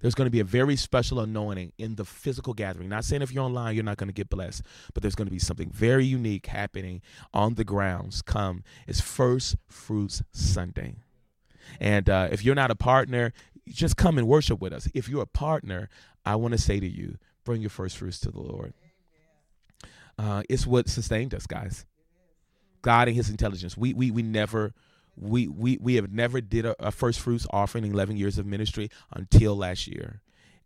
there's 0.00 0.14
going 0.14 0.26
to 0.26 0.30
be 0.30 0.40
a 0.40 0.44
very 0.44 0.76
special 0.76 1.20
anointing 1.20 1.72
in 1.78 1.94
the 1.94 2.04
physical 2.04 2.52
gathering. 2.54 2.88
Not 2.88 3.04
saying 3.04 3.22
if 3.22 3.32
you're 3.32 3.44
online, 3.44 3.74
you're 3.74 3.84
not 3.84 3.96
going 3.96 4.08
to 4.08 4.14
get 4.14 4.28
blessed, 4.28 4.62
but 4.92 5.02
there's 5.02 5.14
going 5.14 5.26
to 5.26 5.32
be 5.32 5.38
something 5.38 5.70
very 5.70 6.04
unique 6.04 6.46
happening 6.46 7.00
on 7.32 7.54
the 7.54 7.64
grounds. 7.64 8.22
Come, 8.22 8.64
it's 8.86 9.00
First 9.00 9.56
Fruits 9.68 10.22
Sunday. 10.32 10.96
And 11.80 12.08
uh, 12.10 12.28
if 12.30 12.44
you're 12.44 12.54
not 12.54 12.70
a 12.70 12.74
partner, 12.74 13.32
just 13.68 13.96
come 13.96 14.18
and 14.18 14.28
worship 14.28 14.60
with 14.60 14.72
us. 14.72 14.88
If 14.94 15.08
you're 15.08 15.22
a 15.22 15.26
partner, 15.26 15.88
I 16.24 16.36
want 16.36 16.52
to 16.52 16.58
say 16.58 16.80
to 16.80 16.88
you, 16.88 17.16
bring 17.44 17.60
your 17.60 17.70
first 17.70 17.96
fruits 17.96 18.18
to 18.20 18.30
the 18.30 18.40
Lord. 18.40 18.74
Uh, 20.18 20.42
it's 20.48 20.66
what 20.66 20.88
sustained 20.88 21.34
us, 21.34 21.46
guys. 21.46 21.86
God 22.82 23.08
and 23.08 23.16
His 23.16 23.30
intelligence. 23.30 23.76
We 23.76 23.94
we 23.94 24.10
we 24.10 24.22
never 24.22 24.74
we 25.16 25.48
we 25.48 25.78
we 25.80 25.94
have 25.96 26.12
never 26.12 26.40
did 26.40 26.66
a, 26.66 26.74
a, 26.86 26.90
first 26.90 27.20
fruits 27.20 27.46
offering 27.50 27.84
in 27.84 27.92
11 27.92 28.16
years 28.16 28.38
of 28.38 28.46
ministry 28.46 28.90
until 29.12 29.56
last 29.56 29.86
year. 29.86 30.20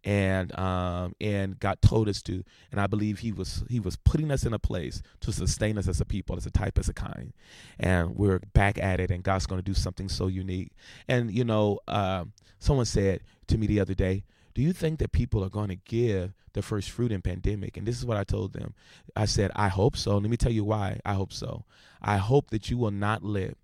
And 0.05 0.57
um 0.59 1.15
and 1.20 1.59
God 1.59 1.83
told 1.83 2.09
us 2.09 2.23
to. 2.23 2.45
And 2.70 2.81
I 2.81 2.87
believe 2.87 3.19
he 3.19 3.33
was 3.33 3.65
he 3.69 3.81
was 3.81 3.97
putting 3.97 4.31
us 4.31 4.45
in 4.45 4.53
a 4.53 4.59
place 4.59 5.03
to 5.20 5.33
sustain 5.33 5.77
us 5.77 5.89
as 5.89 6.01
a 6.01 6.05
people 6.05 6.37
as 6.37 6.47
a 6.47 6.51
type 6.51 6.79
as 6.79 6.89
a 6.89 6.95
kind. 6.95 7.33
And 7.79 8.16
we're 8.16 8.39
back 8.39 8.79
at 8.79 9.01
it 9.01 9.11
and 9.11 9.23
God's 9.23 9.47
going 9.47 9.59
to 9.59 9.65
do 9.65 9.75
something 9.75 10.09
so 10.09 10.29
unique. 10.29 10.73
And 11.09 11.33
you 11.33 11.45
know 11.45 11.81
uh, 11.89 12.25
someone 12.59 12.87
said 12.87 13.20
to 13.49 13.59
me 13.59 13.66
the 13.66 13.81
other 13.81 13.95
day 13.95 14.25
do 14.55 14.62
you 14.62 14.73
think 14.73 14.99
that 14.99 15.12
people 15.12 15.45
are 15.45 15.51
going 15.51 15.69
to 15.69 15.77
give 15.77 16.33
the 16.53 16.62
first 16.62 16.91
fruit 16.91 17.12
in 17.12 17.23
pandemic? 17.23 17.77
And 17.77 17.87
this 17.87 17.97
is 17.97 18.05
what 18.05 18.16
I 18.16 18.25
told 18.25 18.55
them. 18.55 18.75
I 19.15 19.25
said 19.25 19.51
I 19.55 19.69
hope 19.69 19.97
so. 19.97 20.16
Let 20.16 20.31
me 20.31 20.37
tell 20.37 20.53
you 20.53 20.65
why 20.65 21.01
I 21.05 21.15
hope 21.15 21.33
so. 21.33 21.65
I 22.01 22.16
hope 22.16 22.51
that 22.51 22.70
you 22.70 22.79
will 22.79 22.91
not 22.91 23.23
let 23.23 23.57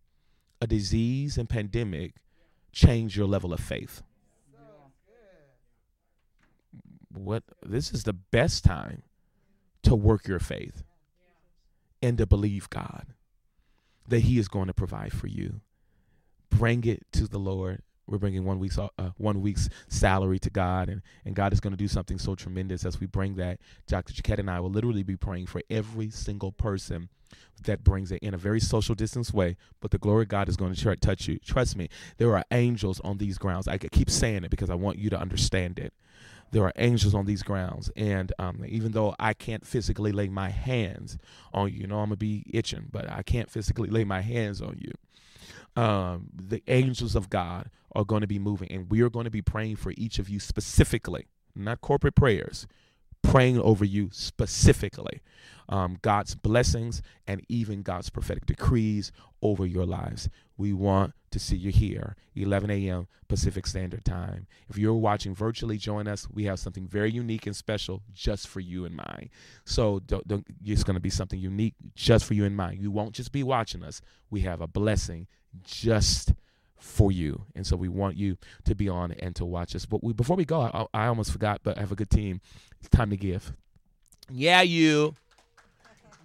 a 0.64 0.66
disease 0.66 1.36
and 1.36 1.46
pandemic 1.48 2.14
change 2.72 3.16
your 3.16 3.26
level 3.26 3.52
of 3.52 3.60
faith. 3.60 4.02
What 7.12 7.44
this 7.62 7.92
is 7.92 8.04
the 8.04 8.14
best 8.14 8.64
time 8.64 9.02
to 9.82 9.94
work 9.94 10.26
your 10.26 10.40
faith 10.40 10.82
and 12.02 12.18
to 12.18 12.26
believe 12.26 12.68
God 12.70 13.06
that 14.08 14.20
He 14.20 14.38
is 14.38 14.48
going 14.48 14.66
to 14.66 14.74
provide 14.74 15.12
for 15.12 15.28
you. 15.28 15.60
Bring 16.50 16.84
it 16.84 17.06
to 17.12 17.28
the 17.28 17.38
Lord. 17.38 17.82
We're 18.06 18.18
bringing 18.18 18.44
one 18.44 18.58
week's 18.58 18.78
uh, 18.78 18.88
one 19.16 19.40
week's 19.40 19.68
salary 19.88 20.38
to 20.40 20.50
God, 20.50 20.88
and, 20.88 21.02
and 21.24 21.34
God 21.34 21.52
is 21.52 21.60
going 21.60 21.72
to 21.72 21.76
do 21.76 21.88
something 21.88 22.18
so 22.18 22.34
tremendous 22.34 22.84
as 22.84 23.00
we 23.00 23.06
bring 23.06 23.36
that. 23.36 23.60
Dr. 23.86 24.12
Jaquette 24.12 24.38
and 24.38 24.50
I 24.50 24.60
will 24.60 24.70
literally 24.70 25.02
be 25.02 25.16
praying 25.16 25.46
for 25.46 25.62
every 25.70 26.10
single 26.10 26.52
person 26.52 27.08
that 27.64 27.82
brings 27.82 28.12
it 28.12 28.22
in 28.22 28.34
a 28.34 28.38
very 28.38 28.60
social 28.60 28.94
distance 28.94 29.32
way, 29.32 29.56
but 29.80 29.90
the 29.90 29.98
glory 29.98 30.22
of 30.22 30.28
God 30.28 30.48
is 30.48 30.56
going 30.56 30.74
to 30.74 30.96
touch 30.96 31.28
you. 31.28 31.38
Trust 31.38 31.76
me, 31.76 31.88
there 32.18 32.36
are 32.36 32.44
angels 32.50 33.00
on 33.00 33.18
these 33.18 33.38
grounds. 33.38 33.68
I 33.68 33.78
keep 33.78 34.10
saying 34.10 34.44
it 34.44 34.50
because 34.50 34.70
I 34.70 34.74
want 34.74 34.98
you 34.98 35.10
to 35.10 35.18
understand 35.18 35.78
it. 35.78 35.92
There 36.50 36.64
are 36.64 36.72
angels 36.76 37.14
on 37.14 37.26
these 37.26 37.42
grounds, 37.42 37.90
and 37.96 38.32
um, 38.38 38.64
even 38.68 38.92
though 38.92 39.16
I 39.18 39.34
can't 39.34 39.66
physically 39.66 40.12
lay 40.12 40.28
my 40.28 40.50
hands 40.50 41.18
on 41.52 41.72
you, 41.72 41.80
you 41.80 41.86
know 41.86 41.98
I'm 41.98 42.06
gonna 42.10 42.16
be 42.16 42.44
itching, 42.52 42.88
but 42.92 43.10
I 43.10 43.22
can't 43.22 43.50
physically 43.50 43.88
lay 43.88 44.04
my 44.04 44.20
hands 44.20 44.62
on 44.62 44.78
you. 44.78 45.82
Um, 45.82 46.28
the 46.32 46.62
angels 46.68 47.16
of 47.16 47.28
God 47.28 47.70
are 47.94 48.04
going 48.04 48.22
to 48.22 48.26
be 48.26 48.38
moving, 48.38 48.70
and 48.70 48.90
we 48.90 49.00
are 49.02 49.10
going 49.10 49.24
to 49.24 49.30
be 49.30 49.42
praying 49.42 49.76
for 49.76 49.92
each 49.96 50.18
of 50.18 50.28
you 50.28 50.40
specifically, 50.40 51.26
not 51.54 51.80
corporate 51.80 52.14
prayers, 52.14 52.66
praying 53.22 53.58
over 53.60 53.84
you 53.84 54.10
specifically 54.12 55.20
um, 55.68 55.98
God's 56.02 56.34
blessings 56.34 57.02
and 57.26 57.42
even 57.48 57.82
God's 57.82 58.10
prophetic 58.10 58.46
decrees 58.46 59.12
over 59.42 59.66
your 59.66 59.86
lives. 59.86 60.28
We 60.56 60.72
want 60.72 61.14
to 61.30 61.38
see 61.38 61.56
you 61.56 61.70
here, 61.70 62.16
11 62.36 62.70
a.m. 62.70 63.08
Pacific 63.28 63.66
Standard 63.66 64.04
Time. 64.04 64.46
If 64.68 64.78
you're 64.78 64.94
watching 64.94 65.34
virtually, 65.34 65.78
join 65.78 66.06
us. 66.06 66.28
We 66.30 66.44
have 66.44 66.58
something 66.58 66.86
very 66.86 67.10
unique 67.10 67.46
and 67.46 67.56
special 67.56 68.02
just 68.12 68.46
for 68.46 68.60
you 68.60 68.84
and 68.84 68.94
mine. 68.94 69.30
So 69.64 70.00
don't, 70.00 70.26
don't, 70.28 70.46
it's 70.64 70.84
going 70.84 70.94
to 70.94 71.00
be 71.00 71.10
something 71.10 71.40
unique 71.40 71.74
just 71.94 72.24
for 72.24 72.34
you 72.34 72.44
and 72.44 72.56
mine. 72.56 72.78
You 72.80 72.90
won't 72.90 73.14
just 73.14 73.32
be 73.32 73.42
watching 73.42 73.82
us. 73.82 74.00
We 74.30 74.42
have 74.42 74.60
a 74.60 74.68
blessing 74.68 75.26
just 75.64 76.32
for 76.78 77.12
you. 77.12 77.44
And 77.54 77.66
so 77.66 77.76
we 77.76 77.88
want 77.88 78.16
you 78.16 78.36
to 78.64 78.74
be 78.74 78.88
on 78.88 79.12
and 79.12 79.34
to 79.36 79.44
watch 79.44 79.74
us. 79.74 79.86
But 79.86 80.02
we, 80.02 80.12
before 80.12 80.36
we 80.36 80.44
go, 80.44 80.60
I, 80.60 80.86
I 80.92 81.06
almost 81.06 81.32
forgot, 81.32 81.60
but 81.62 81.76
I 81.76 81.80
have 81.80 81.92
a 81.92 81.96
good 81.96 82.10
team. 82.10 82.40
It's 82.80 82.88
time 82.88 83.10
to 83.10 83.16
give. 83.16 83.52
Yeah, 84.30 84.62
you. 84.62 85.14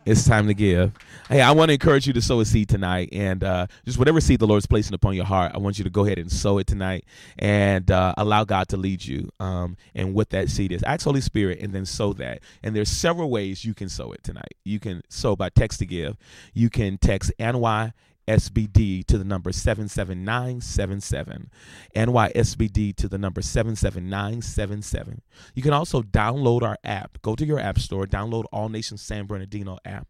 It's 0.05 0.25
time 0.25 0.47
to 0.47 0.53
give. 0.53 0.93
Hey, 1.27 1.41
I 1.41 1.51
want 1.51 1.69
to 1.69 1.73
encourage 1.73 2.07
you 2.07 2.13
to 2.13 2.21
sow 2.21 2.39
a 2.39 2.45
seed 2.45 2.69
tonight, 2.69 3.09
and 3.11 3.43
uh, 3.43 3.67
just 3.85 3.99
whatever 3.99 4.21
seed 4.21 4.39
the 4.39 4.47
Lord's 4.47 4.65
placing 4.65 4.93
upon 4.93 5.13
your 5.13 5.25
heart, 5.25 5.51
I 5.53 5.57
want 5.57 5.77
you 5.77 5.83
to 5.83 5.89
go 5.89 6.05
ahead 6.05 6.17
and 6.17 6.31
sow 6.31 6.57
it 6.57 6.67
tonight, 6.67 7.05
and 7.37 7.91
uh, 7.91 8.13
allow 8.17 8.45
God 8.45 8.69
to 8.69 8.77
lead 8.77 9.05
you. 9.05 9.29
Um, 9.39 9.75
and 9.93 10.13
what 10.13 10.29
that 10.29 10.49
seed 10.49 10.71
is, 10.71 10.81
ask 10.83 11.03
Holy 11.03 11.21
Spirit, 11.21 11.59
and 11.59 11.73
then 11.73 11.85
sow 11.85 12.13
that. 12.13 12.39
And 12.63 12.75
there's 12.75 12.89
several 12.89 13.29
ways 13.29 13.65
you 13.65 13.73
can 13.73 13.89
sow 13.89 14.11
it 14.13 14.23
tonight. 14.23 14.55
You 14.63 14.79
can 14.79 15.03
sow 15.09 15.35
by 15.35 15.49
text 15.49 15.79
to 15.79 15.85
give. 15.85 16.17
You 16.53 16.69
can 16.69 16.97
text 16.97 17.31
NY 17.37 17.93
SBD 18.29 19.05
to 19.07 19.17
the 19.17 19.23
number 19.23 19.51
77977. 19.51 21.49
NYSBD 21.95 22.95
to 22.95 23.09
the 23.09 23.17
number 23.17 23.41
77977. 23.41 25.23
You 25.55 25.63
can 25.63 25.73
also 25.73 26.03
download 26.03 26.61
our 26.61 26.77
app. 26.83 27.19
Go 27.23 27.33
to 27.35 27.45
your 27.45 27.59
app 27.59 27.79
store, 27.79 28.05
download 28.05 28.43
All 28.51 28.69
Nations 28.69 29.01
San 29.01 29.25
Bernardino 29.25 29.79
app. 29.83 30.07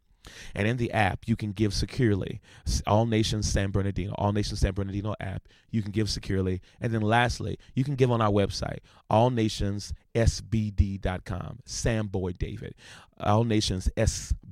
And 0.54 0.68
in 0.68 0.76
the 0.78 0.92
app, 0.92 1.28
you 1.28 1.38
can 1.38 1.54
give 1.54 1.74
securely. 1.74 2.42
All 2.86 3.06
Nations 3.06 3.50
San 3.50 3.72
Bernardino, 3.72 4.14
All 4.18 4.34
Nations 4.34 4.60
San 4.60 4.74
Bernardino 4.74 5.16
app, 5.20 5.48
you 5.72 5.82
can 5.82 5.92
give 5.92 6.10
securely. 6.10 6.62
And 6.82 6.94
then 6.94 7.02
lastly, 7.02 7.58
you 7.74 7.86
can 7.86 7.96
give 7.96 8.12
on 8.12 8.22
our 8.22 8.30
website, 8.30 8.80
allnationsSBD.com. 9.10 11.60
Sam 11.66 12.08
Boyd 12.08 12.38
David, 12.38 12.76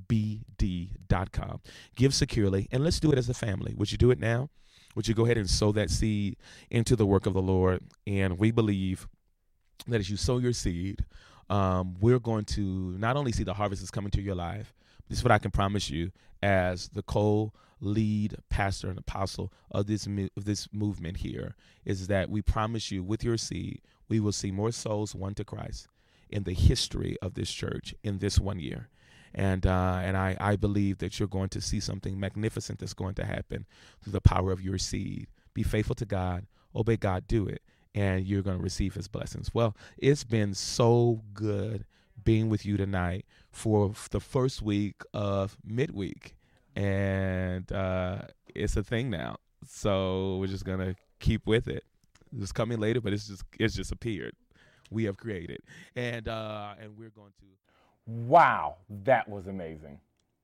allnationsSBD.com. 0.10 1.62
Give 1.96 2.14
securely, 2.14 2.68
and 2.72 2.84
let's 2.84 3.00
do 3.00 3.12
it 3.12 3.18
as 3.18 3.30
a 3.30 3.34
family. 3.34 3.74
Would 3.76 3.92
you 3.92 3.98
do 3.98 4.12
it 4.12 4.20
now? 4.20 4.50
Would 4.96 5.08
you 5.08 5.14
go 5.14 5.26
ahead 5.26 5.38
and 5.38 5.50
sow 5.50 5.72
that 5.74 5.90
seed 5.90 6.38
into 6.70 6.96
the 6.96 7.06
work 7.06 7.26
of 7.26 7.34
the 7.34 7.42
Lord? 7.42 7.82
And 8.06 8.40
we 8.40 8.52
believe 8.52 9.08
that 9.88 10.00
as 10.00 10.10
you 10.10 10.18
sow 10.18 10.40
your 10.40 10.54
seed, 10.54 11.06
um, 11.50 11.96
we're 12.00 12.20
going 12.20 12.46
to 12.46 12.62
not 12.98 13.16
only 13.16 13.32
see 13.32 13.44
the 13.44 13.54
harvest 13.54 13.84
is 13.84 13.92
coming 13.92 14.12
to 14.12 14.22
your 14.22 14.36
life, 14.36 14.74
this 15.08 15.20
is 15.20 15.24
what 15.24 15.32
I 15.32 15.38
can 15.38 15.52
promise 15.52 15.90
you 15.90 16.12
as 16.42 16.90
the 16.90 17.04
co 17.04 17.54
lead 17.80 18.36
pastor 18.50 18.90
and 18.90 18.98
apostle 18.98 19.54
of 19.70 19.86
this 19.86 20.08
of 20.08 20.46
this 20.46 20.68
movement 20.74 21.18
here 21.18 21.56
is 21.86 22.08
that 22.08 22.28
we 22.30 22.42
promise 22.42 22.92
you 22.92 23.04
with 23.04 23.24
your 23.24 23.38
seed 23.38 23.80
we 24.10 24.20
will 24.20 24.32
see 24.32 24.50
more 24.50 24.72
souls 24.72 25.14
won 25.14 25.36
to 25.36 25.46
Christ 25.46 25.88
in 26.28 26.44
the 26.44 26.54
history 26.54 27.18
of 27.22 27.36
this 27.36 27.52
church 27.52 27.94
in 28.04 28.18
this 28.18 28.40
one 28.40 28.60
year 28.60 28.90
and 29.34 29.66
uh, 29.66 30.00
and 30.02 30.18
I, 30.18 30.36
I 30.40 30.56
believe 30.56 31.00
that 31.00 31.20
you're 31.20 31.28
going 31.28 31.50
to 31.50 31.62
see 31.62 31.80
something 31.80 32.20
magnificent 32.20 32.80
that's 32.80 32.94
going 32.94 33.16
to 33.16 33.26
happen 33.26 33.66
through 34.02 34.14
the 34.14 34.22
power 34.22 34.52
of 34.52 34.62
your 34.62 34.78
seed 34.78 35.28
be 35.54 35.64
faithful 35.64 35.96
to 35.96 36.06
God 36.06 36.46
obey 36.76 36.98
God 36.98 37.28
do 37.28 37.48
it 37.48 37.62
and 37.96 38.26
you're 38.28 38.44
going 38.44 38.58
to 38.58 38.64
receive 38.64 38.94
his 38.94 39.08
blessings 39.08 39.54
well 39.54 39.76
it's 39.98 40.24
been 40.24 40.54
so 40.54 41.24
good 41.34 41.86
being 42.24 42.50
with 42.50 42.66
you 42.66 42.78
tonight 42.78 43.26
for 43.52 43.94
the 44.12 44.20
first 44.20 44.62
week 44.62 45.02
of 45.14 45.58
midweek. 45.64 46.36
And 46.76 47.72
uh, 47.72 48.24
it's 48.54 48.76
a 48.78 48.84
thing 48.84 49.10
now. 49.10 49.38
So 49.66 50.38
we're 50.38 50.48
just 50.48 50.66
to 50.66 50.96
keep 51.20 51.48
with 51.48 51.68
it. 51.68 51.84
It's 52.38 52.52
coming 52.52 52.80
later, 52.80 53.02
but 53.02 53.14
it's 53.14 53.28
just 53.28 53.44
it's 53.58 53.76
just 53.76 53.92
appeared. 53.92 54.34
We 54.92 55.06
have 55.06 55.18
created. 55.18 55.62
And 55.96 56.28
uh, 56.28 56.74
and 56.80 56.98
we're 56.98 57.10
going 57.10 57.32
to 57.40 57.46
Wow, 58.08 58.78
that 59.04 59.28
was 59.28 59.48
amazing. 59.48 60.00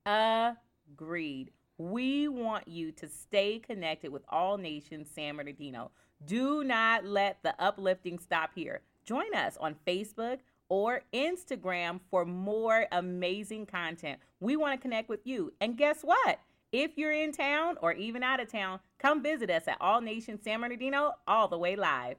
Agreed. 0.06 1.52
We 1.77 2.27
want 2.27 2.68
you 2.68 2.91
to 2.91 3.07
stay 3.07 3.60
connected 3.60 4.11
with 4.11 4.23
All 4.30 4.57
Nations 4.57 5.10
San 5.14 5.38
Bernardino. 5.38 5.91
Do 6.26 6.64
not 6.64 7.06
let 7.06 7.41
the 7.41 7.56
uplifting 7.60 8.19
stop 8.19 8.52
here. 8.53 8.81
Join 9.06 9.34
us 9.34 9.57
on 9.60 9.76
Facebook, 9.88 10.40
or 10.69 11.02
Instagram 11.14 11.99
for 12.10 12.26
more 12.26 12.88
amazing 12.91 13.65
content. 13.65 14.19
We 14.40 14.56
want 14.56 14.73
to 14.73 14.81
connect 14.81 15.10
with 15.10 15.19
you. 15.26 15.53
And 15.61 15.77
guess 15.77 15.99
what? 16.02 16.40
If 16.72 16.98
you're 16.98 17.11
in 17.11 17.31
town 17.31 17.77
or 17.81 17.94
even 17.94 18.23
out 18.23 18.40
of 18.40 18.52
town, 18.52 18.80
come 18.98 19.22
visit 19.22 19.49
us 19.52 19.68
at 19.68 19.77
All 19.80 20.02
Nations 20.02 20.41
San 20.44 20.61
Bernardino 20.61 21.11
all 21.27 21.48
the 21.48 21.57
way 21.57 21.76
live. 21.76 22.15